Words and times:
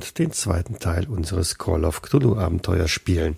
und 0.00 0.18
den 0.18 0.32
zweiten 0.32 0.78
Teil 0.78 1.06
unseres 1.08 1.58
Call 1.58 1.84
of 1.84 2.00
Cthulhu 2.00 2.34
Abenteuers 2.34 2.90
spielen. 2.90 3.36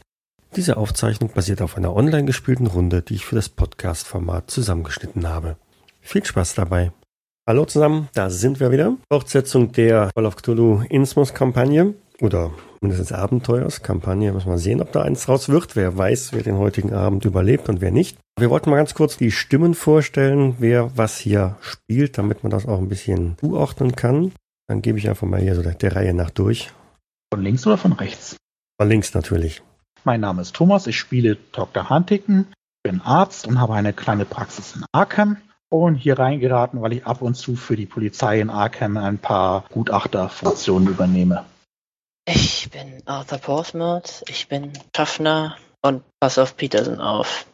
Diese 0.55 0.77
Aufzeichnung 0.77 1.31
basiert 1.35 1.61
auf 1.61 1.77
einer 1.77 1.97
online 1.97 2.25
gespielten 2.25 2.69
Runde, 2.69 3.03
die 3.03 3.15
ich 3.15 3.25
für 3.25 3.35
das 3.35 3.49
Podcast-Format 3.49 4.49
zusammengeschnitten 4.49 5.29
habe. 5.29 5.57
Viel 6.01 6.25
Spaß 6.25 6.55
dabei! 6.55 6.93
Hallo 7.49 7.65
zusammen, 7.65 8.09
da 8.15 8.31
sind 8.31 8.61
wir 8.61 8.71
wieder. 8.71 8.97
Fortsetzung 9.11 9.73
der 9.73 10.11
Call 10.15 10.25
of 10.25 10.37
Cthulhu 10.37 10.85
Innsmouth-Kampagne 10.89 11.95
oder 12.21 12.53
mindestens 12.81 13.11
Abenteuers. 13.11 13.83
Kampagne, 13.83 14.33
muss 14.33 14.47
mal 14.47 14.57
sehen, 14.57 14.81
ob 14.81 14.93
da 14.93 15.03
eins 15.03 15.29
raus 15.29 15.49
wird. 15.49 15.75
Wer 15.75 15.99
weiß, 15.99 16.33
wer 16.33 16.45
den 16.45 16.59
heutigen 16.59 16.93
Abend 16.93 17.25
überlebt 17.25 17.69
und 17.71 17.81
wer 17.81 17.91
nicht. 17.91 18.19
Wir 18.39 18.51
wollten 18.51 18.71
mal 18.71 18.77
ganz 18.77 18.95
kurz 18.95 19.17
die 19.17 19.33
Stimmen 19.33 19.75
vorstellen, 19.75 20.55
wer 20.61 20.97
was 20.97 21.19
hier 21.19 21.57
spielt, 21.61 22.19
damit 22.19 22.45
man 22.45 22.51
das 22.51 22.67
auch 22.67 22.79
ein 22.79 22.89
bisschen 22.89 23.37
zuordnen 23.41 23.97
kann. 23.97 24.31
Dann 24.73 24.81
gebe 24.81 24.99
ich 24.99 25.07
einfach 25.07 25.27
mal 25.27 25.39
hier 25.39 25.55
so 25.55 25.61
der, 25.61 25.75
der 25.75 25.95
Reihe 25.95 26.15
nach 26.15 26.31
durch. 26.31 26.71
Von 27.31 27.43
links 27.43 27.67
oder 27.67 27.77
von 27.77 27.93
rechts? 27.93 28.39
Von 28.81 28.89
links 28.89 29.13
natürlich. 29.13 29.63
Mein 30.05 30.23
Name 30.23 30.41
ist 30.41 30.57
Thomas, 30.57 30.87
ich 30.87 30.99
spiele 30.99 31.37
Dr. 31.53 31.91
Huntington, 31.91 32.47
bin 32.83 33.03
Arzt 33.03 33.47
und 33.47 33.61
habe 33.61 33.75
eine 33.75 33.93
kleine 33.93 34.25
Praxis 34.25 34.75
in 34.75 34.87
Arkham 34.91 35.37
und 35.69 35.97
hier 35.97 36.19
reingeraten, 36.19 36.81
weil 36.81 36.95
ich 36.95 37.05
ab 37.05 37.21
und 37.21 37.35
zu 37.35 37.55
für 37.55 37.77
die 37.77 37.85
Polizei 37.85 38.41
in 38.41 38.49
Arkham 38.49 38.97
ein 38.97 39.19
paar 39.19 39.67
Gutachterfunktionen 39.69 40.89
übernehme. 40.89 41.45
Ich 42.27 42.71
bin 42.71 43.03
Arthur 43.05 43.37
Portsmouth, 43.37 44.25
ich 44.27 44.49
bin 44.49 44.73
Schaffner 44.97 45.59
und 45.83 46.03
pass 46.19 46.39
auf 46.39 46.57
Peterson 46.57 46.99
auf. 46.99 47.45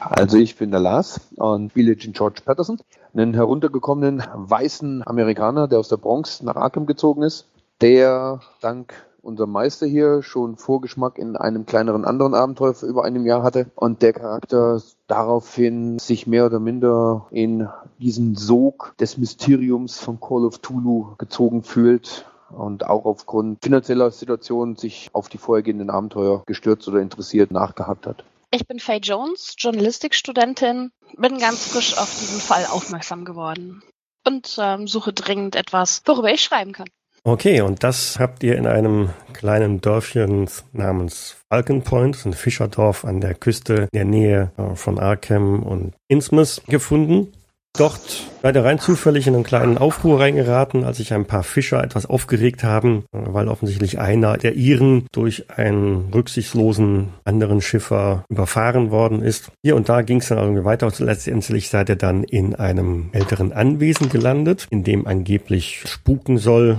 Also 0.00 0.38
ich 0.38 0.56
bin 0.56 0.72
der 0.72 0.80
Lars 0.80 1.20
und 1.36 1.70
spiele 1.70 1.94
den 1.94 2.12
George 2.12 2.40
Patterson, 2.44 2.80
einen 3.14 3.34
heruntergekommenen 3.34 4.22
weißen 4.34 5.06
Amerikaner, 5.06 5.68
der 5.68 5.78
aus 5.78 5.88
der 5.88 5.96
Bronx 5.96 6.42
nach 6.42 6.56
Arkham 6.56 6.86
gezogen 6.86 7.22
ist, 7.22 7.48
der 7.80 8.40
dank 8.60 8.94
unserem 9.22 9.52
Meister 9.52 9.86
hier 9.86 10.22
schon 10.22 10.56
Vorgeschmack 10.56 11.18
in 11.18 11.36
einem 11.36 11.64
kleineren 11.64 12.04
anderen 12.04 12.34
Abenteuer 12.34 12.74
vor 12.74 12.88
über 12.88 13.04
einem 13.04 13.24
Jahr 13.24 13.42
hatte 13.42 13.70
und 13.76 14.02
der 14.02 14.12
Charakter 14.12 14.82
daraufhin 15.06 15.98
sich 15.98 16.26
mehr 16.26 16.46
oder 16.46 16.58
minder 16.58 17.26
in 17.30 17.68
diesen 17.98 18.34
Sog 18.34 18.94
des 18.98 19.18
Mysteriums 19.18 19.98
von 19.98 20.20
Call 20.20 20.44
of 20.44 20.58
Tulu 20.58 21.14
gezogen 21.18 21.62
fühlt 21.62 22.26
und 22.50 22.86
auch 22.86 23.04
aufgrund 23.04 23.62
finanzieller 23.62 24.10
Situation 24.10 24.76
sich 24.76 25.10
auf 25.12 25.28
die 25.28 25.38
vorhergehenden 25.38 25.90
Abenteuer 25.90 26.42
gestürzt 26.46 26.88
oder 26.88 27.00
interessiert 27.00 27.50
nachgehakt 27.50 28.06
hat. 28.06 28.24
Ich 28.54 28.66
bin 28.66 28.80
Faye 28.80 28.98
Jones, 28.98 29.54
Journalistikstudentin, 29.56 30.90
bin 31.16 31.38
ganz 31.38 31.68
frisch 31.68 31.96
auf 31.96 32.10
diesen 32.20 32.38
Fall 32.38 32.66
aufmerksam 32.66 33.24
geworden 33.24 33.82
und 34.26 34.58
ähm, 34.60 34.86
suche 34.86 35.14
dringend 35.14 35.56
etwas, 35.56 36.02
worüber 36.04 36.30
ich 36.30 36.42
schreiben 36.42 36.72
kann. 36.72 36.88
Okay, 37.24 37.62
und 37.62 37.82
das 37.82 38.18
habt 38.18 38.42
ihr 38.42 38.56
in 38.56 38.66
einem 38.66 39.08
kleinen 39.32 39.80
Dörfchen 39.80 40.50
namens 40.72 41.36
Falcon 41.48 41.80
Point, 41.82 42.26
ein 42.26 42.34
Fischerdorf 42.34 43.06
an 43.06 43.22
der 43.22 43.34
Küste 43.34 43.74
in 43.74 43.88
der 43.94 44.04
Nähe 44.04 44.52
äh, 44.58 44.74
von 44.74 44.98
Arkham 44.98 45.62
und 45.62 45.94
Innsmouth 46.08 46.60
gefunden. 46.66 47.32
Dort 47.74 48.30
leider 48.42 48.64
rein 48.64 48.78
zufällig 48.78 49.26
in 49.26 49.34
einen 49.34 49.44
kleinen 49.44 49.78
Aufruhr 49.78 50.20
reingeraten, 50.20 50.84
als 50.84 50.98
sich 50.98 51.14
ein 51.14 51.24
paar 51.24 51.42
Fischer 51.42 51.82
etwas 51.82 52.04
aufgeregt 52.04 52.64
haben, 52.64 53.04
weil 53.12 53.48
offensichtlich 53.48 53.98
einer 53.98 54.36
der 54.36 54.54
ihren 54.54 55.06
durch 55.10 55.48
einen 55.48 56.10
rücksichtslosen 56.12 57.14
anderen 57.24 57.62
Schiffer 57.62 58.24
überfahren 58.28 58.90
worden 58.90 59.22
ist. 59.22 59.52
Hier 59.64 59.74
und 59.74 59.88
da 59.88 60.02
ging 60.02 60.18
es 60.18 60.28
dann 60.28 60.36
irgendwie 60.36 60.66
weiter 60.66 60.86
und 60.86 60.98
letztendlich 60.98 61.70
seid 61.70 61.88
ihr 61.88 61.96
dann 61.96 62.24
in 62.24 62.54
einem 62.54 63.08
älteren 63.12 63.54
Anwesen 63.54 64.10
gelandet, 64.10 64.66
in 64.68 64.84
dem 64.84 65.06
angeblich 65.06 65.82
spuken 65.86 66.36
soll. 66.36 66.78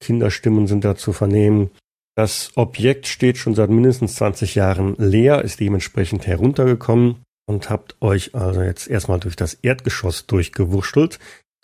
Kinderstimmen 0.00 0.66
sind 0.66 0.84
da 0.84 0.96
zu 0.96 1.12
vernehmen. 1.12 1.70
Das 2.16 2.50
Objekt 2.56 3.06
steht 3.06 3.38
schon 3.38 3.54
seit 3.54 3.70
mindestens 3.70 4.16
20 4.16 4.56
Jahren 4.56 4.96
leer, 4.98 5.42
ist 5.42 5.60
dementsprechend 5.60 6.26
heruntergekommen 6.26 7.22
und 7.46 7.70
habt 7.70 7.96
euch 8.00 8.34
also 8.34 8.62
jetzt 8.62 8.88
erstmal 8.88 9.20
durch 9.20 9.36
das 9.36 9.54
Erdgeschoss 9.54 10.26
durchgewurschtelt 10.26 11.18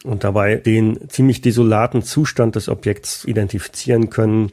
und 0.04 0.24
dabei 0.24 0.56
den 0.56 1.08
ziemlich 1.08 1.40
desolaten 1.40 2.02
Zustand 2.02 2.56
des 2.56 2.68
Objekts 2.68 3.24
identifizieren 3.24 4.10
können. 4.10 4.52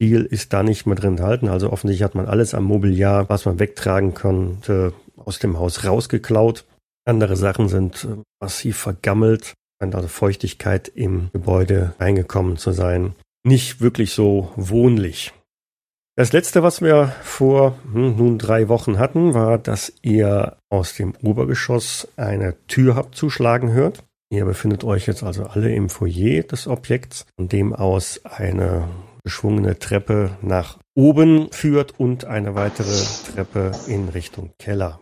Viel 0.00 0.24
ist 0.24 0.52
da 0.52 0.62
nicht 0.62 0.86
mehr 0.86 0.96
drin 0.96 1.12
enthalten. 1.12 1.48
Also 1.48 1.72
offensichtlich 1.72 2.04
hat 2.04 2.14
man 2.14 2.26
alles 2.26 2.54
am 2.54 2.64
Mobiliar, 2.64 3.28
was 3.28 3.46
man 3.46 3.58
wegtragen 3.58 4.14
konnte, 4.14 4.92
aus 5.16 5.38
dem 5.38 5.58
Haus 5.58 5.84
rausgeklaut. 5.84 6.64
Andere 7.06 7.36
Sachen 7.36 7.68
sind 7.68 8.04
äh, 8.04 8.22
massiv 8.40 8.76
vergammelt, 8.76 9.54
scheint 9.80 9.94
also 9.94 10.08
Feuchtigkeit 10.08 10.88
im 10.88 11.30
Gebäude 11.32 11.94
reingekommen 11.98 12.56
zu 12.56 12.72
sein. 12.72 13.14
Nicht 13.44 13.80
wirklich 13.80 14.12
so 14.12 14.52
wohnlich. 14.56 15.32
Das 16.18 16.32
letzte, 16.32 16.62
was 16.62 16.80
wir 16.80 17.12
vor 17.22 17.76
hm, 17.92 18.16
nun 18.16 18.38
drei 18.38 18.70
Wochen 18.70 18.98
hatten, 18.98 19.34
war, 19.34 19.58
dass 19.58 19.92
ihr 20.00 20.56
aus 20.70 20.94
dem 20.94 21.14
Obergeschoss 21.22 22.08
eine 22.16 22.56
Tür 22.68 22.96
habt 22.96 23.14
zuschlagen 23.14 23.72
hört. 23.72 24.02
Ihr 24.30 24.46
befindet 24.46 24.82
euch 24.82 25.06
jetzt 25.06 25.22
also 25.22 25.44
alle 25.44 25.74
im 25.74 25.90
Foyer 25.90 26.42
des 26.42 26.68
Objekts, 26.68 27.26
von 27.36 27.48
dem 27.48 27.74
aus 27.74 28.22
eine 28.24 28.88
geschwungene 29.24 29.78
Treppe 29.78 30.30
nach 30.40 30.78
oben 30.94 31.52
führt 31.52 32.00
und 32.00 32.24
eine 32.24 32.54
weitere 32.54 33.04
Treppe 33.34 33.72
in 33.86 34.08
Richtung 34.08 34.52
Keller. 34.58 35.00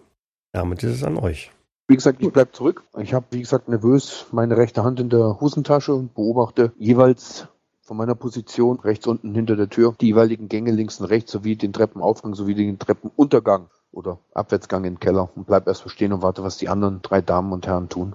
Damit 0.53 0.83
ist 0.83 0.97
es 0.97 1.05
an 1.05 1.17
euch. 1.17 1.53
Wie 1.87 1.95
gesagt, 1.95 2.23
ich 2.23 2.33
bleib 2.33 2.57
zurück. 2.57 2.83
Ich 2.99 3.15
habe, 3.15 3.27
wie 3.31 3.43
gesagt, 3.43 3.69
nervös 3.69 4.27
meine 4.33 4.57
rechte 4.57 4.83
Hand 4.83 4.99
in 4.99 5.11
der 5.11 5.39
Hosentasche 5.41 5.95
und 5.95 6.13
beobachte 6.15 6.73
jeweils 6.77 7.47
von 7.85 7.99
meiner 7.99 8.15
Position 8.15 8.81
rechts 8.81 9.07
unten 9.07 9.35
hinter 9.35 9.57
der 9.57 9.69
Tür 9.69 9.95
die 10.01 10.07
jeweiligen 10.07 10.49
Gänge 10.49 10.73
links 10.73 11.01
und 11.01 11.07
rechts 11.07 11.31
sowie 11.31 11.55
den 11.55 11.73
Treppenaufgang 11.73 12.35
sowie 12.35 12.55
den 12.55 12.79
Treppenuntergang 12.79 13.69
oder 13.93 14.19
Abwärtsgang 14.33 14.85
in 14.85 14.95
den 14.95 15.01
Keller 15.01 15.29
und 15.35 15.47
bleib 15.47 15.69
erst 15.69 15.89
stehen 15.91 16.13
und 16.13 16.23
warte, 16.23 16.43
was 16.43 16.57
die 16.57 16.69
anderen 16.69 17.03
drei 17.03 17.21
Damen 17.21 17.53
und 17.53 17.67
Herren 17.67 17.91
tun. 17.91 18.15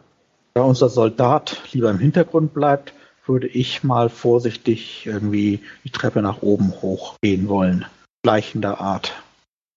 Da 0.55 0.63
unser 0.63 0.89
Soldat 0.89 1.61
lieber 1.71 1.91
im 1.91 1.99
Hintergrund 1.99 2.53
bleibt, 2.53 2.93
würde 3.25 3.47
ich 3.47 3.83
mal 3.83 4.09
vorsichtig 4.09 5.05
irgendwie 5.05 5.61
die 5.83 5.91
Treppe 5.91 6.23
nach 6.23 6.41
oben 6.41 6.73
hochgehen 6.81 7.47
wollen. 7.47 7.85
Gleichender 8.23 8.81
Art. 8.81 9.13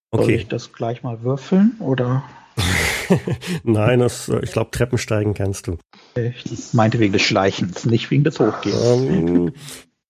Okay. 0.09 0.23
Soll 0.23 0.33
ich 0.33 0.47
das 0.47 0.73
gleich 0.73 1.03
mal 1.03 1.21
würfeln 1.21 1.75
oder? 1.79 2.23
Nein, 3.63 3.99
das, 3.99 4.29
ich 4.41 4.51
glaube, 4.51 4.71
Treppensteigen 4.71 5.33
kannst 5.33 5.67
du. 5.67 5.77
Ich 6.15 6.73
meinte 6.73 6.99
wegen 6.99 7.13
des 7.13 7.21
Schleichens, 7.21 7.85
nicht 7.85 8.11
wegen 8.11 8.23
des 8.23 8.39
Hochgehens. 8.39 8.81
Um, 8.81 9.09
ähm, 9.09 9.53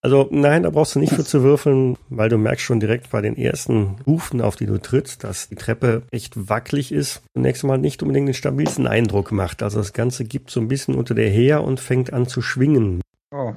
also 0.04 0.28
nein, 0.32 0.64
da 0.64 0.70
brauchst 0.70 0.96
du 0.96 1.00
nicht 1.00 1.14
für 1.14 1.24
zu 1.24 1.44
würfeln, 1.44 1.98
weil 2.10 2.28
du 2.28 2.38
merkst 2.38 2.66
schon 2.66 2.82
direkt 2.82 3.10
bei 3.10 3.22
den 3.22 3.38
ersten 3.38 3.96
Hufen, 4.06 4.42
auf 4.42 4.58
die 4.58 4.66
du 4.66 4.78
trittst, 4.78 5.24
dass 5.24 5.48
die 5.48 5.56
Treppe 5.56 6.04
echt 6.12 6.50
wackelig 6.50 6.92
ist. 6.92 7.22
Zunächst 7.34 7.64
mal 7.64 7.78
nicht 7.78 8.04
unbedingt 8.04 8.28
den 8.28 8.34
stabilsten 8.34 8.86
Eindruck 8.86 9.32
macht. 9.32 9.64
Also 9.64 9.78
das 9.78 9.94
Ganze 9.94 10.26
gibt 10.26 10.52
so 10.52 10.60
ein 10.60 10.68
bisschen 10.68 10.96
unter 10.96 11.16
der 11.16 11.30
her 11.30 11.64
und 11.64 11.80
fängt 11.80 12.12
an 12.12 12.28
zu 12.28 12.42
schwingen. 12.42 13.02
Oh. 13.32 13.54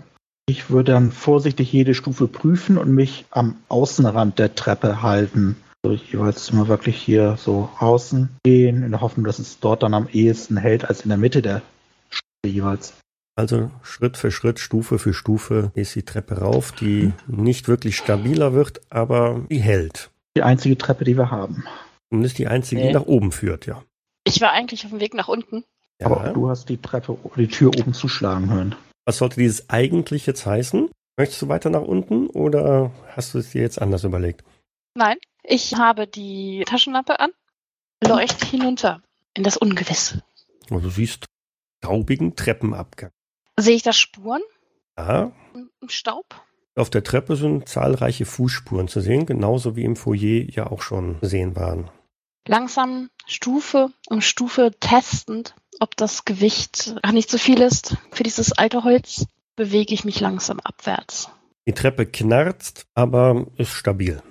Ich 0.49 0.71
würde 0.71 0.93
dann 0.93 1.11
vorsichtig 1.11 1.73
jede 1.73 1.95
Stufe 1.95 2.29
prüfen 2.29 2.79
und 2.79 2.95
mich 2.95 3.27
am 3.31 3.57
Außenrand 3.69 4.39
der 4.39 4.55
Treppe 4.55 5.03
halten. 5.03 5.57
Also 5.87 6.03
jeweils 6.11 6.49
immer 6.51 6.67
wirklich 6.67 6.97
hier 6.97 7.37
so 7.39 7.69
außen 7.79 8.29
gehen, 8.45 8.83
in 8.83 8.91
der 8.91 9.01
Hoffnung, 9.01 9.25
dass 9.25 9.39
es 9.39 9.61
dort 9.61 9.85
dann 9.85 9.95
am 9.95 10.09
ehesten 10.09 10.57
hält 10.57 10.85
als 10.85 11.03
in 11.03 11.11
der 11.11 11.19
Mitte 11.19 11.43
der 11.43 11.63
Stufe 12.11 12.53
jeweils. 12.53 12.95
Also 13.37 13.71
Schritt 13.83 14.17
für 14.17 14.33
Schritt, 14.33 14.59
Stufe 14.59 14.99
für 14.99 15.15
Stufe 15.15 15.71
ist 15.75 15.95
die 15.95 16.03
Treppe 16.03 16.39
rauf, 16.39 16.73
die 16.73 17.13
nicht 17.29 17.69
wirklich 17.69 17.97
stabiler 17.97 18.53
wird, 18.53 18.81
aber 18.91 19.47
die 19.49 19.61
hält. 19.61 20.11
Die 20.37 20.43
einzige 20.43 20.77
Treppe, 20.77 21.05
die 21.05 21.17
wir 21.17 21.31
haben. 21.31 21.65
Und 22.11 22.25
ist 22.25 22.39
die 22.39 22.49
einzige, 22.49 22.81
nee. 22.81 22.89
die 22.89 22.95
nach 22.95 23.07
oben 23.07 23.31
führt, 23.31 23.67
ja. 23.67 23.83
Ich 24.25 24.41
war 24.41 24.51
eigentlich 24.51 24.85
auf 24.85 24.91
dem 24.91 25.01
Weg 25.01 25.15
nach 25.15 25.29
unten. 25.29 25.63
Ja. 26.01 26.09
Aber 26.09 26.31
du 26.31 26.49
hast 26.49 26.69
die 26.69 26.79
Treppe, 26.79 27.17
die 27.37 27.47
Tür 27.47 27.71
oben 27.79 27.95
zuschlagen 27.95 28.51
hören. 28.51 28.75
Was 29.05 29.19
sollte 29.19 29.37
dieses 29.37 29.71
eigentlich 29.71 30.27
jetzt 30.27 30.47
heißen? 30.47 30.91
Möchtest 31.17 31.43
du 31.43 31.49
weiter 31.49 31.71
nach 31.71 31.83
unten 31.83 32.27
oder 32.27 32.91
hast 33.15 33.35
du 33.35 33.39
es 33.39 33.51
dir 33.51 33.63
jetzt 33.63 33.81
anders 33.81 34.03
überlegt? 34.03 34.43
Nein, 34.97 35.19
ich 35.43 35.75
habe 35.75 36.07
die 36.07 36.65
Taschenlampe 36.67 37.21
an, 37.21 37.31
leuchte 38.03 38.47
hinunter 38.47 39.03
in 39.35 39.45
das 39.45 39.59
Ungewisse. 39.59 40.23
Also 40.71 40.81
du 40.81 40.89
siehst 40.89 41.27
taubigen 41.83 42.35
Treppenabgang. 42.35 43.11
Sehe 43.59 43.77
ich 43.77 43.83
da 43.83 43.93
Spuren? 43.93 44.41
Ja. 44.97 45.33
Im 45.55 45.91
Staub? 45.91 46.25
Auf 46.77 46.89
der 46.89 47.05
Treppe 47.05 47.37
sind 47.37 47.69
zahlreiche 47.69 48.25
Fußspuren 48.25 48.89
zu 48.89 49.03
sehen, 49.03 49.27
genauso 49.27 49.77
wie 49.77 49.85
im 49.85 49.97
Foyer 49.97 50.49
ja 50.51 50.71
auch 50.71 50.81
schon 50.81 51.19
sehen 51.21 51.57
waren. 51.57 51.91
Langsam 52.49 53.11
Stufe 53.27 53.91
um 54.09 54.23
Stufe 54.23 54.71
testend, 54.81 55.55
ob 55.79 55.95
das 55.97 56.25
Gewicht 56.25 56.95
nicht 57.13 57.31
zu 57.31 57.39
viel 57.39 57.61
ist 57.61 57.99
für 58.13 58.23
dieses 58.23 58.53
alte 58.53 58.83
Holz, 58.83 59.27
bewege 59.57 59.93
ich 59.93 60.07
mich 60.07 60.21
langsam 60.21 60.59
abwärts. 60.61 61.29
Die 61.67 61.75
Treppe 61.75 62.07
knarzt, 62.07 62.87
aber 62.95 63.47
ist 63.59 63.73
stabil. 63.73 64.23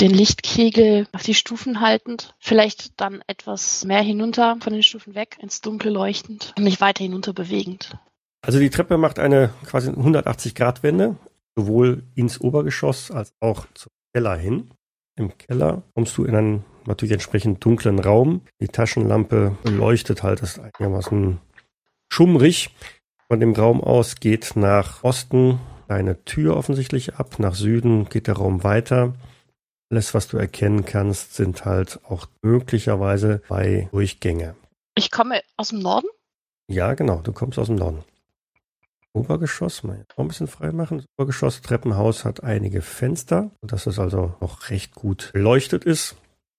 Den 0.00 0.12
Lichtkegel 0.12 1.06
auf 1.12 1.22
die 1.22 1.34
Stufen 1.34 1.80
haltend, 1.82 2.34
vielleicht 2.38 2.98
dann 3.00 3.22
etwas 3.26 3.84
mehr 3.84 4.00
hinunter 4.00 4.56
von 4.60 4.72
den 4.72 4.82
Stufen 4.82 5.14
weg, 5.14 5.36
ins 5.40 5.60
Dunkle 5.60 5.90
leuchtend 5.90 6.54
und 6.56 6.64
mich 6.64 6.80
weiter 6.80 7.04
hinunter 7.04 7.34
bewegend. 7.34 7.98
Also 8.40 8.58
die 8.58 8.70
Treppe 8.70 8.96
macht 8.96 9.18
eine 9.18 9.50
quasi 9.66 9.90
180-Grad-Wende. 9.90 11.16
sowohl 11.56 12.04
ins 12.14 12.40
Obergeschoss 12.40 13.10
als 13.10 13.34
auch 13.40 13.66
zum 13.74 13.90
Keller 14.14 14.36
hin. 14.36 14.70
Im 15.16 15.36
Keller 15.36 15.82
kommst 15.94 16.16
du 16.16 16.24
in 16.24 16.34
einen 16.34 16.64
natürlich 16.86 17.12
entsprechend 17.12 17.62
dunklen 17.62 17.98
Raum. 17.98 18.40
Die 18.60 18.68
Taschenlampe 18.68 19.58
leuchtet 19.64 20.22
halt, 20.22 20.40
ist 20.40 20.58
einigermaßen 20.58 21.38
schummrig. 22.10 22.74
Von 23.28 23.40
dem 23.40 23.52
Raum 23.52 23.82
aus 23.82 24.16
geht 24.16 24.56
nach 24.56 25.04
Osten 25.04 25.60
eine 25.88 26.24
Tür 26.24 26.56
offensichtlich 26.56 27.16
ab, 27.16 27.38
nach 27.38 27.54
Süden 27.54 28.08
geht 28.08 28.28
der 28.28 28.36
Raum 28.36 28.64
weiter. 28.64 29.12
Alles, 29.90 30.14
was 30.14 30.28
du 30.28 30.36
erkennen 30.36 30.84
kannst, 30.84 31.34
sind 31.34 31.64
halt 31.64 32.00
auch 32.04 32.26
möglicherweise 32.42 33.42
zwei 33.48 33.88
Durchgänge. 33.90 34.54
Ich 34.94 35.10
komme 35.10 35.40
aus 35.56 35.70
dem 35.70 35.80
Norden? 35.80 36.06
Ja, 36.68 36.94
genau, 36.94 37.20
du 37.22 37.32
kommst 37.32 37.58
aus 37.58 37.66
dem 37.66 37.76
Norden. 37.76 38.04
Obergeschoss, 39.12 39.82
mal 39.82 40.06
ein 40.16 40.28
bisschen 40.28 40.46
frei 40.46 40.70
machen. 40.70 40.98
Das 40.98 41.06
Obergeschoss 41.16 41.62
Treppenhaus 41.62 42.24
hat 42.24 42.44
einige 42.44 42.80
Fenster, 42.80 43.50
dass 43.62 43.86
es 43.86 43.98
also 43.98 44.34
noch 44.40 44.70
recht 44.70 44.94
gut 44.94 45.30
beleuchtet 45.32 45.84
ist. 45.84 46.14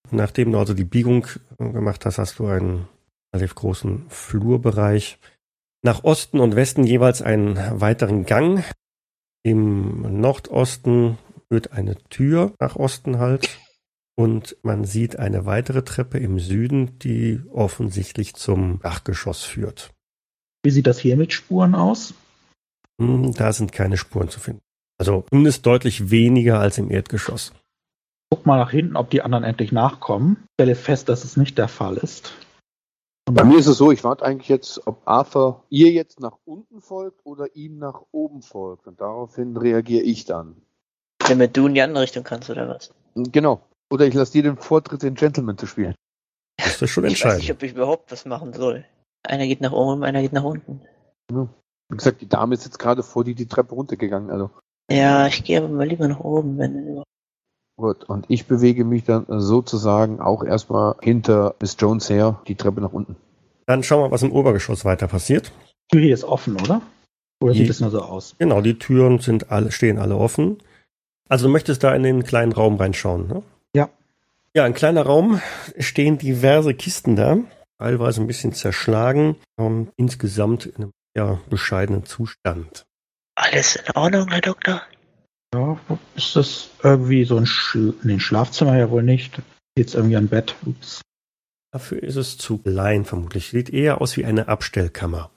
Nachdem 0.10 0.52
du 0.52 0.60
also 0.60 0.74
die 0.74 0.84
Biegung 0.84 1.26
gemacht 1.58 2.06
hast, 2.06 2.18
hast 2.18 2.40
du 2.40 2.48
einen 2.48 2.90
relativ 3.34 3.56
großen 3.56 4.10
Flurbereich. 4.10 5.18
Nach 5.84 6.04
Osten 6.04 6.42
und 6.42 6.58
Westen 6.58 6.84
jeweils 6.84 7.22
einen 7.22 7.58
weiteren 7.80 8.26
Gang. 8.26 8.66
Im 9.44 10.20
Nordosten 10.20 11.18
führt 11.52 11.74
eine 11.74 11.96
Tür 12.10 12.54
nach 12.60 12.78
Osten 12.78 13.20
halt. 13.20 13.60
Und 14.16 14.56
man 14.62 14.86
sieht 14.86 15.18
eine 15.18 15.46
weitere 15.46 15.84
Treppe 15.84 16.18
im 16.18 16.40
Süden, 16.40 16.98
die 17.00 17.42
offensichtlich 17.52 18.36
zum 18.36 18.80
Dachgeschoss 18.80 19.44
führt. 19.44 19.92
Wie 20.64 20.72
sieht 20.72 20.88
das 20.88 21.00
hier 21.00 21.18
mit 21.18 21.34
Spuren 21.34 21.76
aus? 21.76 22.14
Hm, 23.02 23.34
Da 23.34 23.52
sind 23.52 23.72
keine 23.72 23.98
Spuren 23.98 24.30
zu 24.30 24.40
finden. 24.40 24.62
Also 24.98 25.26
zumindest 25.30 25.66
deutlich 25.66 26.10
weniger 26.12 26.60
als 26.60 26.78
im 26.78 26.92
Erdgeschoss. 26.92 27.52
Guck 28.30 28.46
mal 28.46 28.58
nach 28.58 28.72
hinten, 28.72 28.96
ob 28.96 29.10
die 29.10 29.22
anderen 29.22 29.44
endlich 29.44 29.72
nachkommen. 29.72 30.46
Stelle 30.54 30.76
fest, 30.76 31.10
dass 31.10 31.26
es 31.26 31.36
nicht 31.36 31.58
der 31.58 31.68
Fall 31.68 31.98
ist. 31.98 32.34
Und 33.28 33.34
Bei 33.36 33.44
mir 33.44 33.58
ist 33.58 33.68
es 33.68 33.78
so, 33.78 33.92
ich 33.92 34.04
warte 34.04 34.24
eigentlich 34.24 34.50
jetzt, 34.50 34.88
ob 34.88 35.02
Arthur 35.06 35.66
ihr 35.70 35.92
jetzt 35.92 36.20
nach 36.20 36.38
unten 36.46 36.82
folgt 36.82 37.26
oder 37.26 37.56
ihm 37.56 37.78
nach 37.78 38.04
oben 38.12 38.42
folgt. 38.42 38.88
Und 38.88 39.02
daraufhin 39.02 39.58
reagiere 39.58 40.04
ich 40.04 40.26
dann. 40.26 40.62
Damit 41.28 41.56
du 41.56 41.68
in 41.68 41.74
die 41.74 41.82
andere 41.82 42.04
Richtung 42.04 42.24
kannst, 42.24 42.50
oder 42.50 42.68
was? 42.68 42.92
Genau. 43.16 43.62
Oder 43.92 44.08
ich 44.08 44.14
lasse 44.14 44.32
dir 44.34 44.44
den 44.44 44.58
Vortritt, 44.58 45.04
den 45.04 45.16
Gentleman 45.16 45.58
zu 45.58 45.68
spielen. 45.68 45.96
Musst 46.60 46.82
du 46.82 46.88
schon 46.88 47.06
Ich 47.06 47.24
weiß 47.24 47.38
nicht, 47.38 47.52
ob 47.52 47.64
ich 47.64 47.74
überhaupt 47.74 48.12
was 48.12 48.26
machen 48.26 48.54
soll. 48.54 48.86
Einer 49.24 49.46
geht 49.46 49.62
nach 49.62 49.72
oben, 49.72 50.04
einer 50.04 50.22
geht 50.22 50.34
nach 50.34 50.44
unten. 50.44 50.82
Wie 51.30 51.98
gesagt, 51.98 52.22
die 52.22 52.30
Dame 52.30 52.54
ist 52.56 52.66
jetzt 52.66 52.80
gerade 52.80 53.04
vor 53.04 53.24
dir 53.24 53.36
die 53.36 53.48
Treppe 53.48 53.76
runtergegangen. 53.76 54.32
Also 54.32 54.50
Ja, 54.90 55.28
ich 55.28 55.44
gehe 55.44 55.60
aber 55.60 55.68
mal 55.68 55.88
lieber 55.88 56.08
nach 56.08 56.20
oben, 56.20 56.58
wenn 56.58 57.04
gut. 57.82 58.04
Und 58.06 58.26
ich 58.30 58.46
bewege 58.46 58.86
mich 58.86 59.04
dann 59.04 59.26
sozusagen 59.28 60.22
auch 60.22 60.44
erstmal 60.44 60.96
hinter 61.02 61.56
Miss 61.60 61.76
Jones 61.80 62.10
her, 62.10 62.42
die 62.48 62.56
Treppe 62.56 62.80
nach 62.80 62.94
unten. 62.94 63.16
Dann 63.66 63.84
schauen 63.84 64.04
wir, 64.04 64.12
was 64.12 64.24
im 64.24 64.32
Obergeschoss 64.32 64.86
weiter 64.86 65.08
passiert. 65.08 65.52
die 65.92 65.98
Tür 65.98 66.02
hier 66.02 66.14
ist 66.14 66.24
offen, 66.24 66.56
oder? 66.62 66.82
Oder 67.42 67.54
sieht 67.54 67.70
es 67.70 67.80
nur 67.80 67.90
so 67.90 68.02
aus? 68.02 68.36
Genau, 68.38 68.62
die 68.62 68.78
Türen 68.78 69.20
sind 69.20 69.52
alle, 69.52 69.72
stehen 69.72 69.98
alle 69.98 70.16
offen. 70.16 70.60
Also 71.32 71.48
du 71.48 71.54
möchtest 71.54 71.82
da 71.82 71.96
in 71.96 72.04
den 72.04 72.26
kleinen 72.26 72.52
Raum 72.52 72.76
reinschauen, 72.76 73.28
ne? 73.30 73.42
Ja. 73.74 73.90
Ja, 74.54 74.66
ein 74.66 74.74
kleiner 74.74 75.04
Raum, 75.04 75.42
stehen 75.80 76.18
diverse 76.18 76.74
Kisten 76.74 77.16
da, 77.16 77.38
teilweise 77.78 78.20
ein 78.20 78.28
bisschen 78.28 78.52
zerschlagen, 78.52 79.38
ähm, 79.58 79.94
insgesamt 79.96 80.66
in 80.66 80.76
einem 80.76 80.92
eher 81.14 81.40
bescheidenen 81.50 82.06
Zustand. 82.06 82.86
Alles 83.36 83.78
in 83.78 83.96
Ordnung, 83.96 84.28
Herr 84.28 84.42
Doktor? 84.42 84.82
Ja, 85.56 85.80
ist 86.18 86.36
das 86.36 86.70
irgendwie 86.84 87.24
so 87.24 87.38
ein 87.38 87.46
Sch 87.46 87.78
nee, 88.04 88.20
Schlafzimmer 88.20 88.78
ja 88.78 88.90
wohl 88.90 89.04
nicht. 89.04 89.42
Jetzt 89.78 89.96
irgendwie 89.96 90.18
ein 90.18 90.28
Bett. 90.28 90.54
Ups. 90.66 91.00
Dafür 91.72 92.04
ist 92.04 92.18
es 92.18 92.38
zu 92.38 92.58
klein 92.58 93.06
vermutlich. 93.06 93.52
Sieht 93.52 93.70
eher 93.70 94.02
aus 94.02 94.18
wie 94.18 94.26
eine 94.26 94.50
Abstellkammer. 94.50 95.32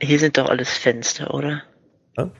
Hier 0.00 0.20
sind 0.20 0.38
doch 0.38 0.48
alles 0.48 0.70
Fenster, 0.70 1.34
oder? 1.34 1.64
Ja. 2.16 2.30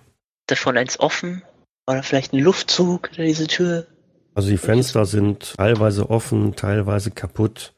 Davon 0.46 0.78
eins 0.78 1.00
offen? 1.00 1.42
Oder 1.88 2.02
vielleicht 2.02 2.32
ein 2.32 2.40
Luftzug 2.40 3.10
oder 3.14 3.24
diese 3.24 3.46
Tür? 3.46 3.86
Also 4.34 4.50
die 4.50 4.58
Fenster 4.58 5.06
sind 5.06 5.54
teilweise 5.56 6.10
offen, 6.10 6.56
teilweise 6.56 7.10
kaputt. 7.10 7.72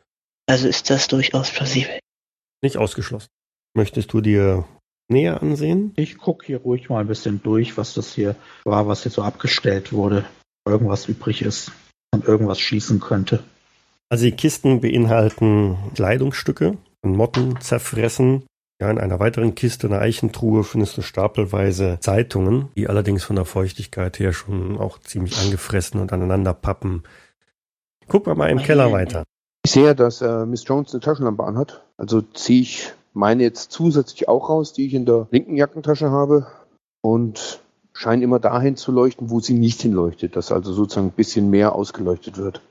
Also 0.46 0.66
ist 0.66 0.90
das 0.90 1.08
durchaus 1.08 1.50
plausibel. 1.50 1.98
Nicht 2.62 2.76
ausgeschlossen. 2.76 3.28
Möchtest 3.74 4.12
du 4.12 4.20
dir 4.20 4.64
näher 5.08 5.42
ansehen? 5.42 5.92
Ich 5.96 6.18
gucke 6.18 6.46
hier 6.46 6.58
ruhig 6.58 6.88
mal 6.88 7.00
ein 7.00 7.06
bisschen 7.06 7.42
durch, 7.42 7.76
was 7.76 7.94
das 7.94 8.14
hier 8.14 8.34
war, 8.64 8.88
was 8.88 9.02
hier 9.02 9.12
so 9.12 9.22
abgestellt 9.22 9.92
wurde. 9.92 10.24
Irgendwas 10.66 11.06
übrig 11.06 11.42
ist 11.42 11.70
und 12.12 12.24
irgendwas 12.24 12.58
schließen 12.58 13.00
könnte. 13.00 13.44
Also 14.08 14.24
die 14.24 14.32
Kisten 14.32 14.80
beinhalten 14.80 15.76
Kleidungsstücke, 15.94 16.78
von 17.02 17.16
Motten 17.16 17.60
zerfressen. 17.60 18.44
Ja, 18.80 18.90
in 18.90 18.98
einer 18.98 19.18
weiteren 19.18 19.56
Kiste, 19.56 19.88
einer 19.88 20.00
Eichentruhe, 20.00 20.62
findest 20.62 20.96
du 20.96 21.02
stapelweise 21.02 21.98
Zeitungen, 22.00 22.68
die 22.76 22.88
allerdings 22.88 23.24
von 23.24 23.34
der 23.34 23.44
Feuchtigkeit 23.44 24.20
her 24.20 24.32
schon 24.32 24.78
auch 24.78 25.00
ziemlich 25.00 25.36
angefressen 25.38 26.00
und 26.00 26.12
aneinander 26.12 26.54
pappen. 26.54 27.02
Gucken 28.06 28.30
wir 28.30 28.36
mal 28.36 28.50
im 28.50 28.58
Keller 28.58 28.92
weiter. 28.92 29.24
Ich 29.64 29.72
sehe, 29.72 29.96
dass 29.96 30.22
äh, 30.22 30.46
Miss 30.46 30.62
Jones 30.66 30.94
eine 30.94 31.00
Taschenlampe 31.00 31.42
anhat. 31.42 31.82
Also 31.96 32.22
ziehe 32.22 32.62
ich 32.62 32.92
meine 33.14 33.42
jetzt 33.42 33.72
zusätzlich 33.72 34.28
auch 34.28 34.48
raus, 34.48 34.72
die 34.72 34.86
ich 34.86 34.94
in 34.94 35.06
der 35.06 35.26
linken 35.32 35.56
Jackentasche 35.56 36.10
habe 36.10 36.46
und 37.02 37.60
scheine 37.92 38.22
immer 38.22 38.38
dahin 38.38 38.76
zu 38.76 38.92
leuchten, 38.92 39.28
wo 39.28 39.40
sie 39.40 39.54
nicht 39.54 39.82
hinleuchtet, 39.82 40.36
dass 40.36 40.52
also 40.52 40.72
sozusagen 40.72 41.08
ein 41.08 41.12
bisschen 41.12 41.50
mehr 41.50 41.74
ausgeleuchtet 41.74 42.38
wird. 42.38 42.62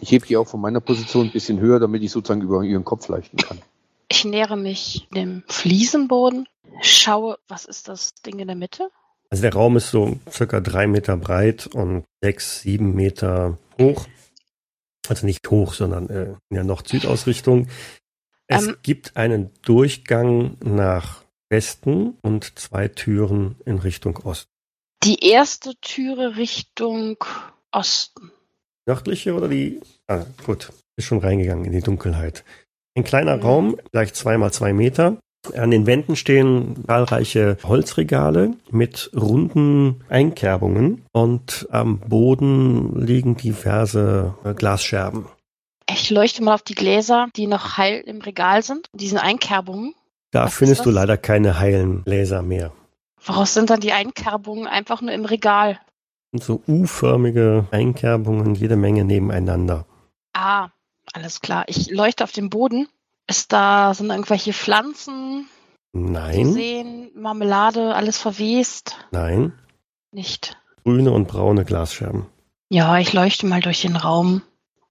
Ich 0.00 0.10
hebe 0.10 0.26
die 0.26 0.36
auch 0.36 0.48
von 0.48 0.60
meiner 0.60 0.80
Position 0.80 1.26
ein 1.26 1.32
bisschen 1.32 1.60
höher, 1.60 1.78
damit 1.78 2.02
ich 2.02 2.10
sozusagen 2.10 2.42
über 2.42 2.62
ihren 2.64 2.84
Kopf 2.84 3.06
leuchten 3.08 3.38
kann. 3.38 3.58
Ich 4.08 4.24
nähere 4.24 4.56
mich 4.56 5.08
dem 5.14 5.42
Fliesenboden, 5.48 6.48
schaue, 6.80 7.38
was 7.48 7.64
ist 7.64 7.88
das 7.88 8.14
Ding 8.14 8.38
in 8.38 8.46
der 8.46 8.56
Mitte? 8.56 8.90
Also 9.30 9.42
der 9.42 9.52
Raum 9.52 9.76
ist 9.76 9.90
so 9.90 10.18
circa 10.30 10.60
drei 10.60 10.86
Meter 10.86 11.16
breit 11.16 11.66
und 11.66 12.04
sechs, 12.22 12.60
sieben 12.60 12.94
Meter 12.94 13.58
hoch. 13.80 14.06
Also 15.08 15.26
nicht 15.26 15.48
hoch, 15.50 15.74
sondern 15.74 16.08
äh, 16.10 16.24
in 16.50 16.54
der 16.54 16.64
Nord-Süd-Ausrichtung. 16.64 17.68
Es 18.46 18.66
Ähm. 18.66 18.76
gibt 18.82 19.16
einen 19.16 19.50
Durchgang 19.62 20.56
nach 20.62 21.22
Westen 21.48 22.16
und 22.22 22.58
zwei 22.58 22.88
Türen 22.88 23.56
in 23.64 23.78
Richtung 23.78 24.16
Osten. 24.18 24.50
Die 25.02 25.24
erste 25.28 25.74
Türe 25.80 26.36
Richtung 26.36 27.16
Osten. 27.72 28.32
Nördliche 28.86 29.34
oder 29.34 29.48
die? 29.48 29.80
Ah, 30.06 30.24
gut. 30.44 30.72
Ist 30.96 31.06
schon 31.06 31.18
reingegangen 31.18 31.64
in 31.64 31.72
die 31.72 31.82
Dunkelheit. 31.82 32.44
Ein 32.96 33.04
kleiner 33.04 33.36
Mhm. 33.36 33.42
Raum, 33.42 33.76
vielleicht 33.90 34.16
zwei 34.16 34.38
mal 34.38 34.52
zwei 34.52 34.72
Meter. 34.72 35.18
An 35.54 35.70
den 35.70 35.86
Wänden 35.86 36.16
stehen 36.16 36.82
zahlreiche 36.88 37.56
Holzregale 37.62 38.54
mit 38.70 39.10
runden 39.14 40.02
Einkerbungen 40.08 41.04
und 41.12 41.68
am 41.70 42.00
Boden 42.00 42.98
liegen 43.00 43.36
diverse 43.36 44.34
äh, 44.44 44.54
Glasscherben. 44.54 45.26
Ich 45.88 46.10
leuchte 46.10 46.42
mal 46.42 46.54
auf 46.54 46.62
die 46.62 46.74
Gläser, 46.74 47.28
die 47.36 47.46
noch 47.46 47.76
heil 47.76 48.02
im 48.06 48.20
Regal 48.22 48.62
sind. 48.64 48.88
Diesen 48.92 49.18
Einkerbungen. 49.18 49.94
Da 50.32 50.46
Was 50.46 50.54
findest 50.54 50.84
du 50.84 50.90
leider 50.90 51.16
keine 51.16 51.60
heilen 51.60 52.02
Gläser 52.02 52.42
mehr. 52.42 52.72
Woraus 53.24 53.54
sind 53.54 53.70
dann 53.70 53.80
die 53.80 53.92
Einkerbungen 53.92 54.66
einfach 54.66 55.00
nur 55.00 55.12
im 55.12 55.24
Regal? 55.26 55.78
So 56.32 56.60
U-förmige 56.66 57.66
Einkerbungen, 57.70 58.56
jede 58.56 58.74
Menge 58.76 59.04
nebeneinander. 59.04 59.86
Ah, 60.34 60.70
alles 61.16 61.40
klar. 61.40 61.64
Ich 61.66 61.90
leuchte 61.90 62.24
auf 62.24 62.32
den 62.32 62.50
Boden. 62.50 62.88
Ist 63.26 63.52
da, 63.52 63.92
sind 63.94 64.10
irgendwelche 64.10 64.52
Pflanzen 64.52 65.48
Nein, 65.92 66.52
sehen? 66.52 67.10
Marmelade, 67.14 67.94
alles 67.94 68.18
verwest? 68.18 68.96
nein. 69.10 69.52
Nicht. 70.12 70.56
Grüne 70.84 71.10
und 71.10 71.26
braune 71.26 71.64
Glasscherben. 71.64 72.26
Ja, 72.70 72.98
ich 72.98 73.12
leuchte 73.12 73.46
mal 73.46 73.60
durch 73.60 73.82
den 73.82 73.96
Raum. 73.96 74.42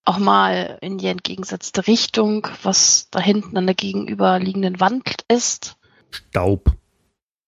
Auch 0.04 0.18
mal 0.20 0.78
in 0.82 0.98
die 0.98 1.08
entgegengesetzte 1.08 1.88
Richtung, 1.88 2.48
was 2.64 3.08
da 3.12 3.20
hinten 3.20 3.58
an 3.58 3.66
der 3.66 3.76
gegenüberliegenden 3.76 4.80
Wand 4.80 5.24
ist. 5.30 5.78
Staub. 6.12 6.72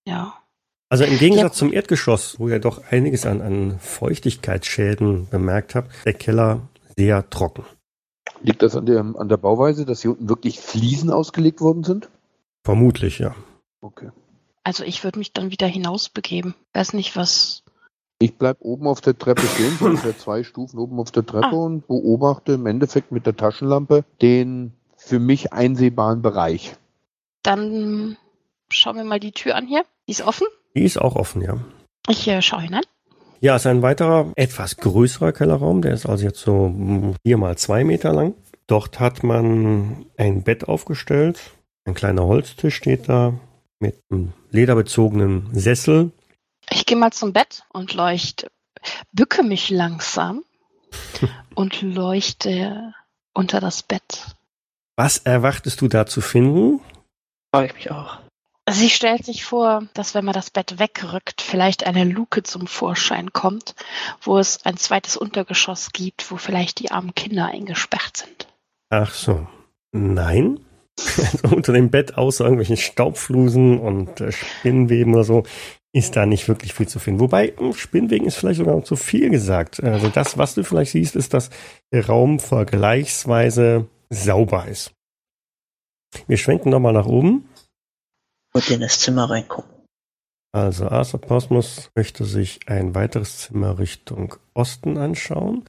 Ja. 0.06 0.34
Also 0.90 1.04
im 1.04 1.18
Gegensatz 1.20 1.56
Ja. 1.56 1.60
zum 1.60 1.74
Erdgeschoss, 1.74 2.40
wo 2.40 2.48
ihr 2.48 2.60
doch 2.60 2.82
einiges 2.90 3.26
an, 3.26 3.42
an 3.42 3.80
Feuchtigkeitsschäden 3.80 5.28
bemerkt 5.30 5.76
habt, 5.76 5.92
der 6.06 6.14
Keller 6.14 6.62
sehr 6.96 7.30
trocken. 7.30 7.66
Liegt 8.42 8.62
das 8.62 8.76
an 8.76 8.86
der, 8.86 9.00
an 9.00 9.30
der 9.30 9.38
Bauweise, 9.38 9.86
dass 9.86 10.02
hier 10.02 10.12
unten 10.12 10.30
wirklich 10.30 10.60
Fliesen 10.60 11.10
ausgelegt 11.10 11.62
worden 11.62 11.84
sind? 11.84 12.10
Vermutlich, 12.64 13.20
ja. 13.20 13.36
Okay. 13.82 14.12
Also 14.64 14.84
ich 14.84 15.04
würde 15.04 15.20
mich 15.20 15.34
dann 15.34 15.52
wieder 15.52 15.68
hinausbegeben. 15.68 16.54
Weiß 16.74 16.94
nicht, 16.94 17.16
was. 17.16 17.64
Ich 18.20 18.36
bleib 18.36 18.58
oben 18.62 18.88
auf 18.88 19.00
der 19.02 19.18
Treppe 19.18 19.44
stehen, 19.44 19.76
so 19.80 19.86
ungefähr 19.86 20.18
zwei 20.18 20.44
Stufen 20.44 20.80
oben 20.80 21.00
auf 21.00 21.12
der 21.12 21.26
Treppe 21.26 21.48
Ah. 21.56 21.66
und 21.66 21.88
beobachte 21.88 22.54
im 22.54 22.66
Endeffekt 22.66 23.12
mit 23.12 23.26
der 23.26 23.38
Taschenlampe 23.38 24.04
den 24.22 24.74
für 24.98 25.20
mich 25.20 25.54
einsehbaren 25.54 26.22
Bereich. 26.22 26.76
Dann 27.44 28.18
schauen 28.70 28.98
wir 28.98 29.04
mal 29.04 29.20
die 29.20 29.32
Tür 29.32 29.56
an 29.56 29.68
hier. 29.68 29.84
Die 30.08 30.12
ist 30.12 30.22
offen. 30.22 30.48
Die 30.76 30.84
ist 30.84 30.98
auch 31.00 31.16
offen, 31.16 31.42
ja. 31.42 31.58
Ich 32.10 32.28
äh, 32.28 32.42
schaue 32.42 32.62
hinein. 32.62 32.84
Ja, 33.40 33.56
es 33.56 33.64
ist 33.64 33.68
ein 33.68 33.82
weiterer, 33.82 34.32
etwas 34.36 34.78
größerer 34.78 35.32
Kellerraum. 35.32 35.82
Der 35.82 35.94
ist 35.94 36.06
also 36.06 36.26
jetzt 36.26 36.40
so 36.40 36.70
mm, 36.70 37.16
vier 37.24 37.38
mal 37.38 37.58
zwei 37.58 37.84
Meter 37.84 38.14
lang. 38.14 38.34
Dort 38.66 39.00
hat 39.00 39.24
man 39.24 40.06
ein 40.18 40.44
Bett 40.44 40.68
aufgestellt. 40.68 41.40
Ein 41.86 41.94
kleiner 41.94 42.26
Holztisch 42.26 42.76
steht 42.76 43.08
da 43.08 43.34
mit 43.80 44.00
einem 44.10 44.34
lederbezogenen 44.52 45.50
Sessel. 45.54 46.12
Ich 46.70 46.86
gehe 46.86 46.98
mal 46.98 47.12
zum 47.12 47.32
Bett 47.32 47.64
und 47.72 47.94
leuchte, 47.94 48.48
bücke 49.14 49.44
mich 49.44 49.70
langsam 49.70 50.44
und 51.56 51.82
leuchte 51.82 52.94
unter 53.34 53.62
das 53.62 53.84
Bett. 53.84 54.36
Was 54.98 55.20
erwartest 55.20 55.80
du 55.82 55.88
da 55.88 56.08
zu 56.08 56.22
finden? 56.22 56.82
Freue 57.54 57.68
ich 57.68 57.74
mich 57.76 57.92
auch. 57.92 58.20
Sie 58.70 58.90
stellt 58.90 59.24
sich 59.24 59.46
vor, 59.46 59.84
dass 59.94 60.14
wenn 60.14 60.26
man 60.26 60.34
das 60.34 60.50
Bett 60.50 60.78
wegrückt, 60.78 61.42
vielleicht 61.42 61.86
eine 61.86 62.04
Luke 62.04 62.44
zum 62.44 62.68
Vorschein 62.68 63.32
kommt, 63.32 63.76
wo 64.22 64.38
es 64.38 64.66
ein 64.66 64.76
zweites 64.76 65.16
Untergeschoss 65.16 65.94
gibt, 65.94 66.30
wo 66.32 66.36
vielleicht 66.36 66.80
die 66.80 66.92
armen 66.92 67.16
Kinder 67.16 67.46
eingesperrt 67.46 68.18
sind. 68.18 68.48
Ach 68.90 69.14
so. 69.14 69.48
Nein. 69.94 70.60
Also 71.00 71.56
unter 71.56 71.72
dem 71.74 71.92
Bett, 71.92 72.18
außer 72.18 72.44
irgendwelchen 72.44 72.76
Staubflusen 72.76 73.80
und 73.80 74.20
äh, 74.20 74.32
Spinnweben 74.34 75.14
oder 75.14 75.24
so, 75.24 75.44
ist 75.94 76.16
da 76.16 76.26
nicht 76.26 76.48
wirklich 76.50 76.74
viel 76.74 76.88
zu 76.88 77.00
finden. 77.00 77.22
Wobei, 77.22 77.54
hm, 77.58 77.74
Spinnweben 77.74 78.28
ist 78.28 78.36
vielleicht 78.36 78.58
sogar 78.58 78.84
zu 78.84 78.96
viel 78.98 79.30
gesagt. 79.30 79.82
Also 79.82 80.10
das, 80.10 80.38
was 80.38 80.56
du 80.56 80.64
vielleicht 80.64 80.92
siehst, 80.92 81.16
ist, 81.16 81.34
dass 81.34 81.52
der 81.94 82.08
Raum 82.08 82.40
vergleichsweise 82.40 83.88
sauber 84.10 84.68
ist. 84.68 84.92
Wir 86.28 86.38
schwenken 86.38 86.70
nochmal 86.70 86.94
nach 86.94 87.06
oben. 87.06 87.48
Und 88.58 88.72
in 88.72 88.82
das 88.82 89.00
Zimmer 89.00 89.30
reingucken. 89.30 89.72
Also 90.52 90.88
Arthur 90.88 91.22
Posmus 91.22 91.92
möchte 91.96 92.26
sich 92.26 92.62
ein 92.66 92.96
weiteres 92.96 93.38
Zimmer 93.38 93.78
Richtung 93.78 94.34
Osten 94.56 94.98
anschauen. 94.98 95.64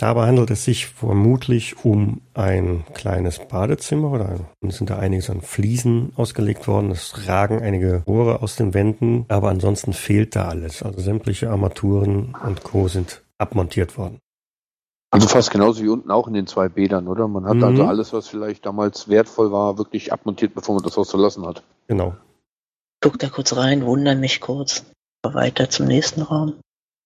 Dabei 0.00 0.26
handelt 0.26 0.50
es 0.50 0.64
sich 0.64 0.86
vermutlich 0.86 1.84
um 1.84 2.20
ein 2.34 2.84
kleines 2.94 3.38
Badezimmer 3.38 4.10
oder 4.10 4.40
sind 4.60 4.90
da 4.90 4.98
einiges 4.98 5.30
an 5.30 5.40
Fliesen 5.40 6.12
ausgelegt 6.16 6.66
worden. 6.66 6.90
Es 6.90 7.28
ragen 7.28 7.62
einige 7.62 8.02
Rohre 8.08 8.42
aus 8.42 8.56
den 8.56 8.74
Wänden, 8.74 9.24
aber 9.28 9.50
ansonsten 9.50 9.92
fehlt 9.92 10.34
da 10.34 10.48
alles. 10.48 10.82
Also 10.82 11.00
sämtliche 11.00 11.48
Armaturen 11.48 12.34
und 12.44 12.64
Co. 12.64 12.88
sind 12.88 13.22
abmontiert 13.38 13.96
worden. 13.96 14.18
Also 15.14 15.28
fast 15.28 15.52
genauso 15.52 15.82
wie 15.82 15.88
unten 15.88 16.10
auch 16.10 16.26
in 16.26 16.34
den 16.34 16.48
zwei 16.48 16.68
Bädern, 16.68 17.06
oder? 17.06 17.28
Man 17.28 17.44
hat 17.44 17.54
Mhm. 17.56 17.64
also 17.64 17.84
alles, 17.84 18.12
was 18.12 18.26
vielleicht 18.26 18.66
damals 18.66 19.08
wertvoll 19.08 19.52
war, 19.52 19.78
wirklich 19.78 20.12
abmontiert, 20.12 20.54
bevor 20.54 20.74
man 20.74 20.82
das 20.82 20.96
Haus 20.96 21.10
verlassen 21.10 21.46
hat. 21.46 21.62
Genau. 21.86 22.16
Guck 23.00 23.20
da 23.20 23.28
kurz 23.28 23.56
rein, 23.56 23.86
wundere 23.86 24.16
mich 24.16 24.40
kurz. 24.40 24.84
Weiter 25.22 25.70
zum 25.70 25.86
nächsten 25.86 26.22
Raum. 26.22 26.54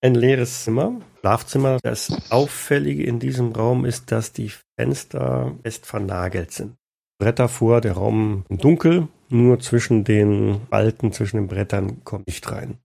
Ein 0.00 0.14
leeres 0.14 0.64
Zimmer, 0.64 1.00
Schlafzimmer. 1.20 1.78
Das 1.82 2.10
Auffällige 2.30 3.04
in 3.04 3.18
diesem 3.18 3.52
Raum 3.52 3.84
ist, 3.84 4.10
dass 4.10 4.32
die 4.32 4.52
Fenster 4.78 5.52
fest 5.62 5.86
vernagelt 5.86 6.50
sind. 6.52 6.76
Bretter 7.20 7.48
vor, 7.48 7.80
der 7.80 7.92
Raum 7.92 8.44
dunkel, 8.48 9.08
nur 9.28 9.60
zwischen 9.60 10.04
den 10.04 10.66
Balken, 10.70 11.12
zwischen 11.12 11.36
den 11.36 11.48
Brettern 11.48 12.04
kommt 12.04 12.26
Licht 12.26 12.50
rein. 12.50 12.78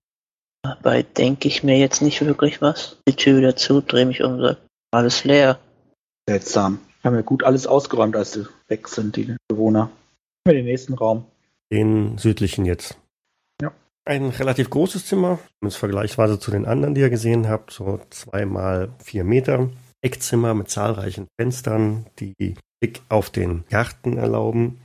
Dabei 0.62 1.02
denke 1.02 1.48
ich 1.48 1.62
mir 1.62 1.78
jetzt 1.78 2.02
nicht 2.02 2.24
wirklich 2.24 2.60
was. 2.60 2.98
Die 3.08 3.14
Tür 3.14 3.38
wieder 3.38 3.56
zu, 3.56 3.80
drehe 3.80 4.06
mich 4.06 4.22
um 4.22 4.34
und 4.34 4.40
sage, 4.40 4.58
alles 4.94 5.24
leer. 5.24 5.58
Seltsam. 6.28 6.78
Haben 7.02 7.16
ja 7.16 7.22
gut 7.22 7.44
alles 7.44 7.66
ausgeräumt, 7.66 8.16
als 8.16 8.32
sie 8.32 8.46
weg 8.68 8.88
sind, 8.88 9.16
die 9.16 9.36
Bewohner. 9.48 9.90
In 10.46 10.54
den 10.54 10.64
nächsten 10.64 10.94
Raum. 10.94 11.26
Den 11.70 12.18
südlichen 12.18 12.64
jetzt. 12.64 12.96
Ja. 13.60 13.72
Ein 14.06 14.28
relativ 14.30 14.70
großes 14.70 15.06
Zimmer, 15.06 15.38
zumindest 15.58 15.78
vergleichsweise 15.78 16.38
zu 16.38 16.50
den 16.50 16.66
anderen, 16.66 16.94
die 16.94 17.00
ihr 17.00 17.10
gesehen 17.10 17.48
habt, 17.48 17.70
so 17.72 18.00
zwei 18.10 18.46
mal 18.46 18.90
vier 19.02 19.24
Meter. 19.24 19.70
Eckzimmer 20.02 20.54
mit 20.54 20.70
zahlreichen 20.70 21.28
Fenstern, 21.38 22.06
die 22.18 22.56
Blick 22.80 23.02
auf 23.08 23.30
den 23.30 23.64
Garten 23.70 24.18
erlauben. 24.18 24.80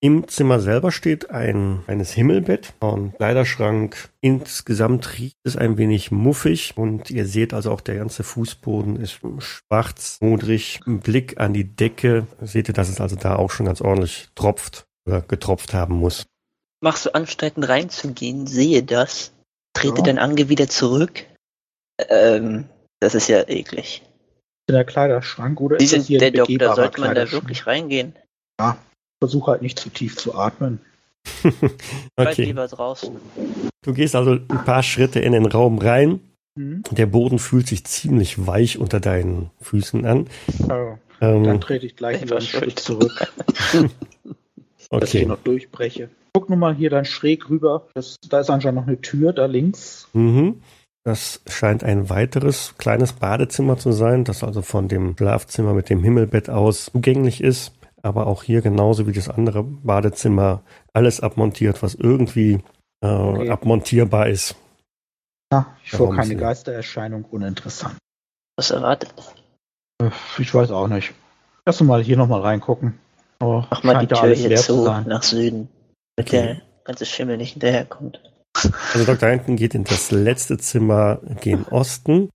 Im 0.00 0.28
Zimmer 0.28 0.60
selber 0.60 0.92
steht 0.92 1.30
ein 1.30 1.82
kleines 1.84 2.12
Himmelbett 2.12 2.72
und 2.78 3.16
Kleiderschrank. 3.16 4.10
Insgesamt 4.20 5.18
riecht 5.18 5.38
es 5.42 5.56
ein 5.56 5.76
wenig 5.76 6.12
muffig 6.12 6.74
und 6.76 7.10
ihr 7.10 7.26
seht 7.26 7.52
also 7.52 7.72
auch 7.72 7.80
der 7.80 7.96
ganze 7.96 8.22
Fußboden 8.22 8.94
ist 8.94 9.18
schwarz, 9.40 10.18
modrig. 10.20 10.80
Ein 10.86 11.00
Blick 11.00 11.40
an 11.40 11.52
die 11.52 11.64
Decke 11.64 12.28
seht 12.40 12.68
ihr, 12.68 12.74
dass 12.74 12.88
es 12.88 13.00
also 13.00 13.16
da 13.16 13.34
auch 13.34 13.50
schon 13.50 13.66
ganz 13.66 13.80
ordentlich 13.80 14.28
tropft 14.36 14.86
oder 15.04 15.20
getropft 15.20 15.74
haben 15.74 15.96
muss. 15.96 16.26
Machst 16.80 17.06
du 17.06 17.14
Anstalten 17.14 17.64
reinzugehen, 17.64 18.46
sehe 18.46 18.84
das, 18.84 19.32
trete 19.72 19.98
Ja. 19.98 20.04
dann 20.04 20.18
Ange 20.18 20.48
wieder 20.48 20.68
zurück. 20.68 21.24
Ähm, 22.08 22.66
das 23.00 23.16
ist 23.16 23.28
ja 23.28 23.48
eklig. 23.48 24.04
In 24.68 24.76
der 24.76 24.84
Kleiderschrank 24.84 25.60
oder 25.60 25.80
Wie 25.80 25.84
ist 25.84 25.90
sind 25.90 26.06
hier 26.06 26.20
der 26.20 26.30
Doktor? 26.30 26.76
Sollte 26.76 27.00
man 27.00 27.16
da 27.16 27.32
wirklich 27.32 27.66
reingehen? 27.66 28.14
Versuche 29.20 29.52
halt 29.52 29.62
nicht 29.62 29.78
zu 29.78 29.90
tief 29.90 30.16
zu 30.16 30.34
atmen. 30.34 30.80
Bleib 32.16 32.32
okay. 32.32 32.44
lieber 32.44 32.66
draußen. 32.66 33.16
Du 33.82 33.92
gehst 33.92 34.14
also 34.14 34.32
ein 34.32 34.64
paar 34.64 34.82
Schritte 34.82 35.20
in 35.20 35.32
den 35.32 35.46
Raum 35.46 35.78
rein. 35.78 36.20
Mhm. 36.54 36.82
Der 36.90 37.06
Boden 37.06 37.38
fühlt 37.38 37.66
sich 37.66 37.84
ziemlich 37.84 38.46
weich 38.46 38.78
unter 38.78 39.00
deinen 39.00 39.50
Füßen 39.60 40.04
an. 40.04 40.26
Dann 40.68 40.98
Ähm, 41.20 41.60
trete 41.60 41.86
ich 41.86 41.96
gleich 41.96 42.16
Ich 42.16 42.22
wieder 42.22 42.40
Schritt 42.40 42.78
zurück, 42.78 43.32
dass 44.90 45.14
ich 45.14 45.20
okay. 45.20 45.26
noch 45.26 45.38
durchbreche. 45.38 46.10
Guck 46.32 46.48
nur 46.48 46.58
mal 46.58 46.74
hier 46.74 46.90
dann 46.90 47.04
schräg 47.04 47.50
rüber. 47.50 47.88
Das, 47.94 48.16
da 48.28 48.40
ist 48.40 48.50
anscheinend 48.50 48.80
noch 48.80 48.86
eine 48.86 49.00
Tür 49.00 49.32
da 49.32 49.46
links. 49.46 50.08
Mhm. 50.12 50.62
Das 51.04 51.40
scheint 51.48 51.84
ein 51.84 52.10
weiteres 52.10 52.74
kleines 52.76 53.14
Badezimmer 53.14 53.78
zu 53.78 53.92
sein, 53.92 54.24
das 54.24 54.44
also 54.44 54.62
von 54.62 54.88
dem 54.88 55.16
Schlafzimmer 55.16 55.72
mit 55.72 55.88
dem 55.90 56.02
Himmelbett 56.04 56.50
aus 56.50 56.86
zugänglich 56.92 57.42
ist. 57.42 57.72
Aber 58.02 58.26
auch 58.26 58.42
hier 58.42 58.60
genauso 58.62 59.06
wie 59.06 59.12
das 59.12 59.28
andere 59.28 59.62
Badezimmer 59.64 60.62
alles 60.92 61.20
abmontiert, 61.20 61.82
was 61.82 61.94
irgendwie 61.94 62.60
äh, 63.02 63.06
Okay. 63.06 63.50
abmontierbar 63.50 64.28
ist. 64.28 64.54
Ja, 65.52 65.66
ich 65.84 65.90
vor 65.92 66.14
keine 66.14 66.28
nicht? 66.28 66.40
Geistererscheinung, 66.40 67.24
uninteressant. 67.24 67.96
Was 68.56 68.70
erwartet? 68.70 69.12
Äh, 70.02 70.10
Ich 70.38 70.54
weiß 70.54 70.70
auch 70.70 70.88
nicht. 70.88 71.14
Lass 71.66 71.80
uns 71.80 71.88
mal 71.88 72.02
hier 72.02 72.16
nochmal 72.16 72.40
reingucken. 72.42 72.98
Oh, 73.40 73.62
Mach 73.70 73.82
mal 73.84 73.98
die 73.98 74.06
Tür 74.12 74.34
hier 74.34 74.56
zu 74.56 74.84
nach 75.06 75.22
Süden. 75.22 75.68
Damit 76.16 76.32
Okay. 76.32 76.42
der 76.42 76.62
ganze 76.84 77.06
Schimmel 77.06 77.36
nicht 77.36 77.52
hinterherkommt. 77.52 78.20
Also 78.92 79.04
Dr. 79.04 79.28
Hinton 79.28 79.56
geht 79.56 79.74
in 79.74 79.84
das 79.84 80.10
letzte 80.10 80.58
Zimmer 80.58 81.20
gen 81.40 81.64
Osten. 81.70 82.30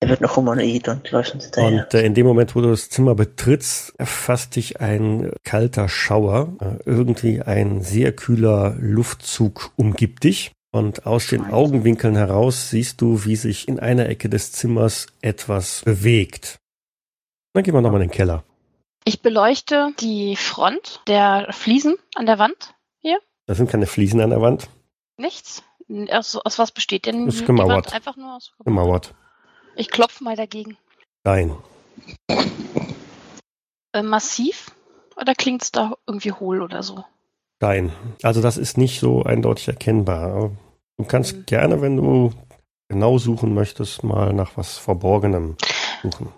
Er 0.00 0.08
wird 0.08 0.20
noch 0.20 0.36
humanoid 0.36 0.88
und 0.88 1.10
läuft 1.10 1.34
uns 1.34 1.44
hinterher. 1.44 1.84
Und 1.84 1.94
äh, 1.94 2.02
in 2.02 2.14
dem 2.14 2.26
Moment, 2.26 2.54
wo 2.54 2.60
du 2.60 2.70
das 2.70 2.88
Zimmer 2.88 3.14
betrittst, 3.14 3.94
erfasst 3.98 4.56
dich 4.56 4.80
ein 4.80 5.32
kalter 5.44 5.88
Schauer. 5.88 6.56
Äh, 6.60 6.78
irgendwie 6.84 7.42
ein 7.42 7.82
sehr 7.82 8.12
kühler 8.12 8.76
Luftzug 8.78 9.72
umgibt 9.76 10.24
dich. 10.24 10.52
Und 10.70 11.06
aus 11.06 11.28
den. 11.28 11.46
Augenwinkeln 11.50 12.14
heraus 12.14 12.70
siehst 12.70 13.00
du, 13.00 13.24
wie 13.24 13.36
sich 13.36 13.66
in 13.68 13.80
einer 13.80 14.08
Ecke 14.08 14.28
des 14.28 14.52
Zimmers 14.52 15.06
etwas 15.22 15.82
bewegt. 15.84 16.58
Dann 17.54 17.64
gehen 17.64 17.74
wir 17.74 17.80
nochmal 17.80 18.02
in 18.02 18.08
den 18.08 18.14
Keller. 18.14 18.44
Ich 19.04 19.22
beleuchte 19.22 19.92
die 20.00 20.36
Front 20.36 21.00
der 21.08 21.48
Fliesen 21.52 21.96
an 22.14 22.26
der 22.26 22.38
Wand. 22.38 22.74
Da 23.48 23.54
sind 23.54 23.70
keine 23.70 23.86
Fliesen 23.86 24.20
an 24.20 24.28
der 24.28 24.42
Wand, 24.42 24.68
Nichts. 25.16 25.64
Aus, 26.10 26.36
aus 26.36 26.58
was 26.58 26.70
besteht 26.70 27.06
denn 27.06 27.26
Ist 27.26 27.40
die 27.40 27.44
gemauert. 27.46 27.86
Wand? 27.86 27.94
Einfach 27.94 28.16
nur 28.16 28.36
aus 28.36 28.52
gemauert. 28.62 29.14
Ich 29.78 29.90
klopfe 29.90 30.24
mal 30.24 30.34
dagegen. 30.34 30.76
Nein. 31.24 31.56
Äh, 33.92 34.02
massiv? 34.02 34.72
Oder 35.16 35.34
klingt 35.36 35.62
es 35.62 35.70
da 35.70 35.94
irgendwie 36.06 36.32
hohl 36.32 36.62
oder 36.62 36.82
so? 36.82 37.04
Nein. 37.60 37.92
Also 38.24 38.42
das 38.42 38.56
ist 38.56 38.76
nicht 38.76 38.98
so 38.98 39.22
eindeutig 39.22 39.68
erkennbar. 39.68 40.50
Du 40.96 41.04
kannst 41.04 41.34
Mhm. 41.36 41.46
gerne, 41.46 41.80
wenn 41.80 41.96
du 41.96 42.32
genau 42.88 43.18
suchen 43.18 43.54
möchtest, 43.54 44.02
mal 44.02 44.32
nach 44.32 44.56
was 44.56 44.78
Verborgenem 44.78 45.56
suchen. 46.02 46.32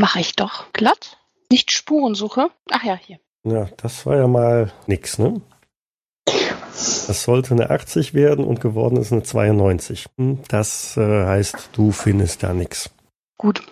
Mache 0.00 0.20
ich 0.20 0.36
doch. 0.36 0.72
Glatt? 0.72 1.18
Nicht 1.50 1.72
Spurensuche? 1.72 2.50
Ach 2.70 2.84
ja, 2.84 2.94
hier. 2.94 3.18
Ja, 3.44 3.66
das 3.78 4.06
war 4.06 4.16
ja 4.16 4.28
mal 4.28 4.72
nix, 4.86 5.18
ne? 5.18 5.40
Das 7.06 7.22
sollte 7.22 7.54
eine 7.54 7.70
80 7.70 8.14
werden 8.14 8.44
und 8.44 8.60
geworden 8.60 8.96
ist 8.96 9.12
eine 9.12 9.22
92. 9.22 10.06
Hm, 10.16 10.40
Das 10.48 10.96
äh, 10.96 11.24
heißt, 11.24 11.70
du 11.72 11.92
findest 11.92 12.42
da 12.42 12.52
nix. 12.52 12.90
Gut. 13.38 13.62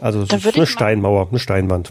Also 0.00 0.22
es 0.22 0.32
ist 0.32 0.56
eine 0.56 0.66
Steinmauer, 0.66 1.28
eine 1.28 1.38
Steinwand. 1.38 1.90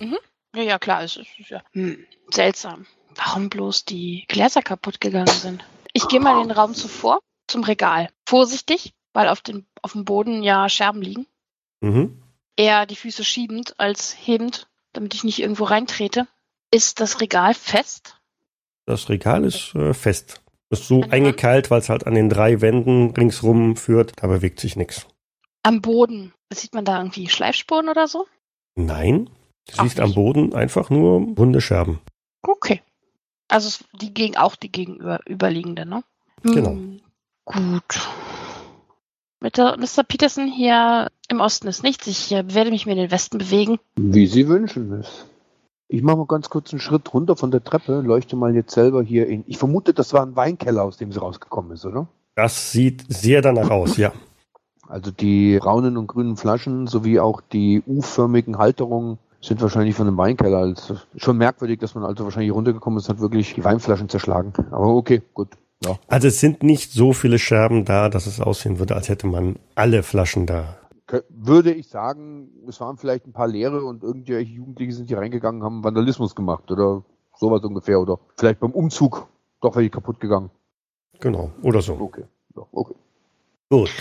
Ja, 0.56 0.64
ja, 0.64 0.80
klar. 0.80 1.04
Es 1.04 1.18
ist, 1.18 1.50
ja 1.50 1.62
hm, 1.74 1.98
seltsam. 2.32 2.86
Warum 3.16 3.50
bloß 3.50 3.86
die 3.86 4.26
Gläser 4.28 4.62
kaputt 4.62 5.00
gegangen 5.00 5.28
sind? 5.28 5.66
Ich 5.94 6.08
gehe 6.08 6.20
mal 6.20 6.42
den 6.42 6.52
Raum 6.52 6.74
zuvor 6.74 7.20
zum 7.48 7.64
Regal. 7.64 8.10
Vorsichtig, 8.26 8.94
weil 9.14 9.30
auf, 9.30 9.42
den, 9.42 9.66
auf 9.82 9.94
dem 9.94 10.06
Boden 10.06 10.44
ja 10.44 10.68
Scherben 10.68 11.02
liegen. 11.02 11.28
Mhm. 11.82 12.22
Eher 12.58 12.86
die 12.86 12.96
Füße 12.96 13.24
schiebend 13.24 13.80
als 13.80 14.16
hebend, 14.20 14.68
damit 14.94 15.14
ich 15.14 15.24
nicht 15.24 15.40
irgendwo 15.40 15.66
reintrete. 15.66 16.28
Ist 16.72 17.00
das 17.00 17.22
Regal 17.22 17.54
fest? 17.54 18.18
Das 18.86 19.10
Regal 19.10 19.44
ist 19.46 19.74
äh, 19.76 19.94
fest. 19.94 20.42
Ist 20.70 20.88
so 20.88 21.02
der 21.02 21.14
eingekeilt, 21.14 21.70
weil 21.72 21.80
es 21.80 21.90
halt 21.90 22.08
an 22.08 22.16
den 22.16 22.30
drei 22.30 22.62
Wänden 22.62 23.12
ringsrum 23.12 23.76
führt. 23.76 24.14
Da 24.18 24.28
bewegt 24.28 24.60
sich 24.60 24.76
nichts. 24.76 25.08
Am 25.64 25.82
Boden. 25.82 26.34
Sieht 26.54 26.74
man 26.74 26.86
da 26.86 26.98
irgendwie 27.00 27.28
Schleifspuren 27.28 27.90
oder 27.90 28.08
so? 28.08 28.26
Nein, 28.76 29.30
du 29.68 29.80
Auch 29.80 29.84
siehst 29.84 30.00
am 30.00 30.08
nicht. 30.08 30.16
Boden 30.16 30.54
einfach 30.54 30.90
nur 30.90 31.36
runde 31.38 31.62
Scherben. 31.62 32.00
Okay. 32.42 32.82
Also 33.48 33.84
die 33.94 34.14
gegen 34.14 34.38
auch 34.38 34.56
die 34.56 34.72
gegenüberliegende, 34.72 35.86
ne? 35.86 36.04
Genau. 36.44 36.72
Hm, 36.72 37.00
gut. 37.46 38.10
Mit 39.40 39.58
der, 39.58 39.78
Mr. 39.78 40.04
Peterson 40.04 40.48
hier 40.52 41.12
im 41.28 41.40
Osten 41.40 41.68
ist 41.68 41.84
nichts. 41.84 42.08
Ich 42.08 42.32
äh, 42.32 42.54
werde 42.54 42.72
mich 42.72 42.86
mir 42.86 42.94
in 42.94 43.00
den 43.00 43.12
Westen 43.12 43.38
bewegen. 43.38 43.80
Wie 43.96 44.28
Sie 44.28 44.48
wünschen 44.48 44.92
es. 44.94 45.26
Ich 45.88 46.02
mache 46.02 46.18
mal 46.18 46.26
ganz 46.26 46.50
kurz 46.50 46.74
einen 46.74 46.80
Schritt 46.80 47.14
runter 47.14 47.36
von 47.36 47.52
der 47.52 47.64
Treppe, 47.64 48.02
leuchte 48.02 48.36
mal 48.36 48.56
jetzt 48.56 48.74
selber 48.74 49.04
hier 49.04 49.28
in. 49.28 49.44
Ich 49.48 49.58
vermute, 49.58 49.94
das 49.94 50.14
war 50.14 50.24
ein 50.24 50.36
Weinkeller, 50.36 50.84
aus 50.84 50.98
dem 50.98 51.12
sie 51.12 51.20
rausgekommen 51.20 51.72
ist, 51.72 51.86
oder? 51.86 52.08
Das 52.36 52.72
sieht 52.72 53.06
sehr 53.08 53.42
danach 53.42 53.70
aus, 53.70 53.98
ja. 53.98 54.12
Also 54.88 55.12
die 55.12 55.58
braunen 55.60 55.98
und 55.98 56.08
grünen 56.08 56.38
Flaschen 56.38 56.88
sowie 56.88 57.20
auch 57.20 57.42
die 57.42 57.82
U-förmigen 57.86 58.58
Halterungen 58.58 59.18
sind 59.42 59.62
wahrscheinlich 59.62 59.96
von 59.96 60.08
einem 60.08 60.18
Weinkeller. 60.18 60.58
Also 60.58 60.98
schon 61.18 61.38
merkwürdig, 61.38 61.80
dass 61.80 61.96
man 61.96 62.04
also 62.04 62.24
wahrscheinlich 62.24 62.52
runtergekommen 62.52 63.00
ist 63.00 63.08
und 63.10 63.16
hat 63.16 63.22
wirklich 63.22 63.54
die 63.54 63.64
Weinflaschen 63.64 64.10
zerschlagen. 64.10 64.54
Aber 64.72 64.88
okay, 64.88 65.22
gut. 65.34 65.50
Ja. 65.84 65.98
Also 66.08 66.28
es 66.28 66.40
sind 66.40 66.64
nicht 66.64 66.92
so 66.92 67.14
viele 67.14 67.38
Scherben 67.38 67.86
da, 67.86 68.10
dass 68.10 68.26
es 68.26 68.42
aussehen 68.42 68.80
würde, 68.80 68.96
als 68.96 69.10
hätte 69.10 69.28
man 69.28 69.58
alle 69.76 70.04
Flaschen 70.04 70.46
da. 70.46 70.78
Würde 71.30 71.72
ich 71.72 71.88
sagen, 71.88 72.50
es 72.68 72.82
waren 72.82 72.98
vielleicht 72.98 73.28
ein 73.28 73.34
paar 73.34 73.48
Leere 73.48 73.86
und 73.86 74.04
irgendwelche 74.04 74.54
Jugendliche 74.54 74.94
sind 74.94 75.08
hier 75.08 75.20
reingegangen, 75.20 75.64
haben 75.64 75.84
Vandalismus 75.84 76.36
gemacht 76.36 76.72
oder 76.72 77.04
sowas 77.38 77.64
ungefähr. 77.64 78.00
Oder 78.00 78.20
vielleicht 78.36 78.60
beim 78.60 78.72
Umzug 78.72 79.28
doch 79.62 79.76
welche 79.76 79.92
kaputt 79.92 80.20
gegangen. 80.20 80.50
Genau, 81.20 81.52
oder 81.62 81.82
so. 81.82 81.94
Okay. 81.94 82.24
Ja, 82.56 82.64
okay. 82.72 82.96
Gut. 83.70 83.92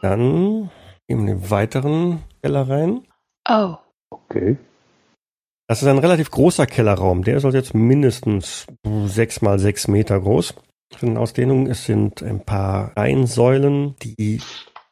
Dann 0.00 0.70
in 1.06 1.26
den 1.26 1.50
weiteren 1.50 2.24
Keller 2.42 2.68
rein. 2.68 3.06
Oh. 3.48 3.76
Okay. 4.10 4.58
Das 5.66 5.82
ist 5.82 5.88
ein 5.88 5.98
relativ 5.98 6.30
großer 6.30 6.66
Kellerraum. 6.66 7.24
Der 7.24 7.40
soll 7.40 7.54
jetzt 7.54 7.74
mindestens 7.74 8.66
sechs 9.06 9.40
mal 9.40 9.58
sechs 9.58 9.88
Meter 9.88 10.20
groß. 10.20 10.54
Von 10.96 11.08
den 11.08 11.16
Ausdehnungen, 11.16 11.66
es 11.66 11.86
sind 11.86 12.22
ein 12.22 12.44
paar 12.44 12.96
Reihensäulen, 12.96 13.96
die 14.02 14.40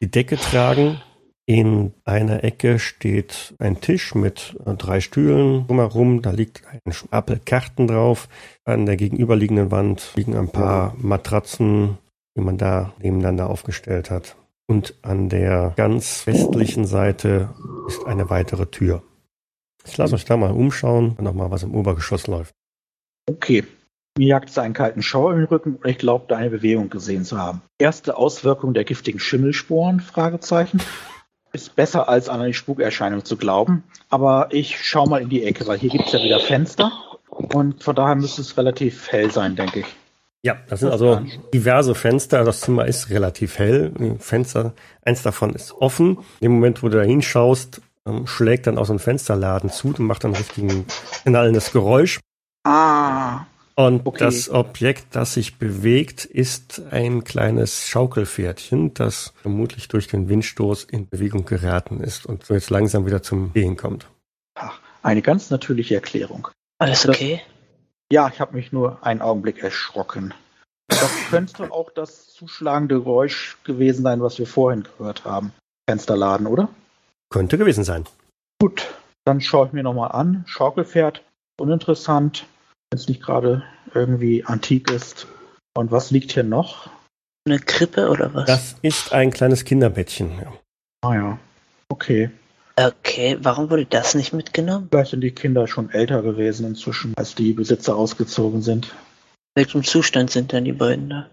die 0.00 0.10
Decke 0.10 0.36
tragen. 0.36 1.00
In 1.46 1.92
einer 2.04 2.44
Ecke 2.44 2.78
steht 2.78 3.54
ein 3.58 3.80
Tisch 3.80 4.14
mit 4.14 4.56
äh, 4.64 4.74
drei 4.74 5.00
Stühlen 5.00 5.66
drumherum. 5.66 6.22
Da 6.22 6.30
liegt 6.30 6.62
ein 6.66 6.92
Stapel 6.92 7.40
Karten 7.44 7.88
drauf. 7.88 8.28
An 8.64 8.86
der 8.86 8.96
gegenüberliegenden 8.96 9.72
Wand 9.72 10.12
liegen 10.14 10.36
ein 10.36 10.50
paar 10.50 10.94
Matratzen, 10.98 11.98
die 12.36 12.42
man 12.42 12.58
da 12.58 12.92
nebeneinander 13.00 13.50
aufgestellt 13.50 14.10
hat. 14.10 14.36
Und 14.68 14.94
an 15.02 15.28
der 15.28 15.72
ganz 15.76 16.26
westlichen 16.28 16.86
Seite 16.86 17.50
ist 17.88 18.06
eine 18.06 18.30
weitere 18.30 18.66
Tür. 18.66 19.02
Ich 19.84 19.96
lasse 19.96 20.14
euch 20.14 20.24
da 20.24 20.36
mal 20.36 20.52
umschauen, 20.52 21.14
wenn 21.16 21.24
noch 21.24 21.34
mal 21.34 21.50
was 21.50 21.64
im 21.64 21.74
Obergeschoss 21.74 22.28
läuft. 22.28 22.54
Okay. 23.28 23.64
Mir 24.16 24.28
jagt 24.28 24.50
es 24.50 24.58
einen 24.58 24.74
kalten 24.74 25.02
Schauer 25.02 25.34
den 25.34 25.44
Rücken 25.44 25.76
und 25.76 25.86
ich 25.86 25.98
glaube, 25.98 26.26
da 26.28 26.36
eine 26.36 26.50
Bewegung 26.50 26.90
gesehen 26.90 27.24
zu 27.24 27.38
haben. 27.38 27.62
Erste 27.78 28.16
Auswirkung 28.16 28.74
der 28.74 28.84
giftigen 28.84 29.18
Schimmelsporen? 29.18 30.00
Fragezeichen. 30.00 30.80
Ist 31.52 31.76
besser 31.76 32.08
als 32.08 32.28
an 32.28 32.40
eine 32.40 32.54
Spukerscheinung 32.54 33.24
zu 33.24 33.36
glauben. 33.36 33.84
Aber 34.08 34.48
ich 34.50 34.82
schaue 34.82 35.08
mal 35.08 35.20
in 35.20 35.28
die 35.28 35.44
Ecke, 35.44 35.66
weil 35.66 35.78
hier 35.78 35.90
gibt 35.90 36.06
es 36.06 36.12
ja 36.12 36.22
wieder 36.22 36.40
Fenster. 36.40 36.92
Und 37.28 37.82
von 37.82 37.94
daher 37.94 38.14
müsste 38.14 38.42
es 38.42 38.56
relativ 38.56 39.10
hell 39.10 39.30
sein, 39.30 39.56
denke 39.56 39.80
ich. 39.80 39.86
Ja, 40.44 40.56
das 40.68 40.80
sind 40.80 40.90
also 40.90 41.20
diverse 41.54 41.94
Fenster. 41.94 42.42
Das 42.44 42.60
Zimmer 42.60 42.86
ist 42.86 43.10
relativ 43.10 43.58
hell. 43.58 43.92
Die 43.98 44.16
Fenster, 44.18 44.72
eins 45.02 45.22
davon 45.22 45.54
ist 45.54 45.72
offen. 45.72 46.18
Im 46.40 46.52
Moment, 46.52 46.82
wo 46.82 46.88
du 46.88 46.98
da 46.98 47.04
hinschaust, 47.04 47.80
ähm, 48.06 48.26
schlägt 48.26 48.66
dann 48.66 48.78
auch 48.78 48.86
so 48.86 48.92
ein 48.92 48.98
Fensterladen 48.98 49.70
zu 49.70 49.88
und 49.88 50.00
macht 50.00 50.24
dann 50.24 50.34
richtig 50.34 50.64
knallendes 51.24 51.72
Geräusch. 51.72 52.18
Ah, 52.64 53.46
Und 53.74 54.06
Okay. 54.06 54.18
das 54.24 54.50
Objekt, 54.50 55.06
das 55.16 55.34
sich 55.34 55.58
bewegt, 55.58 56.24
ist 56.26 56.82
ein 56.90 57.24
kleines 57.24 57.88
Schaukelpferdchen, 57.88 58.92
das 58.94 59.32
vermutlich 59.40 59.88
durch 59.88 60.08
den 60.08 60.28
Windstoß 60.28 60.84
in 60.84 61.08
Bewegung 61.08 61.46
geraten 61.46 62.00
ist 62.00 62.26
und 62.26 62.44
so 62.44 62.54
jetzt 62.54 62.70
langsam 62.70 63.06
wieder 63.06 63.22
zum 63.22 63.52
Gehen 63.52 63.76
kommt. 63.76 64.06
eine 65.02 65.22
ganz 65.22 65.50
natürliche 65.50 65.94
Erklärung. 65.96 66.48
Alles 66.78 67.08
okay? 67.08 67.40
Ja, 68.12 68.28
ich 68.32 68.40
habe 68.40 68.54
mich 68.54 68.72
nur 68.72 69.04
einen 69.04 69.22
Augenblick 69.22 69.62
erschrocken. 69.62 70.34
Das 70.88 71.10
könnte 71.30 71.72
auch 71.72 71.90
das 71.90 72.28
zuschlagende 72.28 72.96
Geräusch 72.96 73.56
gewesen 73.64 74.02
sein, 74.02 74.20
was 74.20 74.38
wir 74.38 74.46
vorhin 74.46 74.84
gehört 74.98 75.24
haben. 75.24 75.52
Fensterladen, 75.88 76.46
oder? 76.46 76.68
Könnte 77.30 77.56
gewesen 77.58 77.82
sein. 77.84 78.04
Gut, 78.60 78.94
dann 79.24 79.40
schaue 79.40 79.66
ich 79.68 79.72
mir 79.72 79.82
nochmal 79.82 80.12
an. 80.12 80.44
Schaukelpferd, 80.46 81.22
uninteressant, 81.58 82.46
wenn 82.92 82.98
es 82.98 83.08
nicht 83.08 83.22
gerade 83.22 83.62
irgendwie 83.94 84.44
antik 84.44 84.90
ist. 84.90 85.26
Und 85.74 85.90
was 85.90 86.10
liegt 86.10 86.32
hier 86.32 86.42
noch? 86.42 86.90
Eine 87.46 87.58
Krippe 87.58 88.10
oder 88.10 88.34
was? 88.34 88.44
Das 88.44 88.76
ist 88.82 89.14
ein 89.14 89.30
kleines 89.30 89.64
Kinderbettchen. 89.64 90.38
Ja. 90.38 90.52
Ah 91.00 91.14
ja, 91.14 91.38
okay. 91.88 92.30
Okay, 92.76 93.38
warum 93.40 93.70
wurde 93.70 93.86
das 93.86 94.14
nicht 94.14 94.34
mitgenommen? 94.34 94.88
Vielleicht 94.90 95.12
sind 95.12 95.22
die 95.22 95.30
Kinder 95.30 95.66
schon 95.66 95.90
älter 95.90 96.22
gewesen 96.22 96.66
inzwischen, 96.66 97.14
als 97.16 97.34
die 97.34 97.54
Besitzer 97.54 97.96
ausgezogen 97.96 98.60
sind. 98.60 98.94
In 99.54 99.64
welchem 99.64 99.84
Zustand 99.84 100.30
sind 100.30 100.52
denn 100.52 100.64
die 100.64 100.72
beiden 100.72 101.08
da? 101.08 101.30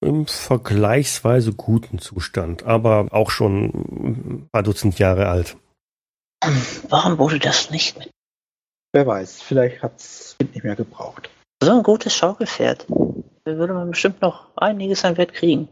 Im 0.00 0.26
vergleichsweise 0.26 1.52
guten 1.52 2.00
Zustand, 2.00 2.64
aber 2.64 3.06
auch 3.12 3.30
schon 3.30 3.66
ein 3.66 4.48
paar 4.52 4.64
Dutzend 4.64 4.98
Jahre 4.98 5.28
alt. 5.28 5.56
Warum 6.88 7.18
wurde 7.18 7.38
das 7.38 7.70
nicht 7.70 7.98
mit? 7.98 8.10
Wer 8.92 9.06
weiß, 9.06 9.42
vielleicht 9.42 9.82
hat 9.82 9.96
das 9.96 10.36
Kind 10.38 10.54
nicht 10.54 10.64
mehr 10.64 10.76
gebraucht. 10.76 11.30
So 11.62 11.72
ein 11.72 11.82
gutes 11.82 12.14
Schaukelpferd. 12.14 12.86
Da 12.88 13.56
würde 13.56 13.74
man 13.74 13.90
bestimmt 13.90 14.22
noch 14.22 14.56
einiges 14.56 15.04
an 15.04 15.16
Wert 15.16 15.34
kriegen. 15.34 15.68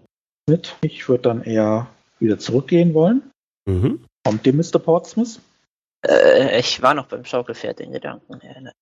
Mit, 0.48 0.76
ich 0.82 1.08
würde 1.08 1.22
dann 1.22 1.42
eher 1.42 1.86
wieder 2.18 2.38
zurückgehen 2.38 2.94
wollen. 2.94 3.30
Mhm. 3.66 4.04
Kommt 4.24 4.46
dem 4.46 4.56
Mr. 4.56 4.78
Portsmouth? 4.78 5.40
Äh, 6.06 6.58
ich 6.58 6.82
war 6.82 6.94
noch 6.94 7.06
beim 7.06 7.24
Schaukelpferd 7.24 7.80
in 7.80 7.92
Gedanken. 7.92 8.40
Ja, 8.42 8.72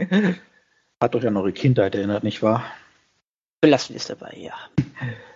Hat 1.02 1.14
ja 1.22 1.30
noch 1.30 1.46
die 1.46 1.52
Kindheit 1.52 1.94
erinnert, 1.94 2.24
nicht 2.24 2.42
wahr? 2.42 2.64
Belassen 3.60 3.94
wir 3.94 4.00
es 4.00 4.06
dabei, 4.06 4.34
ja. 4.36 4.54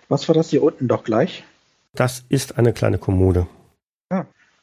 Was 0.09 0.27
war 0.27 0.35
das 0.35 0.49
hier 0.49 0.63
unten 0.63 0.87
doch 0.87 1.03
gleich? 1.03 1.43
Das 1.93 2.25
ist 2.29 2.57
eine 2.57 2.73
kleine 2.73 2.97
Kommode. 2.97 3.47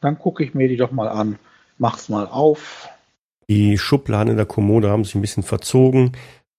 Dann 0.01 0.19
gucke 0.19 0.45
ich 0.45 0.55
mir 0.55 0.69
die 0.69 0.77
doch 0.77 0.93
mal 0.93 1.09
an. 1.09 1.39
Mach's 1.77 2.09
mal 2.09 2.27
auf. 2.27 2.89
Die 3.51 3.79
Schubladen 3.79 4.31
in 4.31 4.37
der 4.37 4.47
Kommode 4.47 4.91
haben 4.91 5.05
sich 5.05 5.15
ein 5.15 5.21
bisschen 5.21 5.43
verzogen. 5.43 6.13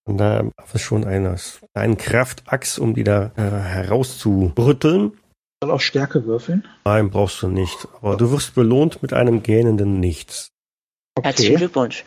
Und 0.04 0.18
da 0.18 0.40
ist 0.40 0.74
es 0.74 0.80
schon 0.82 1.04
eine, 1.04 1.36
einen 1.74 1.96
Kraftachs, 1.96 2.78
um 2.78 2.94
die 2.94 3.04
da 3.04 3.30
äh, 3.36 3.42
herauszubrütteln. 3.42 5.12
Soll 5.62 5.70
auch 5.70 5.80
Stärke 5.80 6.24
würfeln? 6.24 6.66
Nein, 6.84 7.10
brauchst 7.10 7.42
du 7.42 7.48
nicht. 7.48 7.86
Aber 8.00 8.16
du 8.16 8.30
wirst 8.32 8.54
belohnt 8.54 9.02
mit 9.02 9.12
einem 9.12 9.42
gähnenden 9.42 10.00
Nichts. 10.00 10.48
Herzlichen 11.22 11.52
Okay, 11.52 11.58
Glückwunsch. 11.58 12.04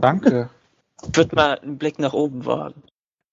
danke. 0.00 0.48
Ich 1.06 1.16
würde 1.16 1.36
mal 1.36 1.58
einen 1.58 1.78
Blick 1.78 1.98
nach 1.98 2.14
oben 2.14 2.46
wagen. 2.46 2.82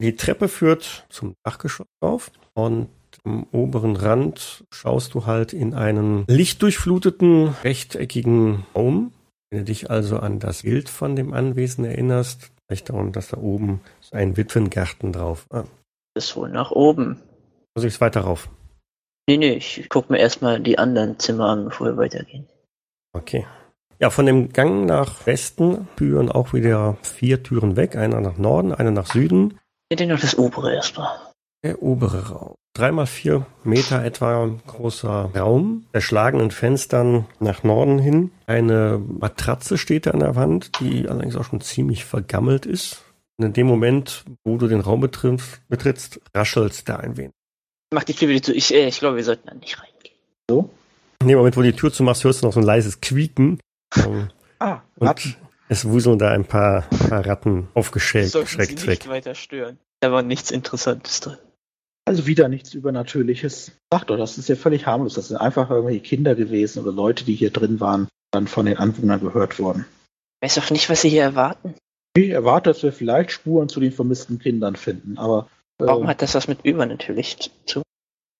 Die 0.01 0.15
Treppe 0.15 0.49
führt 0.49 1.05
zum 1.09 1.33
Dachgeschoss 1.43 1.87
auf 2.01 2.29
und 2.55 2.89
am 3.23 3.47
oberen 3.51 3.95
Rand 3.95 4.65
schaust 4.73 5.13
du 5.13 5.25
halt 5.25 5.53
in 5.53 5.73
einen 5.73 6.25
lichtdurchfluteten, 6.27 7.55
rechteckigen 7.63 8.65
Raum. 8.75 9.13
Wenn 9.53 9.59
du 9.59 9.65
dich 9.65 9.91
also 9.91 10.17
an 10.17 10.39
das 10.39 10.63
Bild 10.63 10.89
von 10.89 11.15
dem 11.15 11.31
Anwesen 11.31 11.85
erinnerst, 11.85 12.49
vielleicht 12.65 12.89
darum, 12.89 13.11
dass 13.11 13.27
da 13.27 13.37
oben 13.37 13.81
ein 14.09 14.35
Witwengarten 14.35 15.13
drauf. 15.13 15.45
Ah, 15.51 15.65
Ist 16.17 16.35
wohl 16.35 16.49
nach 16.49 16.71
oben. 16.71 17.21
muss 17.75 17.85
ich 17.85 18.01
weiter 18.01 18.21
rauf. 18.21 18.49
Nee, 19.29 19.37
nee, 19.37 19.53
ich 19.53 19.87
gucke 19.89 20.11
mir 20.11 20.17
erstmal 20.17 20.59
die 20.59 20.79
anderen 20.79 21.19
Zimmer 21.19 21.49
an, 21.49 21.65
bevor 21.65 21.85
wir 21.85 21.97
weitergehen. 21.97 22.47
Okay. 23.15 23.45
Ja, 23.99 24.09
von 24.09 24.25
dem 24.25 24.51
Gang 24.53 24.85
nach 24.87 25.27
Westen 25.27 25.87
führen 25.97 26.31
auch 26.31 26.53
wieder 26.53 26.97
vier 27.03 27.43
Türen 27.43 27.75
weg. 27.75 27.95
Einer 27.95 28.21
nach 28.21 28.39
Norden, 28.39 28.73
eine 28.73 28.91
nach 28.91 29.05
Süden. 29.05 29.59
Ich 29.89 29.97
denke 29.97 30.15
noch 30.15 30.21
das 30.21 30.35
obere 30.35 30.73
erstmal. 30.73 31.15
Der 31.63 31.81
obere 31.81 32.29
Raum. 32.29 32.55
Drei 32.75 32.91
mal 32.91 33.05
vier 33.05 33.45
Meter 33.63 34.03
etwa 34.03 34.49
großer 34.67 35.31
Raum, 35.35 35.85
erschlagenen 35.93 36.51
Fenstern 36.51 37.25
nach 37.39 37.63
Norden 37.63 37.99
hin. 37.99 38.31
Eine 38.47 38.97
Matratze 38.99 39.77
steht 39.77 40.05
da 40.07 40.11
an 40.11 40.19
der 40.19 40.35
Wand, 40.35 40.79
die 40.79 41.07
allerdings 41.07 41.35
auch 41.35 41.45
schon 41.45 41.61
ziemlich 41.61 42.03
vergammelt 42.03 42.65
ist. 42.65 43.03
Und 43.37 43.45
in 43.45 43.53
dem 43.53 43.67
Moment, 43.67 44.25
wo 44.43 44.57
du 44.57 44.67
den 44.67 44.81
Raum 44.81 45.01
betrittst, 45.01 45.61
betrittst 45.69 46.19
raschelst 46.35 46.89
da 46.89 46.97
ein 46.97 47.15
wenig. 47.15 47.31
Mach 47.93 48.03
die 48.03 48.13
Tür 48.13 48.27
wieder 48.27 48.41
zu. 48.41 48.53
Ich, 48.53 48.73
äh, 48.73 48.87
ich 48.87 48.99
glaube, 48.99 49.17
wir 49.17 49.23
sollten 49.23 49.47
da 49.47 49.53
nicht 49.53 49.79
reingehen. 49.79 50.17
So. 50.49 50.69
In 51.21 51.27
dem 51.27 51.37
Moment, 51.37 51.55
wo 51.55 51.61
du 51.61 51.71
die 51.71 51.77
Tür 51.77 51.93
zumachst, 51.93 52.23
hörst 52.23 52.41
du 52.41 52.47
noch 52.47 52.53
so 52.53 52.59
ein 52.59 52.65
leises 52.65 52.99
Quieken. 53.01 53.59
Ähm, 53.97 54.29
Ah, 54.59 54.81
Und 54.95 55.07
Ratten. 55.07 55.35
es 55.67 55.83
wuseln 55.87 56.17
da 56.19 56.31
ein 56.31 56.45
paar, 56.45 56.83
paar 57.09 57.25
Ratten 57.25 57.67
Sollten 57.73 57.99
Sie 58.29 58.39
aufgeschreckt 58.39 58.71
nicht 58.71 58.87
weg. 58.87 59.07
weiter 59.09 59.35
stören. 59.35 59.77
Da 59.99 60.09
war 60.11 60.21
nichts 60.23 60.51
Interessantes 60.51 61.19
drin. 61.19 61.37
Also 62.05 62.27
wieder 62.27 62.49
nichts 62.49 62.73
Übernatürliches. 62.73 63.71
Sag 63.91 64.07
doch, 64.07 64.17
das 64.17 64.37
ist 64.37 64.49
ja 64.49 64.55
völlig 64.55 64.85
harmlos. 64.85 65.13
Das 65.13 65.29
sind 65.29 65.37
einfach 65.37 65.69
irgendwelche 65.69 66.01
Kinder 66.01 66.35
gewesen 66.35 66.83
oder 66.83 66.91
Leute, 66.91 67.23
die 67.23 67.35
hier 67.35 67.51
drin 67.51 67.79
waren, 67.79 68.07
dann 68.31 68.47
von 68.47 68.65
den 68.65 68.77
Anwohnern 68.77 69.21
gehört 69.21 69.57
worden. 69.59 69.85
Ich 70.41 70.49
weiß 70.49 70.59
auch 70.59 70.71
nicht, 70.71 70.89
was 70.89 71.01
sie 71.01 71.09
hier 71.09 71.23
erwarten. 71.23 71.75
Ich 72.15 72.29
erwarte, 72.29 72.69
dass 72.69 72.83
wir 72.83 72.91
vielleicht 72.91 73.31
Spuren 73.31 73.69
zu 73.69 73.79
den 73.79 73.91
vermissten 73.91 74.37
Kindern 74.39 74.75
finden, 74.75 75.17
aber 75.17 75.47
Warum 75.79 76.03
äh, 76.03 76.07
hat 76.07 76.21
das 76.21 76.35
was 76.35 76.47
mit 76.47 76.63
übernatürlich 76.63 77.51
zu? 77.65 77.81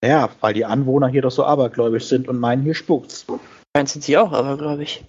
ja, 0.04 0.30
weil 0.42 0.54
die 0.54 0.66
Anwohner 0.66 1.08
hier 1.08 1.22
doch 1.22 1.32
so 1.32 1.46
abergläubisch 1.46 2.06
sind 2.06 2.28
und 2.28 2.38
meinen, 2.38 2.64
hier 2.64 2.76
spukt's. 2.76 3.26
Nein, 3.74 3.88
sind 3.88 4.04
sie 4.04 4.18
auch, 4.18 4.34
aber 4.34 4.58
glaube 4.58 4.84
ich. 4.84 5.04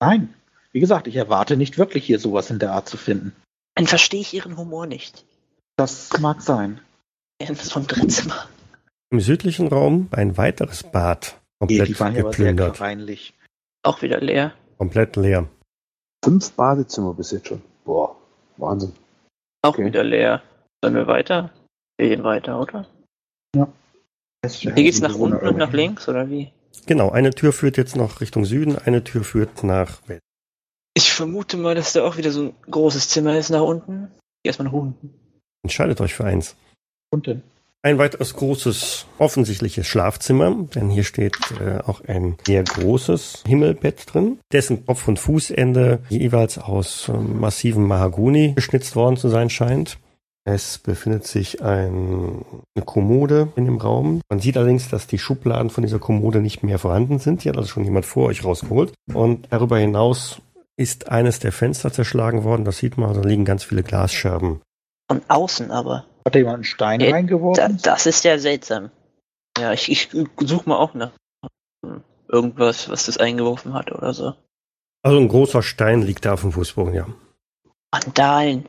Nein, 0.00 0.34
wie 0.72 0.80
gesagt, 0.80 1.06
ich 1.06 1.16
erwarte 1.16 1.56
nicht 1.56 1.78
wirklich 1.78 2.04
hier 2.04 2.18
sowas 2.18 2.50
in 2.50 2.58
der 2.58 2.72
Art 2.72 2.88
zu 2.88 2.96
finden. 2.96 3.32
Dann 3.76 3.86
verstehe 3.86 4.20
ich 4.20 4.34
ihren 4.34 4.56
Humor 4.56 4.86
nicht. 4.86 5.24
Das 5.76 6.10
mag 6.20 6.42
sein. 6.42 6.80
In 7.40 7.54
so 7.54 7.76
einem 7.80 7.86
Drittzimmer. 7.88 8.46
Im 9.10 9.20
südlichen 9.20 9.68
Raum 9.68 10.08
ein 10.12 10.36
weiteres 10.36 10.82
Bad. 10.84 11.40
Komplett 11.58 11.88
die 11.88 11.98
waren 11.98 12.14
ja 12.14 12.20
aber 12.20 12.32
sehr 12.32 12.44
geplündert. 12.52 12.80
reinlich. 12.80 13.34
Auch 13.82 14.02
wieder 14.02 14.20
leer. 14.20 14.52
Komplett 14.78 15.16
leer. 15.16 15.48
Fünf 16.24 16.52
Badezimmer 16.52 17.14
bis 17.14 17.30
jetzt 17.32 17.48
schon. 17.48 17.62
Boah, 17.84 18.14
Wahnsinn. 18.58 18.92
Auch 19.62 19.70
Okay. 19.74 19.86
wieder 19.86 20.04
leer. 20.04 20.42
Sollen 20.82 20.94
wir 20.94 21.06
weiter? 21.06 21.50
Wir 21.98 22.08
gehen 22.10 22.24
weiter, 22.24 22.60
oder? 22.60 22.86
Hier 24.48 24.72
geht's 24.72 25.00
nach 25.02 25.14
unten 25.16 25.46
und 25.46 25.58
nach 25.58 25.72
links, 25.72 26.08
oder 26.08 26.30
wie? 26.30 26.50
Genau, 26.86 27.10
eine 27.10 27.30
Tür 27.30 27.52
führt 27.52 27.76
jetzt 27.76 27.94
noch 27.94 28.22
Richtung 28.22 28.46
Süden, 28.46 28.78
eine 28.78 29.04
Tür 29.04 29.22
führt 29.22 29.62
nach 29.64 30.00
Westen. 30.08 30.24
Ich 30.94 31.12
vermute 31.12 31.58
mal, 31.58 31.74
dass 31.74 31.92
da 31.92 32.04
auch 32.04 32.16
wieder 32.16 32.30
so 32.30 32.44
ein 32.44 32.54
großes 32.70 33.10
Zimmer 33.10 33.36
ist 33.36 33.50
nach 33.50 33.60
unten. 33.60 34.10
Erstmal 34.42 34.68
nach 34.68 34.72
unten. 34.72 35.12
Entscheidet 35.62 36.00
euch 36.00 36.14
für 36.14 36.24
eins. 36.24 36.56
Unten. 37.10 37.42
Ein 37.82 37.96
weiteres 37.96 38.34
großes, 38.34 39.06
offensichtliches 39.16 39.86
Schlafzimmer, 39.86 40.54
denn 40.74 40.90
hier 40.90 41.02
steht 41.02 41.36
äh, 41.60 41.78
auch 41.86 42.02
ein 42.06 42.36
sehr 42.46 42.62
großes 42.62 43.44
Himmelbett 43.46 44.12
drin, 44.12 44.38
dessen 44.52 44.84
Kopf- 44.84 45.08
und 45.08 45.18
Fußende 45.18 46.00
jeweils 46.10 46.58
aus 46.58 47.08
ähm, 47.08 47.40
massivem 47.40 47.88
Mahagoni 47.88 48.52
geschnitzt 48.54 48.96
worden 48.96 49.16
zu 49.16 49.30
sein 49.30 49.48
scheint. 49.48 49.98
Es 50.44 50.78
befindet 50.78 51.26
sich 51.26 51.62
ein, 51.62 52.44
eine 52.74 52.84
Kommode 52.84 53.48
in 53.56 53.64
dem 53.64 53.78
Raum. 53.78 54.20
Man 54.28 54.40
sieht 54.40 54.56
allerdings, 54.56 54.88
dass 54.88 55.06
die 55.06 55.18
Schubladen 55.18 55.70
von 55.70 55.82
dieser 55.82 55.98
Kommode 55.98 56.40
nicht 56.40 56.62
mehr 56.62 56.78
vorhanden 56.78 57.18
sind. 57.18 57.44
Die 57.44 57.48
hat 57.48 57.56
also 57.56 57.68
schon 57.68 57.84
jemand 57.84 58.04
vor 58.04 58.26
euch 58.26 58.44
rausgeholt. 58.44 58.92
Und 59.12 59.48
darüber 59.50 59.78
hinaus 59.78 60.40
ist 60.76 61.08
eines 61.08 61.40
der 61.40 61.52
Fenster 61.52 61.92
zerschlagen 61.92 62.44
worden. 62.44 62.64
Das 62.64 62.78
sieht 62.78 62.98
man, 62.98 63.14
da 63.14 63.20
liegen 63.20 63.44
ganz 63.44 63.64
viele 63.64 63.82
Glasscherben. 63.82 64.60
Von 65.10 65.20
außen 65.28 65.70
aber. 65.70 66.04
Hat 66.24 66.34
da 66.34 66.38
jemand 66.38 66.54
einen 66.56 66.64
Stein 66.64 67.00
Äh, 67.00 67.08
Da, 67.10 67.14
reingeworfen? 67.16 67.78
das 67.82 68.06
ist 68.06 68.24
ja 68.24 68.38
seltsam. 68.38 68.90
Ja, 69.58 69.72
ich, 69.72 69.90
ich 69.90 70.08
suche 70.38 70.68
mal 70.68 70.76
auch 70.76 70.94
nach 70.94 71.10
irgendwas, 72.28 72.88
was 72.88 73.06
das 73.06 73.16
eingeworfen 73.18 73.74
hat 73.74 73.90
oder 73.92 74.14
so. 74.14 74.34
Also 75.02 75.18
ein 75.18 75.28
großer 75.28 75.62
Stein 75.62 76.02
liegt 76.02 76.24
da 76.24 76.34
auf 76.34 76.42
dem 76.42 76.52
Fußboden, 76.52 76.94
ja. 76.94 77.06
Vandalen. 77.92 78.68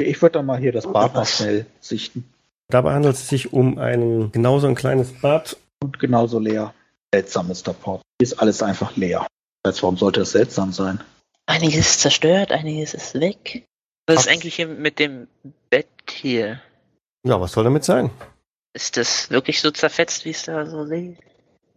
Ich 0.00 0.20
würde 0.20 0.34
dann 0.34 0.46
mal 0.46 0.58
hier 0.58 0.72
das 0.72 0.86
Bad 0.90 1.14
mal 1.14 1.24
schnell 1.24 1.66
sichten. 1.80 2.32
Dabei 2.68 2.92
handelt 2.94 3.14
es 3.14 3.28
sich 3.28 3.52
um 3.52 3.78
ein 3.78 4.30
genauso 4.32 4.66
ein 4.66 4.74
kleines 4.74 5.12
Bad. 5.20 5.56
Und 5.82 5.98
genauso 5.98 6.38
leer. 6.38 6.74
Seltsam 7.14 7.50
ist 7.50 7.66
der 7.66 7.72
Port. 7.72 8.02
Hier 8.20 8.26
ist 8.26 8.34
alles 8.40 8.62
einfach 8.62 8.94
leer. 8.96 9.26
Jetzt, 9.66 9.82
warum 9.82 9.96
sollte 9.96 10.20
es 10.20 10.32
seltsam 10.32 10.72
sein? 10.72 11.00
Einiges 11.46 11.78
ist 11.90 12.00
zerstört, 12.00 12.52
einiges 12.52 12.92
ist 12.94 13.14
weg. 13.18 13.64
Was 14.06 14.20
ist 14.20 14.28
eigentlich 14.28 14.54
hier 14.54 14.68
mit 14.68 14.98
dem 14.98 15.26
Bett 15.68 15.88
hier? 16.08 16.60
Ja, 17.24 17.40
was 17.40 17.52
soll 17.52 17.64
damit 17.64 17.84
sein? 17.84 18.10
Ist 18.72 18.96
das 18.96 19.30
wirklich 19.30 19.60
so 19.60 19.70
zerfetzt, 19.70 20.24
wie 20.24 20.30
es 20.30 20.44
da 20.44 20.66
so 20.66 20.84
liegt? 20.84 21.22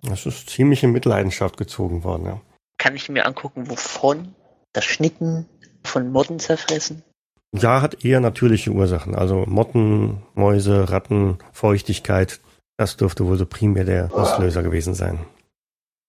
Das 0.04 0.26
ist 0.26 0.50
ziemlich 0.50 0.84
in 0.84 0.92
Mitleidenschaft 0.92 1.58
gezogen 1.58 2.04
worden, 2.04 2.26
ja. 2.26 2.42
Kann 2.78 2.96
ich 2.96 3.10
mir 3.10 3.26
angucken, 3.26 3.70
wovon? 3.70 4.36
Zerschnitten? 4.74 5.48
Von 5.84 6.12
Motten 6.12 6.40
zerfressen? 6.40 7.04
Ja, 7.52 7.82
hat 7.82 8.06
eher 8.06 8.20
natürliche 8.20 8.72
Ursachen. 8.72 9.16
Also 9.16 9.46
Motten, 9.48 10.22
Mäuse, 10.36 10.92
Ratten, 10.92 11.40
Feuchtigkeit. 11.52 12.40
Das 12.78 12.96
dürfte 12.96 13.26
wohl 13.26 13.38
so 13.38 13.46
primär 13.46 13.86
der 13.86 14.14
Auslöser 14.14 14.62
gewesen 14.62 14.94
sein. 14.94 15.20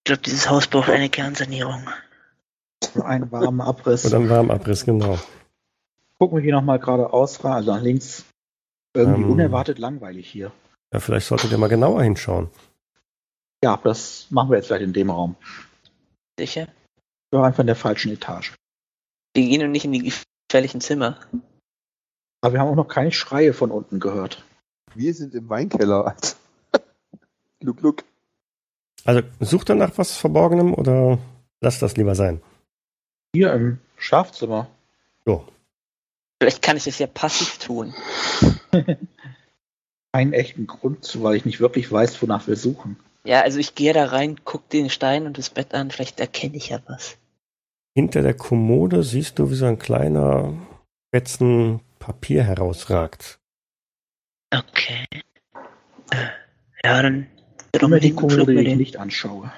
Ich 0.00 0.04
glaube, 0.04 0.22
dieses 0.22 0.50
Haus 0.50 0.66
braucht 0.66 0.90
eine 0.90 1.08
Kernsanierung. 1.08 1.88
Nur 2.94 3.06
ein 3.06 3.30
warmer 3.32 3.66
Abriss. 3.66 4.04
Und 4.04 4.12
dann 4.12 4.28
Warmabriss, 4.28 4.84
genau. 4.84 5.18
Gucken 6.20 6.36
wir 6.36 6.42
hier 6.42 6.52
nochmal 6.52 6.78
geradeaus 6.78 7.42
also 7.44 7.72
nach 7.72 7.80
links. 7.80 8.26
Irgendwie 8.94 9.22
Ähm. 9.22 9.30
unerwartet 9.30 9.78
langweilig 9.78 10.28
hier. 10.28 10.52
Ja, 10.92 11.00
vielleicht 11.00 11.26
solltet 11.26 11.50
ihr 11.50 11.58
mal 11.58 11.68
genauer 11.68 12.02
hinschauen. 12.02 12.50
Ja, 13.64 13.78
das 13.82 14.26
machen 14.30 14.50
wir 14.50 14.56
jetzt 14.56 14.66
vielleicht 14.66 14.82
in 14.82 14.92
dem 14.92 15.10
Raum. 15.10 15.36
Sicher? 16.38 16.68
Wir 17.30 17.38
waren 17.38 17.46
einfach 17.46 17.60
in 17.60 17.68
der 17.68 17.76
falschen 17.76 18.12
Etage. 18.12 18.54
Wir 19.34 19.44
gehen 19.44 19.62
und 19.62 19.70
nicht 19.70 19.84
in 19.84 19.92
die 19.92 20.10
gefährlichen 20.50 20.80
Zimmer. 20.80 21.18
Aber 22.42 22.52
wir 22.52 22.60
haben 22.60 22.68
auch 22.68 22.74
noch 22.74 22.88
keine 22.88 23.12
Schreie 23.12 23.52
von 23.52 23.70
unten 23.70 24.00
gehört. 24.00 24.44
Wir 24.94 25.14
sind 25.14 25.34
im 25.34 25.48
Weinkeller. 25.48 26.16
Look, 27.62 27.80
look. 27.82 28.04
Also 29.04 29.22
sucht 29.40 29.70
ihr 29.70 29.74
nach 29.74 29.96
was 29.96 30.16
Verborgenem 30.16 30.74
oder 30.74 31.18
lasst 31.60 31.82
das 31.82 31.96
lieber 31.96 32.14
sein? 32.14 32.42
Hier 33.34 33.52
im 33.52 33.78
Schlafzimmer. 33.96 34.66
Jo. 35.26 35.46
Vielleicht 36.40 36.62
kann 36.62 36.76
ich 36.76 36.84
das 36.84 36.98
ja 36.98 37.06
passiv 37.06 37.58
tun. 37.58 37.94
Einen 40.12 40.32
echten 40.32 40.66
Grund 40.66 41.04
zu, 41.04 41.22
weil 41.22 41.36
ich 41.36 41.44
nicht 41.44 41.60
wirklich 41.60 41.92
weiß, 41.92 42.20
wonach 42.22 42.46
wir 42.46 42.56
suchen. 42.56 42.96
Ja, 43.24 43.42
also 43.42 43.58
ich 43.58 43.74
gehe 43.74 43.92
da 43.92 44.06
rein, 44.06 44.40
guck 44.44 44.68
den 44.70 44.88
Stein 44.88 45.26
und 45.26 45.36
das 45.36 45.50
Bett 45.50 45.74
an, 45.74 45.90
vielleicht 45.90 46.18
erkenne 46.18 46.56
ich 46.56 46.70
ja 46.70 46.80
was. 46.86 47.18
Hinter 47.94 48.22
der 48.22 48.34
Kommode 48.34 49.02
siehst 49.02 49.38
du, 49.38 49.50
wie 49.50 49.54
so 49.54 49.66
ein 49.66 49.78
kleiner 49.78 50.54
Fetzen 51.14 51.80
Papier 51.98 52.42
herausragt. 52.42 53.38
Okay. 54.52 55.06
Ja, 56.82 57.02
dann. 57.02 57.26
Immer 57.78 58.00
die 58.00 58.14
Kommode, 58.14 58.46
die 58.46 58.60
ich 58.60 58.68
den. 58.68 58.78
nicht 58.78 58.96
anschaue. 58.96 59.52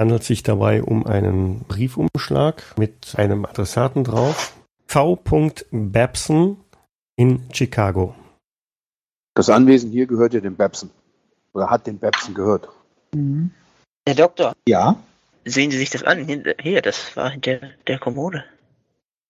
Handelt 0.00 0.24
sich 0.24 0.42
dabei 0.42 0.82
um 0.82 1.06
einen 1.06 1.60
Briefumschlag 1.60 2.76
mit 2.76 3.14
einem 3.16 3.44
Adressaten 3.44 4.02
drauf. 4.02 4.54
V. 4.94 5.18
Babson 5.72 6.56
in 7.16 7.42
Chicago. 7.52 8.14
Das 9.34 9.50
Anwesen 9.50 9.90
hier 9.90 10.06
gehört 10.06 10.34
ja 10.34 10.40
dem 10.40 10.54
Babson. 10.54 10.88
Oder 11.52 11.68
hat 11.68 11.88
dem 11.88 11.98
Babson 11.98 12.32
gehört. 12.32 12.68
Mhm. 13.12 13.50
Herr 14.06 14.14
Doktor, 14.14 14.52
Ja. 14.68 15.02
sehen 15.44 15.72
Sie 15.72 15.78
sich 15.78 15.90
das 15.90 16.04
an. 16.04 16.24
Hier, 16.60 16.80
das 16.80 17.16
war 17.16 17.30
hinter 17.30 17.72
der 17.88 17.98
Kommode. 17.98 18.44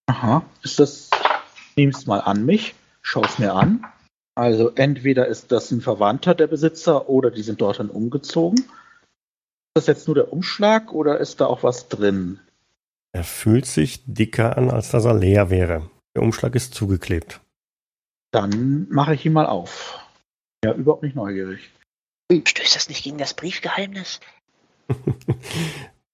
Aha. 0.05 0.45
Ist 0.63 0.81
das. 0.81 1.09
Nehm's 1.77 2.05
mal 2.05 2.21
an 2.21 2.45
mich. 2.45 2.75
Schau's 3.01 3.39
mir 3.39 3.55
an. 3.55 3.87
Also 4.35 4.69
entweder 4.69 5.29
ist 5.29 5.51
das 5.51 5.71
ein 5.71 5.81
Verwandter 5.81 6.35
der 6.35 6.47
Besitzer 6.47 7.09
oder 7.09 7.31
die 7.31 7.43
sind 7.43 7.63
dorthin 7.63 7.89
umgezogen. 7.89 8.59
Ist 8.59 9.77
das 9.77 9.87
jetzt 9.87 10.09
nur 10.09 10.15
der 10.15 10.31
Umschlag 10.31 10.93
oder 10.93 11.21
ist 11.21 11.41
da 11.41 11.47
auch 11.47 11.63
was 11.63 11.89
drin? 11.89 12.39
Er 13.15 13.23
fühlt 13.23 13.65
sich 13.65 14.03
dicker 14.07 14.59
an, 14.59 14.71
als 14.71 14.91
dass 14.91 15.05
er 15.05 15.15
leer 15.15 15.49
wäre. 15.49 15.89
Der 16.17 16.23
Umschlag 16.23 16.57
ist 16.57 16.75
zugeklebt. 16.75 17.41
Dann 18.33 18.89
mache 18.91 19.15
ich 19.15 19.25
ihn 19.25 19.33
mal 19.33 19.47
auf. 19.47 20.01
Ja, 20.65 20.75
überhaupt 20.75 21.05
nicht 21.05 21.15
neugierig. 21.15 21.71
Stößt 22.33 22.75
das 22.75 22.89
nicht 22.89 23.05
gegen 23.05 23.19
das 23.19 23.35
Briefgeheimnis? 23.35 24.21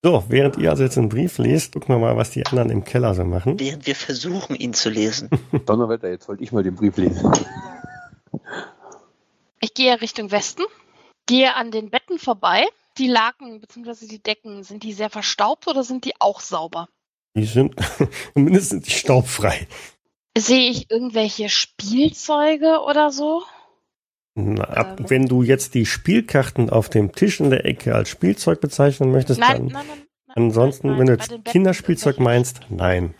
So, 0.02 0.24
während 0.28 0.56
ihr 0.56 0.70
also 0.70 0.82
jetzt 0.82 0.96
einen 0.96 1.10
Brief 1.10 1.36
lest, 1.36 1.74
gucken 1.74 1.94
wir 1.94 1.98
mal, 1.98 2.16
was 2.16 2.30
die 2.30 2.46
anderen 2.46 2.70
im 2.70 2.84
Keller 2.84 3.14
so 3.14 3.22
machen. 3.22 3.60
Während 3.60 3.86
wir 3.86 3.94
versuchen, 3.94 4.56
ihn 4.56 4.72
zu 4.72 4.88
lesen. 4.88 5.28
Donnerwetter, 5.66 6.08
jetzt 6.08 6.26
wollte 6.26 6.42
ich 6.42 6.52
mal 6.52 6.62
den 6.62 6.74
Brief 6.74 6.96
lesen. 6.96 7.30
Ich 9.60 9.74
gehe 9.74 10.00
Richtung 10.00 10.30
Westen, 10.30 10.62
gehe 11.26 11.54
an 11.54 11.70
den 11.70 11.90
Betten 11.90 12.18
vorbei. 12.18 12.64
Die 13.00 13.08
Laken 13.08 13.60
bzw. 13.62 14.06
die 14.06 14.22
Decken, 14.22 14.62
sind 14.62 14.82
die 14.82 14.92
sehr 14.92 15.08
verstaubt 15.08 15.66
oder 15.66 15.82
sind 15.84 16.04
die 16.04 16.12
auch 16.20 16.40
sauber? 16.40 16.88
Die 17.34 17.46
sind, 17.46 17.74
zumindest 18.34 18.68
sind 18.68 18.86
die 18.86 18.90
staubfrei. 18.90 19.66
Sehe 20.36 20.70
ich 20.70 20.90
irgendwelche 20.90 21.48
Spielzeuge 21.48 22.80
oder 22.86 23.10
so? 23.10 23.42
Na, 24.34 24.64
ab, 24.64 25.00
Ähm. 25.00 25.10
wenn 25.10 25.26
du 25.26 25.42
jetzt 25.42 25.74
die 25.74 25.86
Spielkarten 25.86 26.68
auf 26.68 26.90
dem 26.90 27.12
Tisch 27.12 27.40
in 27.40 27.48
der 27.48 27.64
Ecke 27.64 27.94
als 27.94 28.10
Spielzeug 28.10 28.60
bezeichnen 28.60 29.10
möchtest, 29.10 29.40
Nein, 29.40 29.56
dann 29.56 29.66
nein, 29.66 29.86
nein. 29.88 29.98
nein 30.26 30.36
ansonsten, 30.36 30.98
wenn 30.98 31.06
du 31.06 31.12
jetzt 31.12 31.44
Kinderspielzeug 31.46 32.20
meinst, 32.20 32.60
nein. 32.68 33.14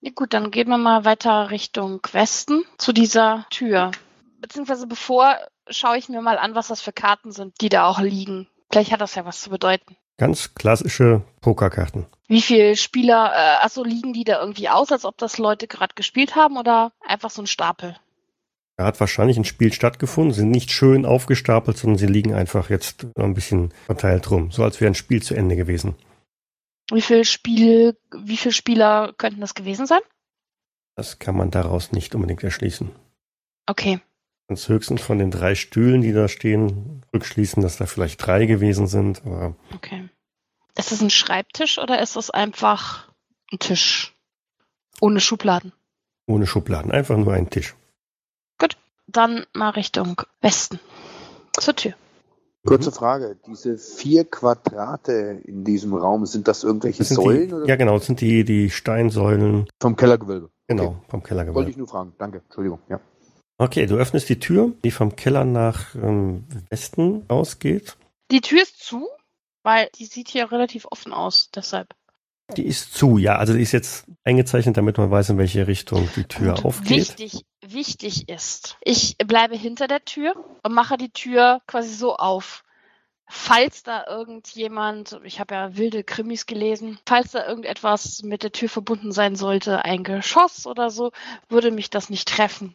Ja, 0.00 0.10
gut, 0.12 0.34
dann 0.34 0.50
gehen 0.50 0.68
wir 0.68 0.76
mal 0.76 1.04
weiter 1.04 1.50
Richtung 1.50 2.00
Westen 2.10 2.64
zu 2.78 2.92
dieser 2.92 3.46
Tür. 3.50 3.92
Beziehungsweise 4.40 4.88
bevor 4.88 5.36
schaue 5.70 5.98
ich 5.98 6.08
mir 6.08 6.20
mal 6.20 6.38
an, 6.38 6.56
was 6.56 6.66
das 6.66 6.80
für 6.80 6.92
Karten 6.92 7.30
sind, 7.30 7.60
die 7.60 7.68
da 7.68 7.86
auch 7.86 8.00
liegen. 8.00 8.48
Vielleicht 8.70 8.92
hat 8.92 9.00
das 9.00 9.14
ja 9.14 9.24
was 9.24 9.40
zu 9.40 9.50
bedeuten. 9.50 9.96
Ganz 10.18 10.54
klassische 10.54 11.22
Pokerkarten. 11.40 12.06
Wie 12.26 12.42
viele 12.42 12.76
Spieler, 12.76 13.32
äh, 13.34 13.64
achso, 13.64 13.84
liegen 13.84 14.12
die 14.12 14.24
da 14.24 14.40
irgendwie 14.40 14.68
aus, 14.68 14.92
als 14.92 15.04
ob 15.04 15.16
das 15.16 15.38
Leute 15.38 15.68
gerade 15.68 15.94
gespielt 15.94 16.34
haben 16.34 16.56
oder 16.56 16.92
einfach 17.06 17.30
so 17.30 17.42
ein 17.42 17.46
Stapel? 17.46 17.96
Da 18.76 18.84
hat 18.84 19.00
wahrscheinlich 19.00 19.36
ein 19.36 19.44
Spiel 19.44 19.72
stattgefunden, 19.72 20.34
sind 20.34 20.50
nicht 20.50 20.70
schön 20.70 21.06
aufgestapelt, 21.06 21.76
sondern 21.76 21.98
sie 21.98 22.06
liegen 22.06 22.34
einfach 22.34 22.70
jetzt 22.70 23.06
ein 23.16 23.34
bisschen 23.34 23.72
verteilt 23.86 24.30
rum, 24.30 24.50
so 24.50 24.62
als 24.62 24.80
wäre 24.80 24.90
ein 24.90 24.94
Spiel 24.94 25.22
zu 25.22 25.34
Ende 25.34 25.56
gewesen. 25.56 25.96
Wie 26.90 27.02
viel 27.02 27.24
Spiel, 27.24 27.96
wie 28.16 28.36
viele 28.36 28.54
Spieler 28.54 29.14
könnten 29.18 29.40
das 29.40 29.54
gewesen 29.54 29.86
sein? 29.86 30.00
Das 30.94 31.18
kann 31.18 31.36
man 31.36 31.50
daraus 31.50 31.92
nicht 31.92 32.14
unbedingt 32.14 32.42
erschließen. 32.42 32.90
Okay. 33.66 34.00
Ganz 34.48 34.66
höchstens 34.68 35.02
von 35.02 35.18
den 35.18 35.30
drei 35.30 35.54
Stühlen, 35.54 36.00
die 36.00 36.12
da 36.12 36.26
stehen, 36.26 37.02
rückschließen, 37.14 37.62
dass 37.62 37.76
da 37.76 37.84
vielleicht 37.86 38.24
drei 38.26 38.46
gewesen 38.46 38.86
sind. 38.86 39.22
Aber 39.26 39.54
Okay. 39.74 40.08
Ist 40.78 40.92
das 40.92 41.02
ein 41.02 41.10
Schreibtisch 41.10 41.78
oder 41.78 42.00
ist 42.00 42.16
das 42.16 42.30
einfach 42.30 43.08
ein 43.52 43.58
Tisch? 43.58 44.14
Ohne 45.00 45.20
Schubladen. 45.20 45.72
ohne 46.26 46.46
Schubladen, 46.46 46.90
einfach 46.90 47.16
nur 47.16 47.32
ein 47.32 47.50
Tisch. 47.50 47.74
Dann 49.10 49.46
mal 49.54 49.70
Richtung 49.70 50.20
Westen. 50.42 50.78
Zur 51.58 51.74
Tür. 51.74 51.94
Kurze 52.66 52.92
Frage, 52.92 53.38
diese 53.46 53.78
vier 53.78 54.26
Quadrate 54.26 55.40
in 55.46 55.64
diesem 55.64 55.94
Raum, 55.94 56.26
sind 56.26 56.46
das 56.46 56.62
irgendwelche 56.62 56.98
Das 56.98 57.08
sind 57.08 57.16
Säulen 57.22 57.48
die, 57.48 57.54
oder 57.54 57.66
ja, 57.66 57.76
genau, 57.76 57.96
das 57.96 58.04
sind 58.06 58.20
die, 58.20 58.44
die 58.44 58.68
Steinsäulen, 58.68 59.66
vom 59.80 59.96
Kellergewölbe? 59.96 60.50
genau, 60.66 60.82
Okay. 60.82 60.94
vom 61.08 61.12
Wollte 61.20 61.28
Kellergewölbe. 61.28 61.70
ich 61.70 61.76
nur 61.78 61.88
fragen. 61.88 62.12
Danke, 62.18 62.42
Entschuldigung. 62.44 62.80
Ja. 62.90 63.00
Okay, 63.58 63.86
du 63.86 63.96
öffnest 63.96 64.28
die 64.28 64.38
Tür, 64.38 64.72
die 64.84 64.92
vom 64.92 65.16
Keller 65.16 65.44
nach 65.44 65.94
ähm, 65.96 66.46
Westen 66.70 67.24
ausgeht. 67.28 67.96
Die 68.30 68.40
Tür 68.40 68.62
ist 68.62 68.78
zu, 68.78 69.08
weil 69.64 69.88
die 69.98 70.06
sieht 70.06 70.28
hier 70.28 70.52
relativ 70.52 70.86
offen 70.88 71.12
aus, 71.12 71.50
deshalb. 71.52 71.88
Die 72.56 72.64
ist 72.64 72.94
zu, 72.94 73.18
ja, 73.18 73.36
also 73.36 73.52
die 73.52 73.60
ist 73.60 73.72
jetzt 73.72 74.06
eingezeichnet, 74.24 74.76
damit 74.76 74.96
man 74.96 75.10
weiß, 75.10 75.30
in 75.30 75.38
welche 75.38 75.66
Richtung 75.66 76.08
die 76.16 76.24
Tür 76.24 76.54
Und 76.54 76.64
aufgeht. 76.64 77.18
Wichtig, 77.18 77.44
wichtig 77.60 78.28
ist, 78.28 78.78
ich 78.80 79.18
bleibe 79.18 79.56
hinter 79.56 79.88
der 79.88 80.04
Tür 80.04 80.34
und 80.62 80.72
mache 80.72 80.96
die 80.96 81.10
Tür 81.10 81.60
quasi 81.66 81.92
so 81.92 82.16
auf. 82.16 82.64
Falls 83.26 83.82
da 83.82 84.06
irgendjemand, 84.06 85.20
ich 85.24 85.40
habe 85.40 85.54
ja 85.54 85.76
wilde 85.76 86.04
Krimis 86.04 86.46
gelesen, 86.46 86.98
falls 87.04 87.32
da 87.32 87.46
irgendetwas 87.46 88.22
mit 88.22 88.42
der 88.42 88.52
Tür 88.52 88.70
verbunden 88.70 89.12
sein 89.12 89.36
sollte, 89.36 89.84
ein 89.84 90.02
Geschoss 90.02 90.66
oder 90.66 90.88
so, 90.88 91.10
würde 91.50 91.70
mich 91.70 91.90
das 91.90 92.08
nicht 92.08 92.28
treffen. 92.28 92.74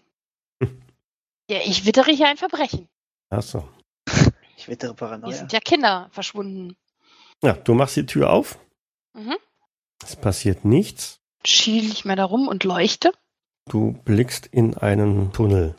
Ja, 1.54 1.60
ich 1.64 1.86
wittere 1.86 2.12
hier 2.12 2.28
ein 2.28 2.38
Verbrechen. 2.38 2.88
Achso. 3.30 3.68
Ich 4.58 4.68
wittere 4.70 4.92
Hier 4.92 4.96
Paranoia. 4.96 5.34
sind 5.34 5.52
ja 5.52 5.60
Kinder 5.60 6.08
verschwunden. 6.12 6.76
Ja, 7.44 7.54
du 7.54 7.74
machst 7.74 7.96
die 7.98 8.06
Tür 8.06 8.32
auf. 8.32 8.58
Mhm. 9.14 9.36
Es 10.02 10.16
passiert 10.16 10.64
nichts. 10.64 11.20
Schiel 11.46 11.92
ich 11.92 12.06
mal 12.06 12.16
da 12.16 12.24
rum 12.24 12.48
und 12.48 12.64
leuchte. 12.64 13.12
Du 13.70 13.92
blickst 14.06 14.46
in 14.48 14.78
einen 14.78 15.34
Tunnel. 15.34 15.76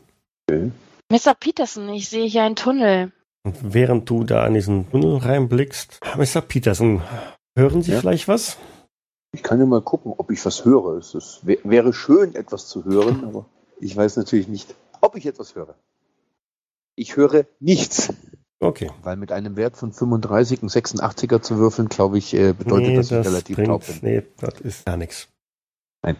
Mr. 1.11 1.33
Peterson, 1.39 1.89
ich 1.89 2.09
sehe 2.09 2.27
hier 2.27 2.43
einen 2.43 2.55
Tunnel. 2.55 3.11
Und 3.43 3.73
während 3.73 4.07
du 4.09 4.23
da 4.23 4.45
in 4.45 4.53
diesen 4.53 4.89
Tunnel 4.91 5.17
reinblickst, 5.17 5.99
Mr. 6.15 6.41
Peterson, 6.41 7.01
hören 7.57 7.81
Sie 7.81 7.91
Ja? 7.91 7.99
vielleicht 8.01 8.27
was? 8.27 8.57
Ich 9.33 9.41
kann 9.43 9.59
ja 9.59 9.65
mal 9.65 9.81
gucken, 9.81 10.13
ob 10.15 10.29
ich 10.31 10.45
was 10.45 10.63
höre. 10.63 10.97
Es 10.97 11.15
ist, 11.15 11.39
wär, 11.45 11.57
wäre 11.63 11.91
schön, 11.91 12.35
etwas 12.35 12.67
zu 12.67 12.85
hören, 12.85 13.25
aber 13.25 13.45
ich 13.79 13.95
weiß 13.95 14.17
natürlich 14.17 14.47
nicht, 14.47 14.75
ob 15.05 15.15
ich 15.15 15.25
etwas 15.25 15.55
höre. 15.55 15.75
Ich 16.95 17.15
höre 17.15 17.45
nichts. 17.59 18.13
Okay. 18.59 18.89
Weil 19.03 19.17
mit 19.17 19.31
einem 19.31 19.57
Wert 19.57 19.77
von 19.77 19.91
35 19.91 20.63
und 20.63 20.69
86er 20.71 21.41
zu 21.41 21.57
würfeln, 21.57 21.89
glaube 21.89 22.17
ich, 22.17 22.33
äh, 22.33 22.53
bedeutet, 22.53 22.87
nee, 22.89 22.95
dass 22.95 23.11
ich 23.11 23.17
das 23.17 23.27
relativ 23.27 23.57
taub 23.57 23.83
nee, 24.01 24.23
das 24.39 24.59
ist 24.61 24.85
gar 24.85 24.97
nichts. 24.97 25.27
Nein. 26.01 26.15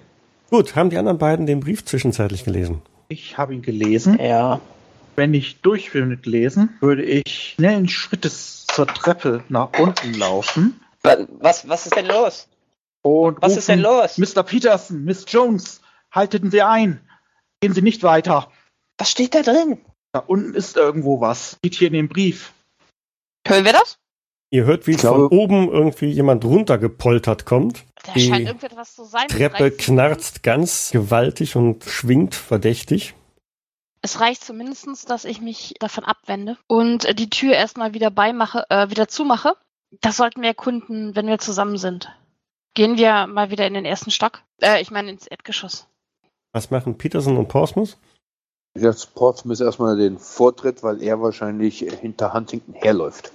Gut, 0.50 0.76
haben 0.76 0.90
die 0.90 0.98
anderen 0.98 1.18
beiden 1.18 1.46
den 1.46 1.60
Brief 1.62 1.86
zwischenzeitlich 1.86 2.44
gelesen? 2.44 2.82
Ich 3.08 3.38
habe 3.38 3.54
ihn 3.54 3.62
gelesen. 3.62 4.20
Ja. 4.22 4.60
Wenn 5.16 5.34
ich 5.34 5.62
durch 5.62 5.94
will 5.94 6.06
mit 6.06 6.26
Lesen, 6.26 6.76
würde 6.82 7.04
ich 7.04 7.54
schnellen 7.56 7.88
Schrittes 7.88 8.68
zur 8.68 8.86
Treppe 8.88 9.44
nach 9.48 9.70
unten 9.80 10.14
laufen 10.14 10.80
Wa- 11.04 11.26
Was, 11.40 11.70
was 11.70 11.86
ist 11.86 11.96
denn 11.96 12.06
los? 12.08 12.48
und 13.02 13.42
Was 13.42 13.52
rufen, 13.52 13.60
ist 13.60 13.70
denn 13.70 13.80
los? 13.80 14.18
Mr. 14.18 14.44
Peterson, 14.44 15.04
Miss 15.06 15.24
Jones, 15.28 15.80
halteten 16.12 16.52
Sie 16.52 16.62
ein. 16.64 17.00
Gehen 17.62 17.74
Sie 17.74 17.82
nicht 17.82 18.04
weiter. 18.04 18.52
Was 18.98 19.12
steht 19.12 19.36
da 19.36 19.42
drin? 19.42 19.80
Da 20.12 20.20
unten 20.20 20.54
ist 20.54 20.78
irgendwo 20.78 21.20
was. 21.20 21.58
Steht 21.58 21.76
hier 21.76 21.88
in 21.88 21.94
dem 21.94 22.08
Brief. 22.08 22.54
Hören 23.46 23.66
wir 23.66 23.74
das? 23.74 23.98
Ihr 24.50 24.64
hört, 24.66 24.88
wie 24.88 24.94
von 24.94 25.28
oben 25.28 25.70
irgendwie 25.70 26.06
jemand 26.06 26.46
runtergepoltert 26.46 27.46
kommt. 27.46 27.84
Da 28.06 28.14
Die 28.14 28.28
scheint 28.28 28.48
irgendetwas 28.48 28.96
zu 28.96 29.04
sein. 29.04 29.28
Treppe 29.28 29.72
knarzt 29.72 30.44
ganz 30.44 30.92
gewaltig 30.92 31.56
und 31.56 31.84
schwingt 31.84 32.36
verdächtig. 32.36 33.16
Es 34.02 34.20
reicht 34.20 34.44
zumindest, 34.46 35.10
dass 35.10 35.26
ich 35.26 35.42
mich 35.42 35.74
davon 35.80 36.04
abwende 36.04 36.58
und 36.68 37.20
die 37.20 37.30
Tür 37.30 37.54
erstmal 37.54 37.94
wieder 37.94 38.12
beimache, 38.12 38.66
äh, 38.70 38.90
wieder 38.90 39.08
zumache. 39.08 39.58
Das 40.02 40.18
sollten 40.18 40.42
wir 40.42 40.50
erkunden, 40.50 41.16
wenn 41.16 41.28
wir 41.28 41.40
zusammen 41.40 41.78
sind. 41.78 42.12
Gehen 42.76 42.98
wir 42.98 43.26
mal 43.28 43.50
wieder 43.50 43.66
in 43.66 43.74
den 43.74 43.86
ersten 43.86 44.12
Stock. 44.12 44.44
Äh, 44.62 44.82
ich 44.82 44.92
meine 44.92 45.10
ins 45.10 45.26
Erdgeschoss. 45.26 45.88
Was 46.54 46.70
machen 46.70 46.98
Peterson 46.98 47.38
und 47.38 47.48
Portsmouth? 48.76 48.94
Jetzt 48.94 49.16
Portsmouth 49.16 49.62
erstmal 49.62 49.98
den 49.98 50.18
Vortritt, 50.18 50.84
weil 50.84 51.02
er 51.02 51.22
wahrscheinlich 51.22 51.80
hinter 51.80 52.34
Huntington 52.34 52.74
herläuft. 52.74 53.32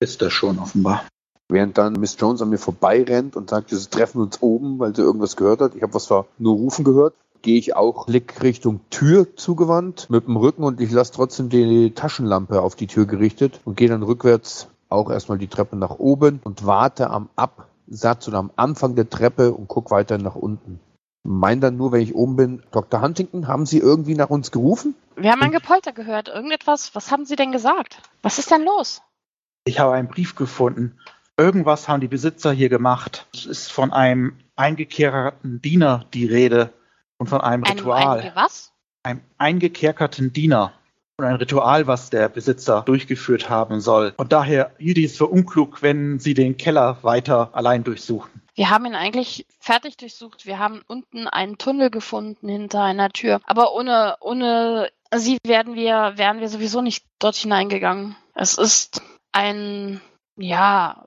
Ist 0.00 0.22
das 0.22 0.32
schon 0.32 0.58
offenbar. 0.58 1.04
Während 1.48 1.78
dann 1.78 1.94
Miss 1.94 2.16
Jones 2.18 2.42
an 2.42 2.50
mir 2.50 2.58
vorbeirennt 2.58 3.36
und 3.36 3.50
sagt, 3.50 3.70
sie 3.70 3.90
treffen 3.90 4.20
uns 4.20 4.42
oben, 4.42 4.78
weil 4.78 4.94
sie 4.94 5.02
irgendwas 5.02 5.36
gehört 5.36 5.60
hat. 5.60 5.74
Ich 5.74 5.82
habe 5.82 5.94
was 5.94 6.06
zwar 6.06 6.26
nur 6.38 6.56
rufen 6.56 6.84
gehört. 6.84 7.14
Gehe 7.42 7.58
ich 7.58 7.76
auch 7.76 8.06
Blick 8.06 8.42
Richtung 8.42 8.80
Tür 8.90 9.36
zugewandt 9.36 10.10
mit 10.10 10.26
dem 10.26 10.36
Rücken 10.36 10.64
und 10.64 10.80
ich 10.80 10.90
lasse 10.90 11.12
trotzdem 11.12 11.48
die 11.48 11.92
Taschenlampe 11.92 12.60
auf 12.60 12.74
die 12.74 12.88
Tür 12.88 13.06
gerichtet 13.06 13.60
und 13.64 13.76
gehe 13.76 13.88
dann 13.88 14.02
rückwärts 14.02 14.68
auch 14.88 15.10
erstmal 15.10 15.38
die 15.38 15.46
Treppe 15.46 15.76
nach 15.76 15.98
oben 15.98 16.40
und 16.42 16.66
warte 16.66 17.10
am 17.10 17.28
Absatz 17.36 18.26
oder 18.26 18.38
am 18.38 18.50
Anfang 18.56 18.96
der 18.96 19.08
Treppe 19.08 19.52
und 19.52 19.68
gucke 19.68 19.90
weiter 19.92 20.18
nach 20.18 20.34
unten. 20.34 20.80
Mein 21.26 21.60
dann 21.60 21.76
nur, 21.76 21.92
wenn 21.92 22.00
ich 22.00 22.14
oben 22.14 22.36
bin, 22.36 22.62
Dr. 22.70 23.00
Huntington, 23.02 23.48
haben 23.48 23.66
Sie 23.66 23.78
irgendwie 23.78 24.14
nach 24.14 24.30
uns 24.30 24.50
gerufen? 24.50 24.94
Wir 25.16 25.32
haben 25.32 25.42
ein 25.42 25.50
Gepolter 25.52 25.92
gehört. 25.92 26.28
Irgendetwas. 26.28 26.94
Was 26.94 27.10
haben 27.10 27.24
Sie 27.24 27.36
denn 27.36 27.52
gesagt? 27.52 28.00
Was 28.22 28.38
ist 28.38 28.50
denn 28.50 28.64
los? 28.64 29.02
Ich 29.64 29.80
habe 29.80 29.94
einen 29.94 30.08
Brief 30.08 30.36
gefunden. 30.36 30.98
Irgendwas 31.36 31.88
haben 31.88 32.00
die 32.00 32.08
Besitzer 32.08 32.52
hier 32.52 32.68
gemacht. 32.68 33.26
Es 33.34 33.44
ist 33.44 33.72
von 33.72 33.92
einem 33.92 34.36
eingekerkerten 34.54 35.60
Diener 35.60 36.06
die 36.14 36.26
Rede 36.26 36.70
und 37.18 37.28
von 37.28 37.40
einem 37.40 37.64
Ein, 37.64 37.72
Ritual. 37.72 38.20
ein 38.20 38.32
was? 38.34 38.72
einem 39.02 39.20
eingekerkerten 39.38 40.32
Diener 40.32 40.72
und 41.18 41.24
ein 41.24 41.36
Ritual, 41.36 41.86
was 41.86 42.10
der 42.10 42.28
Besitzer 42.28 42.82
durchgeführt 42.82 43.48
haben 43.48 43.80
soll. 43.80 44.12
Und 44.16 44.32
daher 44.32 44.72
hielt 44.78 44.98
ich 44.98 45.06
es 45.06 45.16
für 45.16 45.26
unklug, 45.26 45.82
wenn 45.82 46.18
sie 46.18 46.34
den 46.34 46.56
Keller 46.56 46.98
weiter 47.02 47.50
allein 47.52 47.84
durchsuchen. 47.84 48.42
Wir 48.56 48.70
haben 48.70 48.86
ihn 48.86 48.94
eigentlich 48.94 49.46
fertig 49.60 49.98
durchsucht. 49.98 50.46
Wir 50.46 50.58
haben 50.58 50.82
unten 50.88 51.28
einen 51.28 51.58
Tunnel 51.58 51.90
gefunden 51.90 52.48
hinter 52.48 52.82
einer 52.82 53.10
Tür. 53.10 53.40
Aber 53.44 53.74
ohne, 53.74 54.16
ohne 54.20 54.90
sie 55.14 55.38
werden 55.44 55.74
wir, 55.74 56.14
wären 56.16 56.40
wir 56.40 56.48
sowieso 56.48 56.80
nicht 56.80 57.04
dort 57.18 57.36
hineingegangen. 57.36 58.16
Es 58.34 58.56
ist 58.56 59.02
ein, 59.32 60.00
ja, 60.36 61.04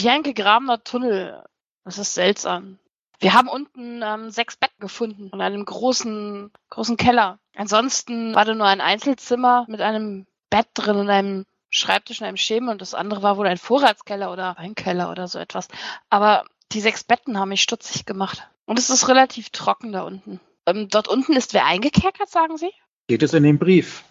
wie 0.00 0.08
ein 0.08 0.22
gegrabener 0.22 0.82
Tunnel. 0.82 1.44
Das 1.84 1.98
ist 1.98 2.14
seltsam. 2.14 2.78
Wir 3.20 3.34
haben 3.34 3.48
unten 3.48 4.02
ähm, 4.02 4.30
sechs 4.30 4.56
Betten 4.56 4.80
gefunden 4.80 5.30
in 5.32 5.40
einem 5.42 5.66
großen, 5.66 6.50
großen 6.70 6.96
Keller. 6.96 7.38
Ansonsten 7.54 8.34
war 8.34 8.46
da 8.46 8.54
nur 8.54 8.66
ein 8.66 8.80
Einzelzimmer 8.80 9.66
mit 9.68 9.82
einem 9.82 10.26
Bett 10.48 10.68
drin 10.74 10.96
und 10.96 11.10
einem 11.10 11.44
Schreibtisch 11.70 12.20
und 12.20 12.26
einem 12.28 12.36
Schemel 12.36 12.70
und 12.70 12.80
das 12.80 12.94
andere 12.94 13.22
war 13.22 13.36
wohl 13.36 13.48
ein 13.48 13.58
Vorratskeller 13.58 14.32
oder 14.32 14.56
ein 14.58 14.76
Keller 14.76 15.10
oder 15.10 15.26
so 15.26 15.40
etwas. 15.40 15.66
Aber 16.08 16.44
die 16.72 16.80
sechs 16.80 17.04
Betten 17.04 17.38
haben 17.38 17.50
mich 17.50 17.62
stutzig 17.62 18.06
gemacht. 18.06 18.48
Und 18.66 18.78
es 18.78 18.90
ist 18.90 19.08
relativ 19.08 19.50
trocken 19.50 19.92
da 19.92 20.02
unten. 20.02 20.40
Ähm, 20.66 20.88
dort 20.88 21.08
unten 21.08 21.34
ist 21.34 21.54
wer 21.54 21.66
eingekerkert, 21.66 22.30
sagen 22.30 22.56
Sie? 22.56 22.70
Geht 23.06 23.22
es 23.22 23.34
in 23.34 23.42
den 23.42 23.58
Brief. 23.58 24.04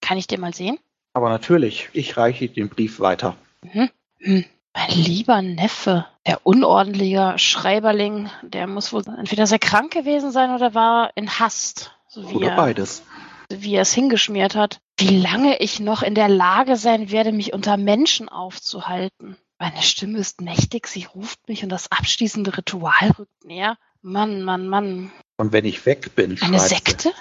Kann 0.00 0.18
ich 0.18 0.26
den 0.26 0.40
mal 0.40 0.54
sehen? 0.54 0.78
Aber 1.12 1.28
natürlich, 1.28 1.88
ich 1.92 2.16
reiche 2.16 2.48
den 2.48 2.68
Brief 2.68 2.98
weiter. 3.00 3.36
Mhm. 3.62 3.90
Hm. 4.18 4.44
Mein 4.76 4.90
lieber 4.90 5.40
Neffe, 5.40 6.04
der 6.26 6.44
unordentliche 6.44 7.38
Schreiberling, 7.38 8.28
der 8.42 8.66
muss 8.66 8.92
wohl 8.92 9.04
entweder 9.06 9.46
sehr 9.46 9.60
krank 9.60 9.92
gewesen 9.92 10.32
sein 10.32 10.52
oder 10.52 10.74
war 10.74 11.12
in 11.14 11.38
Hast, 11.38 11.92
so 12.08 12.22
Oder 12.22 12.50
er, 12.50 12.56
beides. 12.56 13.04
wie 13.50 13.76
er 13.76 13.82
es 13.82 13.94
hingeschmiert 13.94 14.56
hat. 14.56 14.80
Wie 14.98 15.16
lange 15.16 15.58
ich 15.58 15.78
noch 15.78 16.02
in 16.02 16.16
der 16.16 16.28
Lage 16.28 16.74
sein 16.76 17.12
werde, 17.12 17.30
mich 17.30 17.52
unter 17.52 17.76
Menschen 17.76 18.28
aufzuhalten. 18.28 19.36
Meine 19.64 19.80
Stimme 19.80 20.18
ist 20.18 20.42
mächtig, 20.42 20.86
sie 20.86 21.04
ruft 21.04 21.48
mich 21.48 21.62
und 21.62 21.70
das 21.70 21.90
abschließende 21.90 22.54
Ritual 22.58 23.12
rückt 23.18 23.46
näher. 23.46 23.78
Mann, 24.02 24.42
Mann, 24.42 24.68
Mann. 24.68 25.10
Und 25.38 25.52
wenn 25.52 25.64
ich 25.64 25.86
weg 25.86 26.14
bin, 26.14 26.32
Eine 26.42 26.58
schreibt 26.58 26.60
sie. 26.60 26.74
Sekte? 26.74 27.12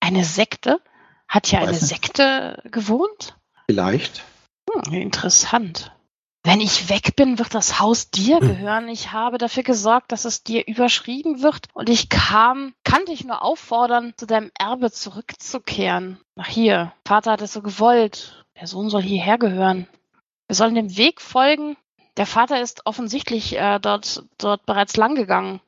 Eine 0.00 0.24
Sekte? 0.24 0.80
Hat 1.26 1.46
hier 1.46 1.60
eine 1.60 1.70
nicht. 1.70 1.80
Sekte 1.80 2.62
gewohnt? 2.70 3.38
Vielleicht. 3.64 4.24
Hm, 4.70 4.92
interessant. 4.92 5.90
wenn 6.44 6.60
ich 6.60 6.90
weg 6.90 7.16
bin, 7.16 7.38
wird 7.38 7.54
das 7.54 7.80
Haus 7.80 8.10
dir 8.10 8.40
gehören. 8.40 8.90
Ich 8.90 9.12
habe 9.12 9.38
dafür 9.38 9.62
gesorgt, 9.62 10.12
dass 10.12 10.26
es 10.26 10.42
dir 10.42 10.68
überschrieben 10.68 11.40
wird. 11.40 11.68
Und 11.72 11.88
ich 11.88 12.10
kam, 12.10 12.74
kann 12.84 13.06
dich 13.06 13.24
nur 13.24 13.42
auffordern, 13.42 14.12
zu 14.18 14.26
deinem 14.26 14.50
Erbe 14.58 14.92
zurückzukehren. 14.92 16.20
Nach 16.34 16.46
hier. 16.46 16.92
Vater 17.06 17.32
hat 17.32 17.40
es 17.40 17.54
so 17.54 17.62
gewollt. 17.62 18.44
Der 18.60 18.66
Sohn 18.66 18.90
soll 18.90 19.00
hierher 19.02 19.38
gehören. 19.38 19.88
Wir 20.46 20.56
sollen 20.56 20.74
dem 20.74 20.94
Weg 20.98 21.22
folgen. 21.22 21.78
Der 22.16 22.26
Vater 22.26 22.60
ist 22.62 22.82
offensichtlich 22.86 23.56
äh, 23.56 23.78
dort, 23.78 24.24
dort 24.38 24.64
bereits 24.66 24.96
lang 24.96 25.14
gegangen. 25.14 25.60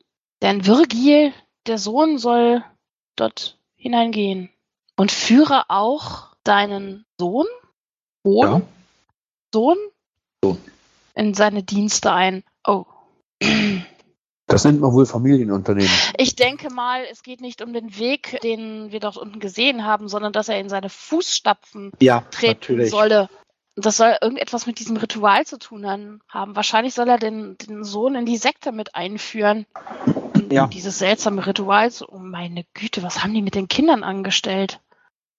Denn 0.43 0.67
Virgil, 0.67 1.33
der 1.67 1.79
Sohn, 1.79 2.19
soll 2.19 2.65
dort 3.17 3.59
hineingehen. 3.77 4.51
Und 4.97 5.13
führe 5.13 5.65
auch 5.69 6.29
deinen 6.45 7.05
Sohn, 7.19 7.47
Sohn, 8.25 8.47
Ja. 8.49 8.61
Sohn, 9.53 9.77
Sohn. 10.43 10.59
in 11.15 11.35
seine 11.35 11.63
Dienste 11.63 12.13
ein. 12.13 12.43
Oh. 12.67 12.85
Das 14.47 14.65
nennt 14.65 14.81
man 14.81 14.93
wohl 14.93 15.05
Familienunternehmen. 15.07 15.91
Ich 16.17 16.35
denke 16.35 16.73
mal, 16.73 17.05
es 17.11 17.23
geht 17.23 17.41
nicht 17.43 17.61
um 17.63 17.73
den 17.75 17.99
Weg, 17.99 18.41
den 18.43 18.91
wir 18.91 18.99
dort 18.99 19.19
unten 19.19 19.41
gesehen 19.41 19.85
haben, 19.85 20.09
sondern 20.09 20.33
dass 20.33 20.49
er 20.49 20.59
in 20.59 20.69
seine 20.71 20.89
Fußstapfen 20.89 21.93
Ja, 22.01 22.23
treten 22.31 22.61
natürlich. 22.61 22.91
solle. 22.91 23.29
Das 23.81 23.97
soll 23.97 24.17
irgendetwas 24.21 24.67
mit 24.67 24.81
diesem 24.81 24.97
Ritual 24.97 25.47
zu 25.47 25.59
tun 25.59 25.87
haben. 25.87 26.57
Wahrscheinlich 26.57 26.95
soll 26.95 27.09
er 27.09 27.19
den, 27.19 27.57
den 27.59 27.85
Sohn 27.85 28.17
in 28.17 28.27
die 28.27 28.37
Sekte 28.37 28.73
mit 28.73 28.97
einführen. 28.97 29.67
In 30.35 30.51
Ja. 30.51 30.67
Dieses 30.67 30.99
seltsame 30.99 31.47
Ritual. 31.47 31.91
So, 31.91 32.09
oh 32.09 32.19
meine 32.19 32.65
Güte, 32.75 33.03
was 33.03 33.23
haben 33.23 33.35
die 33.35 33.43
mit 33.43 33.55
den 33.55 33.69
Kindern 33.69 34.03
angestellt? 34.03 34.81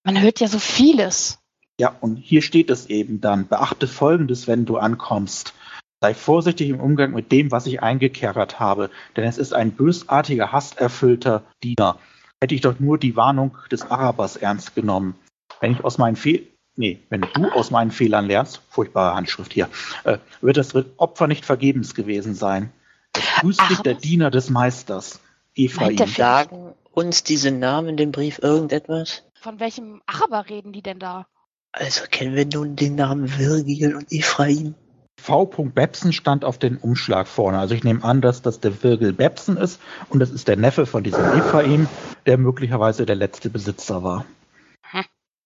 Man 0.06 0.22
hört 0.22 0.40
ja 0.40 0.48
so 0.48 0.60
vieles. 0.60 1.40
Ja, 1.80 1.96
und 2.00 2.16
hier 2.16 2.42
steht 2.42 2.70
es 2.70 2.86
eben 2.86 3.20
dann. 3.20 3.48
Beachte 3.48 3.88
Folgendes, 3.88 4.48
wenn 4.48 4.66
du 4.66 4.78
ankommst. 4.78 5.54
Sei 6.02 6.14
vorsichtig 6.14 6.70
im 6.70 6.80
Umgang 6.80 7.12
mit 7.12 7.34
dem, 7.34 7.52
was 7.52 7.66
ich 7.66 7.84
eingekerkert 7.84 8.60
habe, 8.60 8.90
denn 9.18 9.26
es 9.26 9.38
ist 9.38 9.54
ein 9.54 9.72
bösartiger, 9.72 10.54
hasserfüllter 10.54 11.44
Diener. 11.62 12.00
Hätte 12.42 12.56
ich 12.56 12.62
doch 12.62 12.80
nur 12.80 12.98
die 12.98 13.18
Warnung 13.18 13.58
des 13.70 13.92
Arabers 13.92 14.38
ernst 14.38 14.76
genommen. 14.76 15.16
Wenn 15.60 15.74
ich 15.74 15.84
aus 15.84 15.98
meinen 15.98 16.16
Fehl 16.16 16.48
nee, 16.80 17.00
wenn 17.10 17.22
du 17.22 17.52
aus 17.52 17.72
meinen 17.72 17.92
Fehlern 17.92 18.26
lernst, 18.26 18.62
furchtbare 18.70 19.14
Handschrift 19.14 19.54
hier, 19.54 19.70
äh, 20.06 20.18
wird 20.42 20.58
das 20.58 20.74
Opfer 20.98 21.28
nicht 21.28 21.46
vergebens 21.46 21.94
gewesen 21.94 22.34
sein. 22.34 22.72
Es 23.14 23.24
grüßt 23.42 23.62
dich 23.70 23.80
der? 23.80 23.96
Diener 23.96 24.32
des 24.32 24.50
Meisters, 24.50 25.20
Ephraim. 25.56 25.98
Sagen 26.08 26.74
uns 26.94 27.24
diese 27.24 27.52
Namen 27.52 27.90
in 27.90 27.98
dem 27.98 28.12
Brief 28.12 28.40
irgendetwas? 28.42 29.24
Von 29.42 29.60
welchem 29.60 30.02
Araber 30.06 30.50
reden 30.50 30.72
die 30.72 30.82
denn 30.82 31.00
da? 31.00 31.28
Also 31.74 32.06
kennen 32.10 32.36
wir 32.36 32.46
nun 32.46 32.76
den 32.76 32.96
Namen 32.96 33.38
Virgil 33.38 33.96
und 33.96 34.12
Ephraim? 34.12 34.74
V. 35.22 35.46
Bebsen 35.46 36.14
stand 36.14 36.46
auf 36.46 36.58
dem 36.58 36.78
Umschlag 36.78 37.28
vorne. 37.28 37.60
Also 37.60 37.76
ich 37.76 37.84
nehme 37.84 38.06
an, 38.06 38.22
dass 38.22 38.42
das 38.42 38.62
der 38.62 38.82
Virgil 38.84 39.12
Bebsen 39.12 39.58
ist 39.58 39.82
und 40.08 40.20
das 40.20 40.32
ist 40.32 40.48
der 40.48 40.56
Neffe 40.56 40.86
von 40.86 41.04
diesem 41.04 41.26
Ephraim, 41.38 41.90
der 42.26 42.38
möglicherweise 42.38 43.06
der 43.06 43.18
letzte 43.18 43.50
Besitzer 43.50 44.02
war. 44.02 44.26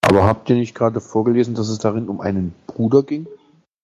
Aber 0.03 0.25
habt 0.25 0.49
ihr 0.49 0.55
nicht 0.55 0.75
gerade 0.75 0.99
vorgelesen, 0.99 1.55
dass 1.55 1.69
es 1.69 1.79
darin 1.79 2.07
um 2.09 2.21
einen 2.21 2.53
Bruder 2.67 3.03
ging? 3.03 3.27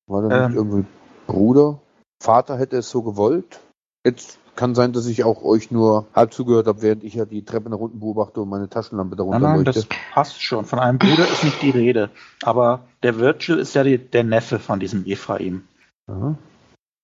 War 0.07 0.21
da 0.27 0.35
Ähm. 0.45 0.47
nicht 0.51 0.57
irgendwie 0.57 0.85
Bruder? 1.27 1.79
Vater 2.21 2.57
hätte 2.57 2.77
es 2.77 2.89
so 2.89 3.01
gewollt? 3.01 3.59
Jetzt 4.05 4.37
kann 4.55 4.75
sein, 4.75 4.91
dass 4.91 5.05
ich 5.05 5.23
auch 5.23 5.43
euch 5.43 5.71
nur 5.71 6.07
halb 6.13 6.33
zugehört 6.33 6.67
habe, 6.67 6.81
während 6.81 7.03
ich 7.05 7.13
ja 7.13 7.23
die 7.25 7.45
Treppe 7.45 7.69
nach 7.69 7.77
unten 7.77 7.99
beobachte 7.99 8.41
und 8.41 8.49
meine 8.49 8.67
Taschenlampe 8.69 9.15
darunter 9.15 9.39
Nein, 9.39 9.49
nein, 9.57 9.65
leuchte. 9.65 9.87
das 9.87 9.99
passt 10.13 10.41
schon. 10.41 10.65
Von 10.65 10.79
einem 10.79 10.97
Bruder 10.97 11.23
ist 11.23 11.43
nicht 11.45 11.61
die 11.61 11.69
Rede. 11.69 12.09
Aber 12.43 12.81
der 13.03 13.17
Virgil 13.19 13.57
ist 13.57 13.73
ja 13.75 13.83
die, 13.83 13.97
der 13.97 14.25
Neffe 14.25 14.59
von 14.59 14.79
diesem 14.81 15.05
Ephraim. 15.05 15.63
Aha. 16.07 16.37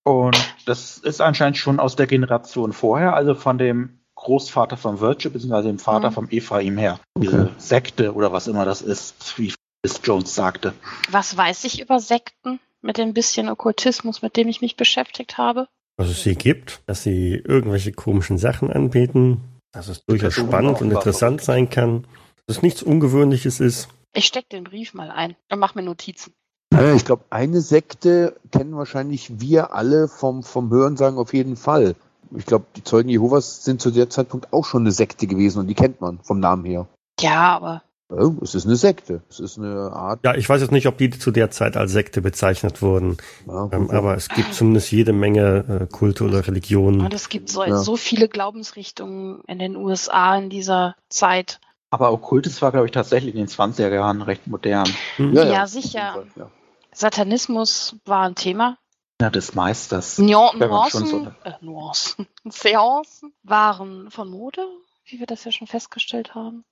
Und 0.04 0.56
das 0.65 0.97
ist 0.97 1.21
anscheinend 1.21 1.58
schon 1.58 1.80
aus 1.80 1.95
der 1.95 2.08
Generation 2.08 2.73
vorher, 2.73 3.15
also 3.15 3.34
von 3.36 3.58
dem 3.58 3.99
Großvater 4.15 4.78
von 4.78 4.99
Virgil, 4.99 5.32
beziehungsweise 5.32 5.67
dem 5.67 5.80
Vater 5.80 6.10
Mhm. 6.10 6.13
vom 6.13 6.30
Ephraim 6.30 6.78
her. 6.78 6.99
Diese 7.17 7.51
Sekte 7.58 8.13
oder 8.13 8.32
was 8.32 8.47
immer 8.47 8.65
das 8.65 8.82
ist, 8.82 9.38
wie 9.38 9.54
Miss 9.84 10.01
Jones 10.04 10.34
sagte. 10.34 10.73
Was 11.12 11.36
weiß 11.38 11.63
ich 11.65 11.82
über 11.82 11.99
Sekten 11.99 12.60
mit 12.82 12.97
dem 12.97 13.13
bisschen 13.13 13.49
Okkultismus, 13.49 14.21
mit 14.21 14.38
dem 14.38 14.47
ich 14.47 14.62
mich 14.62 14.78
beschäftigt 14.78 15.38
habe? 15.38 15.67
Was 15.97 16.10
es 16.10 16.23
sie 16.23 16.36
gibt, 16.36 16.82
dass 16.88 17.04
sie 17.04 17.36
irgendwelche 17.36 17.91
komischen 17.91 18.38
Sachen 18.38 18.71
anbieten, 18.71 19.41
dass 19.71 19.88
es 19.88 20.04
durchaus 20.06 20.34
spannend 20.34 20.82
und 20.82 20.91
interessant 20.91 21.41
sein 21.41 21.69
kann, 21.69 22.06
dass 22.47 22.58
es 22.58 22.63
nichts 22.63 22.84
Ungewöhnliches 22.84 23.60
ist. 23.60 23.89
Ich 24.13 24.25
steck 24.25 24.49
den 24.49 24.63
Brief 24.63 24.93
mal 24.93 25.12
ein 25.12 25.36
und 25.51 25.60
mach 25.60 25.75
mir 25.75 25.84
Notizen. 25.84 26.34
Naja, 26.73 26.95
ich 26.95 27.06
glaube, 27.06 27.23
eine 27.30 27.62
Sekte 27.62 28.36
kennen 28.51 28.75
wahrscheinlich 28.75 29.39
wir 29.39 29.73
alle 29.73 30.08
vom, 30.08 30.43
vom 30.43 30.69
Hörensagen 30.69 31.17
auf 31.17 31.34
jeden 31.34 31.56
Fall. 31.56 31.95
Ich 32.36 32.46
glaube, 32.46 32.66
die 32.76 32.84
Zeugen 32.84 33.10
Jehovas 33.10 33.64
sind 33.64 33.82
zu 33.82 33.92
der 33.92 34.10
Zeitpunkt 34.10 34.52
auch 34.54 34.66
schon 34.66 34.84
eine 34.84 34.92
Sekte 34.92 35.28
gewesen 35.28 35.60
und 35.60 35.68
die 35.68 35.74
kennt 35.76 36.02
man 36.02 36.20
vom 36.24 36.40
Namen 36.40 36.66
her. 36.66 36.88
Ja, 37.20 37.56
aber 37.56 37.82
Ja, 38.12 38.32
es 38.42 38.54
ist 38.56 38.66
eine 38.66 38.76
Sekte. 38.76 39.22
Es 39.30 39.40
ist 39.40 39.58
eine 39.58 39.92
Art. 39.92 40.20
Ja, 40.24 40.36
ich 40.36 40.48
weiß 40.48 40.62
jetzt 40.62 40.72
nicht, 40.72 40.88
ob 40.88 40.98
die 40.98 41.10
zu 41.10 41.32
der 41.32 41.50
Zeit 41.52 41.76
als 41.78 41.92
Sekte 41.92 42.22
bezeichnet 42.22 42.82
wurden, 42.82 43.18
Ja, 43.48 43.70
ähm, 43.72 43.90
aber 43.90 44.16
es 44.16 44.30
gibt 44.30 44.54
zumindest 44.54 44.92
jede 44.92 45.12
Menge 45.14 45.88
äh, 45.90 45.94
Kulte 45.94 46.24
oder 46.26 46.46
Religionen. 46.48 47.02
und 47.02 47.14
es 47.14 47.30
gibt 47.30 47.50
so, 47.50 47.64
Ja. 47.64 47.78
so 47.78 47.96
viele 47.98 48.28
Glaubensrichtungen 48.30 49.42
in 49.48 49.60
den 49.60 49.76
USA 49.76 50.38
in 50.38 50.50
dieser 50.50 50.96
Zeit. 51.10 51.60
Aber 51.90 52.12
Okkultes 52.12 52.62
war, 52.62 52.72
glaube 52.72 52.88
ich, 52.88 52.92
tatsächlich 52.92 53.34
in 53.36 53.42
den 53.42 53.48
20er 53.48 53.94
Jahren 53.94 54.22
recht 54.22 54.48
modern. 54.48 54.88
Hm? 55.18 55.34
Ja, 55.34 55.66
sicher. 55.66 56.12
Fall, 56.14 56.28
ja. 56.36 56.52
Satanismus 56.94 57.96
war 58.06 58.24
ein 58.28 58.36
Thema. 58.36 58.78
Ja, 59.26 59.32
des 59.32 59.56
Meisters. 59.56 60.18
Schon 60.18 60.26
Nuancen, 60.60 61.06
so- 61.08 61.32
äh, 61.44 61.54
Nuancen, 61.62 62.28
Seancen 62.46 63.34
waren 63.42 64.12
von 64.12 64.30
Mode, 64.30 64.62
wie 65.06 65.20
wir 65.20 65.26
das 65.26 65.44
ja 65.46 65.52
schon 65.52 65.66
festgestellt 65.66 66.36
haben. 66.36 66.64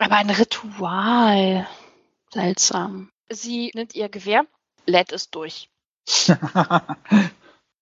Aber 0.00 0.16
ein 0.16 0.28
Ritual. 0.30 1.68
Seltsam. 2.32 3.10
Sie 3.30 3.70
nimmt 3.74 3.94
ihr 3.94 4.08
Gewehr, 4.08 4.44
lädt 4.86 5.12
es 5.12 5.30
durch. 5.30 5.68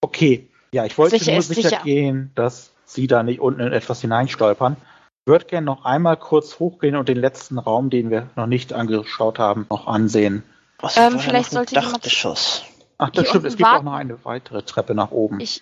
okay. 0.02 0.50
Ja, 0.74 0.84
ich 0.84 0.96
wollte 0.98 1.18
Sicher 1.18 1.32
nur 1.32 1.42
sicher, 1.42 1.68
sicher. 1.70 1.82
gehen, 1.82 2.32
dass 2.34 2.72
Sie 2.84 3.06
da 3.06 3.22
nicht 3.22 3.40
unten 3.40 3.60
in 3.60 3.72
etwas 3.72 4.02
hineinstolpern. 4.02 4.76
Würde 5.24 5.46
gerne 5.46 5.64
noch 5.64 5.86
einmal 5.86 6.18
kurz 6.18 6.58
hochgehen 6.58 6.96
und 6.96 7.08
den 7.08 7.16
letzten 7.18 7.58
Raum, 7.58 7.88
den 7.88 8.10
wir 8.10 8.28
noch 8.36 8.46
nicht 8.46 8.74
angeschaut 8.74 9.38
haben, 9.38 9.66
noch 9.70 9.86
ansehen. 9.86 10.42
Was 10.80 10.96
Ähm, 10.98 11.18
vielleicht 11.18 11.52
sollte 11.52 11.74
jemand- 11.76 11.94
Dachgeschoss. 11.96 12.64
Ach, 12.98 13.10
das 13.10 13.28
stimmt, 13.28 13.44
es 13.46 13.56
gibt 13.56 13.68
auch 13.68 13.82
noch 13.82 13.94
eine 13.94 14.24
weitere 14.24 14.62
Treppe 14.62 14.94
nach 14.94 15.10
oben. 15.10 15.40
Ich, 15.40 15.60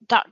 da, 0.00 0.22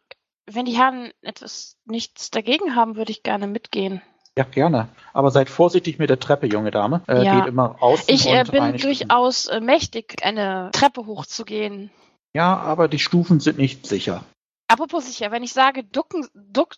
wenn 0.47 0.65
die 0.65 0.77
Herren 0.77 1.11
etwas 1.23 1.77
nichts 1.85 2.31
dagegen 2.31 2.75
haben, 2.77 2.97
würde 2.97 3.13
ich 3.13 3.23
gerne 3.23 3.47
mitgehen. 3.47 4.01
ja, 4.39 4.45
gerne. 4.45 4.89
Aber 5.13 5.31
seid 5.31 5.49
vorsichtig 5.51 5.99
mit 5.99 6.11
der 6.11 6.21
Treppe, 6.21 6.47
junge 6.47 6.71
Dame. 6.71 7.03
Äh, 7.09 7.25
Ja. 7.25 7.41
Geht 7.41 7.49
immer 7.49 7.83
außen 7.83 8.05
Ich 8.09 8.27
äh, 8.29 8.45
bin 8.45 8.77
durchaus 8.77 9.47
äh, 9.47 9.61
mächtig, 9.61 10.17
eine 10.23 10.71
Treppe 10.73 11.07
hochzugehen. 11.07 11.91
Ja, 12.35 12.57
aber 12.57 12.89
die 12.89 12.99
Stufen 12.99 13.41
sind 13.41 13.57
nicht 13.59 13.87
sicher. 13.87 14.25
Apropos 14.69 15.07
sicher, 15.07 15.31
wenn 15.31 15.43
ich 15.43 15.53
sage 15.53 15.85
ducken, 15.85 16.27
duck, 16.35 16.75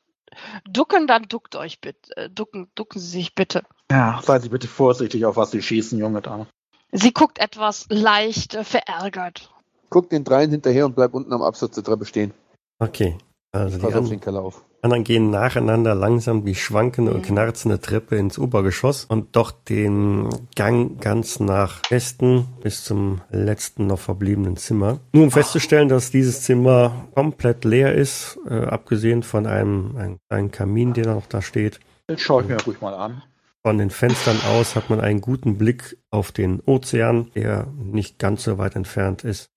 ducken, 0.68 1.06
dann 1.06 1.24
duckt 1.24 1.56
euch 1.56 1.80
bitte. 1.80 2.16
Äh, 2.16 2.30
ducken, 2.30 2.70
ducken 2.74 3.00
Sie 3.00 3.08
sich 3.08 3.34
bitte. 3.34 3.64
Ja, 3.90 4.20
seien 4.22 4.40
Sie 4.42 4.50
bitte 4.50 4.68
vorsichtig, 4.68 5.24
auf 5.24 5.36
was 5.36 5.50
Sie 5.50 5.62
schießen, 5.62 5.98
junge 5.98 6.20
Dame. 6.22 6.46
Sie 6.92 7.12
guckt 7.12 7.38
etwas 7.38 7.86
leicht 7.90 8.54
äh, 8.54 8.62
verärgert. 8.64 9.50
Guck 9.90 10.10
den 10.10 10.24
dreien 10.24 10.50
hinterher 10.50 10.86
und 10.86 10.94
bleib 10.94 11.14
unten 11.14 11.32
am 11.32 11.42
Absatz 11.42 11.74
der 11.74 11.84
Treppe 11.84 12.04
stehen. 12.04 12.32
Okay, 12.78 13.16
also 13.52 13.76
die 13.78 13.82
Pass 13.82 13.94
auf 13.94 14.04
an 14.04 14.10
den 14.10 14.20
Keller 14.20 14.42
auf. 14.42 14.62
anderen 14.82 15.02
gehen 15.02 15.30
nacheinander 15.30 15.94
langsam 15.96 16.44
die 16.44 16.54
schwankende 16.54 17.12
und 17.12 17.22
Mhm. 17.22 17.34
knarzende 17.34 17.80
Treppe 17.80 18.16
ins 18.16 18.38
Obergeschoss 18.38 19.06
und 19.06 19.34
doch 19.34 19.50
den 19.50 20.28
Gang 20.54 21.00
ganz 21.00 21.40
nach 21.40 21.82
Westen 21.90 22.46
bis 22.62 22.84
zum 22.84 23.20
letzten 23.30 23.86
noch 23.88 23.98
verbliebenen 23.98 24.56
Zimmer. 24.56 25.00
Nur 25.12 25.24
um 25.24 25.30
festzustellen, 25.32 25.88
dass 25.88 26.10
dieses 26.12 26.42
Zimmer 26.42 27.08
komplett 27.14 27.64
leer 27.64 27.94
ist, 27.94 28.38
äh, 28.48 28.54
abgesehen 28.66 29.22
von 29.24 29.46
einem, 29.46 29.96
einem 29.96 30.18
kleinen 30.28 30.50
Kamin, 30.52 30.92
der 30.92 31.06
noch 31.14 31.26
da 31.26 31.42
steht. 31.42 31.80
Das 32.06 32.20
schaue 32.20 32.42
ich 32.42 32.48
mir 32.48 32.56
ruhig 32.64 32.80
mal 32.80 32.94
an. 32.94 33.22
Von 33.68 33.76
den 33.76 33.90
Fenstern 33.90 34.40
aus 34.46 34.76
hat 34.76 34.88
man 34.88 34.98
einen 34.98 35.20
guten 35.20 35.58
Blick 35.58 35.98
auf 36.10 36.32
den 36.32 36.62
Ozean, 36.64 37.30
der 37.34 37.66
nicht 37.76 38.18
ganz 38.18 38.44
so 38.44 38.56
weit 38.56 38.76
entfernt 38.76 39.24
ist. 39.24 39.50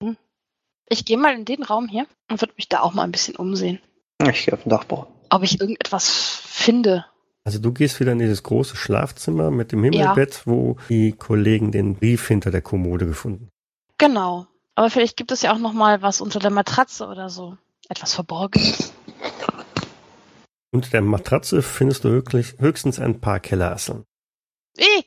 Ich 0.90 1.06
gehe 1.06 1.18
mal 1.18 1.34
in 1.34 1.46
den 1.46 1.64
Raum 1.64 1.88
hier 1.88 2.06
und 2.30 2.42
würde 2.42 2.54
mich 2.58 2.68
da 2.68 2.82
auch 2.82 2.94
mal 2.94 3.04
ein 3.04 3.14
bisschen 3.14 3.38
umsehen. 3.38 3.80
Ich 4.30 4.44
gehe 4.44 4.54
auf 4.54 4.64
den 4.64 4.70
Dachboden. 4.70 5.06
Ob 5.30 5.44
ich 5.44 5.62
irgendetwas 5.62 6.10
finde. 6.44 7.06
Also 7.46 7.60
du 7.60 7.72
gehst 7.72 8.02
wieder 8.02 8.12
in 8.12 8.20
dieses 8.20 8.44
große 8.44 8.76
Schlafzimmer 8.76 9.50
mit 9.50 9.72
dem 9.72 9.82
Himmelbett, 9.82 10.42
wo 10.44 10.76
die 10.90 11.14
Kollegen 11.14 11.72
den 11.72 11.96
Brief 11.96 12.28
hinter 12.28 12.52
der 12.52 12.62
Kommode 12.62 13.06
gefunden. 13.06 13.48
Genau. 13.98 14.46
Aber 14.76 14.90
vielleicht 14.90 15.16
gibt 15.16 15.32
es 15.32 15.42
ja 15.42 15.54
auch 15.54 15.60
noch 15.60 15.72
mal 15.72 16.02
was 16.02 16.20
unter 16.20 16.40
der 16.40 16.52
Matratze 16.52 17.08
oder 17.08 17.30
so. 17.30 17.58
Etwas 17.88 18.14
Verborgenes. 18.14 18.92
Unter 20.74 20.90
der 20.90 21.02
Matratze 21.02 21.62
findest 21.62 22.04
du 22.06 22.10
höchlich, 22.10 22.56
höchstens 22.60 23.00
ein 23.00 23.20
paar 23.20 23.40
Kellerasseln. 23.40 24.06
Eh! 24.78 25.04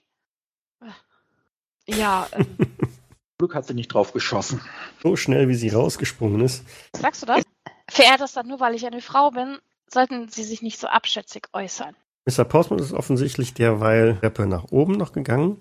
Ja, 1.87 2.27
ähm, 2.33 2.47
Glück 3.39 3.55
hat 3.55 3.67
sie 3.67 3.75
nicht 3.75 3.89
drauf 3.89 4.13
geschossen. 4.13 4.61
So 5.03 5.17
schnell, 5.17 5.49
wie 5.49 5.55
sie 5.55 5.69
rausgesprungen 5.71 6.41
ist. 6.41 6.65
Sagst 6.97 7.23
du 7.23 7.27
das? 7.27 7.43
Verehrt 7.91 8.21
das 8.21 8.33
dann 8.33 8.49
nur, 8.49 8.61
weil 8.61 8.75
ich 8.75 8.87
eine 8.87 9.01
Frau 9.03 9.31
bin? 9.31 9.59
Sollten 9.91 10.29
Sie 10.29 10.45
sich 10.45 10.63
nicht 10.63 10.79
so 10.81 10.87
abschätzig 10.87 11.49
äußern. 11.53 11.95
Mr. 12.27 12.45
Portsmouth 12.45 12.81
ist 12.81 12.93
offensichtlich 12.95 13.53
derweil 13.53 14.17
Treppe 14.19 14.47
nach 14.47 14.65
oben 14.71 14.93
noch 14.93 15.13
gegangen 15.13 15.59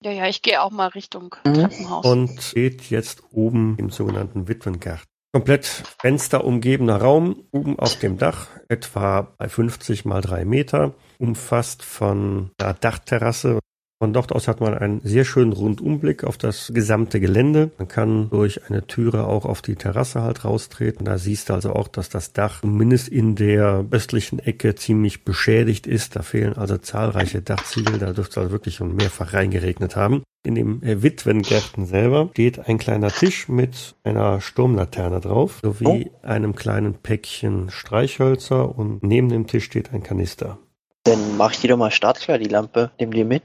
Ja, 0.00 0.12
ja, 0.12 0.28
ich 0.28 0.42
gehe 0.42 0.62
auch 0.62 0.70
mal 0.70 0.86
Richtung 0.88 1.34
Mhm. 1.44 1.54
Treppenhaus. 1.54 2.04
und 2.06 2.40
steht 2.42 2.88
jetzt 2.90 3.24
oben 3.32 3.76
im 3.78 3.90
sogenannten 3.90 4.46
Witwengarten. 4.46 5.04
Komplett 5.34 5.66
fensterumgebener 6.00 6.98
Raum, 6.98 7.42
oben 7.50 7.76
auf 7.76 7.98
dem 7.98 8.18
Dach, 8.18 8.50
etwa 8.68 9.22
bei 9.36 9.48
50 9.48 10.04
mal 10.04 10.20
3 10.20 10.44
Meter, 10.44 10.94
umfasst 11.18 11.82
von 11.82 12.52
einer 12.56 12.74
Dachterrasse. 12.74 13.58
Von 14.04 14.12
dort 14.12 14.32
aus 14.32 14.48
hat 14.48 14.60
man 14.60 14.74
einen 14.76 15.00
sehr 15.02 15.24
schönen 15.24 15.54
Rundumblick 15.54 16.24
auf 16.24 16.36
das 16.36 16.70
gesamte 16.74 17.20
Gelände. 17.20 17.70
Man 17.78 17.88
kann 17.88 18.28
durch 18.28 18.68
eine 18.68 18.86
Türe 18.86 19.26
auch 19.26 19.46
auf 19.46 19.62
die 19.62 19.76
Terrasse 19.76 20.20
halt 20.20 20.44
raustreten. 20.44 21.06
Da 21.06 21.16
siehst 21.16 21.48
du 21.48 21.54
also 21.54 21.72
auch, 21.72 21.88
dass 21.88 22.10
das 22.10 22.34
Dach 22.34 22.60
zumindest 22.60 23.08
in 23.08 23.34
der 23.34 23.86
östlichen 23.90 24.40
Ecke 24.40 24.74
ziemlich 24.74 25.24
beschädigt 25.24 25.86
ist. 25.86 26.16
Da 26.16 26.20
fehlen 26.20 26.52
also 26.52 26.76
zahlreiche 26.76 27.40
Dachziegel. 27.40 27.98
Da 27.98 28.12
dürfte 28.12 28.32
es 28.32 28.36
also 28.36 28.50
wirklich 28.50 28.74
schon 28.74 28.94
mehrfach 28.94 29.32
reingeregnet 29.32 29.96
haben. 29.96 30.22
In 30.44 30.54
dem 30.54 30.82
äh, 30.82 31.02
Witwengärten 31.02 31.86
selber 31.86 32.28
steht 32.32 32.68
ein 32.68 32.76
kleiner 32.76 33.08
Tisch 33.08 33.48
mit 33.48 33.94
einer 34.04 34.42
Sturmlaterne 34.42 35.20
drauf, 35.20 35.60
sowie 35.62 36.10
einem 36.20 36.54
kleinen 36.54 36.92
Päckchen 36.92 37.70
Streichhölzer 37.70 38.76
und 38.76 39.02
neben 39.02 39.30
dem 39.30 39.46
Tisch 39.46 39.64
steht 39.64 39.94
ein 39.94 40.02
Kanister. 40.02 40.58
Dann 41.04 41.38
mach 41.38 41.52
ich 41.52 41.60
die 41.60 41.68
doch 41.68 41.78
mal 41.78 41.90
startklar, 41.90 42.36
die 42.36 42.48
Lampe. 42.48 42.90
Nimm 42.98 43.10
die 43.10 43.24
mit. 43.24 43.44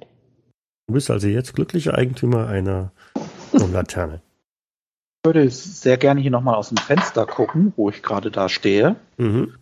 Du 0.90 0.94
bist 0.94 1.12
also 1.12 1.28
jetzt 1.28 1.54
glücklicher 1.54 1.94
Eigentümer 1.94 2.48
einer 2.48 2.92
Sturmlaterne. 3.50 4.24
Ich 5.22 5.28
würde 5.28 5.48
sehr 5.52 5.98
gerne 5.98 6.20
hier 6.20 6.32
nochmal 6.32 6.56
aus 6.56 6.70
dem 6.70 6.78
Fenster 6.78 7.28
gucken, 7.28 7.74
wo 7.76 7.92
ich 7.92 8.02
gerade 8.02 8.32
da 8.32 8.50
stehe, 8.50 8.96
Mhm. 9.18 9.54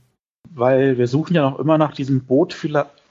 weil 0.50 0.98
wir 0.98 1.10
suchen 1.10 1.36
ja 1.36 1.42
noch 1.42 1.60
immer 1.60 1.78
nach 1.78 1.94
diesem 1.94 2.24
Boot, 2.24 2.56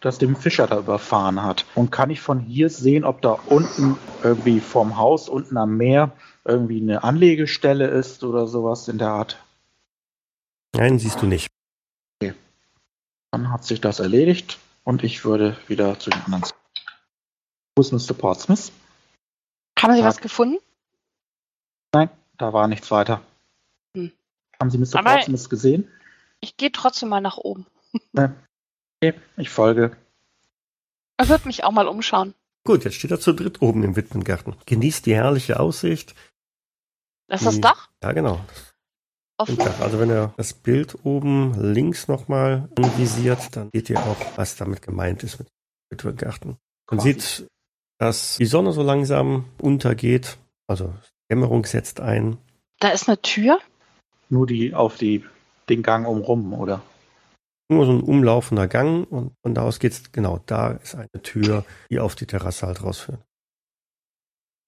das 0.01 0.17
den 0.17 0.35
Fischer 0.35 0.67
da 0.67 0.79
überfahren 0.79 1.43
hat. 1.43 1.67
Und 1.75 1.93
kann 1.93 2.09
ich 2.09 2.23
von 2.23 2.41
hier 2.41 2.71
sehen, 2.71 3.05
ob 3.05 3.21
da 3.21 3.33
unten 3.33 3.99
irgendwie 4.23 4.61
vorm 4.61 4.97
Haus, 4.97 5.29
unten 5.29 5.59
am 5.59 5.77
Meer, 5.77 6.13
irgendwie 6.47 6.81
eine 6.81 7.05
Anlegestelle 7.05 7.87
ist 7.87 8.25
oder 8.25 8.47
sowas 8.47 8.89
in 8.89 8.97
der 8.97 9.11
Art? 9.11 9.45
Nein, 10.75 10.99
siehst 10.99 11.21
du 11.21 11.27
nicht. 11.27 11.49
Dann 13.31 13.53
hat 13.53 13.65
sich 13.65 13.83
das 13.83 14.01
erledigt 14.01 14.59
und 14.85 15.05
ich 15.05 15.27
würde 15.27 15.59
wieder 15.69 15.99
zu 15.99 16.09
den 16.09 16.23
anderen. 16.23 16.45
Wo 17.77 17.83
ist 17.83 17.93
Mr. 17.93 18.15
Portsmouth? 18.15 18.73
Haben 19.79 19.93
Sie 19.95 20.01
Ja. 20.01 20.07
was 20.07 20.19
gefunden? 20.19 20.59
Nein, 21.95 22.09
da 22.39 22.53
war 22.53 22.69
nichts 22.69 22.91
weiter. 22.91 23.23
Hm. 23.95 24.13
Haben 24.59 24.71
Sie 24.71 24.79
Mr. 24.79 24.97
Aber- 24.99 25.13
Portsmouth 25.15 25.51
gesehen? 25.51 25.91
Ich 26.41 26.57
gehe 26.57 26.73
trotzdem 26.73 27.11
mal 27.11 27.21
nach 27.21 27.37
oben. 27.37 27.67
Okay, 28.15 29.15
ich 29.37 29.51
folge. 29.51 29.97
Er 31.19 31.29
wird 31.29 31.45
mich 31.47 31.65
auch 31.65 31.71
mal 31.71 31.87
umschauen. 31.89 32.35
Gut, 32.65 32.85
jetzt 32.85 32.95
steht 32.95 33.11
er 33.11 33.21
zu 33.21 33.33
dritt 33.33 33.63
oben 33.63 33.83
im 33.85 33.95
Witwengarten. 33.97 34.57
Genießt 34.67 35.07
die 35.07 35.15
herrliche 35.15 35.61
Aussicht. 35.61 36.15
Das 37.29 37.41
ist 37.43 37.47
das 37.47 37.61
Dach? 37.61 37.91
Ja, 38.03 38.13
genau. 38.13 38.45
Offen? 39.39 39.57
Dach. 39.59 39.81
Also 39.81 39.99
wenn 39.99 40.11
er 40.11 40.33
das 40.37 40.53
Bild 40.55 41.05
oben 41.05 41.55
links 41.75 42.09
nochmal 42.09 42.69
anvisiert, 42.77 43.55
dann 43.55 43.71
seht 43.73 43.91
ihr 43.91 43.99
auch, 44.01 44.17
was 44.37 44.57
damit 44.57 44.83
gemeint 44.83 45.23
ist 45.23 45.39
mit 45.39 45.49
Witwengarten. 45.91 46.57
Man 46.91 47.01
sieht, 47.01 47.47
dass 47.99 48.37
die 48.37 48.47
Sonne 48.47 48.73
so 48.73 48.83
langsam 48.83 49.45
untergeht. 49.59 50.39
Also 50.67 50.93
Dämmerung 51.31 51.65
setzt 51.65 52.01
ein. 52.01 52.39
Da 52.81 52.91
ist 52.91 53.09
eine 53.09 53.21
Tür. 53.21 53.59
Nur 54.29 54.47
die 54.47 54.75
auf 54.75 54.97
die, 54.97 55.25
den 55.69 55.83
Gang 55.83 56.07
umrum, 56.07 56.53
oder? 56.53 56.83
Nur 57.69 57.87
so 57.87 57.93
ein 57.93 58.03
umlaufender 58.03 58.69
Gang 58.69 59.11
und 59.11 59.33
von 59.43 59.55
da 59.55 59.63
aus 59.63 59.79
geht's, 59.79 60.13
genau, 60.13 60.41
da 60.47 60.73
ist 60.73 60.95
eine 60.95 61.23
Tür, 61.23 61.65
die 61.91 61.99
auf 61.99 62.15
die 62.15 62.27
Terrasse 62.27 62.67
halt 62.67 62.83
rausführt. 62.83 63.21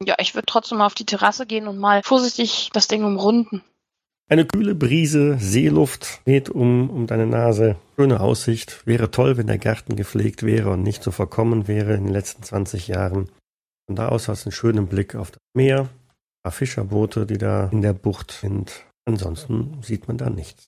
Ja, 0.02 0.14
ich 0.18 0.34
würde 0.34 0.46
trotzdem 0.46 0.78
mal 0.78 0.86
auf 0.86 0.94
die 0.94 1.06
Terrasse 1.06 1.46
gehen 1.46 1.68
und 1.68 1.78
mal 1.78 2.02
vorsichtig 2.02 2.70
das 2.72 2.88
Ding 2.88 3.04
umrunden. 3.04 3.62
Eine 4.30 4.44
kühle 4.44 4.74
Brise, 4.74 5.38
Seeluft 5.38 6.20
weht 6.26 6.50
um, 6.50 6.90
um 6.90 7.06
deine 7.06 7.26
Nase. 7.26 7.76
Schöne 7.96 8.20
Aussicht. 8.20 8.86
Wäre 8.86 9.10
toll, 9.10 9.38
wenn 9.38 9.46
der 9.46 9.56
Garten 9.56 9.96
gepflegt 9.96 10.42
wäre 10.42 10.70
und 10.70 10.82
nicht 10.82 11.02
so 11.02 11.10
verkommen 11.10 11.66
wäre 11.66 11.94
in 11.94 12.04
den 12.04 12.12
letzten 12.12 12.42
20 12.42 12.88
Jahren. 12.88 13.30
Von 13.86 13.96
da 13.96 14.08
aus 14.08 14.28
hast 14.28 14.44
du 14.44 14.48
einen 14.48 14.52
schönen 14.52 14.86
Blick 14.86 15.14
auf 15.14 15.30
das 15.30 15.40
Meer, 15.54 15.80
ein 15.80 15.88
paar 16.42 16.52
Fischerboote, 16.52 17.24
die 17.24 17.38
da 17.38 17.68
in 17.72 17.80
der 17.80 17.94
Bucht 17.94 18.32
sind. 18.32 18.84
Ansonsten 19.06 19.78
sieht 19.82 20.08
man 20.08 20.18
da 20.18 20.28
nichts. 20.28 20.66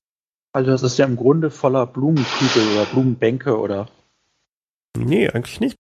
Also 0.53 0.71
das 0.71 0.83
ist 0.83 0.99
ja 0.99 1.05
im 1.05 1.17
Grunde 1.17 1.51
voller 1.51 1.87
Blumenkübel 1.87 2.63
oder 2.73 2.87
Blumenbänke 2.87 3.59
oder 3.59 3.89
Nee, 4.97 5.29
eigentlich 5.29 5.61
nicht. 5.61 5.77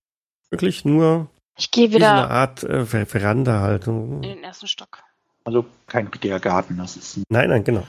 Wirklich 0.50 0.84
nur 0.84 1.28
Ich 1.58 1.70
gehe 1.70 1.88
wie 1.88 1.98
so 1.98 2.04
eine 2.04 2.24
wieder 2.24 2.30
Art 2.30 2.62
äh, 2.62 2.84
Ver 2.84 3.06
Veranda 3.06 3.60
halt. 3.60 3.86
in 3.86 4.20
den 4.20 4.44
ersten 4.44 4.66
Stock. 4.66 5.02
Also 5.44 5.66
kein 5.86 6.06
richtiger 6.08 6.40
Garten. 6.40 6.76
Das 6.78 6.96
ist 6.96 7.16
ein, 7.16 7.24
Nein, 7.28 7.50
nein, 7.50 7.64
genau. 7.64 7.86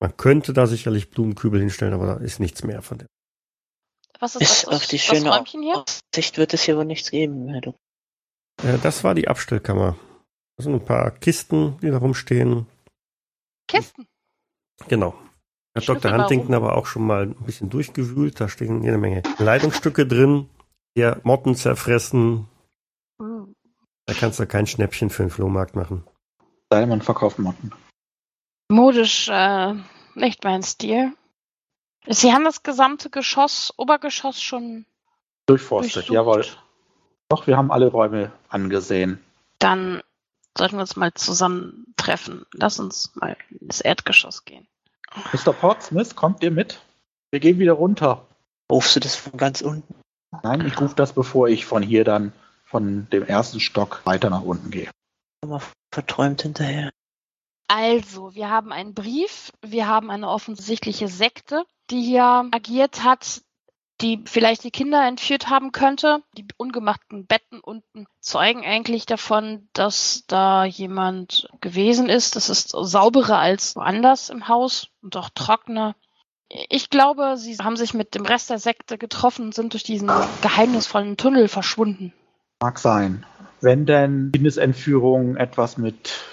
Man 0.00 0.16
könnte 0.16 0.52
da 0.52 0.66
sicherlich 0.66 1.10
Blumenkübel 1.10 1.60
hinstellen, 1.60 1.94
aber 1.94 2.06
da 2.06 2.14
ist 2.16 2.40
nichts 2.40 2.64
mehr 2.64 2.82
von 2.82 2.98
dem. 2.98 3.08
Was 4.18 4.36
ist 4.36 4.42
Ist 4.42 4.66
das, 4.66 4.74
auf 4.74 4.86
die 4.86 4.96
das 4.96 5.04
schöne 5.04 5.30
Räumchen 5.30 5.62
hier? 5.62 5.84
Aussicht 6.12 6.38
wird 6.38 6.54
es 6.54 6.62
hier 6.62 6.76
wohl 6.76 6.84
nichts 6.84 7.10
geben. 7.10 7.48
Herr 7.48 7.60
Duck. 7.60 7.76
Äh, 8.62 8.78
das 8.82 9.04
war 9.04 9.14
die 9.14 9.28
Abstellkammer. 9.28 9.96
Da 10.56 10.64
sind 10.64 10.74
ein 10.74 10.84
paar 10.84 11.10
Kisten, 11.10 11.78
die 11.80 11.90
da 11.90 11.98
rumstehen. 11.98 12.66
Kisten. 13.66 14.06
Genau. 14.88 15.14
Hat 15.74 15.84
Schnüffel 15.84 16.10
Dr. 16.10 16.18
Huntington 16.18 16.54
aber 16.54 16.76
auch 16.76 16.86
schon 16.86 17.06
mal 17.06 17.22
ein 17.22 17.44
bisschen 17.46 17.70
durchgewühlt. 17.70 18.40
Da 18.40 18.48
stehen 18.48 18.82
jede 18.82 18.98
Menge 18.98 19.22
Kleidungsstücke 19.22 20.06
drin, 20.06 20.48
hier 20.94 21.20
Motten 21.22 21.54
zerfressen. 21.54 22.48
Hm. 23.20 23.54
Da 24.06 24.14
kannst 24.14 24.40
du 24.40 24.46
kein 24.46 24.66
Schnäppchen 24.66 25.10
für 25.10 25.22
den 25.22 25.30
Flohmarkt 25.30 25.76
machen. 25.76 26.04
Sei 26.72 26.86
man 26.86 27.02
verkauft 27.02 27.38
Motten. 27.38 27.72
Modisch 28.68 29.28
äh, 29.28 29.74
nicht 30.14 30.44
mein 30.44 30.62
Stil. 30.62 31.12
Sie 32.06 32.32
haben 32.32 32.44
das 32.44 32.62
gesamte 32.62 33.10
Geschoss, 33.10 33.74
Obergeschoss 33.76 34.40
schon 34.40 34.86
Durchforstet, 35.46 36.08
durchsucht. 36.08 36.14
jawohl. 36.14 36.46
Doch, 37.28 37.46
wir 37.46 37.56
haben 37.56 37.70
alle 37.70 37.88
Räume 37.88 38.32
angesehen. 38.48 39.22
Dann 39.58 40.02
sollten 40.56 40.76
wir 40.76 40.80
uns 40.82 40.96
mal 40.96 41.12
zusammentreffen. 41.14 42.46
Lass 42.52 42.80
uns 42.80 43.14
mal 43.16 43.36
ins 43.60 43.80
Erdgeschoss 43.80 44.44
gehen. 44.44 44.66
Mr. 45.32 45.52
Portsmouth, 45.52 46.16
kommt 46.16 46.42
ihr 46.42 46.50
mit? 46.50 46.80
Wir 47.30 47.40
gehen 47.40 47.58
wieder 47.58 47.72
runter. 47.72 48.26
Rufst 48.70 48.96
du 48.96 49.00
das 49.00 49.16
von 49.16 49.36
ganz 49.36 49.60
unten? 49.60 49.94
Nein, 50.42 50.66
ich 50.66 50.80
rufe 50.80 50.94
das, 50.94 51.12
bevor 51.12 51.48
ich 51.48 51.66
von 51.66 51.82
hier 51.82 52.04
dann 52.04 52.32
von 52.64 53.08
dem 53.10 53.24
ersten 53.24 53.58
Stock 53.60 54.02
weiter 54.04 54.30
nach 54.30 54.42
unten 54.42 54.70
gehe. 54.70 54.88
Mal 55.46 55.62
verträumt 55.90 56.42
hinterher. 56.42 56.90
Also, 57.66 58.34
wir 58.34 58.50
haben 58.50 58.72
einen 58.72 58.94
Brief, 58.94 59.52
wir 59.62 59.86
haben 59.86 60.10
eine 60.10 60.28
offensichtliche 60.28 61.08
Sekte, 61.08 61.64
die 61.90 62.02
hier 62.02 62.48
agiert 62.50 63.04
hat, 63.04 63.42
die 64.00 64.22
vielleicht 64.26 64.64
die 64.64 64.70
Kinder 64.70 65.06
entführt 65.06 65.48
haben 65.48 65.72
könnte. 65.72 66.22
Die 66.36 66.46
ungemachten 66.56 67.26
Betten 67.26 67.60
unten 67.60 68.06
zeugen 68.20 68.64
eigentlich 68.64 69.06
davon, 69.06 69.68
dass 69.72 70.24
da 70.26 70.64
jemand 70.64 71.48
gewesen 71.60 72.08
ist. 72.08 72.36
Das 72.36 72.50
ist 72.50 72.70
sauberer 72.70 73.38
als 73.38 73.76
woanders 73.76 74.30
im 74.30 74.48
Haus 74.48 74.88
und 75.00 75.16
auch 75.16 75.30
trockener. 75.30 75.94
Ich 76.68 76.90
glaube, 76.90 77.36
sie 77.36 77.56
haben 77.58 77.76
sich 77.76 77.94
mit 77.94 78.14
dem 78.14 78.26
Rest 78.26 78.50
der 78.50 78.58
Sekte 78.58 78.98
getroffen 78.98 79.46
und 79.46 79.54
sind 79.54 79.72
durch 79.72 79.84
diesen 79.84 80.10
geheimnisvollen 80.42 81.16
Tunnel 81.16 81.48
verschwunden. 81.48 82.12
Mag 82.60 82.78
sein. 82.78 83.24
Wenn 83.60 83.86
denn 83.86 84.30
Kindesentführungen 84.32 85.36
etwas 85.36 85.76
mit 85.76 86.24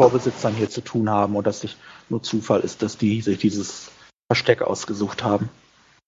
Vorbesitzern 0.00 0.54
hier 0.54 0.70
zu 0.70 0.80
tun 0.80 1.10
haben 1.10 1.36
und 1.36 1.46
dass 1.46 1.64
es 1.64 1.76
nur 2.08 2.22
Zufall 2.22 2.60
ist, 2.60 2.82
dass 2.82 2.96
die 2.96 3.20
sich 3.20 3.38
dieses 3.38 3.90
Versteck 4.30 4.62
ausgesucht 4.62 5.22
haben. 5.22 5.50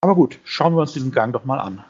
Aber 0.00 0.14
gut, 0.14 0.38
schauen 0.44 0.74
wir 0.74 0.80
uns 0.80 0.92
diesen 0.92 1.12
Gang 1.12 1.32
doch 1.32 1.44
mal 1.44 1.60
an. 1.60 1.84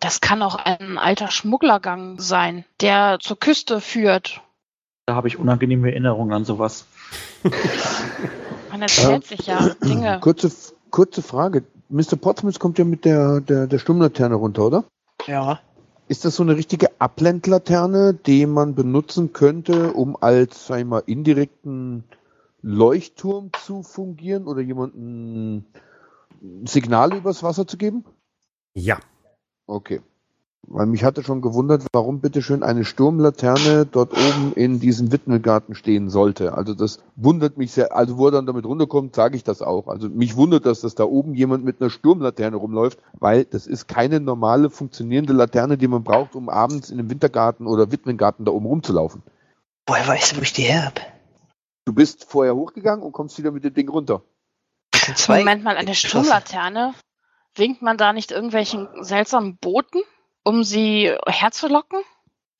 Das 0.00 0.20
kann 0.20 0.42
auch 0.42 0.56
ein 0.56 0.96
alter 0.96 1.30
Schmugglergang 1.30 2.18
sein, 2.18 2.64
der 2.80 3.18
zur 3.20 3.38
Küste 3.38 3.80
führt. 3.80 4.40
Da 5.06 5.14
habe 5.14 5.28
ich 5.28 5.38
unangenehme 5.38 5.90
Erinnerungen 5.90 6.32
an 6.32 6.44
sowas. 6.44 6.86
Man 8.70 8.82
erzählt 8.82 9.26
sich 9.26 9.46
ja 9.46 9.74
Dinge. 9.82 10.18
Kurze, 10.20 10.50
kurze 10.90 11.22
Frage. 11.22 11.64
Mr. 11.88 12.16
Portsmouth 12.16 12.58
kommt 12.58 12.78
ja 12.78 12.84
mit 12.84 13.04
der, 13.04 13.40
der, 13.40 13.66
der 13.66 13.78
Sturmlaterne 13.78 14.34
runter, 14.34 14.66
oder? 14.66 14.84
Ja. 15.26 15.60
Ist 16.08 16.24
das 16.24 16.36
so 16.36 16.44
eine 16.44 16.56
richtige 16.56 17.00
Abblendlaterne, 17.00 18.14
die 18.14 18.46
man 18.46 18.74
benutzen 18.74 19.32
könnte, 19.32 19.92
um 19.92 20.16
als, 20.20 20.66
sag 20.66 20.78
ich 20.78 20.84
mal, 20.84 21.02
indirekten 21.04 22.04
Leuchtturm 22.62 23.50
zu 23.64 23.82
fungieren 23.82 24.46
oder 24.46 24.60
jemandem 24.60 25.64
Signale 26.64 27.16
übers 27.16 27.42
Wasser 27.42 27.66
zu 27.66 27.76
geben? 27.76 28.04
Ja. 28.74 29.00
Okay. 29.66 30.00
Weil 30.68 30.86
mich 30.86 31.04
hatte 31.04 31.22
schon 31.22 31.42
gewundert, 31.42 31.86
warum 31.92 32.20
bitteschön 32.20 32.64
eine 32.64 32.84
Sturmlaterne 32.84 33.86
dort 33.86 34.12
oben 34.12 34.52
in 34.54 34.80
diesem 34.80 35.12
Witmelgarten 35.12 35.76
stehen 35.76 36.10
sollte. 36.10 36.54
Also 36.54 36.74
das 36.74 36.98
wundert 37.14 37.56
mich 37.56 37.70
sehr. 37.70 37.94
Also 37.94 38.18
wo 38.18 38.26
er 38.26 38.32
dann 38.32 38.46
damit 38.46 38.66
runterkommt, 38.66 39.14
sage 39.14 39.36
ich 39.36 39.44
das 39.44 39.62
auch. 39.62 39.86
Also 39.86 40.08
mich 40.08 40.36
wundert 40.36 40.66
das, 40.66 40.80
dass 40.80 40.96
da 40.96 41.04
oben 41.04 41.34
jemand 41.34 41.64
mit 41.64 41.80
einer 41.80 41.90
Sturmlaterne 41.90 42.56
rumläuft, 42.56 42.98
weil 43.12 43.44
das 43.44 43.68
ist 43.68 43.86
keine 43.86 44.18
normale 44.18 44.68
funktionierende 44.68 45.32
Laterne, 45.32 45.78
die 45.78 45.86
man 45.86 46.02
braucht, 46.02 46.34
um 46.34 46.48
abends 46.48 46.90
in 46.90 46.98
einem 46.98 47.10
Wintergarten 47.10 47.68
oder 47.68 47.92
Witmengarten 47.92 48.44
da 48.44 48.50
oben 48.50 48.66
rumzulaufen. 48.66 49.22
Woher 49.86 50.08
weißt 50.08 50.32
du, 50.32 50.38
wo 50.38 50.42
ich 50.42 50.52
die 50.52 50.62
her 50.62 50.86
hab? 50.86 51.00
Du 51.84 51.92
bist 51.92 52.24
vorher 52.24 52.56
hochgegangen 52.56 53.04
und 53.04 53.12
kommst 53.12 53.38
wieder 53.38 53.52
mit 53.52 53.62
dem 53.62 53.72
Ding 53.72 53.88
runter. 53.88 54.22
Moment 55.28 55.62
mal, 55.62 55.76
eine. 55.76 55.94
Sturmlaterne. 55.94 56.94
Winkt 57.54 57.80
man 57.80 57.96
da 57.96 58.12
nicht 58.12 58.32
irgendwelchen 58.32 58.88
seltsamen 59.00 59.56
Booten, 59.56 60.02
um 60.46 60.62
sie 60.62 61.12
herzulocken? 61.26 62.02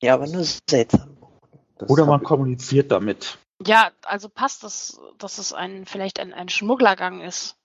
Ja, 0.01 0.15
aber 0.15 0.27
nur 0.27 0.43
seltsam. 0.43 1.17
Das 1.77 1.89
Oder 1.89 2.05
man 2.05 2.21
kommuniziert 2.21 2.91
damit. 2.91 3.37
Ja, 3.65 3.91
also 4.03 4.29
passt 4.29 4.63
es, 4.63 4.99
dass 5.17 5.37
es 5.37 5.53
ein, 5.53 5.85
vielleicht 5.85 6.19
ein, 6.19 6.33
ein 6.33 6.49
Schmugglergang 6.49 7.21
ist. 7.21 7.55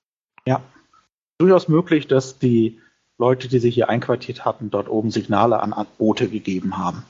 Durchaus 1.39 1.67
möglich, 1.67 2.07
dass 2.07 2.39
die 2.39 2.81
Leute, 3.19 3.49
die 3.49 3.59
sich 3.59 3.75
hier 3.75 3.89
einquartiert 3.89 4.45
hatten, 4.45 4.71
dort 4.71 4.89
oben 4.89 5.11
Signale 5.11 5.61
an 5.61 5.75
Boote 5.99 6.29
gegeben 6.29 6.79
haben. 6.79 7.05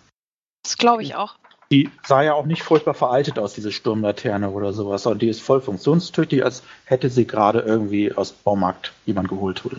Das 0.63 0.79
glaube 0.79 1.03
ich 1.03 1.15
auch. 1.15 1.37
Die 1.71 1.91
sah 2.05 2.23
ja 2.23 2.33
auch 2.33 2.47
nicht 2.47 2.63
furchtbar 2.63 2.95
veraltet 2.95 3.39
aus, 3.39 3.53
diese 3.53 3.73
Sturmlaterne 3.73 4.51
oder 4.51 4.73
sowas, 4.73 5.03
sondern 5.03 5.19
die 5.19 5.29
ist 5.29 5.43
voll 5.43 5.61
funktionstüchtig, 5.61 6.45
als 6.45 6.63
hätte 6.85 7.11
sie 7.11 7.27
gerade 7.27 7.61
irgendwie 7.61 8.13
aus 8.15 8.33
dem 8.33 8.43
Baumarkt 8.45 8.95
jemand 9.05 9.29
geholt. 9.29 9.65
Oder. 9.67 9.79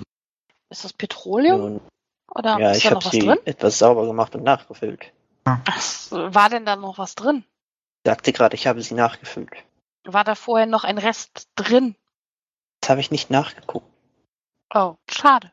Ist 0.70 0.84
das 0.84 0.94
Petroleum? 0.94 1.82
Oder 2.36 2.60
ja, 2.60 2.72
ist 2.72 2.78
ich 2.78 2.84
da 2.84 2.90
habe 2.90 2.96
noch 3.00 3.06
was 3.06 3.12
sie 3.12 3.20
drin? 3.20 3.40
etwas 3.46 3.80
sauber 3.80 4.06
gemacht 4.06 4.36
und 4.36 4.44
nachgefüllt. 4.44 5.12
Ach, 5.46 6.12
war 6.12 6.50
denn 6.50 6.66
da 6.66 6.76
noch 6.76 6.98
was 6.98 7.16
drin? 7.16 7.44
Ich 8.04 8.10
sagte 8.10 8.34
gerade, 8.34 8.56
ich 8.56 8.68
habe 8.68 8.82
sie 8.82 8.96
nachgefüllt. 8.96 9.52
War 10.06 10.24
da 10.24 10.36
vorher 10.36 10.66
noch 10.66 10.84
ein 10.84 10.98
Rest 10.98 11.48
drin? 11.56 11.96
Das 12.82 12.90
habe 12.90 13.02
ich 13.02 13.12
nicht 13.12 13.30
nachgeguckt. 13.30 13.88
Oh, 14.74 14.96
schade. 15.10 15.52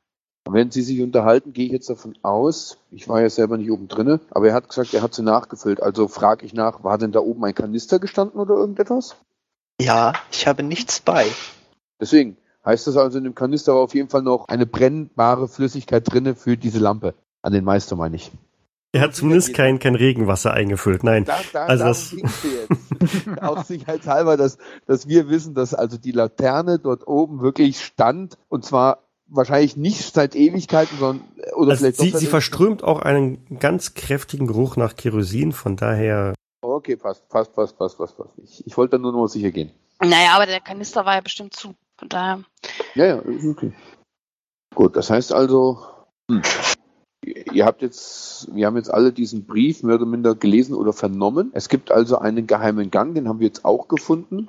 Wenn 0.49 0.71
Sie 0.71 0.83
sich 0.83 1.01
unterhalten, 1.03 1.53
gehe 1.53 1.67
ich 1.67 1.73
jetzt 1.73 1.91
davon 1.91 2.19
aus, 2.23 2.79
ich 2.91 3.09
war 3.09 3.21
ja 3.21 3.29
selber 3.29 3.59
nicht 3.59 3.71
oben 3.71 3.89
drinne, 3.89 4.21
aber 4.31 4.49
er 4.49 4.55
hat 4.55 4.69
gesagt, 4.69 4.95
er 4.95 5.03
hat 5.03 5.15
sie 5.15 5.23
nachgefüllt. 5.23 5.83
Also 5.83 6.09
frage 6.09 6.47
ich 6.47 6.55
nach, 6.55 6.83
war 6.83 6.97
denn 6.97 7.13
da 7.13 7.21
oben 7.21 7.45
ein 7.45 7.55
Kanister 7.55 7.99
gestanden 7.99 8.41
oder 8.41 8.55
irgendetwas? 8.55 9.17
Ja, 9.81 10.15
ich 10.33 10.47
habe 10.47 10.63
nichts 10.63 11.01
bei. 11.01 11.31
Deswegen 12.01 12.37
heißt 12.65 12.87
das 12.87 12.97
also, 12.97 13.19
in 13.19 13.25
dem 13.25 13.35
Kanister 13.35 13.75
war 13.75 13.81
auf 13.83 13.95
jeden 13.95 14.09
Fall 14.09 14.23
noch 14.23 14.49
eine 14.49 14.67
brennbare 14.67 15.49
Flüssigkeit 15.49 16.11
drinne 16.11 16.35
für 16.35 16.57
diese 16.57 16.79
Lampe. 16.79 17.15
An 17.43 17.53
den 17.53 17.65
Meister 17.65 17.97
meine 17.97 18.17
ich. 18.17 18.31
Er 18.93 19.03
hat 19.03 19.15
zumindest 19.15 19.55
kein, 19.55 19.79
kein 19.79 19.95
Regenwasser 19.95 20.53
eingefüllt. 20.53 21.05
Nein. 21.05 21.25
Da, 21.25 21.39
da, 21.53 21.67
Also 21.67 21.85
das- 21.85 22.13
jetzt. 22.13 22.31
Auch 23.43 23.65
sicherheitshalber, 23.65 24.37
dass, 24.37 24.59
dass 24.87 25.07
wir 25.09 25.29
wissen, 25.29 25.55
dass 25.55 25.75
also 25.75 25.97
die 25.97 26.11
Laterne 26.13 26.79
dort 26.79 27.07
oben 27.07 27.41
wirklich 27.41 27.81
stand 27.81 28.37
und 28.49 28.65
zwar 28.65 29.05
wahrscheinlich 29.29 29.77
nicht 29.77 30.13
seit 30.13 30.35
Ewigkeiten, 30.35 30.99
sondern 30.99 31.25
oder 31.55 31.71
Also 31.71 31.85
vielleicht 31.85 32.01
sie, 32.01 32.19
sie 32.19 32.27
verströmt 32.27 32.83
auch 32.83 33.01
einen 33.01 33.59
ganz 33.61 33.95
kräftigen 33.95 34.49
Geruch 34.49 34.77
nach 34.77 34.97
Kerosin. 34.97 35.53
Von 35.53 35.77
daher, 35.77 36.35
Okay, 36.63 36.97
passt, 36.97 37.29
passt, 37.29 37.55
passt, 37.55 37.79
passt, 37.79 37.97
passt, 37.97 38.17
passt. 38.17 38.33
Ich, 38.43 38.67
ich 38.67 38.77
wollte 38.77 38.97
da 38.97 38.99
nur 38.99 39.13
noch 39.13 39.21
mal 39.21 39.29
sicher 39.29 39.51
gehen. 39.53 39.71
Naja, 40.01 40.33
aber 40.35 40.47
der 40.47 40.61
Kanister 40.61 41.05
war 41.07 41.15
ja 41.15 41.21
bestimmt 41.21 41.55
zu. 41.55 41.75
Von 42.01 42.09
daher. 42.09 42.41
Ja, 42.95 43.05
ja, 43.05 43.19
okay. 43.19 43.73
Gut, 44.75 44.97
das 44.97 45.11
heißt 45.11 45.35
also, 45.35 45.85
hm, 46.31 46.41
ihr 47.53 47.67
habt 47.67 47.83
jetzt, 47.83 48.49
wir 48.55 48.67
haben 48.67 48.77
jetzt 48.77 48.93
alle 48.93 49.13
diesen 49.13 49.45
Brief 49.45 49.83
mehr 49.83 49.97
oder 49.97 50.07
minder 50.07 50.35
gelesen 50.35 50.75
oder 50.75 50.95
vernommen. 50.95 51.51
Es 51.53 51.69
gibt 51.69 51.91
also 51.91 52.17
einen 52.17 52.47
geheimen 52.47 52.91
Gang, 52.91 53.15
den 53.15 53.29
haben 53.29 53.41
wir 53.41 53.47
jetzt 53.47 53.67
auch 53.67 53.87
gefunden. 53.87 54.47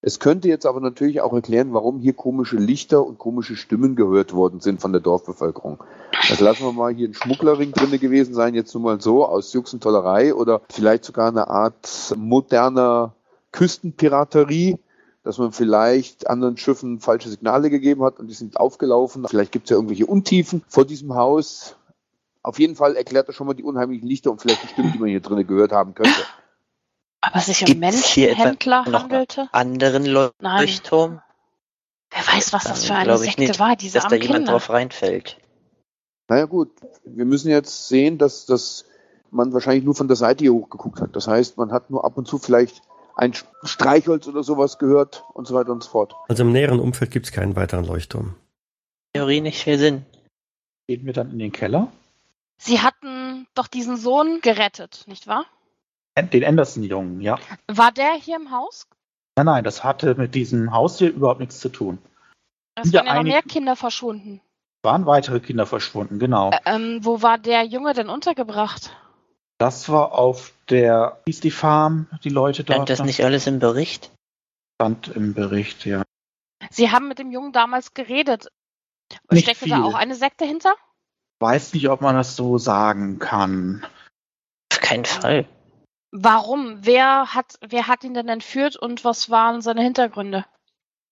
Es 0.00 0.20
könnte 0.20 0.46
jetzt 0.46 0.64
aber 0.64 0.80
natürlich 0.80 1.20
auch 1.22 1.32
erklären, 1.32 1.74
warum 1.74 1.98
hier 1.98 2.12
komische 2.12 2.58
Lichter 2.58 3.04
und 3.04 3.18
komische 3.18 3.56
Stimmen 3.56 3.96
gehört 3.96 4.32
worden 4.32 4.60
sind 4.60 4.80
von 4.80 4.92
der 4.92 5.00
Dorfbevölkerung. 5.00 5.82
Also 6.30 6.44
lassen 6.44 6.64
wir 6.64 6.72
mal 6.72 6.94
hier 6.94 7.08
ein 7.08 7.14
Schmugglerring 7.14 7.72
drinne 7.72 7.98
gewesen 7.98 8.32
sein, 8.32 8.54
jetzt 8.54 8.72
nur 8.74 8.84
mal 8.84 9.00
so, 9.00 9.26
aus 9.26 9.52
Jux 9.52 9.74
und 9.74 9.82
Tollerei 9.82 10.32
oder 10.32 10.60
vielleicht 10.70 11.04
sogar 11.04 11.26
eine 11.26 11.48
Art 11.48 12.14
moderner 12.16 13.16
Küstenpiraterie, 13.50 14.78
dass 15.26 15.38
man 15.38 15.50
vielleicht 15.50 16.30
anderen 16.30 16.56
Schiffen 16.56 17.00
falsche 17.00 17.28
Signale 17.28 17.68
gegeben 17.68 18.04
hat 18.04 18.20
und 18.20 18.28
die 18.28 18.34
sind 18.34 18.58
aufgelaufen. 18.58 19.26
Vielleicht 19.28 19.50
gibt 19.50 19.64
es 19.64 19.70
ja 19.70 19.76
irgendwelche 19.76 20.06
Untiefen 20.06 20.62
vor 20.68 20.84
diesem 20.84 21.16
Haus. 21.16 21.74
Auf 22.44 22.60
jeden 22.60 22.76
Fall 22.76 22.94
erklärt 22.94 23.28
das 23.28 23.34
schon 23.34 23.48
mal 23.48 23.54
die 23.54 23.64
unheimlichen 23.64 24.06
Lichter 24.06 24.30
und 24.30 24.40
vielleicht 24.40 24.62
die 24.62 24.68
Stimmen, 24.68 24.92
die 24.92 24.98
man 25.00 25.08
hier 25.08 25.18
drinnen 25.18 25.44
gehört 25.44 25.72
haben 25.72 25.96
könnte. 25.96 26.14
Aber 27.22 27.38
es 27.38 27.46
sich 27.46 27.68
um 27.68 27.76
Menschenhändler 27.76 28.88
noch 28.88 29.02
handelte? 29.02 29.48
Anderen 29.50 30.04
Nein. 30.04 30.32
Leuchtturm, 30.60 31.20
Wer 32.12 32.34
weiß, 32.34 32.52
was 32.52 32.62
das 32.62 32.84
für 32.84 32.94
eine 32.94 33.18
Sekte 33.18 33.40
nicht, 33.40 33.58
war, 33.58 33.74
diese 33.74 33.98
dass 33.98 34.06
da 34.06 34.14
jemand 34.14 34.36
Kinder. 34.36 34.52
drauf 34.52 34.70
reinfällt. 34.70 35.38
Naja 36.28 36.44
gut, 36.44 36.70
wir 37.04 37.24
müssen 37.24 37.50
jetzt 37.50 37.88
sehen, 37.88 38.18
dass, 38.18 38.46
dass 38.46 38.84
man 39.32 39.52
wahrscheinlich 39.52 39.82
nur 39.82 39.96
von 39.96 40.06
der 40.06 40.16
Seite 40.16 40.44
hier 40.44 40.52
hochgeguckt 40.52 41.00
hat. 41.00 41.16
Das 41.16 41.26
heißt, 41.26 41.56
man 41.56 41.72
hat 41.72 41.90
nur 41.90 42.04
ab 42.04 42.16
und 42.16 42.28
zu 42.28 42.38
vielleicht 42.38 42.80
ein 43.16 43.32
Streichholz 43.64 44.26
oder 44.28 44.42
sowas 44.42 44.78
gehört 44.78 45.24
und 45.32 45.46
so 45.48 45.54
weiter 45.54 45.72
und 45.72 45.82
so 45.82 45.90
fort. 45.90 46.14
also 46.28 46.42
im 46.42 46.52
näheren 46.52 46.78
Umfeld 46.80 47.10
gibt 47.10 47.26
es 47.26 47.32
keinen 47.32 47.56
weiteren 47.56 47.84
Leuchtturm. 47.84 48.34
Theorie 49.14 49.40
nicht 49.40 49.62
viel 49.62 49.78
Sinn. 49.78 50.04
Gehen 50.88 51.04
wir 51.06 51.12
dann 51.14 51.30
in 51.30 51.38
den 51.38 51.50
Keller? 51.52 51.90
Sie 52.58 52.80
hatten 52.80 53.46
doch 53.54 53.66
diesen 53.66 53.96
Sohn 53.96 54.40
gerettet, 54.42 55.04
nicht 55.06 55.26
wahr? 55.26 55.46
Den 56.32 56.44
Anderson-Jungen, 56.44 57.20
ja. 57.20 57.38
War 57.68 57.92
der 57.92 58.12
hier 58.14 58.36
im 58.36 58.50
Haus? 58.50 58.86
Nein, 59.36 59.46
nein, 59.46 59.64
das 59.64 59.84
hatte 59.84 60.14
mit 60.14 60.34
diesem 60.34 60.72
Haus 60.72 60.98
hier 60.98 61.10
überhaupt 61.12 61.40
nichts 61.40 61.58
zu 61.60 61.68
tun. 61.68 61.98
Es 62.74 62.92
waren 62.92 63.06
ja 63.06 63.14
noch 63.16 63.22
mehr 63.22 63.42
Kinder 63.42 63.76
verschwunden. 63.76 64.40
Waren 64.82 65.04
weitere 65.06 65.40
Kinder 65.40 65.66
verschwunden, 65.66 66.18
genau. 66.18 66.50
Ä- 66.50 66.60
Ähm, 66.64 67.00
wo 67.04 67.20
war 67.22 67.36
der 67.38 67.64
Junge 67.64 67.92
denn 67.92 68.08
untergebracht? 68.08 68.94
Das 69.58 69.88
war 69.90 70.12
auf 70.12 70.52
der, 70.70 71.20
hieß 71.26 71.40
die 71.40 71.50
Farm, 71.50 72.08
die 72.24 72.28
Leute 72.28 72.64
dort. 72.64 72.76
Stand 72.76 72.90
das 72.90 73.02
nicht 73.02 73.24
alles 73.24 73.46
im 73.46 73.58
Bericht? 73.58 74.10
stand 74.76 75.08
im 75.08 75.34
Bericht, 75.34 75.86
ja. 75.86 76.02
Sie 76.70 76.90
haben 76.90 77.08
mit 77.08 77.18
dem 77.18 77.30
Jungen 77.30 77.52
damals 77.52 77.94
geredet. 77.94 78.48
Nicht 79.30 79.44
Steckte 79.44 79.68
da 79.68 79.76
viel. 79.76 79.84
auch 79.84 79.94
eine 79.94 80.14
Sekte 80.14 80.44
hinter? 80.44 80.74
Weiß 81.40 81.74
nicht, 81.74 81.88
ob 81.88 82.00
man 82.00 82.14
das 82.14 82.36
so 82.36 82.58
sagen 82.58 83.18
kann. 83.18 83.86
Auf 84.72 84.80
keinen 84.80 85.04
Fall. 85.04 85.46
Warum? 86.12 86.78
Wer 86.84 87.34
hat, 87.34 87.58
wer 87.66 87.88
hat 87.88 88.04
ihn 88.04 88.14
denn 88.14 88.28
entführt 88.28 88.76
und 88.76 89.04
was 89.04 89.30
waren 89.30 89.60
seine 89.60 89.82
Hintergründe? 89.82 90.44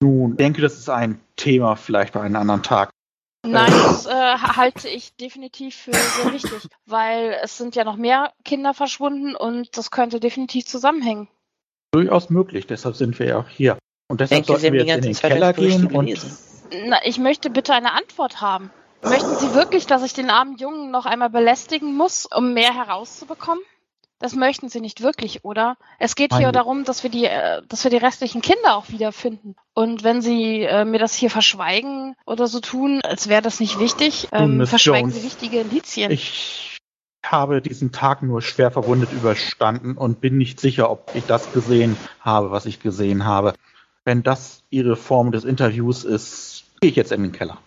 Nun, 0.03 0.33
ich 0.33 0.37
denke, 0.39 0.63
das 0.63 0.79
ist 0.79 0.89
ein 0.89 1.21
Thema 1.37 1.77
vielleicht 1.77 2.15
bei 2.15 2.21
einem 2.21 2.37
anderen 2.37 2.63
Tag. 2.63 2.91
Nein, 3.47 3.71
das 3.71 4.07
äh, 4.07 4.11
halte 4.11 4.89
ich 4.89 5.17
definitiv 5.17 5.77
für 5.77 5.93
sehr 5.93 6.33
wichtig, 6.33 6.69
weil 6.87 7.39
es 7.43 7.59
sind 7.59 7.77
ja 7.77 7.85
noch 7.85 7.97
mehr 7.97 8.33
Kinder 8.45 8.75
verschwunden 8.75 9.37
und 9.37 9.77
das 9.77 9.91
könnte 9.91 10.21
definitiv 10.21 10.67
zusammenhängen. 10.67 11.29
Durchaus 11.93 12.31
möglich, 12.31 12.67
deshalb 12.67 12.97
sind 12.97 13.19
wir 13.19 13.27
ja 13.27 13.39
auch 13.39 13.49
hier. 13.49 13.79
Und 14.09 14.21
deshalb 14.21 14.47
denke, 14.47 14.61
sollten 14.61 14.75
wir 14.75 14.85
jetzt 14.85 14.97
in 14.97 15.03
den 15.03 15.15
Zeit 15.15 15.33
Keller 15.33 15.53
gehen 15.53 15.87
und. 15.87 16.27
Na, 16.87 16.97
ich 17.05 17.19
möchte 17.19 17.51
bitte 17.51 17.73
eine 17.73 17.93
Antwort 17.93 18.41
haben. 18.41 18.71
Möchten 19.03 19.37
Sie 19.37 19.55
wirklich, 19.55 19.87
dass 19.87 20.03
ich 20.03 20.15
den 20.15 20.31
armen 20.31 20.57
Jungen 20.57 20.91
noch 20.91 21.05
einmal 21.05 21.29
belästigen 21.29 21.95
muss, 21.95 22.27
um 22.27 22.55
mehr 22.55 22.75
herauszubekommen? 22.75 23.63
Das 24.25 24.35
möchten 24.35 24.71
Sie 24.71 24.81
nicht 24.81 25.03
wirklich, 25.03 25.45
oder? 25.45 25.77
Es 25.99 26.17
geht 26.17 26.33
hier 26.33 26.45
Nein. 26.45 26.55
darum, 26.55 26.85
dass 26.85 27.03
wir 27.03 27.11
die, 27.11 27.27
äh, 27.27 27.61
dass 27.69 27.85
wir 27.85 27.91
die 27.91 27.99
restlichen 27.99 28.41
Kinder 28.41 28.75
auch 28.75 28.89
wiederfinden. 28.89 29.55
Und 29.75 30.03
wenn 30.03 30.23
Sie 30.23 30.63
äh, 30.63 30.87
mir 30.87 30.99
das 30.99 31.15
hier 31.15 31.29
verschweigen 31.29 32.17
oder 32.25 32.47
so 32.47 32.61
tun, 32.61 33.03
als 33.03 33.29
wäre 33.29 33.43
das 33.43 33.61
nicht 33.61 33.79
wichtig, 33.79 34.29
ähm, 34.33 34.67
verschweigen 34.67 35.11
Jones, 35.11 35.21
Sie 35.21 35.27
wichtige 35.27 35.61
Indizien. 35.61 36.11
ich 36.11 36.79
habe 37.23 37.61
diesen 37.61 37.93
Tag 37.93 38.23
nur 38.23 38.41
schwer 38.41 38.71
verwundet 38.71 39.13
überstanden 39.13 39.93
und 39.99 40.23
bin 40.23 40.39
nicht 40.39 40.59
sicher, 40.59 40.91
ob 40.91 41.11
ich 41.13 41.27
das 41.27 41.53
gesehen 41.53 41.95
habe, 42.21 42.51
was 42.51 42.65
ich 42.65 42.81
gesehen 42.81 43.27
habe. 43.27 43.53
Wenn 44.07 44.23
das 44.23 44.63
Ihre 44.71 44.97
Form 44.97 45.33
des 45.33 45.45
Interviews 45.45 46.03
ist, 46.03 46.65
gehe 46.81 46.89
ich 46.89 46.97
jetzt 46.97 47.13
in 47.13 47.25
den 47.25 47.33
Keller. 47.33 47.59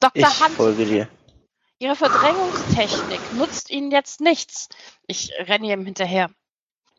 Dr. 0.00 0.12
Ich 0.14 0.40
Hunt, 0.40 0.54
folge 0.54 0.86
dir. 0.86 1.08
Ihre 1.80 1.96
Verdrängungstechnik 1.96 3.20
nutzt 3.36 3.70
Ihnen 3.70 3.90
jetzt 3.90 4.20
nichts. 4.20 4.68
Ich 5.06 5.32
renne 5.46 5.72
ihm 5.72 5.84
hinterher. 5.84 6.30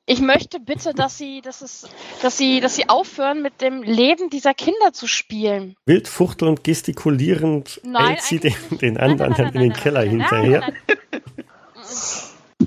Ich 0.08 0.22
möchte 0.22 0.60
bitte, 0.60 0.94
dass 0.94 1.18
Sie, 1.18 1.42
dass 1.42 1.62
es, 1.62 1.88
dass 2.22 2.38
Sie, 2.38 2.60
dass 2.60 2.76
Sie 2.76 2.90
aufhören, 2.90 3.42
mit 3.42 3.62
dem 3.62 3.82
Leben 3.82 4.30
dieser 4.30 4.54
Kinder 4.54 4.94
zu 4.94 5.08
spielen. 5.08 5.76
Wild 5.86 6.08
fuchtelnd, 6.08 6.64
gestikulierend 6.64 7.82
Nein, 7.84 8.18
sie 8.20 8.40
den, 8.40 8.54
den 8.82 8.98
anderen 8.98 9.32
nein, 9.32 9.38
nein, 9.38 9.54
in 9.54 9.60
den 9.62 9.70
nein, 9.70 9.80
Keller 9.80 10.02
hinterher. 10.02 10.74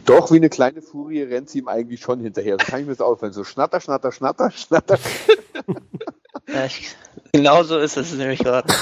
Doch, 0.04 0.32
wie 0.32 0.36
eine 0.36 0.48
kleine 0.48 0.82
Furie 0.82 1.22
rennt 1.22 1.50
sie 1.50 1.58
ihm 1.58 1.68
eigentlich 1.68 2.00
schon 2.00 2.20
hinterher. 2.20 2.56
So 2.58 2.66
kann 2.66 2.80
ich 2.80 2.86
mir 2.86 2.92
das 2.92 3.00
ausfallen. 3.00 3.32
So 3.32 3.44
schnatter, 3.44 3.80
schnatter, 3.80 4.10
schnatter, 4.10 4.50
schnatter. 4.50 4.98
Ja, 6.48 6.64
ich, 6.64 6.96
genauso 7.32 7.78
ist 7.78 7.96
es 7.96 8.12
nämlich 8.14 8.40
gerade. 8.40 8.72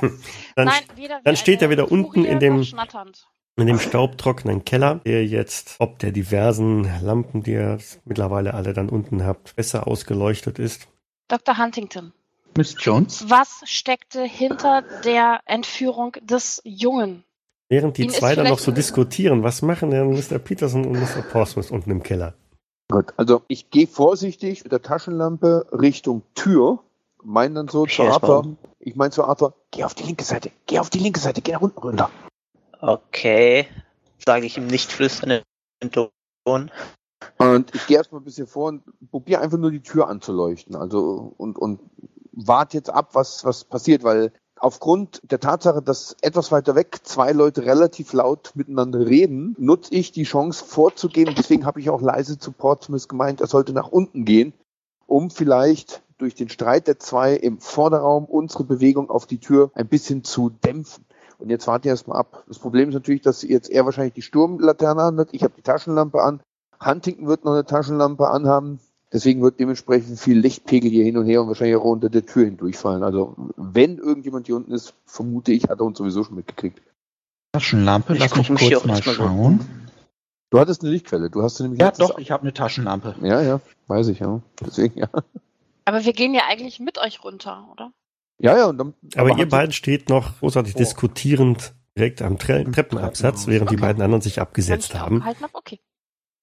Dann, 0.56 0.68
Nein, 0.68 0.82
weder 0.96 1.18
wie 1.18 1.24
dann 1.24 1.36
steht 1.36 1.60
er 1.60 1.68
wieder 1.70 1.92
unten 1.92 2.24
in 2.24 2.40
dem- 2.40 2.66
in 3.58 3.66
dem 3.66 3.78
staubtrockenen 3.78 4.64
Keller, 4.64 4.96
der 5.04 5.24
jetzt 5.26 5.76
ob 5.78 5.98
der 5.98 6.12
diversen 6.12 6.90
Lampen, 7.02 7.42
die 7.42 7.52
ihr 7.52 7.78
mittlerweile 8.04 8.54
alle 8.54 8.72
dann 8.72 8.88
unten 8.88 9.24
habt, 9.24 9.54
besser 9.54 9.86
ausgeleuchtet 9.86 10.58
ist. 10.58 10.88
Dr. 11.28 11.58
Huntington, 11.58 12.12
Miss 12.56 12.74
Jones? 12.78 13.28
was 13.28 13.60
steckte 13.64 14.22
hinter 14.24 14.82
der 15.04 15.40
Entführung 15.44 16.12
des 16.22 16.62
Jungen? 16.64 17.22
Während 17.68 17.98
die 17.98 18.02
Ihnen 18.02 18.12
zwei 18.12 18.34
dann 18.34 18.48
noch 18.48 18.58
so 18.58 18.70
diskutieren, 18.72 19.42
was 19.42 19.60
machen 19.60 19.90
denn 19.90 20.10
Mr. 20.10 20.38
Peterson 20.38 20.86
und 20.86 20.92
Mr. 21.00 21.22
Portsmouth 21.22 21.70
unten 21.70 21.90
im 21.90 22.02
Keller? 22.02 22.34
Gut, 22.88 23.12
also 23.16 23.42
ich 23.48 23.70
gehe 23.70 23.86
vorsichtig 23.88 24.62
mit 24.62 24.72
der 24.72 24.80
Taschenlampe 24.82 25.66
Richtung 25.72 26.22
Tür, 26.34 26.78
mein 27.22 27.54
dann 27.54 27.68
so 27.68 27.84
zu. 27.86 28.56
Ich 28.86 28.94
meine 28.94 29.10
zu 29.10 29.24
Arthur, 29.24 29.52
geh 29.72 29.82
auf 29.82 29.94
die 29.94 30.04
linke 30.04 30.22
Seite, 30.22 30.52
geh 30.66 30.78
auf 30.78 30.90
die 30.90 31.00
linke 31.00 31.18
Seite, 31.18 31.42
geh 31.42 31.50
nach 31.50 31.60
unten 31.60 31.80
runter. 31.80 32.08
Okay. 32.80 33.66
Sage 34.24 34.46
ich 34.46 34.56
ihm 34.56 34.68
nicht 34.68 34.92
flüstern 34.92 35.42
im 35.80 35.90
Ton. 35.90 36.70
Und 37.36 37.74
ich 37.74 37.84
gehe 37.88 37.96
erstmal 37.96 38.20
ein 38.20 38.24
bisschen 38.24 38.46
vor 38.46 38.68
und 38.68 38.84
probiere 39.10 39.40
einfach 39.40 39.58
nur 39.58 39.72
die 39.72 39.82
Tür 39.82 40.06
anzuleuchten. 40.06 40.76
Also 40.76 41.34
und, 41.36 41.58
und 41.58 41.80
warte 42.30 42.76
jetzt 42.76 42.88
ab, 42.88 43.16
was, 43.16 43.44
was 43.44 43.64
passiert, 43.64 44.04
weil 44.04 44.32
aufgrund 44.60 45.20
der 45.32 45.40
Tatsache, 45.40 45.82
dass 45.82 46.16
etwas 46.22 46.52
weiter 46.52 46.76
weg 46.76 47.00
zwei 47.02 47.32
Leute 47.32 47.64
relativ 47.64 48.12
laut 48.12 48.52
miteinander 48.54 49.04
reden, 49.04 49.56
nutze 49.58 49.92
ich 49.96 50.12
die 50.12 50.22
Chance 50.22 50.64
vorzugehen. 50.64 51.34
Deswegen 51.36 51.66
habe 51.66 51.80
ich 51.80 51.90
auch 51.90 52.00
leise 52.00 52.38
zu 52.38 52.52
Portsmouth 52.52 53.08
gemeint, 53.08 53.40
er 53.40 53.48
sollte 53.48 53.72
nach 53.72 53.88
unten 53.88 54.24
gehen, 54.24 54.52
um 55.08 55.30
vielleicht 55.30 56.04
durch 56.18 56.34
den 56.34 56.48
Streit 56.48 56.86
der 56.86 56.98
zwei 56.98 57.34
im 57.34 57.58
Vorderraum 57.58 58.24
unsere 58.24 58.64
Bewegung 58.64 59.10
auf 59.10 59.26
die 59.26 59.38
Tür 59.38 59.70
ein 59.74 59.88
bisschen 59.88 60.24
zu 60.24 60.50
dämpfen. 60.50 61.04
Und 61.38 61.50
jetzt 61.50 61.66
warte 61.66 61.88
ich 61.88 61.90
erstmal 61.90 62.18
ab. 62.18 62.44
Das 62.48 62.58
Problem 62.58 62.88
ist 62.88 62.94
natürlich, 62.94 63.22
dass 63.22 63.42
jetzt 63.42 63.70
er 63.70 63.84
wahrscheinlich 63.84 64.14
die 64.14 64.22
Sturmlaterne 64.22 65.02
anhat, 65.02 65.28
ich 65.32 65.42
habe 65.42 65.54
die 65.56 65.62
Taschenlampe 65.62 66.22
an. 66.22 66.40
Huntington 66.84 67.26
wird 67.26 67.44
noch 67.44 67.52
eine 67.52 67.64
Taschenlampe 67.64 68.28
anhaben. 68.28 68.80
Deswegen 69.12 69.42
wird 69.42 69.60
dementsprechend 69.60 70.18
viel 70.18 70.38
Lichtpegel 70.38 70.90
hier 70.90 71.04
hin 71.04 71.16
und 71.16 71.26
her 71.26 71.40
und 71.42 71.48
wahrscheinlich 71.48 71.76
auch 71.76 71.84
unter 71.84 72.10
der 72.10 72.26
Tür 72.26 72.44
hindurchfallen. 72.44 73.02
Also 73.02 73.34
wenn 73.56 73.98
irgendjemand 73.98 74.46
hier 74.46 74.56
unten 74.56 74.72
ist, 74.72 74.94
vermute 75.04 75.52
ich, 75.52 75.64
hat 75.64 75.80
er 75.80 75.86
uns 75.86 75.98
sowieso 75.98 76.24
schon 76.24 76.36
mitgekriegt. 76.36 76.82
Taschenlampe, 77.52 78.14
Ich 78.14 78.18
lass 78.18 78.34
mich 78.34 78.48
kurz 78.48 78.84
mal 78.84 79.02
schauen. 79.02 79.60
Du 80.50 80.58
hattest 80.58 80.82
eine 80.82 80.90
Lichtquelle. 80.90 81.30
Du 81.30 81.42
hast 81.42 81.56
sie 81.56 81.64
nämlich 81.64 81.80
Ja, 81.80 81.92
doch, 81.92 82.18
ich 82.18 82.30
habe 82.30 82.42
eine 82.42 82.52
Taschenlampe. 82.52 83.14
Ja, 83.22 83.42
ja, 83.42 83.60
weiß 83.86 84.08
ich, 84.08 84.20
ja. 84.20 84.40
Deswegen, 84.60 84.98
ja. 84.98 85.08
Aber 85.86 86.04
wir 86.04 86.12
gehen 86.12 86.34
ja 86.34 86.42
eigentlich 86.48 86.80
mit 86.80 86.98
euch 86.98 87.22
runter, 87.24 87.68
oder? 87.72 87.92
Ja, 88.38 88.56
ja, 88.56 88.66
und 88.66 88.76
dann. 88.78 88.94
Aber, 89.16 89.28
ihr 89.28 89.34
hat 89.34 89.40
sie- 89.40 89.46
beiden 89.46 89.72
steht 89.72 90.08
noch 90.10 90.38
großartig 90.40 90.74
Oh. 90.74 90.78
diskutierend 90.78 91.74
direkt 91.96 92.20
am 92.20 92.38
Tre 92.38 92.64
Treppenabsatz, 92.70 93.46
während 93.46 93.70
die 93.70 93.76
Okay. 93.76 93.80
beiden 93.82 94.02
anderen 94.02 94.20
sich 94.20 94.40
abgesetzt 94.40 94.92
die 94.92 94.98
haben. 94.98 95.24
Hab, 95.24 95.36
okay. 95.54 95.80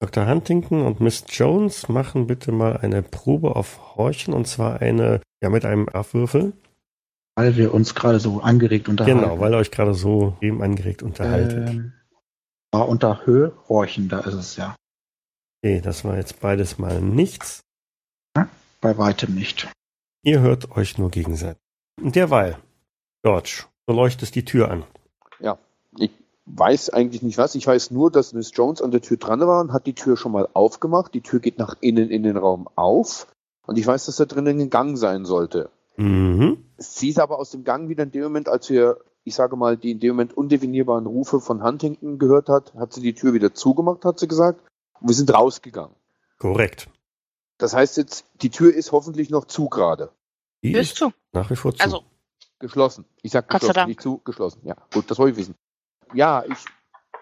Dr. 0.01 0.27
Huntington 0.27 0.81
und 0.85 0.99
Miss 0.99 1.23
Jones 1.29 1.87
machen 1.89 2.25
bitte 2.27 2.51
mal 2.51 2.77
eine 2.77 3.03
Probe 3.03 3.55
auf 3.55 3.95
Horchen 3.95 4.33
und 4.33 4.47
zwar 4.47 4.81
eine, 4.81 5.21
ja, 5.43 5.49
mit 5.49 5.63
einem 5.65 5.87
Abwürfel. 5.87 6.53
Weil 7.35 7.55
wir 7.57 7.73
uns 7.73 7.95
gerade 7.95 8.19
so 8.19 8.41
angeregt 8.41 8.89
unterhalten. 8.89 9.21
Genau, 9.21 9.39
weil 9.39 9.53
ihr 9.53 9.57
euch 9.57 9.71
gerade 9.71 9.93
so 9.93 10.37
eben 10.41 10.61
angeregt 10.61 11.03
unterhaltet. 11.03 11.69
ähm, 11.69 11.93
war 12.71 12.87
unter 12.89 13.25
Höhe 13.25 13.53
horchen, 13.69 14.09
da 14.09 14.19
ist 14.21 14.33
es 14.33 14.55
ja. 14.55 14.75
Okay, 15.63 15.79
das 15.81 16.03
war 16.03 16.17
jetzt 16.17 16.39
beides 16.41 16.79
mal 16.79 16.99
nichts. 17.01 17.61
Bei 18.83 18.97
weitem 18.97 19.33
nicht. 19.33 19.71
Ihr 20.23 20.41
hört 20.41 20.75
euch 20.75 20.97
nur 20.97 21.09
gegenseitig. 21.09 21.61
Und 22.01 22.17
derweil, 22.17 22.57
George, 23.23 23.63
du 23.87 23.93
leuchtest 23.93 24.35
die 24.35 24.43
Tür 24.43 24.69
an. 24.69 24.83
Ich 25.97 26.11
weiß 26.45 26.89
eigentlich 26.89 27.21
nicht 27.21 27.37
was. 27.37 27.55
Ich 27.55 27.65
weiß 27.65 27.91
nur, 27.91 28.11
dass 28.11 28.33
Miss 28.33 28.51
Jones 28.53 28.81
an 28.81 28.91
der 28.91 29.01
Tür 29.01 29.15
dran 29.15 29.39
war 29.39 29.61
und 29.61 29.71
hat 29.71 29.85
die 29.85 29.93
Tür 29.93 30.17
schon 30.17 30.33
mal 30.33 30.49
aufgemacht. 30.51 31.13
Die 31.13 31.21
Tür 31.21 31.39
geht 31.39 31.59
nach 31.59 31.77
innen 31.79 32.09
in 32.09 32.23
den 32.23 32.35
Raum 32.35 32.67
auf. 32.75 33.27
Und 33.65 33.77
ich 33.77 33.87
weiß, 33.87 34.05
dass 34.05 34.17
da 34.17 34.25
drinnen 34.25 34.59
ein 34.59 34.69
Gang 34.69 34.97
sein 34.97 35.23
sollte. 35.23 35.69
Mhm. 35.95 36.65
Sie 36.77 37.07
ist 37.07 37.19
aber 37.19 37.39
aus 37.39 37.51
dem 37.51 37.63
Gang 37.63 37.87
wieder 37.87 38.03
in 38.03 38.11
dem 38.11 38.23
Moment, 38.23 38.49
als 38.49 38.69
wir, 38.69 38.97
ich 39.23 39.35
sage 39.35 39.55
mal, 39.55 39.77
die 39.77 39.91
in 39.91 40.01
dem 40.01 40.15
Moment 40.15 40.35
undefinierbaren 40.35 41.05
Rufe 41.05 41.39
von 41.39 41.63
Huntington 41.63 42.19
gehört 42.19 42.49
hat, 42.49 42.73
hat 42.75 42.91
sie 42.91 43.01
die 43.01 43.13
Tür 43.13 43.33
wieder 43.33 43.53
zugemacht, 43.53 44.03
hat 44.03 44.19
sie 44.19 44.27
gesagt. 44.27 44.59
Und 44.99 45.07
wir 45.07 45.15
sind 45.15 45.33
rausgegangen. 45.33 45.95
Korrekt. 46.37 46.89
Das 47.63 47.73
heißt 47.73 47.95
jetzt, 47.95 48.25
die 48.41 48.49
Tür 48.49 48.73
ist 48.73 48.91
hoffentlich 48.91 49.29
noch 49.29 49.45
zu 49.45 49.69
gerade. 49.69 50.09
Die 50.63 50.73
ist 50.73 50.97
zu. 50.97 51.13
nach 51.31 51.49
wie 51.49 51.55
vor 51.55 51.73
zu. 51.73 51.81
Also, 51.81 52.03
Geschlossen. 52.59 53.05
Ich 53.21 53.31
sag 53.31 53.47
Gott 53.47 53.61
sei 53.61 53.67
geschlossen, 53.67 53.75
Dank. 53.75 53.87
nicht 53.87 54.01
zu, 54.01 54.17
geschlossen. 54.25 54.59
Ja, 54.65 54.75
gut, 54.93 55.09
das 55.09 55.17
wollte 55.17 55.31
ich 55.31 55.37
wissen. 55.37 55.55
Ja, 56.13 56.43
ich 56.45 56.57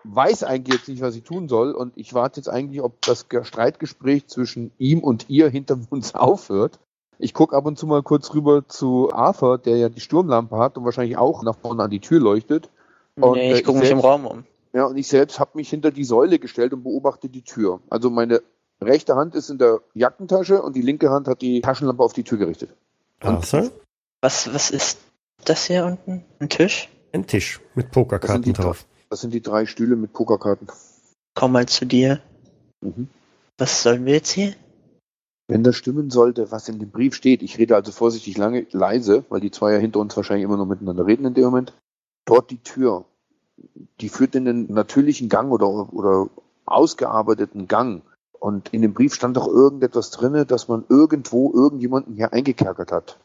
weiß 0.04 0.44
eigentlich 0.44 0.78
jetzt 0.80 0.88
nicht, 0.90 1.04
was 1.04 1.16
ich 1.16 1.22
tun 1.22 1.48
soll 1.48 1.74
und 1.74 1.96
ich 1.96 2.16
warte 2.16 2.40
jetzt 2.40 2.48
eigentlich, 2.48 2.82
ob 2.82 3.00
das 3.04 3.30
Ge- 3.30 3.44
Streitgespräch 3.44 4.26
zwischen 4.30 4.72
ihm 4.80 5.04
und 5.04 5.30
ihr 5.30 5.48
hinter 5.48 5.78
uns 5.92 6.16
aufhört. 6.16 6.80
Ich 7.20 7.36
gucke 7.36 7.56
ab 7.56 7.68
und 7.68 7.78
zu 7.78 7.86
mal 7.86 8.02
kurz 8.02 8.34
rüber 8.34 8.68
zu 8.68 9.12
Arthur, 9.14 9.60
der 9.60 9.78
ja 9.78 9.90
die 9.90 10.02
Sturmlampe 10.02 10.58
hat 10.58 10.76
und 10.76 10.86
wahrscheinlich 10.86 11.18
auch 11.18 11.44
nach 11.44 11.56
vorne 11.56 11.84
an 11.84 11.92
die 11.92 12.00
Tür 12.00 12.20
leuchtet. 12.20 12.72
Und, 13.16 13.34
nee, 13.34 13.52
äh, 13.52 13.60
ich 13.60 13.64
gucke 13.64 13.78
mich 13.78 13.92
im 13.92 14.00
Raum 14.00 14.26
um. 14.26 14.44
Ja, 14.74 14.86
und 14.86 14.98
ich 14.98 15.08
selbst 15.08 15.40
habe 15.40 15.52
mich 15.56 15.70
hinter 15.70 15.92
die 15.92 16.06
Säule 16.06 16.40
gestellt 16.40 16.74
und 16.74 16.82
beobachte 16.84 17.30
die 17.30 17.44
Tür. 17.44 17.80
Also 17.92 18.10
meine 18.10 18.42
rechte 18.82 19.16
Hand 19.16 19.36
ist 19.36 19.50
in 19.50 19.58
der 19.58 19.82
Jackentasche 19.94 20.62
und 20.62 20.76
die 20.76 20.82
linke 20.82 21.10
Hand 21.10 21.28
hat 21.28 21.42
die 21.42 21.62
Taschenlampe 21.62 22.04
auf 22.04 22.14
die 22.14 22.24
Tür 22.24 22.38
gerichtet. 22.38 22.74
Arthur, 23.20 23.72
Was, 24.22 24.54
was 24.54 24.72
ist 24.72 25.00
das 25.46 25.66
hier 25.66 25.86
unten? 25.86 26.26
Ein 26.40 26.50
Tisch? 26.50 26.90
ein 27.14 27.28
Tisch 27.28 27.60
mit 27.76 27.88
Das 27.88 27.94
Pokerkarten 27.94 28.44
die 28.44 28.54
drauf. 28.54 28.86
Das 29.10 29.22
sind 29.22 29.34
die 29.34 29.42
drei 29.42 29.66
Stühle 29.66 29.96
mit 29.96 30.14
Pokerkarten. 30.14 30.68
Komm 31.36 31.52
mal 31.54 31.68
zu 31.68 31.86
dir. 31.86 32.22
Mhm. 32.82 33.10
Was 33.58 33.84
sollen 33.84 34.06
wir 34.06 34.14
jetzt 34.14 34.32
hier? 34.32 34.54
Wenn 35.48 35.64
das 35.64 35.76
stimmen 35.76 36.10
sollte, 36.10 36.52
was 36.52 36.70
in 36.70 36.80
dem 36.80 36.92
Brief 36.92 37.14
steht, 37.14 37.44
ich 37.44 37.58
rede 37.58 37.76
also 37.76 37.92
vorsichtig 37.92 38.38
lange, 38.38 38.66
leise, 38.72 39.26
weil 39.30 39.42
die 39.42 39.52
zwei 39.52 39.74
ja 39.74 39.80
hinter 39.80 40.00
uns 40.00 40.16
wahrscheinlich 40.16 40.46
immer 40.46 40.58
noch 40.58 40.66
miteinander 40.66 41.06
reden 41.06 41.26
in 41.26 41.34
dem 41.34 41.44
Moment. 41.44 41.74
Dort 42.26 42.52
die 42.52 42.64
Tür, 42.64 43.06
die 44.00 44.08
führt 44.08 44.36
in 44.36 44.46
den 44.46 44.72
natürlichen 44.72 45.28
Gang 45.28 45.52
oder, 45.52 45.94
oder 45.94 46.30
ausgearbeiteten 46.66 47.68
Gang. 47.68 48.04
Und 48.42 48.74
in 48.74 48.82
dem 48.82 48.96
Brief 48.96 49.14
stand 49.14 49.38
doch 49.38 49.48
irgendetwas 49.48 50.10
drinne, 50.10 50.48
dass 50.48 50.68
man 50.68 50.84
irgendwo 50.90 51.54
irgendjemanden 51.54 52.16
hier 52.16 52.34
eingekerkert 52.34 52.92
hat. 52.92 53.20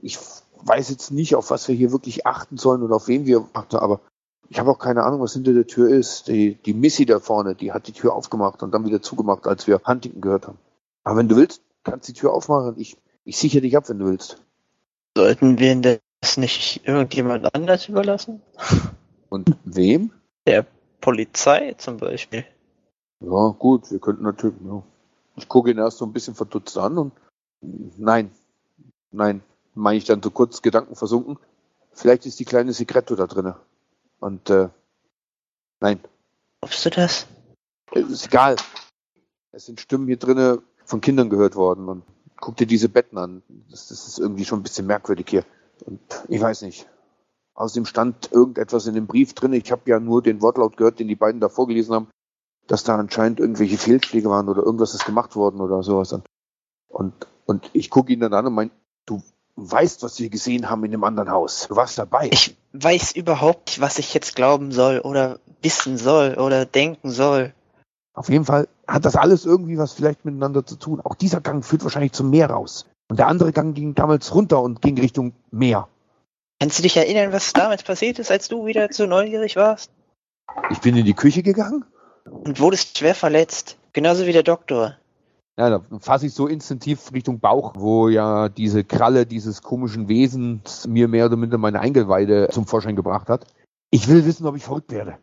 Ich 0.00 0.18
weiß 0.62 0.88
jetzt 0.88 1.10
nicht, 1.10 1.34
auf 1.34 1.50
was 1.50 1.68
wir 1.68 1.74
hier 1.74 1.92
wirklich 1.92 2.26
achten 2.26 2.56
sollen 2.56 2.82
oder 2.82 2.96
auf 2.96 3.06
wen 3.06 3.26
wir 3.26 3.46
achten, 3.52 3.76
aber 3.76 4.00
ich 4.48 4.58
habe 4.58 4.70
auch 4.70 4.78
keine 4.78 5.02
Ahnung, 5.04 5.20
was 5.20 5.34
hinter 5.34 5.52
der 5.52 5.66
Tür 5.66 5.90
ist. 5.90 6.28
Die, 6.28 6.54
die 6.54 6.72
Missy 6.72 7.04
da 7.04 7.20
vorne, 7.20 7.54
die 7.54 7.72
hat 7.72 7.86
die 7.86 7.92
Tür 7.92 8.14
aufgemacht 8.14 8.62
und 8.62 8.72
dann 8.72 8.86
wieder 8.86 9.02
zugemacht, 9.02 9.46
als 9.46 9.66
wir 9.66 9.82
Huntington 9.86 10.22
gehört 10.22 10.46
haben. 10.46 10.58
Aber 11.04 11.18
wenn 11.18 11.28
du 11.28 11.36
willst, 11.36 11.60
kannst 11.84 12.08
du 12.08 12.14
die 12.14 12.20
Tür 12.20 12.32
aufmachen. 12.32 12.76
Ich, 12.78 12.96
ich 13.24 13.36
sichere 13.36 13.60
dich 13.60 13.76
ab, 13.76 13.90
wenn 13.90 13.98
du 13.98 14.06
willst. 14.06 14.42
Sollten 15.14 15.58
wir 15.58 16.00
das 16.22 16.38
nicht 16.38 16.80
irgendjemand 16.88 17.54
anders 17.54 17.90
überlassen? 17.90 18.40
Und 19.28 19.54
wem? 19.64 20.12
Der 20.46 20.64
Polizei 21.02 21.74
zum 21.76 21.98
Beispiel. 21.98 22.46
Ja, 23.20 23.54
gut, 23.58 23.90
wir 23.90 23.98
könnten 23.98 24.24
natürlich. 24.24 24.60
Ja. 24.64 24.82
Ich 25.36 25.48
gucke 25.48 25.70
ihn 25.70 25.78
erst 25.78 25.98
so 25.98 26.04
ein 26.04 26.12
bisschen 26.12 26.34
verdutzt 26.34 26.76
an 26.76 26.98
und 26.98 27.12
nein, 27.60 28.30
nein, 29.10 29.42
meine 29.74 29.98
ich 29.98 30.04
dann 30.04 30.22
so 30.22 30.30
kurz 30.30 30.62
Gedanken 30.62 30.96
versunken. 30.96 31.38
Vielleicht 31.92 32.26
ist 32.26 32.40
die 32.40 32.44
kleine 32.44 32.72
Segretto 32.72 33.14
da 33.14 33.26
drinne. 33.26 33.56
Und 34.20 34.50
äh, 34.50 34.68
nein, 35.80 36.00
Glaubst 36.60 36.84
du 36.84 36.90
das? 36.90 37.26
ist 37.92 38.26
egal. 38.26 38.56
Es 39.52 39.66
sind 39.66 39.80
Stimmen 39.80 40.06
hier 40.06 40.18
drinne 40.18 40.62
von 40.84 41.00
Kindern 41.00 41.30
gehört 41.30 41.56
worden 41.56 41.88
und 41.88 42.02
guck 42.36 42.56
dir 42.56 42.66
diese 42.66 42.88
Betten 42.88 43.18
an. 43.18 43.42
Das, 43.70 43.88
das 43.88 44.06
ist 44.06 44.18
irgendwie 44.18 44.44
schon 44.44 44.60
ein 44.60 44.62
bisschen 44.62 44.86
merkwürdig 44.86 45.26
hier. 45.28 45.44
Und 45.86 46.00
ich 46.28 46.40
weiß 46.40 46.62
nicht. 46.62 46.86
Außerdem 47.54 47.86
stand 47.86 48.30
irgendetwas 48.30 48.86
in 48.86 48.94
dem 48.94 49.06
Brief 49.06 49.34
drin. 49.34 49.52
Ich 49.54 49.72
habe 49.72 49.88
ja 49.90 49.98
nur 50.00 50.22
den 50.22 50.42
Wortlaut 50.42 50.76
gehört, 50.76 50.98
den 50.98 51.08
die 51.08 51.16
beiden 51.16 51.40
da 51.40 51.48
vorgelesen 51.48 51.94
haben, 51.94 52.08
dass 52.70 52.84
da 52.84 52.96
anscheinend 52.96 53.40
irgendwelche 53.40 53.78
Fehlschläge 53.78 54.30
waren 54.30 54.48
oder 54.48 54.62
irgendwas 54.62 54.94
ist 54.94 55.04
gemacht 55.04 55.34
worden 55.34 55.60
oder 55.60 55.82
sowas. 55.82 56.14
Und, 56.88 57.14
und 57.46 57.70
ich 57.72 57.90
gucke 57.90 58.12
ihn 58.12 58.20
dann 58.20 58.32
an 58.32 58.46
und 58.46 58.54
mein, 58.54 58.70
du 59.06 59.22
weißt, 59.56 60.04
was 60.04 60.20
wir 60.20 60.30
gesehen 60.30 60.70
haben 60.70 60.84
in 60.84 60.92
dem 60.92 61.02
anderen 61.02 61.30
Haus. 61.30 61.66
Du 61.68 61.74
warst 61.74 61.98
dabei. 61.98 62.28
Ich 62.32 62.56
weiß 62.72 63.12
überhaupt 63.16 63.70
nicht, 63.70 63.80
was 63.80 63.98
ich 63.98 64.14
jetzt 64.14 64.36
glauben 64.36 64.70
soll 64.70 65.00
oder 65.00 65.40
wissen 65.62 65.98
soll 65.98 66.34
oder 66.34 66.64
denken 66.64 67.10
soll. 67.10 67.52
Auf 68.14 68.28
jeden 68.28 68.44
Fall 68.44 68.68
hat 68.86 69.04
das 69.04 69.16
alles 69.16 69.46
irgendwie 69.46 69.76
was 69.76 69.92
vielleicht 69.92 70.24
miteinander 70.24 70.64
zu 70.64 70.76
tun. 70.76 71.00
Auch 71.00 71.16
dieser 71.16 71.40
Gang 71.40 71.64
führt 71.64 71.82
wahrscheinlich 71.82 72.12
zum 72.12 72.30
Meer 72.30 72.50
raus. 72.50 72.86
Und 73.08 73.18
der 73.18 73.26
andere 73.26 73.52
Gang 73.52 73.74
ging 73.74 73.96
damals 73.96 74.32
runter 74.32 74.62
und 74.62 74.80
ging 74.80 74.96
Richtung 74.96 75.32
Meer. 75.50 75.88
Kannst 76.60 76.78
du 76.78 76.82
dich 76.84 76.96
erinnern, 76.96 77.32
was 77.32 77.52
damals 77.52 77.82
passiert 77.82 78.20
ist, 78.20 78.30
als 78.30 78.46
du 78.46 78.66
wieder 78.66 78.88
so 78.92 79.06
neugierig 79.06 79.56
warst? 79.56 79.90
Ich 80.70 80.78
bin 80.80 80.96
in 80.96 81.04
die 81.04 81.14
Küche 81.14 81.42
gegangen. 81.42 81.84
Und 82.24 82.60
wurdest 82.60 82.98
schwer 82.98 83.14
verletzt. 83.14 83.76
Genauso 83.92 84.26
wie 84.26 84.32
der 84.32 84.42
Doktor. 84.42 84.96
Ja, 85.56 85.68
da 85.68 85.82
fasse 85.98 86.26
ich 86.26 86.32
so 86.32 86.46
instinktiv 86.46 87.12
Richtung 87.12 87.40
Bauch, 87.40 87.74
wo 87.76 88.08
ja 88.08 88.48
diese 88.48 88.84
Kralle 88.84 89.26
dieses 89.26 89.62
komischen 89.62 90.08
Wesens 90.08 90.86
mir 90.86 91.08
mehr 91.08 91.26
oder 91.26 91.36
minder 91.36 91.58
meine 91.58 91.80
Eingeweide 91.80 92.48
zum 92.50 92.66
Vorschein 92.66 92.96
gebracht 92.96 93.28
hat. 93.28 93.46
Ich 93.90 94.08
will 94.08 94.24
wissen, 94.24 94.46
ob 94.46 94.56
ich 94.56 94.64
verrückt 94.64 94.92
werde. 94.92 95.18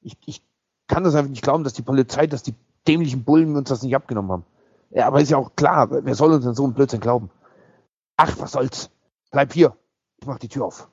Ich, 0.00 0.16
ich 0.24 0.42
kann 0.86 1.04
das 1.04 1.14
einfach 1.14 1.30
nicht 1.30 1.42
glauben, 1.42 1.64
dass 1.64 1.72
die 1.72 1.82
Polizei, 1.82 2.26
dass 2.26 2.42
die 2.42 2.54
dämlichen 2.86 3.24
Bullen 3.24 3.56
uns 3.56 3.68
das 3.68 3.82
nicht 3.82 3.94
abgenommen 3.94 4.30
haben. 4.30 4.44
Ja, 4.90 5.06
aber 5.06 5.20
ist 5.20 5.30
ja 5.30 5.36
auch 5.38 5.56
klar, 5.56 5.88
wer 5.90 6.14
soll 6.14 6.32
uns 6.32 6.44
denn 6.44 6.54
so 6.54 6.64
einen 6.64 6.74
Blödsinn 6.74 7.00
glauben? 7.00 7.30
Ach, 8.16 8.34
was 8.38 8.52
soll's? 8.52 8.90
Bleib 9.32 9.52
hier. 9.52 9.76
Ich 10.20 10.26
mach 10.26 10.38
die 10.38 10.48
Tür 10.48 10.66
auf. 10.66 10.88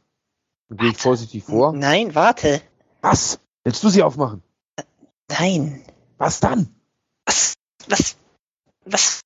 Dann 0.70 0.80
gehe 0.80 0.90
ich 0.90 0.98
vorsichtig 0.98 1.44
vor. 1.44 1.74
Nein, 1.74 2.16
warte. 2.16 2.62
Was? 3.02 3.40
Willst 3.64 3.84
du 3.84 3.90
sie 3.90 4.02
aufmachen? 4.02 4.42
Nein. 5.40 5.84
Was 6.18 6.40
dann? 6.40 6.74
Was? 7.26 7.54
Was? 7.88 8.16
Was? 8.86 9.22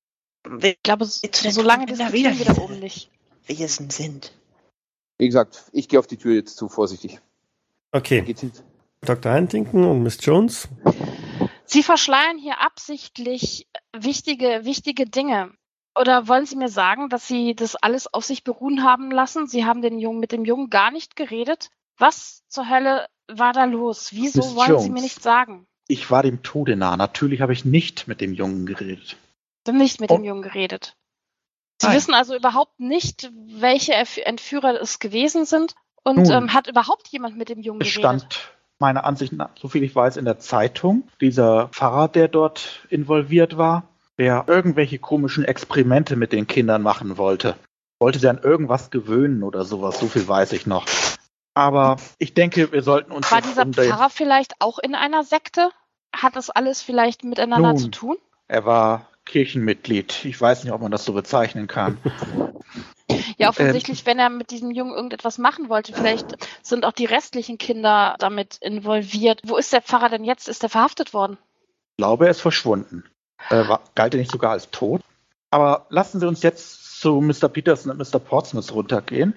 Ich 0.62 0.82
glaube, 0.82 1.04
solange 1.06 1.86
Toten 1.86 1.98
diskutieren 1.98 2.38
wir 2.38 2.40
wieder- 2.40 2.54
da 2.54 2.62
oben 2.62 2.78
nicht. 2.80 3.10
Wesen 3.46 3.90
sind. 3.90 4.32
Wie 5.18 5.26
gesagt, 5.26 5.64
ich 5.72 5.88
gehe 5.88 5.98
auf 5.98 6.06
die 6.06 6.16
Tür 6.18 6.34
jetzt 6.34 6.56
zu, 6.56 6.68
vorsichtig. 6.68 7.20
Okay? 7.92 8.22
Dr. 9.00 9.34
Huntington 9.34 9.84
und 9.84 10.02
Miss 10.02 10.18
Jones. 10.20 10.68
Sie 11.64 11.82
verschleiern 11.82 12.38
hier 12.38 12.60
absichtlich 12.60 13.66
wichtige, 13.96 14.60
wichtige 14.64 15.06
Dinge. 15.06 15.52
Oder 15.98 16.28
wollen 16.28 16.44
Sie 16.46 16.56
mir 16.56 16.68
sagen, 16.68 17.08
dass 17.08 17.26
Sie 17.26 17.54
das 17.54 17.74
alles 17.76 18.12
auf 18.12 18.24
sich 18.24 18.44
beruhen 18.44 18.82
haben 18.84 19.10
lassen? 19.10 19.46
Sie 19.46 19.64
haben 19.64 19.80
den 19.80 19.98
Jungen 19.98 20.20
mit 20.20 20.32
dem 20.32 20.44
Jungen 20.44 20.68
gar 20.70 20.90
nicht 20.90 21.16
geredet. 21.16 21.70
Was 21.98 22.42
zur 22.48 22.68
Hölle 22.68 23.06
war 23.28 23.52
da 23.52 23.64
los? 23.64 24.10
Wieso 24.12 24.40
Miss 24.40 24.54
wollen 24.54 24.78
Sie 24.78 24.86
Jones. 24.86 24.88
mir 24.90 25.00
nicht 25.02 25.22
sagen? 25.22 25.66
Ich 25.88 26.10
war 26.10 26.22
dem 26.22 26.42
Tode 26.42 26.76
nah. 26.76 26.96
Natürlich 26.96 27.40
habe 27.40 27.52
ich 27.52 27.64
nicht 27.64 28.08
mit 28.08 28.20
dem 28.20 28.32
Jungen 28.34 28.66
geredet. 28.66 29.16
Nicht 29.70 30.00
mit 30.00 30.10
Oh. 30.10 30.16
dem 30.16 30.24
Jungen 30.24 30.42
geredet. 30.42 30.96
Sie 31.80 31.88
Nein. 31.88 31.96
wissen 31.96 32.14
also 32.14 32.34
überhaupt 32.34 32.78
nicht, 32.80 33.30
welche 33.48 33.92
Entführer 34.24 34.80
es 34.80 34.98
gewesen 34.98 35.44
sind. 35.44 35.74
Und 36.04 36.16
Nun. 36.18 36.30
ähm, 36.30 36.52
hat 36.52 36.68
überhaupt 36.68 37.08
jemand 37.08 37.36
mit 37.36 37.48
dem 37.48 37.60
Jungen 37.60 37.80
Es 37.80 37.88
geredet? 37.94 38.22
stand 38.22 38.52
meiner 38.78 39.04
Ansicht 39.04 39.32
nach, 39.32 39.50
soviel 39.58 39.82
ich 39.82 39.94
weiß, 39.94 40.16
in 40.18 40.24
der 40.24 40.38
Zeitung, 40.38 41.08
dieser 41.20 41.68
Pfarrer, 41.68 42.08
der 42.08 42.28
dort 42.28 42.86
involviert 42.90 43.56
war, 43.56 43.88
der 44.18 44.44
irgendwelche 44.46 44.98
komischen 44.98 45.44
Experimente 45.44 46.14
mit 46.14 46.32
den 46.32 46.46
Kindern 46.46 46.82
machen 46.82 47.16
wollte. 47.18 47.56
Wollte 47.98 48.18
sie 48.18 48.28
an 48.28 48.38
irgendwas 48.38 48.90
gewöhnen 48.90 49.42
oder 49.42 49.64
sowas, 49.64 49.98
so 49.98 50.06
viel 50.06 50.28
weiß 50.28 50.52
ich 50.52 50.66
noch. 50.66 50.86
Aber 51.56 51.96
ich 52.18 52.34
denke, 52.34 52.70
wir 52.70 52.82
sollten 52.82 53.12
uns 53.12 53.32
War 53.32 53.40
dieser 53.40 53.64
Pfarrer 53.64 54.10
vielleicht 54.10 54.56
auch 54.60 54.78
in 54.78 54.94
einer 54.94 55.24
Sekte? 55.24 55.70
Hat 56.14 56.36
das 56.36 56.50
alles 56.50 56.82
vielleicht 56.82 57.24
miteinander 57.24 57.70
Nun. 57.70 57.78
zu 57.78 57.88
tun? 57.88 58.16
Er 58.46 58.66
war 58.66 59.08
Kirchenmitglied. 59.24 60.26
Ich 60.26 60.38
weiß 60.38 60.64
nicht, 60.64 60.72
ob 60.74 60.82
man 60.82 60.90
das 60.90 61.06
so 61.06 61.14
bezeichnen 61.14 61.66
kann. 61.66 61.98
Ja, 63.38 63.50
offensichtlich, 63.50 64.06
wenn 64.06 64.18
er 64.18 64.30
mit 64.30 64.50
diesem 64.50 64.70
Jungen 64.70 64.94
irgendetwas 64.94 65.38
machen 65.38 65.68
wollte, 65.68 65.92
vielleicht 65.92 66.36
sind 66.62 66.84
auch 66.84 66.92
die 66.92 67.04
restlichen 67.04 67.58
Kinder 67.58 68.16
damit 68.18 68.56
involviert. 68.62 69.42
Wo 69.44 69.56
ist 69.56 69.72
der 69.72 69.82
Pfarrer 69.82 70.08
denn 70.08 70.24
jetzt? 70.24 70.48
Ist 70.48 70.62
er 70.62 70.70
verhaftet 70.70 71.12
worden? 71.12 71.36
Ich 71.92 71.98
glaube, 71.98 72.24
er 72.24 72.30
ist 72.30 72.40
verschwunden. 72.40 73.04
Äh, 73.50 73.68
war, 73.68 73.82
galt 73.94 74.14
er 74.14 74.20
nicht 74.20 74.32
sogar 74.32 74.52
als 74.52 74.70
tot? 74.70 75.02
Aber 75.50 75.86
lassen 75.90 76.18
Sie 76.18 76.26
uns 76.26 76.42
jetzt 76.42 76.98
zu 76.98 77.20
Mr. 77.20 77.48
Peterson 77.48 77.92
und 77.92 77.98
Mr. 77.98 78.18
Portsmouth 78.18 78.72
runtergehen. 78.72 79.34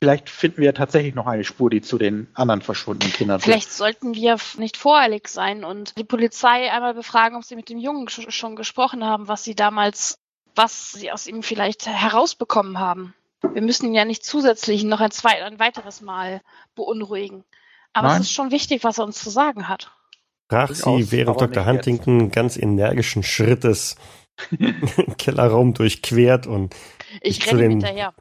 Vielleicht 0.00 0.30
finden 0.30 0.60
wir 0.62 0.74
tatsächlich 0.74 1.14
noch 1.14 1.26
eine 1.26 1.42
Spur, 1.44 1.70
die 1.70 1.80
zu 1.80 1.98
den 1.98 2.28
anderen 2.34 2.62
verschwundenen 2.62 3.12
Kindern 3.12 3.40
führt. 3.40 3.44
Vielleicht 3.52 3.72
sollten 3.72 4.14
wir 4.14 4.36
nicht 4.56 4.76
voreilig 4.76 5.26
sein 5.28 5.64
und 5.64 5.98
die 5.98 6.04
Polizei 6.04 6.70
einmal 6.70 6.94
befragen, 6.94 7.36
ob 7.36 7.44
sie 7.44 7.56
mit 7.56 7.68
dem 7.68 7.78
Jungen 7.78 8.08
sch 8.08 8.26
schon 8.28 8.54
gesprochen 8.54 9.04
haben, 9.04 9.26
was 9.26 9.42
sie 9.42 9.56
damals, 9.56 10.18
was 10.54 10.92
sie 10.92 11.10
aus 11.10 11.26
ihm 11.26 11.42
vielleicht 11.42 11.86
herausbekommen 11.86 12.78
haben. 12.78 13.14
Wir 13.52 13.62
müssen 13.62 13.86
ihn 13.86 13.94
ja 13.94 14.04
nicht 14.04 14.24
zusätzlich 14.24 14.84
noch 14.84 15.00
ein, 15.00 15.10
zweit, 15.10 15.42
ein 15.42 15.58
weiteres 15.58 16.00
Mal 16.00 16.42
beunruhigen. 16.76 17.44
Aber 17.92 18.08
Nein. 18.08 18.20
es 18.20 18.28
ist 18.28 18.32
schon 18.32 18.50
wichtig, 18.52 18.84
was 18.84 18.98
er 18.98 19.04
uns 19.04 19.22
zu 19.22 19.30
sagen 19.30 19.68
hat. 19.68 19.90
Sprach 20.46 20.72
sie, 20.74 21.10
während 21.10 21.40
Dr. 21.40 21.66
Huntington 21.66 22.30
ganz 22.30 22.56
energischen 22.56 23.22
Schrittes 23.22 23.96
den 24.50 25.16
Kellerraum 25.18 25.74
durchquert 25.74 26.46
und 26.46 26.74
Ich 27.20 27.40
Zu 27.42 27.50
renne 27.50 27.64
ihm 27.64 27.70
den- 27.70 27.70
hinterher. 27.80 28.14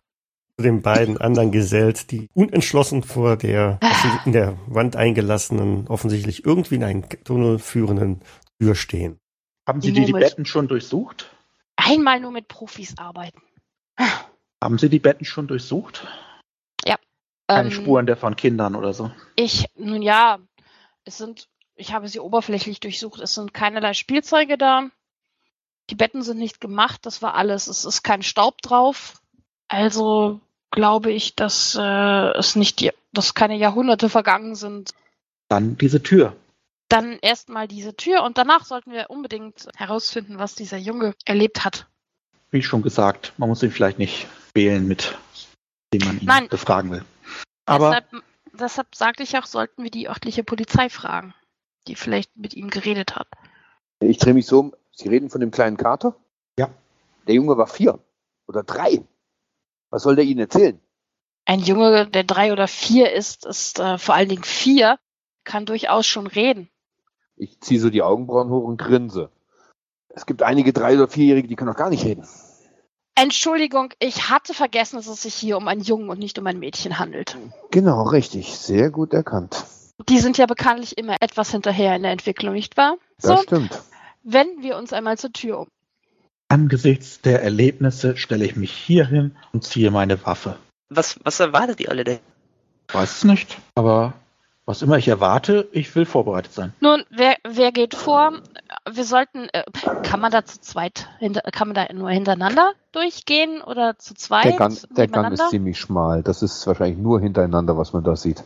Zu 0.57 0.63
den 0.63 0.81
beiden 0.81 1.17
anderen 1.17 1.51
gesellt, 1.51 2.11
die 2.11 2.29
unentschlossen 2.33 3.03
vor 3.03 3.37
der 3.37 3.79
in 4.25 4.31
der 4.31 4.57
Wand 4.67 4.95
eingelassenen, 4.95 5.87
offensichtlich 5.87 6.45
irgendwie 6.45 6.75
in 6.75 6.83
einen 6.83 7.09
Tunnel 7.23 7.59
führenden 7.59 8.21
Tür 8.59 8.75
stehen. 8.75 9.19
Haben 9.67 9.81
Sie 9.81 9.93
Die 9.93 10.05
die. 10.05 10.13
Betten 10.13 10.45
schon 10.45 10.67
durchsucht? 10.67 11.31
Einmal 11.75 12.19
nur 12.19 12.31
mit 12.31 12.47
Profis 12.47 12.97
arbeiten. 12.97 13.41
Haben 14.63 14.77
Sie 14.77 14.89
die 14.89 14.99
Betten 14.99 15.25
schon 15.25 15.47
durchsucht? 15.47 16.07
Keine 17.47 17.69
Ähm, 17.69 17.71
Spuren 17.71 18.05
der 18.05 18.17
von 18.17 18.35
Kindern 18.35 18.75
oder 18.75 18.93
so. 18.93 19.11
Ich, 19.35 19.67
nun 19.75 20.01
ja, 20.01 20.39
es 21.05 21.17
sind, 21.17 21.47
ich 21.75 21.93
habe 21.93 22.09
sie 22.09 22.19
oberflächlich 22.19 22.81
durchsucht, 22.81 23.21
es 23.21 23.35
sind 23.35 23.53
keinerlei 23.53 23.93
Spielzeuge 23.93 24.57
da. 24.57 24.89
Die 25.89 25.95
Betten 25.95 26.21
sind 26.23 26.39
nicht 26.39 26.59
gemacht, 26.59 27.05
das 27.05 27.21
war 27.21 27.35
alles. 27.35 27.67
Es 27.67 27.85
ist 27.85 28.03
kein 28.03 28.21
Staub 28.21 28.61
drauf. 28.61 29.21
Also 29.69 30.41
glaube 30.71 31.11
ich, 31.11 31.35
dass 31.35 31.77
äh, 31.79 32.37
es 32.37 32.55
nicht, 32.55 32.93
dass 33.13 33.33
keine 33.33 33.55
Jahrhunderte 33.55 34.09
vergangen 34.09 34.55
sind. 34.55 34.93
Dann 35.47 35.77
diese 35.77 36.03
Tür. 36.03 36.35
Dann 36.89 37.19
erstmal 37.21 37.67
diese 37.67 37.95
Tür 37.95 38.23
und 38.23 38.37
danach 38.37 38.65
sollten 38.65 38.91
wir 38.91 39.09
unbedingt 39.09 39.67
herausfinden, 39.75 40.39
was 40.39 40.55
dieser 40.55 40.77
Junge 40.77 41.15
erlebt 41.25 41.65
hat. 41.65 41.87
Wie 42.51 42.63
schon 42.63 42.81
gesagt, 42.81 43.33
man 43.37 43.49
muss 43.49 43.63
ihn 43.63 43.71
vielleicht 43.71 43.99
nicht 43.99 44.27
wählen, 44.53 44.87
mit 44.87 45.17
dem 45.93 46.07
man 46.07 46.19
ihn 46.19 46.25
Nein. 46.25 46.47
befragen 46.47 46.91
will. 46.91 47.03
Aber 47.65 47.89
deshalb, 47.89 48.23
deshalb 48.53 48.95
sagte 48.95 49.23
ich 49.23 49.37
auch, 49.37 49.45
sollten 49.45 49.83
wir 49.83 49.91
die 49.91 50.07
örtliche 50.07 50.43
Polizei 50.43 50.89
fragen, 50.89 51.33
die 51.87 51.95
vielleicht 51.95 52.37
mit 52.37 52.53
ihm 52.53 52.69
geredet 52.69 53.15
hat. 53.15 53.27
Ich 53.99 54.17
drehe 54.17 54.33
mich 54.33 54.45
so 54.45 54.59
um. 54.59 54.73
Sie 54.91 55.09
reden 55.09 55.29
von 55.29 55.41
dem 55.41 55.51
kleinen 55.51 55.77
Kater? 55.77 56.15
Ja. 56.57 56.69
Der 57.27 57.35
Junge 57.35 57.57
war 57.57 57.67
vier 57.67 57.99
oder 58.47 58.63
drei. 58.63 59.03
Was 59.89 60.03
soll 60.03 60.15
der 60.15 60.25
Ihnen 60.25 60.39
erzählen? 60.41 60.79
Ein 61.45 61.59
Junge, 61.61 62.07
der 62.07 62.23
drei 62.23 62.51
oder 62.51 62.67
vier 62.67 63.13
ist, 63.13 63.45
ist 63.45 63.79
äh, 63.79 63.97
vor 63.97 64.15
allen 64.15 64.29
Dingen 64.29 64.43
vier, 64.43 64.99
kann 65.45 65.65
durchaus 65.65 66.05
schon 66.05 66.27
reden. 66.27 66.69
Ich 67.37 67.61
ziehe 67.61 67.79
so 67.79 67.89
die 67.89 68.01
Augenbrauen 68.01 68.49
hoch 68.49 68.65
und 68.65 68.77
grinse. 68.77 69.29
Es 70.09 70.25
gibt 70.25 70.43
einige 70.43 70.73
drei- 70.73 70.95
oder 70.95 71.07
vierjährige, 71.07 71.47
die 71.47 71.55
können 71.55 71.69
noch 71.69 71.77
gar 71.77 71.89
nicht 71.89 72.03
reden. 72.03 72.27
Entschuldigung, 73.15 73.93
ich 73.99 74.29
hatte 74.29 74.53
vergessen, 74.53 74.97
dass 74.97 75.07
es 75.07 75.21
sich 75.23 75.33
hier 75.33 75.57
um 75.57 75.67
einen 75.67 75.81
Jungen 75.81 76.09
und 76.09 76.19
nicht 76.19 76.37
um 76.37 76.45
ein 76.47 76.59
Mädchen 76.59 76.99
handelt. 76.99 77.37
Genau, 77.71 78.03
richtig. 78.03 78.57
Sehr 78.57 78.91
gut 78.91 79.13
erkannt. 79.13 79.65
Die 80.09 80.19
sind 80.19 80.37
ja 80.37 80.45
bekanntlich 80.45 80.97
immer 80.97 81.15
etwas 81.21 81.49
hinterher 81.51 81.95
in 81.95 82.03
der 82.03 82.11
Entwicklung, 82.11 82.53
nicht 82.53 82.77
wahr? 82.77 82.97
Das 83.19 83.29
So, 83.39 83.43
stimmt. 83.43 83.81
wenden 84.23 84.61
wir 84.61 84.77
uns 84.77 84.93
einmal 84.93 85.17
zur 85.17 85.31
Tür 85.31 85.59
um. 85.61 85.67
Angesichts 86.49 87.21
der 87.21 87.43
Erlebnisse 87.43 88.17
stelle 88.17 88.45
ich 88.45 88.55
mich 88.55 88.71
hier 88.71 89.05
hin 89.05 89.35
und 89.53 89.63
ziehe 89.63 89.91
meine 89.91 90.25
Waffe. 90.25 90.57
Was, 90.89 91.19
was 91.23 91.39
erwartet 91.39 91.79
ihr 91.79 91.89
alle 91.89 92.03
denn? 92.03 92.19
Weiß 92.91 93.17
es 93.17 93.23
nicht, 93.23 93.57
aber 93.75 94.13
was 94.65 94.81
immer 94.81 94.97
ich 94.97 95.07
erwarte, 95.07 95.67
ich 95.71 95.93
will 95.95 96.05
vorbereitet 96.05 96.53
sein. 96.53 96.73
Nun, 96.81 97.03
wer, 97.09 97.35
wer 97.47 97.71
geht 97.71 97.95
vor? 97.95 98.33
Wir 98.89 99.03
sollten, 99.05 99.47
äh, 99.53 99.63
kann 100.03 100.19
man 100.19 100.31
da 100.31 100.45
zu 100.45 100.59
zweit, 100.59 101.07
hinter, 101.19 101.41
kann 101.51 101.69
man 101.69 101.75
da 101.75 101.93
nur 101.93 102.09
hintereinander 102.09 102.73
durchgehen 102.91 103.61
oder 103.61 103.97
zu 103.97 104.13
zweit? 104.13 104.45
Der 104.45 104.53
Gang, 104.53 104.77
der 104.91 105.07
Gang 105.07 105.33
ist 105.33 105.49
ziemlich 105.49 105.79
schmal. 105.79 106.21
Das 106.23 106.41
ist 106.41 106.65
wahrscheinlich 106.67 106.97
nur 106.97 107.19
hintereinander, 107.21 107.77
was 107.77 107.93
man 107.93 108.03
da 108.03 108.15
sieht. 108.15 108.43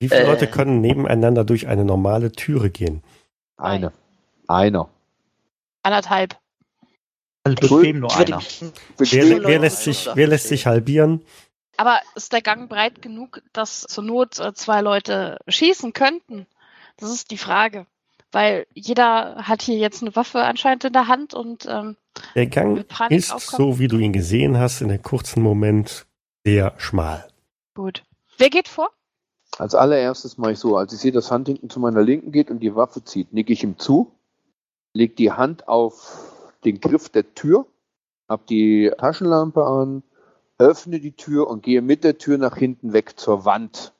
Wie 0.00 0.08
viele 0.08 0.22
Äh. 0.22 0.26
Leute 0.26 0.46
können 0.46 0.80
nebeneinander 0.80 1.44
durch 1.44 1.66
eine 1.66 1.84
normale 1.84 2.32
Türe 2.32 2.70
gehen? 2.70 3.02
Eine. 3.56 3.92
Einer. 4.48 4.88
Anderthalb. 5.82 6.36
Also 7.44 7.56
bequem 7.60 8.00
nur 8.00 8.16
einer. 8.16 8.40
Wer, 8.98 9.44
wer, 9.44 9.58
lässt 9.58 9.82
sich, 9.84 10.08
wer 10.14 10.26
lässt 10.26 10.48
sich 10.48 10.66
halbieren? 10.66 11.22
Aber 11.76 12.00
ist 12.14 12.32
der 12.32 12.40
Gang 12.40 12.68
breit 12.68 13.02
genug, 13.02 13.42
dass 13.52 13.82
zur 13.82 14.04
Not 14.04 14.38
äh, 14.38 14.54
zwei 14.54 14.80
Leute 14.80 15.38
schießen 15.48 15.92
könnten? 15.92 16.46
Das 16.96 17.10
ist 17.10 17.30
die 17.30 17.38
Frage. 17.38 17.86
Weil 18.32 18.66
jeder 18.74 19.36
hat 19.46 19.62
hier 19.62 19.76
jetzt 19.76 20.02
eine 20.02 20.16
Waffe 20.16 20.42
anscheinend 20.42 20.84
in 20.84 20.92
der 20.92 21.06
Hand 21.06 21.34
und 21.34 21.66
ähm, 21.68 21.96
Der 22.34 22.46
Gang 22.46 22.84
ist, 23.10 23.32
aufkommen? 23.32 23.72
so 23.74 23.78
wie 23.78 23.88
du 23.88 23.98
ihn 23.98 24.12
gesehen 24.12 24.58
hast, 24.58 24.80
in 24.80 24.90
einem 24.90 25.02
kurzen 25.02 25.42
Moment 25.42 26.06
sehr 26.44 26.74
schmal. 26.78 27.28
gut. 27.74 28.02
Wer 28.38 28.50
geht 28.50 28.66
vor? 28.66 28.90
Als 29.58 29.74
allererstes 29.76 30.36
mache 30.38 30.52
ich 30.52 30.58
so, 30.58 30.76
als 30.76 30.92
ich 30.92 30.98
sehe, 30.98 31.12
dass 31.12 31.30
Huntington 31.30 31.70
zu 31.70 31.78
meiner 31.78 32.02
Linken 32.02 32.32
geht 32.32 32.50
und 32.50 32.58
die 32.58 32.74
Waffe 32.74 33.04
zieht, 33.04 33.32
nicke 33.32 33.52
ich 33.52 33.62
ihm 33.62 33.78
zu, 33.78 34.10
leg 34.94 35.14
die 35.16 35.30
Hand 35.30 35.68
auf 35.68 36.33
den 36.64 36.80
Griff 36.80 37.08
der 37.08 37.34
Tür, 37.34 37.66
hab 38.28 38.46
die 38.46 38.90
Taschenlampe 38.98 39.64
an, 39.64 40.02
öffne 40.58 41.00
die 41.00 41.12
Tür 41.12 41.48
und 41.48 41.62
gehe 41.62 41.82
mit 41.82 42.04
der 42.04 42.18
Tür 42.18 42.38
nach 42.38 42.56
hinten 42.56 42.92
weg 42.92 43.18
zur 43.18 43.44
Wand. 43.44 43.92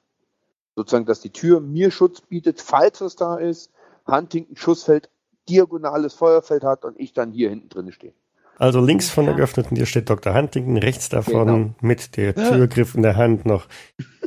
Sozusagen, 0.77 1.07
dass 1.07 1.21
die 1.21 1.31
Tür 1.31 1.61
mir 1.61 1.91
Schutz 1.91 2.21
bietet, 2.21 2.61
falls 2.61 3.01
was 3.01 3.17
da 3.17 3.37
ist, 3.37 3.71
Huntington 4.07 4.57
Schussfeld, 4.57 5.09
diagonales 5.49 6.15
Feuerfeld 6.15 6.65
hat 6.65 6.85
und 6.85 6.99
ich 6.99 7.13
dann 7.13 7.31
hier 7.33 7.51
hinten 7.51 7.69
drin 7.69 7.93
stehe. 7.93 8.13
Also 8.57 8.81
links 8.81 9.11
von 9.11 9.25
der 9.25 9.35
geöffneten 9.35 9.77
Tür 9.77 9.87
steht 9.87 10.09
Dr. 10.09 10.33
Huntington, 10.35 10.77
rechts 10.77 11.09
davon 11.09 11.47
Genau. 11.47 11.75
mit 11.81 12.17
der 12.17 12.35
Türgriff 12.35 12.95
in 12.95 13.03
der 13.03 13.17
Hand 13.17 13.47
noch 13.47 13.67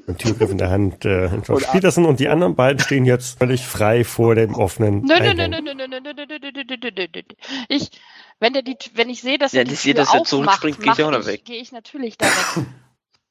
Ein 0.08 0.18
Türgriff 0.18 0.50
in 0.50 0.58
der 0.58 0.70
Hand 0.70 1.04
äh, 1.06 1.28
George 1.44 1.66
Und- 1.66 1.72
Peterson 1.72 2.06
und 2.06 2.20
die 2.22 2.30
anderen 2.30 2.56
beiden 2.56 2.80
stehen 2.80 3.04
jetzt 3.06 3.38
völlig 3.40 3.66
frei 3.66 4.04
vor 4.06 4.36
dem 4.36 4.56
offenen 4.56 5.02
Nö, 5.02 5.16
nö, 5.20 5.34
nö, 5.34 5.44
Eingang. 5.44 5.50
nö, 5.50 5.62
nö, 5.62 5.88
nö, 5.88 5.88
nö, 5.88 6.00
nö, 6.14 6.26
nö, 6.26 6.92
nö, 6.96 7.08
nö. 7.14 7.22
Ich, 7.68 7.90
wenn 8.40 8.54
der 8.54 8.62
die, 8.62 8.78
wenn 8.94 9.10
ich 9.10 9.22
sehe, 9.22 9.38
dass 9.38 9.52
Ja, 9.52 9.60
er 9.62 9.66
die 9.66 9.76
Tür 9.76 9.94
dass 9.96 10.10
er 10.14 10.22
aufmacht, 10.22 10.30
zurückspringt, 10.30 10.80
gehe 10.82 10.94
ich 10.94 11.04
auch 11.04 11.12
noch 11.12 11.26
weg. 11.26 11.44
Gehe 11.44 11.60
ich 11.62 11.72
natürlich 11.74 12.18
da 12.18 12.28
weg. 12.28 12.66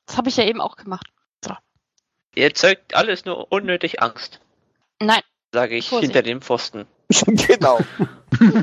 Das 0.07 0.16
habe 0.18 0.29
ich 0.29 0.37
ja 0.37 0.45
eben 0.45 0.61
auch 0.61 0.77
gemacht. 0.77 1.07
Ihr 2.35 2.45
erzeugt 2.45 2.95
alles 2.95 3.24
nur 3.24 3.51
unnötig 3.51 4.03
Angst, 4.03 4.41
Nein, 5.01 5.22
sage 5.55 5.74
ich 5.77 5.89
Vorsicht. 5.89 6.12
hinter 6.12 6.22
dem 6.22 6.43
Pfosten. 6.43 6.85
genau. 7.24 7.79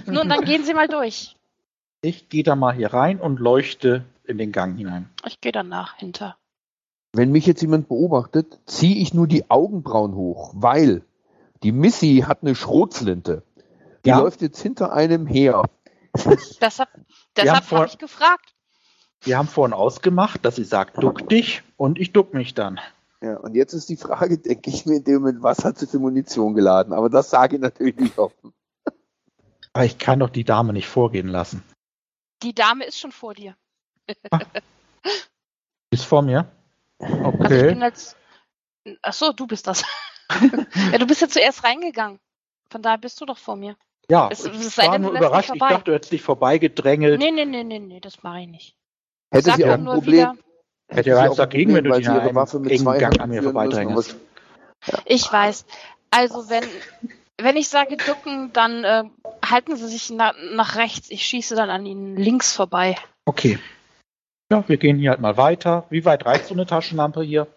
nun 0.06 0.30
dann 0.30 0.46
gehen 0.46 0.64
Sie 0.64 0.76
mal 0.76 0.88
durch. 0.88 1.36
Ich 2.02 2.30
gehe 2.30 2.44
da 2.44 2.56
mal 2.56 2.76
hier 2.76 2.94
rein 2.94 3.20
und 3.20 3.40
leuchte 3.40 4.06
in 4.26 4.38
den 4.38 4.52
Gang 4.52 4.78
hinein. 4.78 5.10
Ich 5.26 5.42
gehe 5.42 5.52
danach 5.52 5.96
hinter. 5.98 6.38
Wenn 7.16 7.32
mich 7.32 7.46
jetzt 7.46 7.62
jemand 7.62 7.88
beobachtet, 7.88 8.60
ziehe 8.66 8.96
ich 8.96 9.14
nur 9.14 9.28
die 9.28 9.50
Augenbrauen 9.52 10.16
hoch, 10.16 10.52
weil 10.56 11.04
die 11.62 11.72
Missy 11.72 12.24
hat 12.28 12.42
eine 12.42 12.56
Schrotflinte. 12.56 13.44
Die 14.04 14.10
Ja. 14.10 14.20
läuft 14.20 14.42
jetzt 14.42 14.60
hinter 14.60 14.94
einem 14.94 15.28
her. 15.28 15.64
Deshalb, 16.16 16.90
haben 16.90 17.06
deshalb 17.38 17.72
habe 17.72 17.86
ich 17.86 18.00
gefragt. 18.00 18.56
Wir 19.22 19.38
haben 19.38 19.48
vorhin 19.48 19.74
ausgemacht, 19.74 20.44
dass 20.44 20.56
sie 20.56 20.64
sagt, 20.64 21.02
duck 21.02 21.30
dich 21.30 21.62
und 21.78 22.00
ich 22.00 22.12
duck 22.12 22.34
mich 22.34 22.56
dann. 22.56 22.80
Ja, 23.22 23.38
und 23.38 23.56
jetzt 23.56 23.74
ist 23.74 23.88
die 23.90 23.96
Frage, 23.96 24.38
denke 24.38 24.70
ich 24.70 24.86
mir 24.86 24.98
in 24.98 25.04
dem 25.04 25.22
Moment, 25.22 25.44
was 25.44 25.64
hat 25.64 25.78
sie 25.78 25.88
für 25.88 26.00
Munition 26.00 26.56
geladen? 26.56 26.94
Aber 26.94 27.10
das 27.10 27.30
sage 27.30 27.56
ich 27.56 27.62
natürlich 27.62 27.96
nicht 27.96 28.18
offen. 28.18 28.54
Aber 29.72 29.86
ich 29.86 29.98
kann 29.98 30.20
doch 30.20 30.30
die 30.30 30.44
Dame 30.44 30.74
nicht 30.74 30.88
vorgehen 30.88 31.28
lassen. 31.28 31.64
Die 32.42 32.54
Dame 32.54 32.86
ist 32.86 33.00
schon 33.00 33.12
vor 33.12 33.34
dir. 33.34 33.56
Ist 35.92 36.06
vor 36.06 36.24
mir? 36.24 36.52
Also 37.06 37.56
ich 37.56 37.62
Okay. 37.62 37.68
bin 37.74 37.84
als. 37.84 38.16
Ach 39.02 39.14
so, 39.14 39.32
du 39.32 39.48
bist 39.48 39.68
das. 39.68 39.84
ja, 40.92 40.98
du 40.98 41.06
bist 41.08 41.22
ja 41.22 41.28
zuerst 41.28 41.64
reingegangen. 41.64 42.20
Von 42.70 42.82
daher 42.82 42.98
bist 42.98 43.20
du 43.22 43.26
doch 43.26 43.38
vor 43.38 43.56
mir. 43.56 43.76
Ja, 44.10 44.30
Es- 44.32 44.46
ich 44.46 44.54
es 44.54 44.76
sei 44.76 44.86
war 44.88 44.94
denn, 44.94 45.04
nur 45.04 45.12
überrascht. 45.12 45.52
Ich 45.54 45.60
dachte, 45.60 45.84
du 45.86 45.94
hättest 45.94 46.12
dich 46.12 46.22
vorbeigedrängelt. 46.22 47.20
Nee, 47.20 47.32
nee, 47.32 47.46
nee, 47.46 47.64
nee, 47.64 47.80
nee, 47.80 48.00
das 48.00 48.24
mache 48.24 48.42
ich 48.42 48.48
nicht. 48.48 48.76
Hätte 49.32 49.46
Sag 49.46 49.56
sie 49.56 49.66
auch 49.66 49.70
ein 49.72 49.86
Problem, 49.86 50.14
wieder, 50.14 50.36
hätte 50.90 51.10
Ja, 51.10 51.24
sie 51.24 51.30
was 51.30 51.38
dagegen, 51.38 51.74
Problem, 51.74 51.92
wenn 51.94 52.02
du 52.04 52.10
die 52.10 52.18
ihre 52.18 52.36
Waffe 52.36 52.60
mit 52.60 52.78
zwei 52.80 52.98
Gang 52.98 53.20
an 53.20 53.30
mir 53.30 53.44
was- 53.54 54.16
ich 55.06 55.32
weiß. 55.32 55.66
Also 56.12 56.50
wenn, 56.50 56.66
wenn 57.40 57.56
ich 57.56 57.70
sage 57.70 57.98
ducken, 57.98 58.52
dann 58.54 58.84
äh, 58.84 59.04
halten 59.46 59.76
sie 59.78 59.88
sich 59.88 60.10
na, 60.10 60.34
nach 60.52 60.76
rechts. 60.76 61.10
Ich 61.10 61.26
schieße 61.26 61.56
dann 61.56 61.70
an 61.70 61.86
ihnen 61.86 62.18
links 62.18 62.54
vorbei. 62.54 62.96
Okay. 63.26 63.58
Ja, 64.54 64.64
wir 64.68 64.78
gehen 64.78 65.00
hier 65.00 65.10
halt 65.10 65.20
mal 65.20 65.36
weiter. 65.36 65.86
Wie 65.90 66.06
weit 66.06 66.26
reicht 66.26 66.46
so 66.46 66.54
eine 66.54 66.68
Taschenlampe 66.68 67.24
hier? 67.24 67.48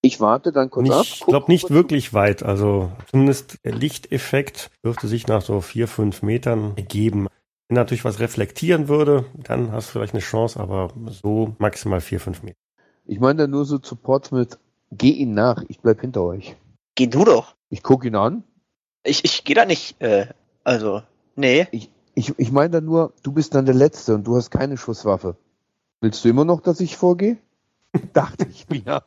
Ich 0.00 0.20
warte 0.20 0.52
dann 0.52 0.70
kurz 0.70 0.88
ab. 0.90 1.02
Ich 1.02 1.20
guck 1.20 1.30
glaube 1.30 1.50
nicht 1.50 1.70
wirklich 1.70 2.14
weit. 2.14 2.44
Also 2.44 2.92
zumindest 3.10 3.58
der 3.64 3.74
Lichteffekt 3.74 4.70
dürfte 4.84 5.08
sich 5.08 5.26
nach 5.26 5.42
so 5.42 5.60
vier, 5.60 5.88
fünf 5.88 6.22
Metern 6.22 6.74
ergeben. 6.76 7.26
Wenn 7.68 7.74
natürlich 7.74 8.04
was 8.04 8.20
reflektieren 8.20 8.86
würde, 8.86 9.24
dann 9.34 9.72
hast 9.72 9.88
du 9.88 9.92
vielleicht 9.92 10.14
eine 10.14 10.22
Chance, 10.22 10.60
aber 10.60 10.92
so 11.08 11.56
maximal 11.58 12.00
vier, 12.00 12.20
fünf 12.20 12.44
Meter. 12.44 12.56
Ich 13.06 13.18
meine 13.18 13.42
da 13.42 13.46
nur 13.48 13.64
so 13.64 13.78
zu 13.78 13.96
Portsmouth, 13.96 14.58
geh 14.92 15.10
ihn 15.10 15.34
nach, 15.34 15.64
ich 15.66 15.80
bleib 15.80 16.00
hinter 16.00 16.22
euch. 16.22 16.54
Geh 16.94 17.08
du 17.08 17.24
doch. 17.24 17.56
Ich 17.70 17.82
gucke 17.82 18.06
ihn 18.06 18.14
an. 18.14 18.44
Ich, 19.02 19.24
ich 19.24 19.42
gehe 19.42 19.56
da 19.56 19.64
nicht, 19.64 20.00
äh, 20.00 20.26
also, 20.62 21.02
nee. 21.34 21.66
Ich, 21.72 21.90
ich 22.14 22.52
meine 22.52 22.70
da 22.70 22.80
nur, 22.80 23.12
du 23.24 23.32
bist 23.32 23.56
dann 23.56 23.66
der 23.66 23.74
Letzte 23.74 24.14
und 24.14 24.24
du 24.24 24.36
hast 24.36 24.50
keine 24.50 24.76
Schusswaffe. 24.76 25.36
Willst 26.00 26.24
du 26.24 26.28
immer 26.28 26.44
noch, 26.44 26.60
dass 26.60 26.80
ich 26.80 26.96
vorgehe? 26.96 27.38
Dachte 28.12 28.46
ich 28.50 28.68
mir. 28.68 29.02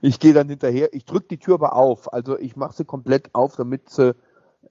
ich 0.00 0.18
gehe 0.18 0.32
dann 0.32 0.48
hinterher, 0.48 0.92
ich 0.92 1.04
drücke 1.04 1.28
die 1.28 1.38
Tür 1.38 1.54
aber 1.54 1.74
auf. 1.76 2.12
Also 2.12 2.38
ich 2.38 2.56
mache 2.56 2.74
sie 2.76 2.84
komplett 2.84 3.34
auf, 3.34 3.56
damit 3.56 3.88
sie 3.90 4.14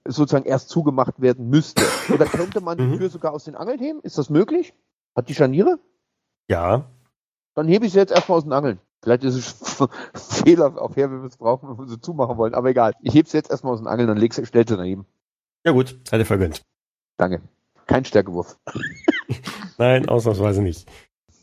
sozusagen 0.06 0.44
erst 0.44 0.68
zugemacht 0.68 1.20
werden 1.20 1.48
müsste. 1.48 1.82
Oder 2.12 2.26
könnte 2.26 2.60
man 2.60 2.76
die 2.78 2.84
Mhm. 2.84 2.98
Tür 2.98 3.08
sogar 3.10 3.32
aus 3.32 3.44
den 3.44 3.54
Angeln 3.54 3.78
heben? 3.78 4.00
Ist 4.02 4.18
das 4.18 4.30
möglich? 4.30 4.74
Hat 5.16 5.28
die 5.28 5.34
Scharniere? 5.34 5.78
Ja, 6.48 6.86
Dann 7.54 7.68
hebe 7.68 7.84
ich 7.86 7.92
sie 7.92 7.98
jetzt 7.98 8.12
erstmal 8.12 8.38
aus 8.38 8.44
den 8.44 8.52
Angeln. 8.52 8.80
Vielleicht 9.02 9.24
ist 9.24 9.34
es 9.34 9.88
Fehler 10.44 10.80
auf 10.80 10.96
her, 10.96 11.10
wenn 11.10 11.20
wir 11.22 11.28
es 11.28 11.36
brauchen, 11.36 11.68
wenn 11.68 11.78
wir 11.78 11.86
sie 11.88 12.00
zumachen 12.00 12.36
wollen. 12.38 12.54
Aber 12.54 12.70
egal. 12.70 12.92
Ich 13.02 13.14
hebe 13.14 13.28
sie 13.28 13.36
jetzt 13.36 13.50
erstmal 13.50 13.74
aus 13.74 13.80
den 13.80 13.86
Angeln 13.88 14.08
und 14.10 14.16
leg 14.16 14.32
sie, 14.34 14.44
stell 14.46 14.66
sie 14.66 14.76
daneben. 14.76 15.06
ja 15.64 15.72
gut, 15.72 15.98
sei 16.08 16.18
dir 16.18 16.24
vergönnt. 16.24 16.62
Danke. 17.18 17.42
Kein 17.92 18.06
Stärkewurf. 18.06 18.56
Nein, 19.78 20.08
ausnahmsweise 20.08 20.62
nicht. 20.62 20.88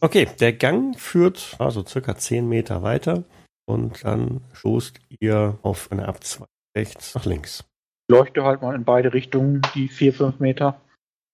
Okay, 0.01 0.27
der 0.39 0.51
Gang 0.53 0.97
führt 0.97 1.55
also 1.59 1.85
circa 1.85 2.17
zehn 2.17 2.49
Meter 2.49 2.81
weiter 2.81 3.23
und 3.67 4.03
dann 4.03 4.41
stoßt 4.53 4.99
ihr 5.19 5.59
auf 5.61 5.91
eine 5.91 6.07
Abzweigung 6.07 6.47
rechts 6.75 7.13
nach 7.13 7.25
links. 7.25 7.65
Leuchte 8.09 8.43
halt 8.45 8.63
mal 8.63 8.73
in 8.73 8.83
beide 8.83 9.13
Richtungen, 9.13 9.61
die 9.75 9.89
vier, 9.89 10.11
fünf 10.11 10.39
Meter. 10.39 10.81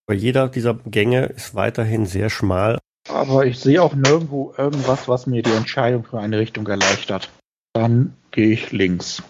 Aber 0.06 0.18
jeder 0.18 0.50
dieser 0.50 0.74
Gänge 0.74 1.28
ist 1.28 1.56
weiterhin 1.56 2.06
sehr 2.06 2.30
schmal. 2.30 2.78
Aber 3.08 3.46
ich 3.46 3.62
sehe 3.62 3.82
auch 3.82 3.96
nirgendwo 3.96 4.54
irgendwas, 4.58 5.08
was 5.08 5.28
mir 5.28 5.44
die 5.44 5.54
Entscheidung 5.54 6.04
für 6.04 6.20
eine 6.20 6.40
Richtung 6.40 6.68
erleichtert. 6.68 7.32
Dann 7.72 8.18
gehe 8.32 8.50
ich 8.50 8.74
links. 8.74 9.24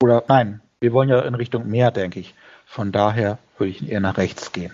Oder 0.00 0.22
nein, 0.28 0.60
wir 0.80 0.92
wollen 0.92 1.08
ja 1.08 1.20
in 1.22 1.34
Richtung 1.34 1.68
Meer, 1.68 1.90
denke 1.90 2.20
ich. 2.20 2.34
Von 2.64 2.92
daher 2.92 3.38
würde 3.58 3.70
ich 3.70 3.88
eher 3.88 4.00
nach 4.00 4.18
rechts 4.18 4.52
gehen. 4.52 4.70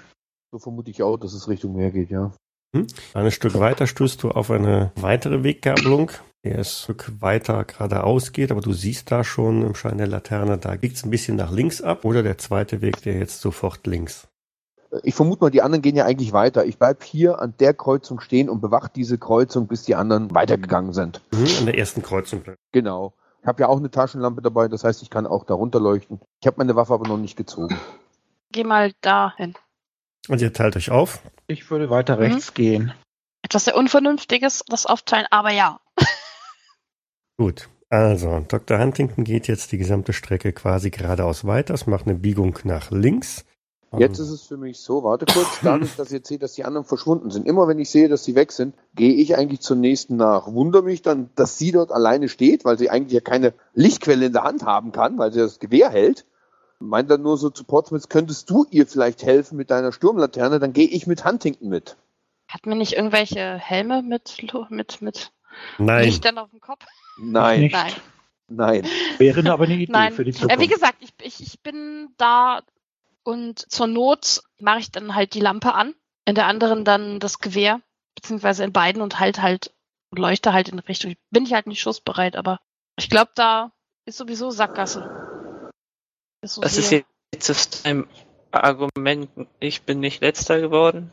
So 0.52 0.58
vermute 0.58 0.90
ich 0.90 1.02
auch, 1.02 1.16
dass 1.16 1.32
es 1.32 1.48
Richtung 1.48 1.74
Meer 1.74 1.90
geht, 1.90 2.10
ja. 2.10 2.30
Ein 3.14 3.30
Stück 3.30 3.58
weiter 3.58 3.86
stößt 3.86 4.22
du 4.22 4.32
auf 4.32 4.50
eine 4.50 4.92
weitere 4.96 5.44
Weggabelung, 5.44 6.10
der 6.44 6.58
ein 6.58 6.64
Stück 6.66 7.10
weiter 7.20 7.64
geradeaus 7.64 8.32
geht, 8.32 8.50
aber 8.50 8.60
du 8.60 8.74
siehst 8.74 9.10
da 9.10 9.24
schon 9.24 9.62
im 9.62 9.74
Schein 9.74 9.96
der 9.96 10.08
Laterne, 10.08 10.58
da 10.58 10.74
biegt 10.74 10.96
es 10.96 11.04
ein 11.04 11.10
bisschen 11.10 11.36
nach 11.36 11.50
links 11.50 11.80
ab 11.80 12.04
oder 12.04 12.22
der 12.22 12.36
zweite 12.36 12.82
Weg, 12.82 13.00
der 13.00 13.14
jetzt 13.14 13.40
sofort 13.40 13.86
links. 13.86 14.28
Ich 15.02 15.14
vermute 15.14 15.42
mal, 15.42 15.50
die 15.50 15.62
anderen 15.62 15.80
gehen 15.80 15.96
ja 15.96 16.04
eigentlich 16.04 16.34
weiter. 16.34 16.66
Ich 16.66 16.76
bleib 16.76 17.02
hier 17.02 17.40
an 17.40 17.54
der 17.58 17.72
Kreuzung 17.72 18.20
stehen 18.20 18.50
und 18.50 18.60
bewache 18.60 18.90
diese 18.94 19.16
Kreuzung, 19.16 19.68
bis 19.68 19.84
die 19.84 19.94
anderen 19.94 20.34
weitergegangen 20.34 20.92
sind. 20.92 21.22
Mhm, 21.32 21.48
an 21.60 21.64
der 21.64 21.78
ersten 21.78 22.02
Kreuzung. 22.02 22.42
Genau. 22.72 23.14
Ich 23.40 23.46
habe 23.46 23.62
ja 23.62 23.68
auch 23.68 23.78
eine 23.78 23.90
Taschenlampe 23.90 24.42
dabei, 24.42 24.68
das 24.68 24.84
heißt, 24.84 25.00
ich 25.00 25.08
kann 25.08 25.26
auch 25.26 25.44
darunter 25.44 25.80
leuchten. 25.80 26.20
Ich 26.42 26.46
habe 26.46 26.58
meine 26.58 26.76
Waffe 26.76 26.92
aber 26.92 27.08
noch 27.08 27.16
nicht 27.16 27.38
gezogen. 27.38 27.74
Geh 28.50 28.64
mal 28.64 28.92
dahin. 29.00 29.54
Und 30.28 30.40
ihr 30.40 30.52
teilt 30.52 30.76
euch 30.76 30.90
auf. 30.90 31.20
Ich 31.46 31.70
würde 31.70 31.90
weiter 31.90 32.18
rechts 32.18 32.54
gehen. 32.54 32.92
Etwas 33.42 33.64
sehr 33.64 33.76
Unvernünftiges, 33.76 34.64
das 34.68 34.86
aufteilen, 34.86 35.26
aber 35.30 35.50
ja. 35.50 35.80
Gut. 37.36 37.68
Also, 37.88 38.42
Dr. 38.48 38.78
Huntington 38.78 39.24
geht 39.24 39.48
jetzt 39.48 39.72
die 39.72 39.78
gesamte 39.78 40.14
Strecke 40.14 40.52
quasi 40.52 40.90
geradeaus 40.90 41.44
weiter. 41.44 41.74
Es 41.74 41.86
macht 41.86 42.06
eine 42.06 42.14
Biegung 42.14 42.58
nach 42.64 42.90
links. 42.90 43.44
Jetzt 43.98 44.18
ist 44.18 44.30
es 44.30 44.42
für 44.42 44.56
mich 44.56 44.78
so, 44.78 45.04
warte 45.04 45.26
kurz, 45.26 45.60
dadurch, 45.62 45.96
dass 45.96 46.06
ich 46.06 46.14
jetzt 46.14 46.28
sehe, 46.28 46.38
dass 46.38 46.54
die 46.54 46.64
anderen 46.64 46.86
verschwunden 46.86 47.30
sind. 47.30 47.46
Immer 47.46 47.68
wenn 47.68 47.78
ich 47.78 47.90
sehe, 47.90 48.08
dass 48.08 48.24
sie 48.24 48.34
weg 48.34 48.52
sind, 48.52 48.74
gehe 48.94 49.12
ich 49.12 49.36
eigentlich 49.36 49.60
zur 49.60 49.76
nächsten 49.76 50.16
nach. 50.16 50.50
Wundere 50.50 50.82
mich 50.82 51.02
dann, 51.02 51.28
dass 51.34 51.58
sie 51.58 51.72
dort 51.72 51.92
alleine 51.92 52.28
steht, 52.28 52.64
weil 52.64 52.78
sie 52.78 52.88
eigentlich 52.88 53.12
ja 53.12 53.20
keine 53.20 53.52
Lichtquelle 53.74 54.26
in 54.26 54.32
der 54.32 54.44
Hand 54.44 54.64
haben 54.64 54.92
kann, 54.92 55.18
weil 55.18 55.32
sie 55.32 55.40
das 55.40 55.58
Gewehr 55.58 55.90
hält. 55.90 56.24
Meint 56.88 57.10
dann 57.10 57.22
nur 57.22 57.36
so 57.36 57.50
zu 57.50 57.64
Portsmouth, 57.64 58.08
könntest 58.10 58.50
du 58.50 58.66
ihr 58.70 58.86
vielleicht 58.86 59.22
helfen 59.22 59.56
mit 59.56 59.70
deiner 59.70 59.92
Sturmlaterne, 59.92 60.58
dann 60.58 60.72
gehe 60.72 60.88
ich 60.88 61.06
mit 61.06 61.24
Huntington 61.24 61.68
mit. 61.68 61.96
Hatten 62.48 62.68
wir 62.70 62.76
nicht 62.76 62.94
irgendwelche 62.94 63.56
Helme 63.56 64.02
mit, 64.02 64.36
mit, 64.70 65.00
mit 65.00 65.32
Nein. 65.78 66.04
Lichtern 66.04 66.38
auf 66.38 66.50
dem 66.50 66.60
Kopf? 66.60 66.84
Nein. 67.18 67.70
Nein. 67.72 67.92
nein. 68.48 68.88
Wäre 69.18 69.50
aber 69.50 69.64
eine 69.64 69.74
Idee 69.74 69.92
Nein. 69.92 70.12
für 70.12 70.24
die 70.24 70.30
Äh, 70.30 70.34
Zukunft. 70.34 70.60
wie 70.60 70.68
gesagt, 70.68 70.96
ich, 71.00 71.10
ich, 71.22 71.40
ich 71.40 71.60
bin 71.62 72.08
da 72.18 72.62
und 73.24 73.58
zur 73.70 73.86
Not 73.86 74.42
mache 74.60 74.80
ich 74.80 74.90
dann 74.90 75.14
halt 75.14 75.34
die 75.34 75.40
Lampe 75.40 75.74
an, 75.74 75.94
in 76.24 76.34
der 76.34 76.46
anderen 76.46 76.84
dann 76.84 77.20
das 77.20 77.38
Gewehr, 77.38 77.80
beziehungsweise 78.14 78.64
in 78.64 78.72
beiden 78.72 79.00
und 79.00 79.18
halt 79.20 79.40
halt 79.40 79.72
leuchte 80.10 80.52
halt 80.52 80.68
in 80.68 80.78
Richtung. 80.80 81.14
Bin 81.30 81.44
ich 81.44 81.54
halt 81.54 81.66
nicht 81.66 81.80
schussbereit, 81.80 82.36
aber 82.36 82.60
ich 82.96 83.08
glaube, 83.08 83.30
da 83.34 83.72
ist 84.04 84.18
sowieso 84.18 84.50
Sackgasse. 84.50 85.31
So 86.44 86.60
Das 86.60 86.76
ist 86.76 86.90
jetzt 86.90 87.06
das 87.48 87.84
ein 87.84 88.06
Argument, 88.50 89.28
ich 89.60 89.82
bin 89.82 90.00
nicht 90.00 90.20
letzter 90.20 90.60
geworden. 90.60 91.12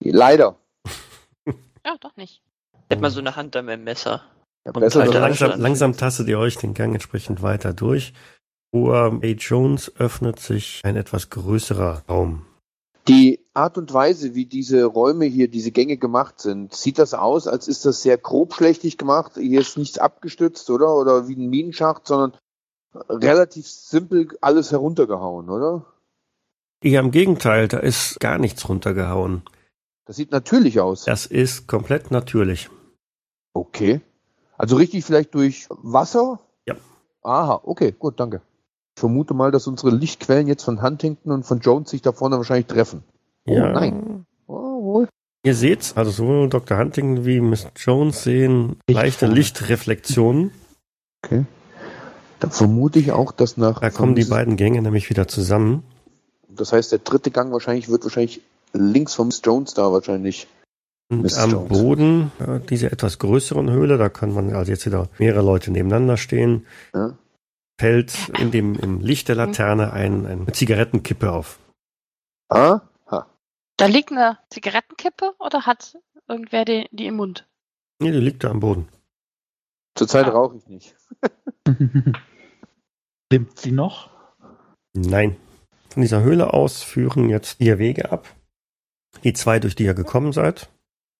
Leider. 0.00 0.56
Ja, 1.86 1.96
doch 2.00 2.16
nicht. 2.16 2.42
Ich 2.90 2.96
hab 2.96 3.00
mal 3.00 3.10
so 3.10 3.20
eine 3.20 3.34
Hand 3.34 3.56
an 3.56 3.64
meinem 3.64 3.84
Messer. 3.84 4.22
Ja, 4.66 4.72
Und 4.72 4.94
dann- 4.94 5.08
langsam, 5.10 5.58
langsam 5.58 5.96
tastet 5.96 6.28
ihr 6.28 6.38
euch 6.38 6.56
den 6.58 6.74
Gang 6.74 6.92
entsprechend 6.92 7.40
weiter 7.40 7.72
durch. 7.72 8.12
Vor 8.74 8.94
A. 8.94 9.26
Jones 9.26 9.90
öffnet 9.96 10.38
sich 10.38 10.82
ein 10.84 10.96
etwas 10.96 11.30
größerer 11.30 12.02
Raum. 12.06 12.44
Die 13.06 13.40
Art 13.54 13.78
und 13.78 13.94
Weise, 13.94 14.34
wie 14.34 14.44
diese 14.44 14.84
Räume 14.84 15.24
hier, 15.24 15.48
diese 15.48 15.70
Gänge 15.72 15.96
gemacht 15.96 16.40
sind, 16.40 16.74
sieht 16.74 16.98
das 16.98 17.14
aus, 17.14 17.46
als 17.46 17.68
ist 17.68 17.86
das 17.86 18.02
sehr 18.02 18.18
grobschlächtig 18.18 18.98
gemacht. 18.98 19.32
Hier 19.36 19.60
ist 19.60 19.78
nichts 19.78 19.96
abgestützt, 19.96 20.68
oder? 20.68 20.94
Oder 20.94 21.26
wie 21.26 21.36
ein 21.36 21.48
Minenschacht, 21.48 22.06
sondern 22.06 22.38
relativ 22.94 23.66
simpel 23.66 24.28
alles 24.40 24.72
heruntergehauen, 24.72 25.48
oder? 25.50 25.86
Eher 26.82 27.00
im 27.00 27.10
Gegenteil, 27.10 27.68
da 27.68 27.78
ist 27.78 28.20
gar 28.20 28.38
nichts 28.38 28.68
runtergehauen. 28.68 29.42
Das 30.06 30.16
sieht 30.16 30.30
natürlich 30.30 30.80
aus. 30.80 31.04
Das 31.04 31.26
ist 31.26 31.66
komplett 31.66 32.10
natürlich. 32.10 32.70
Okay. 33.52 34.00
Also 34.56 34.76
richtig 34.76 35.04
vielleicht 35.04 35.34
durch 35.34 35.66
Wasser? 35.70 36.40
Ja. 36.66 36.76
Aha, 37.22 37.60
okay, 37.64 37.92
gut, 37.92 38.18
danke. 38.18 38.40
Ich 38.96 39.00
vermute 39.00 39.34
mal, 39.34 39.50
dass 39.50 39.66
unsere 39.66 39.90
Lichtquellen 39.90 40.46
jetzt 40.46 40.64
von 40.64 40.82
Huntington 40.82 41.32
und 41.32 41.44
von 41.44 41.60
Jones 41.60 41.90
sich 41.90 42.02
da 42.02 42.12
vorne 42.12 42.36
wahrscheinlich 42.36 42.66
treffen. 42.66 43.04
Oh, 43.46 43.54
ja. 43.54 43.72
nein. 43.72 44.26
Oh, 44.46 44.82
wohl. 44.82 45.08
Ihr 45.44 45.54
seht, 45.54 45.92
also 45.96 46.10
sowohl 46.10 46.48
Dr. 46.48 46.78
Huntington 46.78 47.24
wie 47.24 47.40
Miss 47.40 47.66
Jones 47.76 48.22
sehen 48.22 48.80
leichte. 48.88 49.26
Lichtreflexionen. 49.26 50.52
Okay. 51.24 51.44
Da 52.40 52.50
vermute 52.50 52.98
ich 52.98 53.12
auch, 53.12 53.32
dass 53.32 53.56
nach. 53.56 53.80
Da 53.80 53.90
kommen 53.90 54.14
die 54.14 54.24
beiden 54.24 54.56
Gänge 54.56 54.80
nämlich 54.82 55.10
wieder 55.10 55.26
zusammen. 55.28 55.82
Das 56.48 56.72
heißt, 56.72 56.92
der 56.92 57.00
dritte 57.00 57.30
Gang 57.30 57.52
wahrscheinlich 57.52 57.88
wird 57.88 58.04
wahrscheinlich 58.04 58.40
links 58.72 59.14
vom 59.14 59.28
Miss 59.28 59.40
Jones 59.44 59.74
da 59.74 59.92
wahrscheinlich. 59.92 60.46
Und 61.10 61.22
Miss 61.22 61.38
am 61.38 61.50
Jones. 61.50 61.68
Boden 61.68 62.32
äh, 62.38 62.60
dieser 62.60 62.92
etwas 62.92 63.18
größeren 63.18 63.70
Höhle, 63.70 63.96
da 63.98 64.08
kann 64.08 64.32
man 64.32 64.52
also 64.54 64.70
jetzt 64.70 64.84
wieder 64.86 65.08
mehrere 65.18 65.42
Leute 65.42 65.70
nebeneinander 65.70 66.16
stehen, 66.16 66.66
Ja. 66.94 67.16
fällt 67.80 68.28
in 68.38 68.50
dem 68.50 68.74
im 68.78 69.00
Licht 69.00 69.28
der 69.28 69.36
Laterne 69.36 69.92
ein, 69.92 70.26
eine 70.26 70.46
Zigarettenkippe 70.52 71.32
auf. 71.32 71.58
Ah, 72.50 72.80
ha. 73.10 73.26
Da 73.78 73.86
liegt 73.86 74.12
eine 74.12 74.38
Zigarettenkippe 74.50 75.32
oder 75.38 75.64
hat 75.66 75.96
irgendwer 76.28 76.64
die, 76.64 76.86
die 76.92 77.06
im 77.06 77.16
Mund? 77.16 77.46
Nee, 78.00 78.12
die 78.12 78.18
liegt 78.18 78.44
da 78.44 78.50
am 78.50 78.60
Boden. 78.60 78.88
Zurzeit 79.94 80.26
Ah. 80.26 80.30
rauche 80.30 80.56
ich 80.58 80.66
nicht. 80.66 80.94
Nimmt 83.30 83.58
sie 83.58 83.72
noch? 83.72 84.08
Nein. 84.94 85.36
Von 85.90 86.02
dieser 86.02 86.22
Höhle 86.22 86.52
aus 86.54 86.82
führen 86.82 87.28
jetzt 87.28 87.58
vier 87.58 87.78
Wege 87.78 88.10
ab. 88.12 88.26
Die 89.24 89.32
zwei, 89.32 89.58
durch 89.58 89.74
die 89.74 89.84
ihr 89.84 89.94
gekommen 89.94 90.32
seid. 90.32 90.68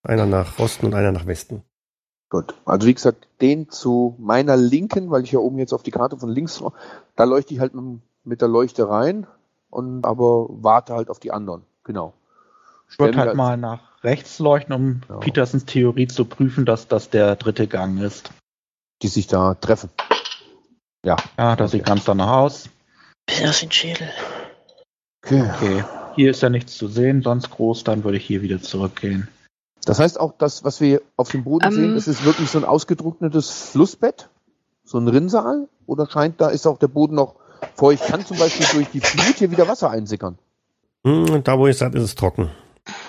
Einer 0.02 0.26
nach 0.26 0.58
Osten 0.58 0.86
und 0.86 0.94
einer 0.94 1.12
nach 1.12 1.26
Westen. 1.26 1.62
Gut. 2.30 2.54
Also 2.64 2.86
wie 2.86 2.94
gesagt, 2.94 3.26
den 3.40 3.70
zu 3.70 4.14
meiner 4.18 4.56
Linken, 4.56 5.10
weil 5.10 5.24
ich 5.24 5.32
ja 5.32 5.38
oben 5.38 5.58
jetzt 5.58 5.72
auf 5.72 5.82
die 5.82 5.90
Karte 5.90 6.16
von 6.18 6.28
links, 6.28 6.62
da 7.16 7.24
leuchte 7.24 7.54
ich 7.54 7.60
halt 7.60 7.72
mit, 8.24 8.40
der 8.40 8.48
Leuchte 8.48 8.88
rein 8.88 9.26
und 9.70 10.04
aber 10.04 10.46
warte 10.50 10.94
halt 10.94 11.08
auf 11.10 11.18
die 11.18 11.32
anderen. 11.32 11.62
Genau. 11.84 12.12
Ich 12.90 12.98
würde 12.98 13.18
halt 13.18 13.34
mal 13.34 13.56
nach 13.56 14.02
rechts 14.04 14.38
leuchten, 14.38 14.74
um 14.74 15.00
Ja. 15.08 15.16
Petersens 15.18 15.64
Theorie 15.64 16.06
zu 16.06 16.24
prüfen, 16.26 16.64
dass 16.64 16.88
das 16.88 17.10
der 17.10 17.36
dritte 17.36 17.66
Gang 17.66 18.00
ist. 18.00 18.30
die 19.02 19.08
sich 19.08 19.26
da 19.26 19.54
treffen. 19.54 19.90
Ja. 21.08 21.16
Ja, 21.38 21.56
das 21.56 21.70
sieht 21.70 21.86
ganz 21.86 22.04
danach 22.04 22.28
aus. 22.36 22.68
Bisschen 23.26 23.48
aus 23.48 23.60
dem 23.60 23.70
Schädel. 23.70 24.10
Okay. 25.24 25.50
Okay. 25.56 25.84
Hier 26.16 26.30
ist 26.32 26.42
ja 26.42 26.50
nichts 26.50 26.76
zu 26.76 26.86
sehen, 26.86 27.22
sonst 27.22 27.48
groß, 27.48 27.82
dann 27.84 28.04
würde 28.04 28.18
ich 28.18 28.26
hier 28.26 28.42
wieder 28.42 28.60
zurückgehen. 28.60 29.26
Das 29.86 30.00
heißt 30.00 30.20
auch, 30.20 30.34
das, 30.36 30.64
was 30.64 30.82
wir 30.82 31.00
auf 31.16 31.30
dem 31.30 31.44
Boden 31.44 31.64
Ähm. 31.64 31.72
sehen, 31.72 31.94
das 31.94 32.08
ist 32.08 32.26
wirklich 32.26 32.50
so 32.50 32.58
ein 32.58 32.64
ausgetrocknetes 32.66 33.70
Flussbett, 33.70 34.28
so 34.84 34.98
ein 34.98 35.08
Rinnsal, 35.08 35.68
oder 35.86 36.06
scheint 36.10 36.42
da 36.42 36.48
ist 36.50 36.66
auch 36.66 36.76
der 36.78 36.88
Boden 36.88 37.14
noch 37.14 37.36
feucht? 37.74 38.04
Kann 38.04 38.26
zum 38.26 38.36
Beispiel 38.36 38.66
durch 38.72 38.90
die 38.90 39.00
Flut 39.00 39.36
hier 39.36 39.50
wieder 39.50 39.66
Wasser 39.66 39.88
einsickern? 39.90 40.36
Hm, 41.06 41.42
Da, 41.42 41.58
wo 41.58 41.66
ihr 41.68 41.72
seid, 41.74 41.94
ist 41.94 42.02
es 42.02 42.16
trocken. 42.16 42.50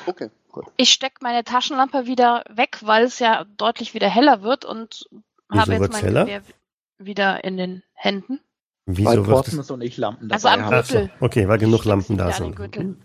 Okay, 0.05 0.29
gut. 0.53 0.63
Ich 0.77 0.91
stecke 0.91 1.15
meine 1.21 1.43
Taschenlampe 1.43 2.05
wieder 2.05 2.45
weg, 2.49 2.77
weil 2.81 3.03
es 3.03 3.19
ja 3.19 3.43
deutlich 3.57 3.93
wieder 3.93 4.07
heller 4.07 4.41
wird 4.41 4.63
und 4.63 5.09
Wieso 5.49 5.61
habe 5.61 5.73
jetzt 5.73 5.91
mein 5.91 6.03
heller? 6.03 6.23
Gewehr 6.25 6.41
wieder 6.99 7.43
in 7.43 7.57
den 7.57 7.83
Händen. 7.93 8.39
Weil 8.85 8.95
Wieso 8.97 9.27
wird 9.27 9.27
es? 9.27 9.33
Portsmouth 9.55 9.71
und 9.71 9.81
ich 9.81 9.97
Lampen 9.97 10.31
Also 10.31 10.47
dabei 10.47 10.59
am 10.61 10.65
haben. 10.65 10.73
Ach 10.75 10.85
so, 10.85 10.93
Gürtel. 10.99 11.11
okay, 11.19 11.47
weil 11.47 11.57
genug 11.57 11.85
Lampen 11.85 12.17
da 12.17 12.31
sind. 12.31 12.55
Gürtel. 12.55 12.97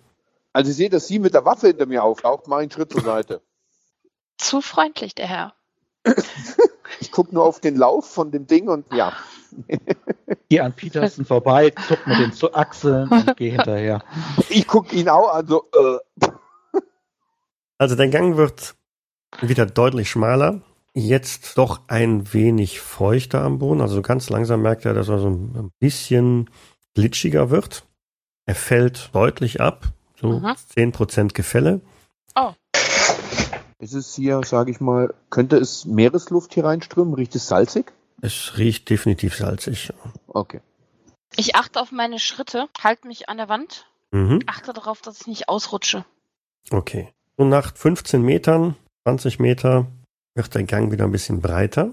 Also 0.52 0.70
ich 0.70 0.76
sehe, 0.76 0.90
dass 0.90 1.06
sie 1.08 1.18
mit 1.18 1.34
der 1.34 1.44
Waffe 1.44 1.68
hinter 1.68 1.86
mir 1.86 2.02
auftaucht, 2.04 2.46
mache 2.48 2.60
einen 2.60 2.70
Schritt 2.70 2.92
zur 2.92 3.02
Seite. 3.02 3.42
Zu 4.38 4.60
freundlich, 4.60 5.14
der 5.14 5.26
Herr. 5.26 5.54
Ich 7.00 7.10
gucke 7.10 7.34
nur 7.34 7.44
auf 7.44 7.60
den 7.60 7.76
Lauf 7.76 8.08
von 8.08 8.30
dem 8.30 8.46
Ding 8.46 8.68
und 8.68 8.86
ja. 8.92 9.12
Gehe 10.48 10.62
an 10.62 10.74
Petersen 10.74 11.24
vorbei, 11.24 11.72
zuck 11.88 12.06
mit 12.06 12.18
den 12.18 12.32
zu 12.32 12.54
Achseln 12.54 13.08
und 13.08 13.36
gehe 13.36 13.52
hinterher. 13.52 14.02
Ich 14.48 14.66
gucke 14.66 14.94
ihn 14.94 15.08
auch 15.08 15.34
an, 15.34 15.46
so, 15.46 15.64
äh, 15.72 16.28
Also 17.78 17.96
der 17.96 18.08
Gang 18.08 18.36
wird 18.36 18.74
wieder 19.40 19.66
deutlich 19.66 20.08
schmaler. 20.10 20.60
Jetzt 20.96 21.58
doch 21.58 21.80
ein 21.88 22.32
wenig 22.32 22.80
feuchter 22.80 23.42
am 23.42 23.58
Boden. 23.58 23.80
Also 23.80 24.00
ganz 24.00 24.30
langsam 24.30 24.62
merkt 24.62 24.84
er, 24.84 24.94
dass 24.94 25.08
er 25.08 25.18
so 25.18 25.28
ein 25.28 25.70
bisschen 25.80 26.48
glitschiger 26.94 27.50
wird. 27.50 27.84
Er 28.46 28.54
fällt 28.54 29.10
deutlich 29.12 29.60
ab. 29.60 29.88
So 30.20 30.38
Mhm. 30.38 30.54
10% 30.74 31.34
Gefälle. 31.34 31.80
ist 33.80 33.92
es 33.92 34.14
hier, 34.14 34.40
sage 34.44 34.70
ich 34.70 34.80
mal, 34.80 35.12
könnte 35.28 35.56
es 35.56 35.84
Meeresluft 35.84 36.54
hier 36.54 36.64
reinströmen? 36.64 37.12
Riecht 37.12 37.34
es 37.34 37.48
salzig? 37.48 37.92
Es 38.22 38.56
riecht 38.56 38.88
definitiv 38.88 39.36
salzig. 39.36 39.92
Okay. 40.28 40.60
Ich 41.36 41.54
achte 41.54 41.80
auf 41.80 41.92
meine 41.92 42.18
Schritte, 42.18 42.68
halte 42.82 43.06
mich 43.08 43.28
an 43.28 43.36
der 43.36 43.50
Wand, 43.50 43.86
Mhm. 44.12 44.38
achte 44.46 44.72
darauf, 44.72 45.02
dass 45.02 45.20
ich 45.20 45.26
nicht 45.26 45.48
ausrutsche. 45.50 46.06
Okay. 46.70 47.12
Und 47.36 47.50
nach 47.50 47.76
15 47.76 48.22
Metern, 48.22 48.76
20 49.02 49.38
Meter 49.38 49.86
wird 50.34 50.54
der 50.54 50.64
Gang 50.64 50.92
wieder 50.92 51.04
ein 51.04 51.12
bisschen 51.12 51.40
breiter. 51.40 51.90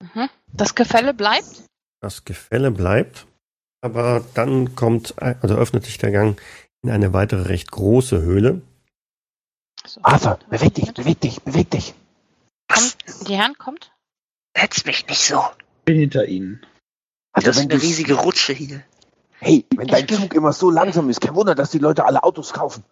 Mhm. 0.00 0.28
Das 0.52 0.74
Gefälle 0.74 1.14
bleibt. 1.14 1.64
Das 2.00 2.24
Gefälle 2.24 2.70
bleibt. 2.70 3.26
Aber 3.80 4.24
dann 4.34 4.74
kommt, 4.74 5.20
also 5.22 5.54
öffnet 5.54 5.84
sich 5.84 5.98
der 5.98 6.10
Gang 6.10 6.40
in 6.82 6.90
eine 6.90 7.12
weitere 7.12 7.42
recht 7.42 7.70
große 7.70 8.20
Höhle. 8.20 8.62
So. 9.86 10.00
Arthur, 10.02 10.38
beweg 10.50 10.74
dich, 10.74 10.92
beweg 10.92 11.20
dich, 11.20 11.42
beweg 11.42 11.70
dich. 11.70 11.94
Kommt, 12.68 12.96
die 13.28 13.36
Herren 13.36 13.56
kommt. 13.58 13.92
Hetz 14.56 14.84
mich 14.84 15.06
nicht 15.06 15.20
so. 15.20 15.40
Bin 15.84 15.98
hinter 15.98 16.26
ihnen. 16.26 16.64
Also 17.32 17.46
Das 17.46 17.58
ist 17.58 17.70
eine 17.70 17.80
riesige 17.80 18.14
Rutsche 18.14 18.52
hier. 18.54 18.82
hey, 19.38 19.64
wenn 19.76 19.86
dein 19.86 20.08
Zug 20.08 20.34
immer 20.34 20.52
so 20.52 20.70
langsam 20.70 21.08
ist, 21.10 21.20
kein 21.20 21.34
Wunder, 21.34 21.54
dass 21.54 21.70
die 21.70 21.78
Leute 21.78 22.04
alle 22.06 22.22
Autos 22.24 22.52
kaufen. 22.52 22.82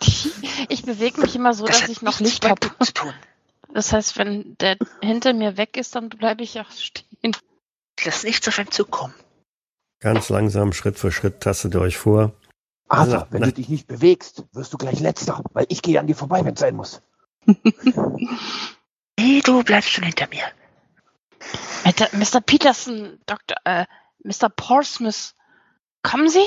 Ich 0.68 0.82
bewege 0.84 1.20
mich 1.20 1.34
immer 1.36 1.54
so, 1.54 1.64
Das 1.64 1.80
dass 1.80 1.88
ich 1.88 2.02
noch 2.02 2.18
Licht 2.20 2.44
habe. 2.44 2.58
Glück 2.60 2.84
zu 2.84 2.92
tun. 2.92 3.12
Das 3.72 3.92
heißt, 3.92 4.18
wenn 4.18 4.56
der 4.58 4.76
hinter 5.02 5.32
mir 5.32 5.56
weg 5.56 5.76
ist, 5.76 5.94
dann 5.94 6.08
bleibe 6.08 6.42
ich 6.42 6.58
auch 6.60 6.70
stehen. 6.70 7.36
Ich 7.98 8.04
lass 8.04 8.24
nichts 8.24 8.46
auf 8.48 8.58
einen 8.58 8.70
Zug 8.70 8.90
kommen. 8.90 9.14
Ganz 10.00 10.28
langsam, 10.28 10.72
Schritt 10.72 10.98
für 10.98 11.10
Schritt 11.10 11.40
tastet 11.40 11.74
ihr 11.74 11.80
euch 11.80 11.96
vor. 11.96 12.32
Arthur, 12.88 13.14
Na, 13.14 13.26
wenn 13.30 13.40
na. 13.40 13.46
du 13.46 13.52
dich 13.54 13.68
nicht 13.68 13.86
bewegst, 13.86 14.44
wirst 14.52 14.72
du 14.72 14.76
gleich 14.76 15.00
letzter, 15.00 15.42
weil 15.52 15.66
ich 15.68 15.82
gehe 15.82 15.98
an 15.98 16.06
dir 16.06 16.14
vorbei, 16.14 16.44
wenn 16.44 16.54
es 16.54 16.60
sein 16.60 16.76
muss. 16.76 17.02
Nee, 19.18 19.40
du 19.42 19.62
bleibst 19.64 19.90
schon 19.90 20.04
hinter 20.04 20.28
mir. 20.28 20.44
Mr. 21.84 22.08
Mr. 22.12 22.40
Peterson, 22.42 23.18
Dr. 23.24 23.56
Äh, 23.64 23.86
Mr. 24.22 24.50
Portsmouth, 24.54 25.34
kommen 26.02 26.28
Sie? 26.28 26.44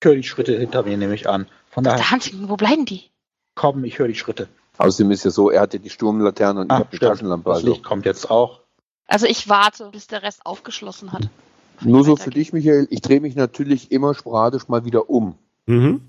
Ich 0.00 0.04
höre 0.04 0.16
die 0.16 0.22
Schritte 0.22 0.58
hinter 0.58 0.82
mir, 0.82 0.98
nehme 0.98 1.14
ich 1.14 1.26
an. 1.28 1.48
Von 1.70 1.84
daher. 1.84 2.10
Huntington, 2.10 2.50
wo 2.50 2.56
bleiben 2.56 2.84
die? 2.84 3.10
komm, 3.54 3.84
ich 3.84 3.98
höre 3.98 4.08
die 4.08 4.14
Schritte. 4.14 4.48
Außerdem 4.78 5.10
ist 5.12 5.24
ja 5.24 5.30
so, 5.30 5.50
er 5.50 5.60
hatte 5.62 5.78
die 5.78 5.90
Sturmlaterne 5.90 6.60
und 6.60 6.66
ich 6.66 6.72
Ah, 6.72 6.78
habe 6.80 6.88
die 6.90 6.96
stimmt. 6.96 7.10
Taschenlampe. 7.12 7.50
Das 7.50 7.58
Also. 7.58 7.68
Licht 7.70 7.84
kommt 7.84 8.06
jetzt 8.06 8.30
auch. 8.30 8.60
Also 9.06 9.26
ich 9.26 9.48
warte, 9.48 9.90
bis 9.90 10.06
der 10.06 10.22
Rest 10.22 10.44
aufgeschlossen 10.46 11.12
hat. 11.12 11.28
Nur 11.82 12.04
so 12.04 12.16
für 12.16 12.30
dich, 12.30 12.52
Michael, 12.52 12.86
ich 12.90 13.02
drehe 13.02 13.20
mich 13.20 13.36
natürlich 13.36 13.92
immer 13.92 14.14
sporadisch 14.14 14.68
mal 14.68 14.84
wieder 14.84 15.10
um. 15.10 15.34
Mhm. 15.66 16.00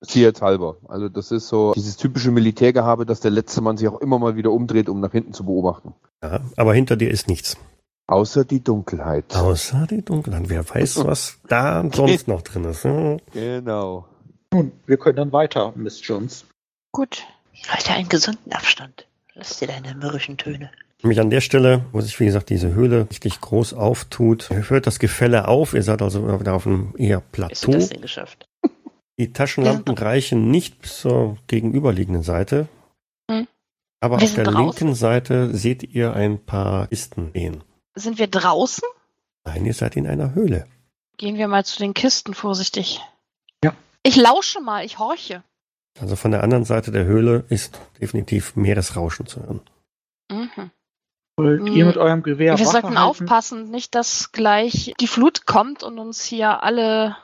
Sicherheitshalber. 0.00 0.76
Also 0.88 1.08
das 1.10 1.30
ist 1.30 1.48
so 1.48 1.72
dieses 1.74 1.96
typische 1.98 2.30
Militärgehabe, 2.30 3.04
dass 3.04 3.20
der 3.20 3.30
letzte 3.30 3.60
Mann 3.60 3.76
sich 3.76 3.86
auch 3.88 4.00
immer 4.00 4.18
mal 4.18 4.34
wieder 4.36 4.50
umdreht, 4.50 4.88
um 4.88 5.00
nach 5.00 5.12
hinten 5.12 5.34
zu 5.34 5.44
beobachten. 5.44 5.94
Ja, 6.22 6.40
aber 6.56 6.72
hinter 6.74 6.96
dir 6.96 7.10
ist 7.10 7.28
nichts. 7.28 7.56
Außer 8.06 8.44
die 8.44 8.64
Dunkelheit. 8.64 9.36
Außer 9.36 9.86
die 9.88 10.02
Dunkelheit. 10.02 10.48
Wer 10.48 10.68
weiß, 10.68 11.04
was 11.04 11.38
da 11.48 11.84
sonst 11.92 12.26
noch 12.28 12.42
drin 12.42 12.64
ist. 12.64 12.84
Hm. 12.84 13.20
Genau. 13.32 14.06
Nun, 14.52 14.72
wir 14.86 14.96
können 14.96 15.16
dann 15.16 15.32
weiter, 15.32 15.72
Miss 15.76 16.00
Jones. 16.04 16.46
Gut. 16.92 17.24
Halte 17.68 17.92
einen 17.92 18.08
gesunden 18.08 18.52
Abstand. 18.52 19.06
Lass 19.34 19.58
dir 19.58 19.68
deine 19.68 19.94
mürrischen 19.94 20.36
Töne. 20.36 20.70
Nämlich 21.02 21.20
an 21.20 21.30
der 21.30 21.40
Stelle, 21.40 21.84
wo 21.92 22.00
sich, 22.00 22.18
wie 22.20 22.26
gesagt, 22.26 22.50
diese 22.50 22.74
Höhle 22.74 23.06
richtig 23.10 23.40
groß 23.40 23.72
auftut, 23.74 24.50
hört 24.50 24.86
das 24.86 24.98
Gefälle 24.98 25.48
auf. 25.48 25.72
Ihr 25.72 25.82
seid 25.82 26.02
also 26.02 26.40
wieder 26.40 26.54
auf 26.54 26.66
einem 26.66 26.94
eher 26.98 27.22
Wie 27.32 27.42
hast 27.42 27.62
du 27.64 27.68
Plateau. 27.68 27.72
das 27.72 27.88
denn 27.88 28.02
geschafft? 28.02 28.46
Die 29.18 29.32
Taschenlampen 29.32 29.96
reichen 29.96 30.50
nicht 30.50 30.80
bis 30.82 31.00
zur 31.00 31.38
gegenüberliegenden 31.46 32.22
Seite. 32.22 32.68
Hm. 33.30 33.46
Aber 34.00 34.18
Wir 34.20 34.24
auf 34.24 34.34
der 34.34 34.44
draußen. 34.44 34.60
linken 34.62 34.94
Seite 34.94 35.54
seht 35.56 35.82
ihr 35.82 36.14
ein 36.14 36.38
paar 36.44 36.86
Kisten 36.88 37.30
stehen. 37.30 37.62
Sind 37.94 38.18
wir 38.18 38.26
draußen? 38.28 38.84
Nein, 39.44 39.64
ihr 39.66 39.74
seid 39.74 39.96
in 39.96 40.06
einer 40.06 40.34
Höhle. 40.34 40.66
Gehen 41.16 41.36
wir 41.36 41.48
mal 41.48 41.64
zu 41.64 41.78
den 41.78 41.92
Kisten 41.94 42.32
vorsichtig. 42.34 43.00
Ja. 43.64 43.74
Ich 44.02 44.16
lausche 44.16 44.60
mal, 44.60 44.84
ich 44.84 44.98
horche. 44.98 45.42
Also 45.98 46.16
von 46.16 46.30
der 46.30 46.42
anderen 46.42 46.64
Seite 46.64 46.92
der 46.92 47.04
Höhle 47.04 47.44
ist 47.48 47.80
definitiv 48.00 48.54
Meeresrauschen 48.56 49.26
zu 49.26 49.42
hören. 49.42 49.60
Mhm. 50.30 50.70
Wollt 51.36 51.68
ihr 51.70 51.86
mit 51.86 51.96
eurem 51.96 52.22
Gewehr 52.22 52.58
wir 52.58 52.64
sollten 52.66 52.98
halten? 52.98 52.98
aufpassen, 52.98 53.70
nicht, 53.70 53.94
dass 53.94 54.30
gleich 54.32 54.92
die 55.00 55.06
Flut 55.06 55.46
kommt 55.46 55.82
und 55.82 55.98
uns 55.98 56.22
hier 56.22 56.62
alle. 56.62 57.16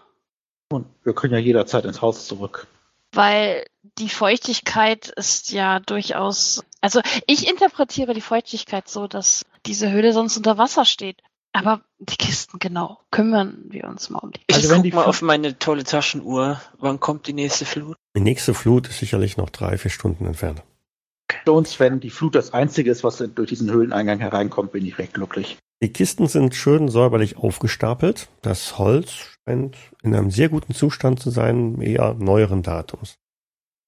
Und 0.71 0.87
wir 1.05 1.15
können 1.15 1.35
ja 1.35 1.39
jederzeit 1.39 1.85
ins 1.85 2.01
Haus 2.03 2.27
zurück. 2.27 2.67
weil 3.13 3.65
die 3.99 4.09
Feuchtigkeit 4.09 5.09
ist 5.09 5.53
ja 5.53 5.81
durchaus, 5.81 6.65
also 6.81 7.01
ich 7.27 7.49
interpretiere 7.49 8.15
die 8.15 8.21
Feuchtigkeit 8.21 8.89
so, 8.89 9.07
dass 9.07 9.45
diese 9.65 9.91
Höhle 9.91 10.13
sonst 10.13 10.37
unter 10.37 10.59
Wasser 10.59 10.85
steht. 10.85 11.23
Aber 11.57 11.81
die 11.99 12.17
Kisten, 12.17 12.59
genau, 12.59 12.99
kümmern 13.11 13.65
wir 13.71 13.85
uns 13.85 14.11
mal 14.11 14.19
um 14.19 14.31
die 14.31 14.41
Ich 14.47 14.57
Also 14.57 14.69
wenn 14.69 14.77
guck 14.77 14.85
die 14.85 14.93
mal 14.93 15.05
auf 15.07 15.23
meine 15.23 15.59
tolle 15.59 15.85
Taschenuhr. 15.85 16.61
Wann 16.79 17.01
kommt 17.01 17.27
die 17.29 17.33
nächste 17.33 17.65
Flut? 17.65 17.97
Die 18.15 18.21
nächste 18.21 18.53
Flut 18.53 18.89
ist 18.89 18.99
sicherlich 18.99 19.39
noch 19.39 19.49
drei, 19.49 19.79
vier 19.79 19.91
Stunden 19.91 20.27
entfernt. 20.27 20.63
Jones, 21.47 21.81
wenn 21.81 21.99
die 21.99 22.11
Flut 22.11 22.35
das 22.35 22.53
Einzige 22.53 22.91
ist, 22.91 23.05
was 23.05 23.25
durch 23.35 23.49
diesen 23.49 23.71
Höhleneingang 23.71 24.19
hereinkommt, 24.19 24.73
bin 24.73 24.85
ich 24.85 24.99
recht 24.99 25.15
glücklich. 25.15 25.57
Die 25.83 25.91
Kisten 25.91 26.27
sind 26.27 26.55
schön 26.55 26.89
säuberlich 26.89 27.39
aufgestapelt. 27.39 28.29
Das 28.43 28.77
Holz 28.77 29.39
scheint 29.49 29.77
in 30.03 30.15
einem 30.15 30.31
sehr 30.31 30.51
guten 30.51 30.75
Zustand 30.75 31.21
zu 31.21 31.31
sein, 31.31 31.81
eher 31.81 32.13
neueren 32.19 32.63
Datums. 32.63 33.15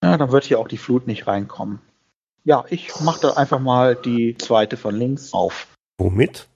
Ja, 0.03 0.17
dann 0.17 0.33
wird 0.33 0.45
hier 0.45 0.59
auch 0.59 0.69
die 0.69 0.79
Flut 0.79 1.07
nicht 1.07 1.27
reinkommen. 1.27 1.81
Ja, 2.45 2.65
ich 2.71 2.99
mache 3.01 3.21
da 3.21 3.31
einfach 3.35 3.61
mal 3.61 3.95
die 3.95 4.37
zweite 4.39 4.79
von 4.79 4.97
links 4.97 5.35
auf. 5.35 5.67
Womit? 5.99 6.49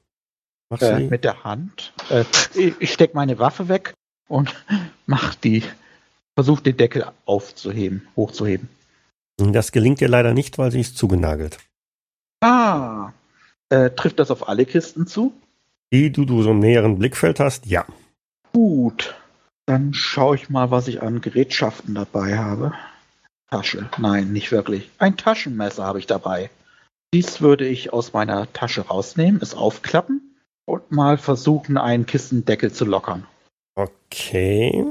Äh, 0.80 1.00
mit 1.00 1.24
der 1.24 1.44
Hand. 1.44 1.92
Äh, 2.08 2.24
ich 2.54 2.74
ich 2.78 2.92
stecke 2.92 3.14
meine 3.14 3.38
Waffe 3.38 3.68
weg 3.68 3.94
und 4.28 4.54
mach 5.06 5.34
die, 5.34 5.62
versuche 6.34 6.62
den 6.62 6.76
Deckel 6.76 7.04
aufzuheben, 7.26 8.06
hochzuheben. 8.16 8.68
Das 9.36 9.72
gelingt 9.72 10.00
dir 10.00 10.08
leider 10.08 10.34
nicht, 10.34 10.58
weil 10.58 10.70
sie 10.70 10.80
ist 10.80 10.96
zugenagelt. 10.96 11.58
Ah, 12.40 13.12
äh, 13.70 13.90
trifft 13.90 14.18
das 14.18 14.30
auf 14.30 14.48
alle 14.48 14.66
Kisten 14.66 15.06
zu? 15.06 15.32
Die 15.92 16.10
du, 16.10 16.24
du 16.24 16.42
so 16.42 16.52
im 16.52 16.58
näheren 16.58 16.98
Blickfeld 16.98 17.40
hast, 17.40 17.66
ja. 17.66 17.84
Gut, 18.52 19.14
dann 19.66 19.94
schaue 19.94 20.36
ich 20.36 20.48
mal, 20.48 20.70
was 20.70 20.88
ich 20.88 21.02
an 21.02 21.20
Gerätschaften 21.20 21.94
dabei 21.94 22.38
habe. 22.38 22.72
Tasche, 23.50 23.90
nein, 23.98 24.32
nicht 24.32 24.50
wirklich. 24.52 24.90
Ein 24.98 25.16
Taschenmesser 25.16 25.84
habe 25.84 25.98
ich 25.98 26.06
dabei. 26.06 26.50
Dies 27.12 27.42
würde 27.42 27.66
ich 27.66 27.92
aus 27.92 28.14
meiner 28.14 28.50
Tasche 28.54 28.82
rausnehmen, 28.82 29.40
es 29.42 29.54
aufklappen 29.54 30.31
und 30.66 30.90
mal 30.92 31.18
versuchen, 31.18 31.76
einen 31.76 32.06
Kistendeckel 32.06 32.72
zu 32.72 32.84
lockern. 32.84 33.26
Okay. 33.74 34.86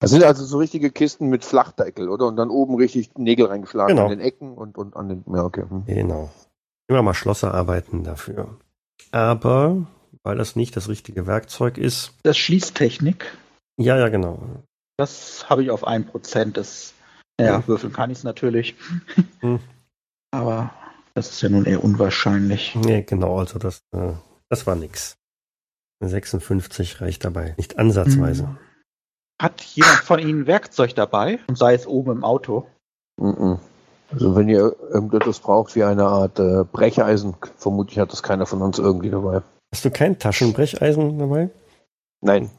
Das 0.00 0.10
sind 0.10 0.22
also 0.22 0.44
so 0.44 0.58
richtige 0.58 0.90
Kisten 0.90 1.28
mit 1.28 1.44
Flachdeckel, 1.44 2.08
oder? 2.08 2.26
Und 2.26 2.36
dann 2.36 2.50
oben 2.50 2.76
richtig 2.76 3.16
Nägel 3.18 3.46
reingeschlagen 3.46 3.96
Genau. 3.96 4.04
an 4.04 4.10
den 4.10 4.20
Ecken 4.20 4.54
und, 4.54 4.78
und 4.78 4.94
an 4.96 5.08
den. 5.08 5.24
Ja, 5.32 5.44
okay. 5.44 5.64
Hm. 5.68 5.84
Genau. 5.86 6.30
Immer 6.88 7.02
mal 7.02 7.14
Schlosser 7.14 7.52
arbeiten 7.52 8.04
dafür. 8.04 8.56
Aber, 9.10 9.86
weil 10.22 10.36
das 10.36 10.56
nicht 10.56 10.76
das 10.76 10.88
richtige 10.88 11.26
Werkzeug 11.26 11.78
ist, 11.78 12.12
Das 12.22 12.38
Schließtechnik, 12.38 13.36
ja, 13.76 13.96
ja, 13.98 14.08
genau. 14.08 14.38
das 14.96 15.48
habe 15.50 15.62
ich 15.62 15.70
auf 15.70 15.86
1%. 15.86 16.52
Das, 16.52 16.94
ja, 17.40 17.46
Ja. 17.46 17.66
würfeln 17.68 17.92
kann 17.92 18.10
ich 18.10 18.18
es 18.18 18.24
natürlich. 18.24 18.76
Hm. 19.40 19.58
Aber 20.30 20.72
das 21.14 21.30
ist 21.30 21.42
ja 21.42 21.48
nun 21.48 21.64
eher 21.64 21.82
unwahrscheinlich. 21.82 22.74
Nee, 22.76 23.02
genau, 23.02 23.38
also 23.38 23.58
das, 23.58 23.80
äh, 23.92 24.12
das 24.48 24.66
war 24.66 24.74
nix. 24.74 25.16
56 26.00 27.00
reicht 27.00 27.24
dabei. 27.24 27.54
Nicht 27.56 27.78
ansatzweise. 27.78 28.48
Hm. 28.48 28.58
Hat 29.40 29.60
jemand 29.62 29.98
von 29.98 30.18
Ihnen 30.18 30.46
Werkzeug 30.46 30.94
dabei? 30.94 31.38
Und 31.48 31.58
sei 31.58 31.74
es 31.74 31.86
oben 31.86 32.12
im 32.12 32.24
Auto? 32.24 32.66
Mhm. 33.18 33.58
Also 34.10 34.34
wenn 34.34 34.48
ihr 34.48 34.74
irgendetwas 34.90 35.40
braucht 35.40 35.76
wie 35.76 35.84
eine 35.84 36.04
Art 36.04 36.38
äh, 36.38 36.64
Brecheisen, 36.64 37.36
vermutlich 37.56 37.98
hat 37.98 38.10
das 38.12 38.22
keiner 38.22 38.46
von 38.46 38.62
uns 38.62 38.78
irgendwie 38.78 39.10
dabei. 39.10 39.42
Hast 39.72 39.84
du 39.84 39.90
kein 39.90 40.18
Taschenbrecheisen 40.18 41.18
dabei? 41.18 41.50
Nein. 42.20 42.50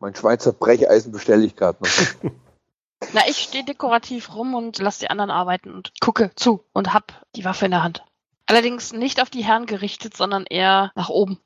Mein 0.00 0.14
Schweizer 0.14 0.52
Brecheisen 0.52 1.12
bestelle 1.12 1.44
ich 1.44 1.54
gerade 1.54 1.78
noch. 1.80 2.30
Na, 3.12 3.22
ich 3.28 3.38
stehe 3.38 3.64
dekorativ 3.64 4.34
rum 4.34 4.54
und 4.54 4.78
lass 4.78 4.98
die 4.98 5.08
anderen 5.08 5.30
arbeiten 5.30 5.72
und 5.74 5.92
gucke 6.00 6.32
zu 6.34 6.64
und 6.72 6.92
hab 6.92 7.24
die 7.36 7.44
Waffe 7.44 7.66
in 7.66 7.70
der 7.70 7.82
Hand. 7.82 8.04
Allerdings 8.50 8.92
nicht 8.92 9.22
auf 9.22 9.30
die 9.30 9.44
Herren 9.44 9.66
gerichtet, 9.66 10.16
sondern 10.16 10.44
eher 10.44 10.90
nach 10.96 11.08
oben. 11.08 11.38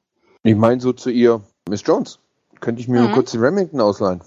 Ich 0.43 0.57
meine 0.57 0.81
so 0.81 0.95
zu 0.95 1.11
ihr, 1.11 1.43
Miss 1.69 1.83
Jones, 1.87 2.19
könnte 2.61 2.81
ich 2.81 2.89
mir 2.89 3.01
Mhm. 3.01 3.05
nur 3.09 3.15
kurz 3.15 3.31
die 3.33 3.37
Remington 3.37 3.81
ausleihen? 3.81 4.23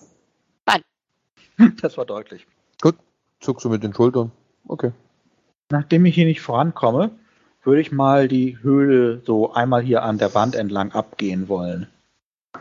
Das 1.81 1.97
war 1.97 2.05
deutlich. 2.05 2.45
Zuckst 3.39 3.65
du 3.65 3.69
mit 3.69 3.83
den 3.83 3.95
Schultern? 3.95 4.31
Okay. 4.67 4.91
Nachdem 5.71 6.05
ich 6.05 6.13
hier 6.13 6.25
nicht 6.25 6.41
vorankomme, 6.41 7.09
würde 7.63 7.81
ich 7.81 7.91
mal 7.91 8.27
die 8.27 8.59
Höhle 8.61 9.23
so 9.25 9.53
einmal 9.53 9.81
hier 9.81 10.03
an 10.03 10.19
der 10.19 10.35
Wand 10.35 10.53
entlang 10.55 10.91
abgehen 10.91 11.47
wollen. 11.49 11.87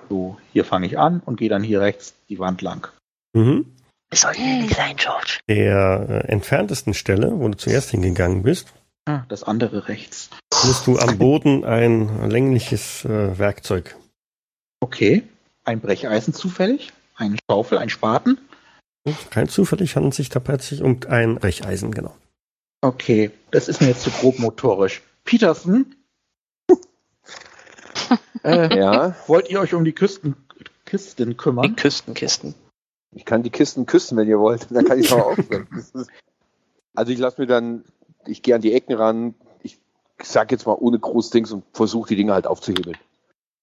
So, 0.09 0.39
hier 0.55 0.64
fange 0.64 0.87
ich 0.87 0.99
an 0.99 1.21
und 1.27 1.37
gehe 1.37 1.51
dann 1.51 1.62
hier 1.62 1.81
rechts 1.83 2.14
die 2.31 2.39
Wand 2.39 2.62
lang. 2.62 2.89
Mhm. 3.35 3.67
Wir 4.11 4.19
sollten 4.19 4.43
hier 4.43 4.62
nicht 4.62 4.77
sein, 4.77 4.97
George. 4.97 5.41
Der 5.47 6.07
äh, 6.09 6.29
entferntesten 6.33 6.95
Stelle, 6.95 7.39
wo 7.39 7.49
du 7.49 7.57
zuerst 7.59 7.91
hingegangen 7.91 8.43
bist, 8.43 8.73
Ah, 9.09 9.25
das 9.29 9.45
andere 9.45 9.89
rechts. 9.89 10.31
findest 10.53 10.87
du 10.87 10.99
am 10.99 11.17
Boden 11.19 11.65
ein 11.65 12.29
längliches 12.31 13.05
äh, 13.05 13.39
Werkzeug. 13.39 13.97
Okay, 14.81 15.23
ein 15.65 15.81
Brecheisen 15.81 16.35
zufällig, 16.35 16.93
eine 17.15 17.37
Schaufel, 17.49 17.79
ein 17.79 17.89
Spaten. 17.89 18.39
Kein 19.31 19.49
zufällig 19.49 19.95
handelt 19.95 20.15
sich 20.15 20.29
da 20.29 20.41
plötzlich 20.41 20.83
um 20.83 20.99
ein 21.09 21.37
Brecheisen, 21.37 21.93
genau. 21.93 22.17
Okay, 22.83 23.31
das 23.53 23.69
ist 23.69 23.81
mir 23.81 23.87
jetzt 23.89 24.03
zu 24.03 24.11
grob 24.11 24.39
motorisch. 24.41 25.03
Peterson, 25.25 25.95
äh, 28.45 28.77
Ja, 28.77 29.15
wollt 29.27 29.49
ihr 29.51 29.61
euch 29.61 29.75
um 29.75 29.85
die 29.85 29.93
Küsten, 29.93 30.37
Kisten 30.85 31.31
Die 31.31 31.37
kümmern? 31.37 31.75
Küstenkisten. 31.77 32.55
ich 33.15 33.25
kann 33.25 33.43
die 33.43 33.51
Kisten 33.51 33.87
küssen, 33.87 34.17
wenn 34.19 34.29
ihr 34.29 34.39
wollt. 34.39 34.67
Dann 34.71 34.85
kann 34.85 34.99
ich 34.99 35.13
auch 35.13 35.27
aufhören. 35.39 35.67
Also 36.95 37.13
ich 37.13 37.19
lasse 37.19 37.41
mir 37.41 37.47
dann, 37.47 37.85
ich 38.29 38.43
gehe 38.43 38.55
an 38.55 38.61
die 38.61 38.72
Ecken 38.72 38.95
ran, 38.95 39.35
ich 39.62 39.79
sag 40.22 40.51
jetzt 40.53 40.66
mal 40.66 40.77
ohne 40.79 40.99
Großdings 40.99 41.53
und 41.53 41.64
versuche 41.72 42.09
die 42.09 42.16
Dinge 42.16 42.35
halt 42.35 42.47
aufzuhebeln. 42.47 42.97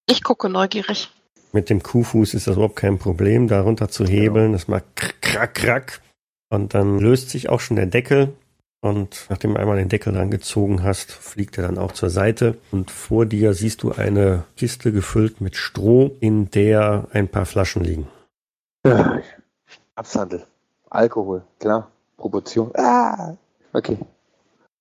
Ich 0.07 0.24
gucke 0.24 0.49
neugierig. 0.49 1.09
Mit 1.51 1.70
dem 1.70 1.84
Kuhfuß 1.84 2.34
ist 2.34 2.47
das 2.47 2.55
überhaupt 2.55 2.76
kein 2.76 2.97
Problem, 2.97 3.47
darunter 3.47 3.88
zu 3.88 4.05
hebeln. 4.05 4.53
Das 4.53 4.68
macht 4.68 4.95
krack, 4.95 5.22
krack, 5.22 5.53
krack. 5.53 6.01
Und 6.49 6.74
dann 6.74 6.99
löst 6.99 7.30
sich 7.30 7.49
auch 7.49 7.59
schon 7.59 7.78
der 7.78 7.86
Deckel. 7.86 8.34
Und 8.82 9.28
nachdem 9.30 9.53
du 9.53 9.59
einmal 9.59 9.78
den 9.78 9.88
Deckel 9.88 10.14
dran 10.14 10.30
gezogen 10.30 10.84
hast, 10.84 11.11
fliegt 11.11 11.57
er 11.57 11.64
dann 11.64 11.78
auch 11.78 11.93
zur 11.93 12.09
Seite. 12.09 12.57
Und 12.72 12.91
vor 12.91 13.26
dir 13.26 13.53
siehst 13.53 13.81
du 13.84 13.91
eine 13.91 14.44
Kiste 14.57 14.91
gefüllt 14.91 15.41
mit 15.41 15.56
Stroh, 15.56 16.18
in 16.19 16.52
der 16.52 17.07
ein 17.14 17.30
paar 17.30 17.45
Flaschen 17.45 17.84
liegen. 17.84 18.07
Ja, 18.85 19.22
Absandel. 19.95 20.45
Alkohol, 20.90 21.44
klar. 21.60 21.90
Proportion. 22.18 22.72
Ah, 22.76 23.35
okay. 23.73 23.98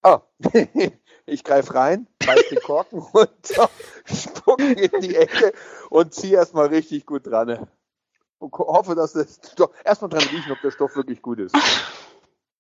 Oh, 0.03 0.19
ich 1.27 1.45
greife 1.45 1.75
rein, 1.75 2.09
beiß 2.19 2.49
den 2.51 2.61
Korken 2.61 2.99
runter, 3.15 3.71
spuck 4.05 4.61
in 4.61 5.01
die 5.01 5.15
Ecke 5.15 5.53
und 5.91 6.13
zieh 6.13 6.33
erstmal 6.33 6.67
richtig 6.67 7.07
gut 7.07 7.27
dran. 7.27 7.69
Und 8.39 8.53
hoffe, 8.55 8.97
dass 8.97 9.13
das 9.13 9.41
Stoff, 9.53 9.71
erstmal 9.85 10.11
dran 10.11 10.25
riechen, 10.25 10.51
ob 10.51 10.61
der 10.61 10.73
Stoff 10.73 10.97
wirklich 10.97 11.23
gut 11.23 11.39
ist. 11.39 11.55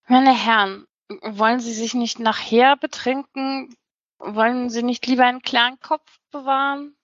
Meine 0.07 0.33
Herren, 0.33 0.87
wollen 1.23 1.59
Sie 1.59 1.73
sich 1.73 1.95
nicht 1.95 2.21
nachher 2.21 2.77
betrinken? 2.77 3.75
Wollen 4.19 4.71
Sie 4.71 4.85
nicht 4.85 5.05
lieber 5.07 5.25
einen 5.25 5.43
klaren 5.43 5.81
Kopf 5.81 6.21
bewahren? 6.31 6.95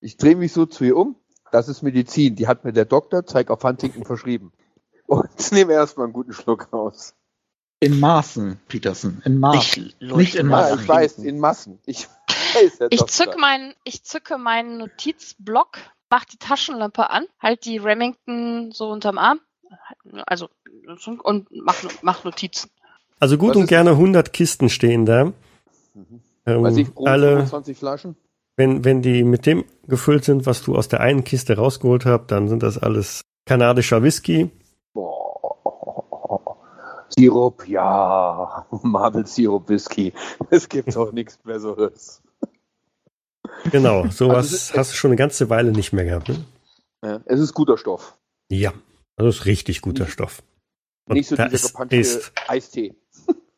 Ich 0.00 0.16
drehe 0.16 0.34
mich 0.34 0.52
so 0.52 0.66
zu 0.66 0.84
ihr 0.84 0.96
um. 0.96 1.16
Das 1.52 1.68
ist 1.68 1.82
Medizin. 1.82 2.34
Die 2.34 2.48
hat 2.48 2.64
mir 2.64 2.72
der 2.72 2.84
Doktor, 2.84 3.24
zeig 3.24 3.48
auf 3.50 3.62
Huntington, 3.62 4.04
verschrieben. 4.04 4.52
Und 5.06 5.30
nehme 5.52 5.72
erstmal 5.72 6.06
einen 6.06 6.12
guten 6.12 6.32
Schluck 6.32 6.72
raus. 6.72 7.14
In 7.84 8.00
Maßen, 8.00 8.58
Peterson, 8.68 9.22
in 9.24 9.38
Maßen. 9.38 9.84
Nicht, 9.84 10.02
Nicht 10.16 10.34
in 10.36 10.46
Ja, 10.50 10.52
Massen. 10.56 10.80
ich 10.80 10.88
weiß, 10.88 11.18
in 11.18 11.38
Massen. 11.40 11.78
Ich 11.86 12.08
weiß, 12.54 12.88
Ich 12.90 13.04
zücke 13.06 13.38
meinen, 13.38 13.74
ich 13.84 14.02
zücke 14.04 14.38
meinen 14.38 14.78
Notizblock, 14.78 15.78
mach 16.10 16.24
die 16.24 16.38
Taschenlampe 16.38 17.10
an, 17.10 17.26
halt 17.40 17.64
die 17.64 17.78
Remington 17.78 18.72
so 18.72 18.90
unterm 18.90 19.18
Arm, 19.18 19.40
also 20.26 20.48
und 21.22 21.48
mach, 21.50 21.76
mach 22.02 22.24
Notizen. 22.24 22.70
Also 23.20 23.38
gut 23.38 23.50
Was 23.50 23.56
und 23.56 23.66
gerne 23.66 23.90
100 23.90 24.32
Kisten 24.32 24.68
stehen 24.68 25.06
da. 25.06 25.26
Mhm. 25.94 26.20
Ähm, 26.46 26.62
Weiß 26.62 26.76
ich, 26.76 26.94
grob 26.94 27.08
alle, 27.08 27.28
25 27.36 27.78
Flaschen? 27.78 28.16
wenn, 28.56 28.84
wenn 28.84 29.02
die 29.02 29.24
mit 29.24 29.46
dem 29.46 29.64
gefüllt 29.88 30.24
sind, 30.24 30.46
was 30.46 30.62
du 30.62 30.76
aus 30.76 30.88
der 30.88 31.00
einen 31.00 31.24
Kiste 31.24 31.56
rausgeholt 31.56 32.04
hast, 32.04 32.26
dann 32.28 32.48
sind 32.48 32.62
das 32.62 32.78
alles 32.78 33.22
kanadischer 33.46 34.02
Whisky. 34.02 34.50
Sirup, 37.16 37.66
ja. 37.68 38.66
Marble 38.82 39.26
Sirup 39.26 39.68
Whisky. 39.68 40.12
Es 40.50 40.68
gibt 40.68 40.94
doch 40.96 41.12
nichts 41.12 41.36
Besseres. 41.38 42.22
Genau, 43.70 44.06
sowas 44.08 44.36
Also 44.36 44.56
ist- 44.56 44.74
hast 44.76 44.92
du 44.92 44.96
schon 44.96 45.10
eine 45.10 45.16
ganze 45.16 45.50
Weile 45.50 45.72
nicht 45.72 45.92
mehr 45.92 46.04
gehabt. 46.04 46.28
Ne? 46.28 46.44
Ja, 47.02 47.20
es 47.26 47.40
ist 47.40 47.54
guter 47.54 47.76
Stoff. 47.78 48.16
Ja, 48.50 48.72
also 49.16 49.28
ist 49.28 49.44
richtig 49.46 49.80
guter 49.82 50.06
Stoff. 50.06 50.42
Und 51.06 51.14
Nicht 51.16 51.28
so 51.28 51.36
dieser 51.36 51.52
ist, 51.52 51.78
ist 51.90 52.32
Eistee. 52.48 52.94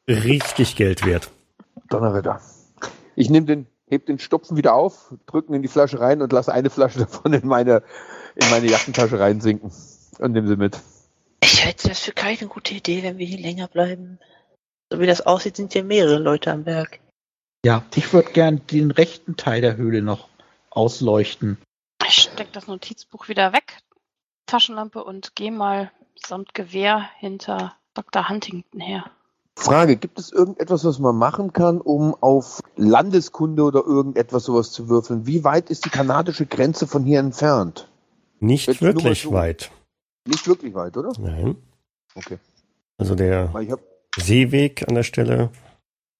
richtig 0.08 0.76
Geld 0.76 1.06
wert. 1.06 1.30
Donnerwetter. 1.88 2.40
Ich 3.14 3.30
nehme 3.30 3.46
den, 3.46 3.66
heb 3.88 4.06
den 4.06 4.18
Stopfen 4.18 4.56
wieder 4.56 4.74
auf, 4.74 5.14
drücken 5.26 5.54
in 5.54 5.62
die 5.62 5.68
Flasche 5.68 6.00
rein 6.00 6.20
und 6.22 6.32
lasse 6.32 6.52
eine 6.52 6.70
Flasche 6.70 6.98
davon 7.06 7.32
in 7.32 7.46
meine, 7.46 7.82
in 8.34 8.50
meine 8.50 8.66
Jackentasche 8.66 9.18
reinsinken. 9.20 9.72
Und 10.18 10.32
nehme 10.32 10.48
sie 10.48 10.56
mit. 10.56 10.78
Ich 11.46 11.64
halte 11.64 11.88
das 11.88 12.00
für 12.00 12.10
keine 12.10 12.48
gute 12.48 12.74
Idee, 12.74 13.04
wenn 13.04 13.18
wir 13.18 13.26
hier 13.26 13.38
länger 13.38 13.68
bleiben. 13.68 14.18
So 14.90 14.98
wie 14.98 15.06
das 15.06 15.20
aussieht, 15.20 15.54
sind 15.54 15.74
hier 15.74 15.84
mehrere 15.84 16.18
Leute 16.18 16.50
am 16.50 16.64
Berg. 16.64 16.98
Ja, 17.64 17.84
ich 17.94 18.12
würde 18.12 18.32
gern 18.32 18.66
den 18.66 18.90
rechten 18.90 19.36
Teil 19.36 19.60
der 19.60 19.76
Höhle 19.76 20.02
noch 20.02 20.26
ausleuchten. 20.70 21.56
Ich 22.04 22.14
steck 22.14 22.52
das 22.52 22.66
Notizbuch 22.66 23.28
wieder 23.28 23.52
weg, 23.52 23.78
Taschenlampe 24.46 25.04
und 25.04 25.36
gehe 25.36 25.52
mal 25.52 25.92
samt 26.16 26.52
Gewehr 26.52 27.08
hinter 27.20 27.76
Dr. 27.94 28.28
Huntington 28.28 28.80
her. 28.80 29.04
Frage, 29.56 29.96
gibt 29.96 30.18
es 30.18 30.32
irgendetwas, 30.32 30.84
was 30.84 30.98
man 30.98 31.14
machen 31.14 31.52
kann, 31.52 31.80
um 31.80 32.16
auf 32.20 32.60
Landeskunde 32.74 33.62
oder 33.62 33.84
irgendetwas 33.86 34.42
sowas 34.42 34.72
zu 34.72 34.88
würfeln? 34.88 35.28
Wie 35.28 35.44
weit 35.44 35.70
ist 35.70 35.84
die 35.84 35.90
kanadische 35.90 36.46
Grenze 36.46 36.88
von 36.88 37.04
hier 37.04 37.20
entfernt? 37.20 37.88
Nicht 38.40 38.66
Jetzt 38.66 38.82
wirklich 38.82 39.22
so. 39.22 39.32
weit. 39.32 39.70
Nicht 40.26 40.46
wirklich 40.48 40.74
weit, 40.74 40.96
oder? 40.96 41.12
Nein. 41.18 41.56
Okay. 42.14 42.38
Also 42.98 43.14
der 43.14 43.52
hab, 43.52 43.80
Seeweg 44.18 44.86
an 44.88 44.94
der 44.94 45.02
Stelle. 45.02 45.50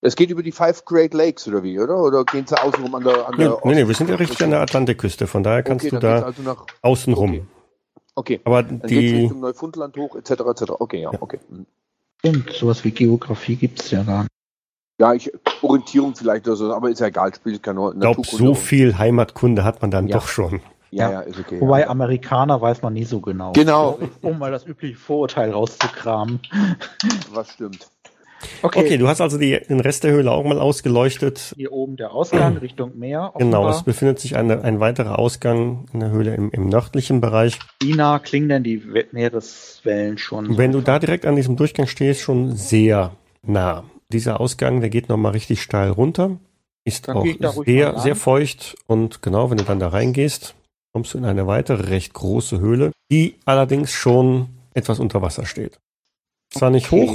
es 0.03 0.15
geht 0.17 0.31
über 0.31 0.43
die 0.43 0.53
Five 0.53 0.85
Great 0.85 1.15
Lakes 1.15 1.49
oder 1.49 1.63
wie, 1.63 1.79
oder? 1.81 1.97
Oder 2.03 2.25
gehen 2.25 2.47
sie 2.47 2.61
außenrum 2.63 2.95
an 2.95 3.05
der, 3.05 3.27
an 3.29 3.35
Nee, 3.37 3.45
der 3.45 3.59
nee, 3.65 3.75
nee, 3.75 3.89
wir 3.89 3.95
sind 3.95 4.11
ja 4.11 4.17
richtig 4.17 4.43
an 4.45 4.51
der 4.51 4.61
Atlantikküste, 4.61 5.27
von 5.27 5.43
daher 5.43 5.63
kannst 5.63 5.87
okay, 5.87 5.95
du 5.97 6.01
da 6.01 6.23
also 6.23 6.43
nach, 6.43 6.67
außen 6.83 7.13
rum. 7.15 7.31
okay. 7.31 7.45
okay. 8.15 8.41
Aber 8.45 8.63
Dann 8.63 8.81
geht's 8.81 8.91
die, 8.91 9.17
Richtung 9.23 9.41
Neufundland 9.41 9.97
hoch, 9.97 10.15
etc., 10.17 10.31
etc. 10.31 10.63
Okay, 10.79 11.01
ja, 11.03 11.13
Ja. 11.13 11.19
okay. 11.23 11.39
Hm. 11.49 11.67
Stimmt, 12.19 12.53
sowas 12.53 12.85
wie 12.85 12.91
Geografie 12.91 13.57
gibt's 13.57 13.91
ja 13.91 14.03
gar 14.03 14.23
nicht. 14.23 14.31
Ja, 14.99 15.13
ich, 15.13 15.31
Orientierung 15.63 16.15
vielleicht 16.15 16.47
oder 16.47 16.57
so, 16.57 16.73
aber 16.75 16.89
ist 16.91 17.01
ja 17.01 17.09
egal, 17.09 17.35
spielt 17.35 17.63
keine 17.63 17.81
Rolle. 17.81 17.95
ich 17.97 18.01
glaube, 18.01 18.23
so 18.25 18.55
viel 18.55 18.97
Heimatkunde 18.97 19.63
hat 19.65 19.83
man 19.83 19.91
dann 19.91 20.09
Ja. 20.09 20.17
doch 20.19 20.27
schon. 20.29 20.61
Ja, 20.91 21.11
Ja. 21.11 21.21
ist 21.21 21.39
okay. 21.39 21.61
Wobei 21.61 21.81
ja. 21.81 21.89
Amerikaner 21.89 22.61
weiß 22.61 22.83
man 22.83 22.93
nie 22.95 23.05
so 23.05 23.21
genau. 23.21 23.53
Genau, 23.53 23.99
Um 24.23 24.39
mal 24.39 24.51
das 24.51 24.67
übliche 24.67 24.97
Vorurteil 24.97 25.51
rauszukramen. 25.53 26.41
was 27.33 27.51
stimmt. 27.53 27.89
Okay, 28.63 28.99
du 28.99 29.09
hast 29.09 29.21
also 29.23 29.39
die, 29.39 29.59
den 29.69 29.81
Rest 29.81 30.05
der 30.05 30.13
Höhle 30.13 30.31
auch 30.31 30.45
mal 30.45 30.61
ausgeleuchtet. 30.61 31.55
Hier 31.57 31.73
oben 31.73 31.97
der 31.97 32.13
Ausgang 32.13 32.57
Richtung 32.61 32.97
Meer. 32.99 33.33
Genau, 33.39 33.61
offenbar. 33.61 33.71
es 33.77 33.83
befindet 33.83 34.21
sich 34.21 34.37
eine, 34.37 34.63
ein 34.63 34.79
weiterer 34.79 35.19
Ausgang 35.19 35.87
in 35.95 36.01
der 36.01 36.11
Höhle 36.11 36.35
im, 36.35 36.51
im 36.51 36.69
nördlichen 36.69 37.21
Bereich. 37.23 37.59
Wie 37.81 37.95
nah 37.95 38.19
klingen 38.19 38.49
denn 38.51 38.63
die 38.63 38.93
We- 38.93 39.07
Meereswellen 39.11 40.19
schon? 40.19 40.57
Wenn 40.59 40.73
du 40.73 40.83
da 40.83 40.99
direkt 40.99 41.25
an 41.25 41.35
diesem 41.35 41.57
Durchgang 41.57 41.87
stehst, 41.87 42.21
schon 42.21 42.55
sehr 42.55 43.13
nah. 43.43 43.85
Dieser 44.13 44.39
Ausgang, 44.41 44.81
der 44.81 44.91
geht 44.91 45.09
nochmal 45.09 45.33
richtig 45.33 45.63
steil 45.63 45.91
runter. 45.91 46.39
Ist 46.85 47.09
Dann 47.09 47.17
auch 47.17 47.27
sehr, 47.65 47.99
sehr 47.99 48.15
feucht. 48.15 48.77
Und 48.87 49.23
genau, 49.23 49.51
wenn 49.51 49.57
du 49.59 49.65
dann 49.65 49.81
da 49.81 49.89
reingehst, 49.89 50.55
kommst 50.97 51.13
du 51.13 51.19
in 51.19 51.27
eine 51.27 51.47
weitere 51.47 51.91
recht 51.91 52.15
große 52.15 52.59
Höhle, 52.59 52.91
die 53.11 53.35
allerdings 53.45 53.91
schon 53.91 54.49
etwas 54.73 54.99
unter 54.99 55.21
Wasser 55.21 55.45
steht. 55.45 55.79
Zwar 56.51 56.71
nicht 56.71 56.91
hoch, 56.91 57.15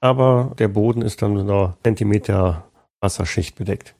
aber 0.00 0.54
der 0.58 0.68
Boden 0.68 1.02
ist 1.02 1.20
dann 1.20 1.34
mit 1.34 1.42
einer 1.42 1.76
Zentimeter 1.84 2.64
Wasserschicht 3.02 3.56
bedeckt. 3.56 3.94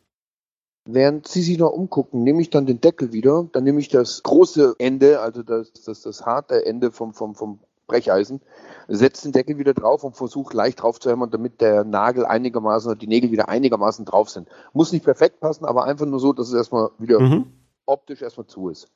Während 0.86 1.28
Sie 1.28 1.42
sich 1.42 1.59
noch 1.59 1.70
umgucken, 1.70 2.24
nehme 2.24 2.40
ich 2.40 2.48
dann 2.48 2.64
den 2.64 2.80
Deckel 2.80 3.12
wieder, 3.12 3.47
dann 3.52 3.62
nehme 3.64 3.80
ich 3.80 3.90
das 3.90 4.22
große 4.22 4.76
Ende, 4.78 5.20
also 5.20 5.42
das, 5.42 5.70
das, 5.84 6.01
das 6.01 6.24
harte 6.24 6.64
Ende 6.64 6.90
vom, 6.90 7.12
vom, 7.12 7.34
vom 7.34 7.59
Brecheisen, 7.88 8.40
setze 8.88 9.28
den 9.28 9.32
Deckel 9.32 9.59
wieder 9.59 9.74
drauf 9.74 10.02
und 10.02 10.16
versuche 10.16 10.56
leicht 10.56 10.80
drauf 10.80 10.98
zu 10.98 11.10
hämmern, 11.10 11.30
damit 11.30 11.60
der 11.60 11.84
Nagel 11.84 12.24
einigermaßen 12.24 12.90
oder 12.90 12.98
die 12.98 13.06
Nägel 13.06 13.32
wieder 13.32 13.51
einigermaßen 13.51 14.06
drauf 14.06 14.30
sind. 14.30 14.48
Muss 14.72 14.92
nicht 14.92 15.05
perfekt 15.05 15.40
passen, 15.40 15.66
aber 15.66 15.84
einfach 15.84 16.06
nur 16.06 16.20
so, 16.20 16.32
dass 16.32 16.48
es 16.48 16.55
erstmal 16.55 16.88
wieder 16.97 17.20
Mhm. 17.20 17.52
optisch 17.84 18.22
erstmal 18.22 18.47
zu 18.47 18.70
ist. 18.70 18.88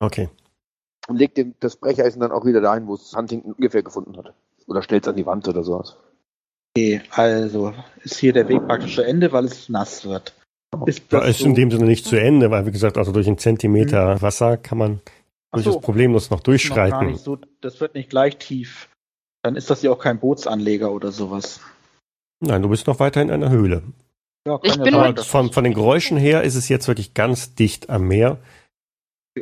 Okay. 0.00 0.28
Und 1.08 1.16
legt 1.16 1.36
den, 1.36 1.54
das 1.60 1.76
Brecheisen 1.76 2.20
dann 2.20 2.32
auch 2.32 2.44
wieder 2.44 2.60
dahin, 2.60 2.86
wo 2.86 2.94
es 2.94 3.14
Huntington 3.16 3.52
ungefähr 3.52 3.82
gefunden 3.82 4.16
hat. 4.16 4.34
Oder 4.66 4.82
stellt 4.82 5.04
es 5.04 5.08
an 5.08 5.16
die 5.16 5.26
Wand 5.26 5.48
oder 5.48 5.64
sowas. 5.64 5.96
okay, 6.76 7.00
also 7.10 7.72
ist 8.04 8.18
hier 8.18 8.32
der 8.32 8.48
Weg 8.48 8.66
praktisch 8.66 8.94
zu 8.96 9.02
Ende, 9.02 9.32
weil 9.32 9.46
es 9.46 9.68
nass 9.68 10.04
wird. 10.04 10.34
Ist 10.86 11.04
Da 11.10 11.20
das 11.20 11.30
ist 11.30 11.38
so? 11.38 11.46
in 11.46 11.54
dem 11.54 11.70
Sinne 11.70 11.86
nicht 11.86 12.04
zu 12.04 12.16
Ende, 12.20 12.50
weil 12.50 12.66
wie 12.66 12.70
gesagt, 12.72 12.98
also 12.98 13.10
durch 13.12 13.26
einen 13.26 13.38
Zentimeter 13.38 14.20
Wasser 14.20 14.58
kann 14.58 14.76
man 14.76 15.00
durchaus 15.50 15.74
so, 15.74 15.80
problemlos 15.80 16.28
noch 16.30 16.38
noch 16.38 16.42
durchschreiten. 16.44 17.06
nicht 17.06 17.24
so, 17.24 17.38
das 17.62 17.80
wird 17.80 17.94
nicht 17.94 18.10
gleich 18.10 18.36
tief. 18.36 18.90
Dann 19.42 19.56
ist 19.56 19.70
das 19.70 19.80
ja 19.82 19.90
auch 19.90 19.98
kein 19.98 20.20
Bootsanleger 20.20 20.92
oder 20.92 21.10
sowas. 21.10 21.60
Nein, 22.40 22.60
du 22.60 22.68
bist 22.68 22.86
noch 22.86 23.00
weiter 23.00 23.22
in 23.22 23.30
einer 23.30 23.48
Höhle. 23.50 23.82
Ja, 24.46 24.60
Ich 24.62 24.78
bin 24.78 24.92
ja 24.94 25.12
dass- 25.12 25.26
Von, 25.26 25.52
von 25.52 25.64
den 25.64 25.72
Geräuschen 25.74 26.18
her 26.18 26.42
ist 26.42 26.54
es 26.54 26.68
jetzt 26.68 26.86
wirklich 26.86 27.14
ganz 27.14 27.54
dicht 27.54 27.88
am 27.88 28.06
Meer. 28.06 28.38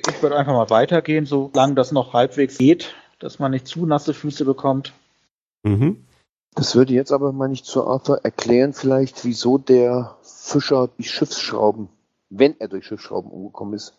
Ich 0.07 0.23
würde 0.23 0.37
einfach 0.37 0.53
mal 0.53 0.71
weitergehen, 0.71 1.27
solange 1.27 1.75
das 1.75 1.93
noch 1.93 2.13
halbwegs 2.13 2.59
geht, 2.59 2.95
dass 3.19 3.39
man 3.39 3.51
nicht 3.51 3.67
zu 3.67 3.87
nasse 3.87 4.15
Füße 4.15 4.45
bekommt. 4.45 4.93
Mhm. 5.63 6.05
Das 6.55 6.75
würde 6.75 6.95
jetzt 6.95 7.13
aber 7.13 7.33
mal 7.33 7.49
nicht 7.49 7.67
zu 7.67 7.87
Arthur 7.87 8.25
erklären, 8.25 8.73
vielleicht, 8.73 9.25
wieso 9.25 9.59
der 9.59 10.17
Fischer 10.23 10.89
die 10.99 11.05
Schiffsschrauben, 11.05 11.89
wenn 12.31 12.59
er 12.59 12.69
durch 12.69 12.87
Schiffsschrauben 12.87 13.31
umgekommen 13.31 13.75
ist, 13.75 13.93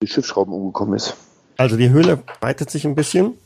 durch 0.00 0.12
Schiffsschrauben 0.12 0.52
umgekommen 0.52 0.94
ist. 0.94 1.16
Also 1.58 1.76
die 1.76 1.90
Höhle 1.90 2.22
weitet 2.40 2.70
sich 2.70 2.84
ein 2.84 2.94
bisschen 2.96 3.38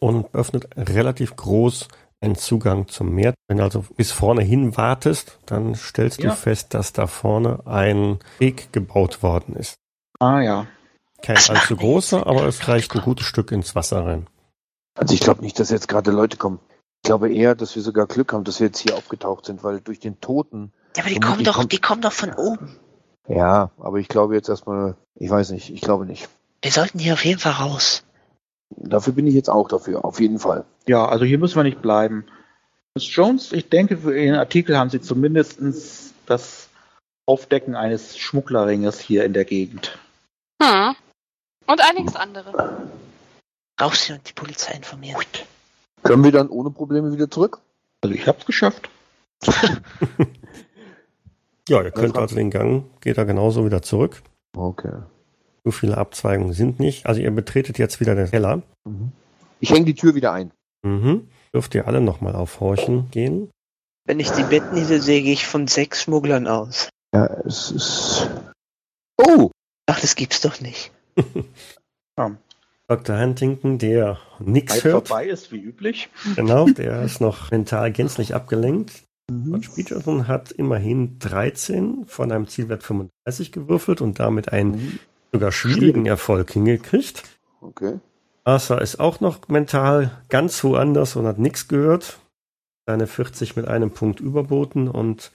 und 0.00 0.34
öffnet 0.34 0.68
relativ 0.76 1.36
groß 1.36 1.88
einen 2.20 2.36
Zugang 2.36 2.88
zum 2.88 3.14
Meer. 3.14 3.34
Wenn 3.48 3.58
du 3.58 3.64
also 3.64 3.84
bis 3.96 4.12
vorne 4.12 4.42
hin 4.42 4.76
wartest, 4.76 5.38
dann 5.46 5.74
stellst 5.74 6.18
du 6.18 6.28
Ja. 6.28 6.32
fest, 6.32 6.74
dass 6.74 6.92
da 6.92 7.06
vorne 7.06 7.66
ein 7.66 8.18
Weg 8.38 8.72
gebaut 8.72 9.22
worden 9.22 9.56
ist. 9.56 9.76
Ah 10.20 10.40
ja. 10.40 10.66
Kein 11.22 11.36
allzu 11.36 11.76
großer, 11.76 12.26
aber 12.26 12.44
es 12.46 12.66
reicht 12.68 12.94
ein 12.94 13.02
gutes 13.02 13.26
Stück 13.26 13.52
ins 13.52 13.74
Wasser 13.74 14.04
rein. 14.04 14.26
Also 14.94 15.14
ich 15.14 15.20
glaube 15.20 15.42
nicht, 15.42 15.58
dass 15.58 15.70
jetzt 15.70 15.88
gerade 15.88 16.10
Leute 16.10 16.36
kommen. 16.36 16.58
Ich 17.02 17.08
glaube 17.08 17.32
eher, 17.32 17.54
dass 17.54 17.74
wir 17.74 17.82
sogar 17.82 18.06
Glück 18.06 18.32
haben, 18.32 18.44
dass 18.44 18.60
wir 18.60 18.66
jetzt 18.68 18.78
hier 18.78 18.96
aufgetaucht 18.96 19.46
sind, 19.46 19.64
weil 19.64 19.80
durch 19.80 20.00
den 20.00 20.20
Toten. 20.20 20.72
Ja, 20.96 21.02
aber 21.04 21.10
die 21.12 21.20
kommen 21.20 21.44
doch, 21.44 21.54
kommt- 21.56 21.72
die 21.72 21.78
kommen 21.80 22.02
doch 22.02 22.12
von 22.12 22.32
oben. 22.34 22.76
Ja, 23.28 23.70
aber 23.78 23.98
ich 23.98 24.08
glaube 24.08 24.34
jetzt 24.34 24.48
erstmal, 24.48 24.96
ich 25.14 25.30
weiß 25.30 25.50
nicht, 25.50 25.70
ich 25.70 25.80
glaube 25.80 26.06
nicht. 26.06 26.28
Wir 26.60 26.70
sollten 26.72 26.98
hier 26.98 27.14
auf 27.14 27.24
jeden 27.24 27.40
Fall 27.40 27.52
raus. 27.52 28.04
Dafür 28.76 29.12
bin 29.12 29.26
ich 29.26 29.34
jetzt 29.34 29.50
auch 29.50 29.68
dafür, 29.68 30.04
auf 30.04 30.20
jeden 30.20 30.38
Fall. 30.38 30.64
Ja, 30.86 31.06
also 31.06 31.24
hier 31.24 31.38
müssen 31.38 31.56
wir 31.56 31.62
nicht 31.64 31.82
bleiben. 31.82 32.24
Miss 32.94 33.14
Jones, 33.14 33.52
ich 33.52 33.68
denke, 33.68 33.96
für 33.98 34.18
Ihren 34.18 34.36
Artikel 34.38 34.76
haben 34.76 34.90
Sie 34.90 35.00
zumindest 35.00 35.58
das 36.26 36.68
Aufdecken 37.26 37.74
eines 37.74 38.18
Schmugglerringes 38.18 39.00
hier 39.00 39.24
in 39.24 39.32
der 39.32 39.44
Gegend. 39.44 39.98
Hm. 40.62 40.94
Und 41.66 41.80
einiges 41.80 42.16
andere. 42.16 42.88
Raus 43.80 44.02
hier 44.02 44.16
und 44.16 44.28
die 44.28 44.32
Polizei 44.32 44.74
informieren. 44.74 45.24
Können 46.02 46.24
wir 46.24 46.32
dann 46.32 46.48
ohne 46.48 46.70
Probleme 46.70 47.12
wieder 47.12 47.30
zurück? 47.30 47.60
Also 48.02 48.14
ich 48.14 48.26
habe 48.26 48.38
es 48.38 48.46
geschafft. 48.46 48.90
Ja, 51.68 51.82
ihr 51.82 51.92
könnt 51.92 52.18
also 52.18 52.34
den 52.34 52.50
Gang, 52.50 52.84
geht 53.00 53.18
da 53.18 53.24
genauso 53.24 53.64
wieder 53.64 53.82
zurück. 53.82 54.22
Okay. 54.56 54.92
So 55.64 55.70
viele 55.70 55.96
Abzweigungen 55.96 56.52
sind 56.52 56.80
nicht. 56.80 57.06
Also 57.06 57.20
ihr 57.20 57.30
betretet 57.30 57.78
jetzt 57.78 58.00
wieder 58.00 58.14
den 58.14 58.28
Keller. 58.28 58.62
Mhm. 58.84 59.12
Ich 59.60 59.70
hänge 59.70 59.84
die 59.84 59.94
Tür 59.94 60.14
wieder 60.14 60.32
ein. 60.32 60.50
Mhm. 60.82 61.28
Dürft 61.54 61.74
ihr 61.74 61.86
alle 61.86 62.00
nochmal 62.00 62.34
aufhorchen 62.34 63.10
gehen. 63.10 63.50
Wenn 64.04 64.18
ich 64.18 64.30
die 64.32 64.42
Betten 64.42 64.84
hier 64.84 65.00
sehe, 65.00 65.22
gehe 65.22 65.32
ich 65.32 65.46
von 65.46 65.68
sechs 65.68 66.02
Schmugglern 66.02 66.48
aus. 66.48 66.88
Ja, 67.14 67.26
es 67.44 67.70
ist. 67.70 68.28
Oh! 69.16 69.52
Ach, 69.86 70.00
das 70.00 70.16
gibt's 70.16 70.40
doch 70.40 70.60
nicht. 70.60 70.90
Dr. 72.88 73.18
Huntington, 73.18 73.78
der 73.78 74.18
nichts 74.38 74.84
hört. 74.84 75.08
vorbei 75.08 75.26
ist, 75.28 75.50
wie 75.52 75.60
üblich. 75.60 76.08
Genau, 76.36 76.66
der 76.66 77.02
ist 77.02 77.20
noch 77.20 77.50
mental 77.50 77.90
gänzlich 77.92 78.34
abgelenkt. 78.34 79.04
Mhm. 79.30 79.44
George 79.46 79.68
Peterson 79.74 80.28
hat 80.28 80.50
immerhin 80.50 81.18
13 81.18 82.04
von 82.06 82.30
einem 82.32 82.48
Zielwert 82.48 82.82
35 82.82 83.52
gewürfelt 83.52 84.00
und 84.00 84.18
damit 84.20 84.52
einen 84.52 84.72
Mhm. 84.72 84.98
sogar 85.32 85.52
schwierigen 85.52 86.06
Erfolg 86.06 86.50
hingekriegt. 86.52 87.22
Okay. 87.60 87.98
Arthur 88.44 88.82
ist 88.82 88.98
auch 89.00 89.20
noch 89.20 89.48
mental 89.48 90.20
ganz 90.28 90.62
woanders 90.64 91.16
und 91.16 91.26
hat 91.26 91.38
nichts 91.38 91.68
gehört. 91.68 92.18
Seine 92.86 93.06
40 93.06 93.54
mit 93.56 93.68
einem 93.68 93.92
Punkt 93.92 94.18
überboten 94.20 94.88
und 94.88 95.30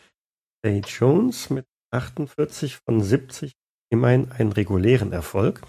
Day 0.65 0.81
Jones 0.85 1.49
mit 1.49 1.65
48 1.91 2.77
von 2.85 3.01
70 3.01 3.53
immerhin 3.89 4.31
einen 4.31 4.51
regulären 4.51 5.13
Erfolg. 5.13 5.61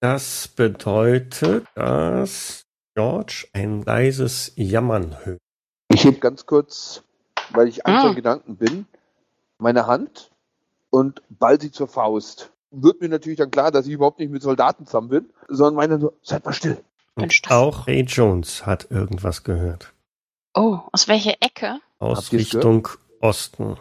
Das 0.00 0.48
bedeutet, 0.48 1.66
dass 1.74 2.64
George 2.94 3.46
ein 3.52 3.82
leises 3.82 4.52
Jammern 4.56 5.16
hört. 5.24 5.38
Ich 5.88 6.04
heb 6.04 6.20
ganz 6.20 6.46
kurz, 6.46 7.02
weil 7.50 7.68
ich 7.68 7.86
Ah. 7.86 7.90
einfach 8.02 8.14
Gedanken 8.14 8.56
bin, 8.56 8.86
meine 9.58 9.86
Hand 9.86 10.30
und 10.90 11.22
ball 11.28 11.60
sie 11.60 11.70
zur 11.70 11.88
Faust. 11.88 12.50
Wird 12.70 13.00
mir 13.00 13.08
natürlich 13.08 13.38
dann 13.38 13.50
klar, 13.50 13.70
dass 13.72 13.86
ich 13.86 13.92
überhaupt 13.92 14.20
nicht 14.20 14.30
mit 14.30 14.42
Soldaten 14.42 14.86
zusammen 14.86 15.08
bin, 15.08 15.30
sondern 15.48 15.74
meine 15.74 15.98
nur, 15.98 16.14
seid 16.22 16.44
mal 16.44 16.52
still. 16.52 16.78
Und 17.16 17.34
auch 17.50 17.86
Ray 17.86 18.02
Jones 18.02 18.64
hat 18.64 18.90
irgendwas 18.90 19.42
gehört. 19.42 19.92
Oh, 20.54 20.78
aus 20.92 21.08
welcher 21.08 21.34
Ecke? 21.40 21.80
Aus 21.98 22.32
Richtung 22.32 22.88
Osten. 23.20 23.76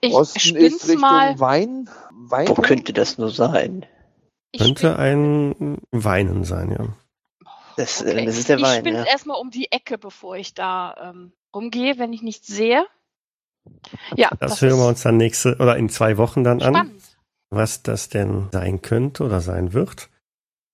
Ich 0.00 0.14
Osten 0.14 0.56
ist 0.56 0.86
Richtung 0.86 1.00
mal. 1.00 1.38
Wein. 1.40 1.88
Wein. 2.30 2.48
Wo 2.48 2.54
könnte 2.54 2.92
das 2.92 3.18
nur 3.18 3.30
sein? 3.30 3.86
Ich 4.52 4.60
Könnte 4.62 4.98
ein 4.98 5.78
Weinen 5.90 6.44
sein, 6.44 6.70
ja. 6.70 6.88
Das, 7.76 8.00
äh, 8.02 8.10
Okay. 8.10 8.26
das 8.26 8.38
ist 8.38 8.48
der 8.48 8.56
ich 8.58 8.62
Wein, 8.64 8.80
spinne 8.80 8.98
ja. 8.98 9.04
erstmal 9.04 9.40
um 9.40 9.50
die 9.50 9.70
Ecke, 9.70 9.98
bevor 9.98 10.36
ich 10.36 10.54
da 10.54 10.94
ähm, 11.10 11.32
rumgehe, 11.54 11.98
wenn 11.98 12.12
ich 12.12 12.22
nichts 12.22 12.46
sehe. 12.46 12.86
Ja, 14.16 14.30
Das, 14.40 14.60
hören 14.62 14.72
ist 14.72 14.78
wir 14.78 14.88
uns 14.88 15.02
dann 15.02 15.16
nächste 15.18 15.56
oder 15.58 15.76
in 15.76 15.88
zwei 15.90 16.16
Wochen 16.16 16.42
dann 16.44 16.62
an, 16.62 16.74
spannend. 16.74 17.02
was 17.50 17.82
das 17.82 18.08
denn 18.08 18.48
sein 18.52 18.80
könnte 18.80 19.24
oder 19.24 19.40
sein 19.40 19.74
wird. 19.74 20.08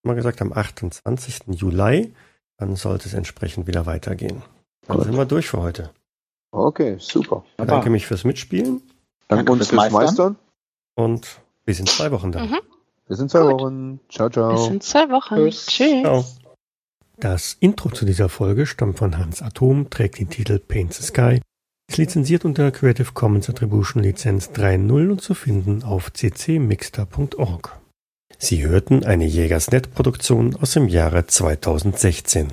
Mal 0.04 0.14
gesagt, 0.14 0.40
am 0.40 0.52
28. 0.52 1.40
Juli, 1.48 2.14
dann 2.58 2.76
sollte 2.76 3.08
es 3.08 3.14
entsprechend 3.14 3.66
wieder 3.66 3.86
weitergehen. 3.86 4.42
Dann 4.86 4.98
Gut. 4.98 5.06
sind 5.06 5.16
wir 5.16 5.24
durch 5.24 5.48
für 5.48 5.60
heute. 5.60 5.90
Okay, 6.52 6.96
super. 7.00 7.44
Ich 7.52 7.56
bedanke 7.56 7.90
mich 7.90 8.06
fürs 8.06 8.22
Mitspielen 8.24 8.80
Danke 9.26 9.44
Danke 9.46 9.52
uns 9.52 9.68
fürs 9.68 9.82
fürs 9.82 9.92
Meistern. 9.92 10.36
und 10.94 11.40
bis 11.64 11.80
in 11.80 11.86
zwei 11.86 12.10
Wochen 12.10 12.32
dann. 12.32 12.50
Mhm. 12.50 12.58
Bis 13.06 13.18
in 13.18 13.28
zwei 13.28 13.40
Gut. 13.40 13.60
Wochen. 13.60 14.00
Ciao, 14.08 14.28
Bis 14.28 14.34
ciao. 14.34 14.66
in 14.68 14.80
zwei 14.80 15.10
Wochen. 15.10 15.36
Tschüss. 15.36 15.66
Tschüss. 15.66 16.02
Ciao. 16.02 16.24
Das 17.18 17.56
Intro 17.60 17.90
zu 17.90 18.04
dieser 18.04 18.28
Folge 18.28 18.66
stammt 18.66 18.98
von 18.98 19.16
Hans 19.18 19.40
Atom, 19.40 19.88
trägt 19.88 20.18
den 20.18 20.30
Titel 20.30 20.58
Paint 20.58 20.94
the 20.94 21.02
Sky, 21.04 21.40
ist 21.88 21.98
lizenziert 21.98 22.44
unter 22.44 22.70
Creative 22.70 23.12
Commons 23.12 23.48
Attribution 23.48 24.02
Lizenz 24.02 24.50
3.0 24.50 25.10
und 25.10 25.20
zu 25.20 25.34
finden 25.34 25.84
auf 25.84 26.12
ccmixter.org. 26.12 27.78
Sie 28.38 28.64
hörten 28.64 29.04
eine 29.04 29.26
Jägersnet-Produktion 29.26 30.56
aus 30.56 30.72
dem 30.72 30.88
Jahre 30.88 31.26
2016. 31.26 32.48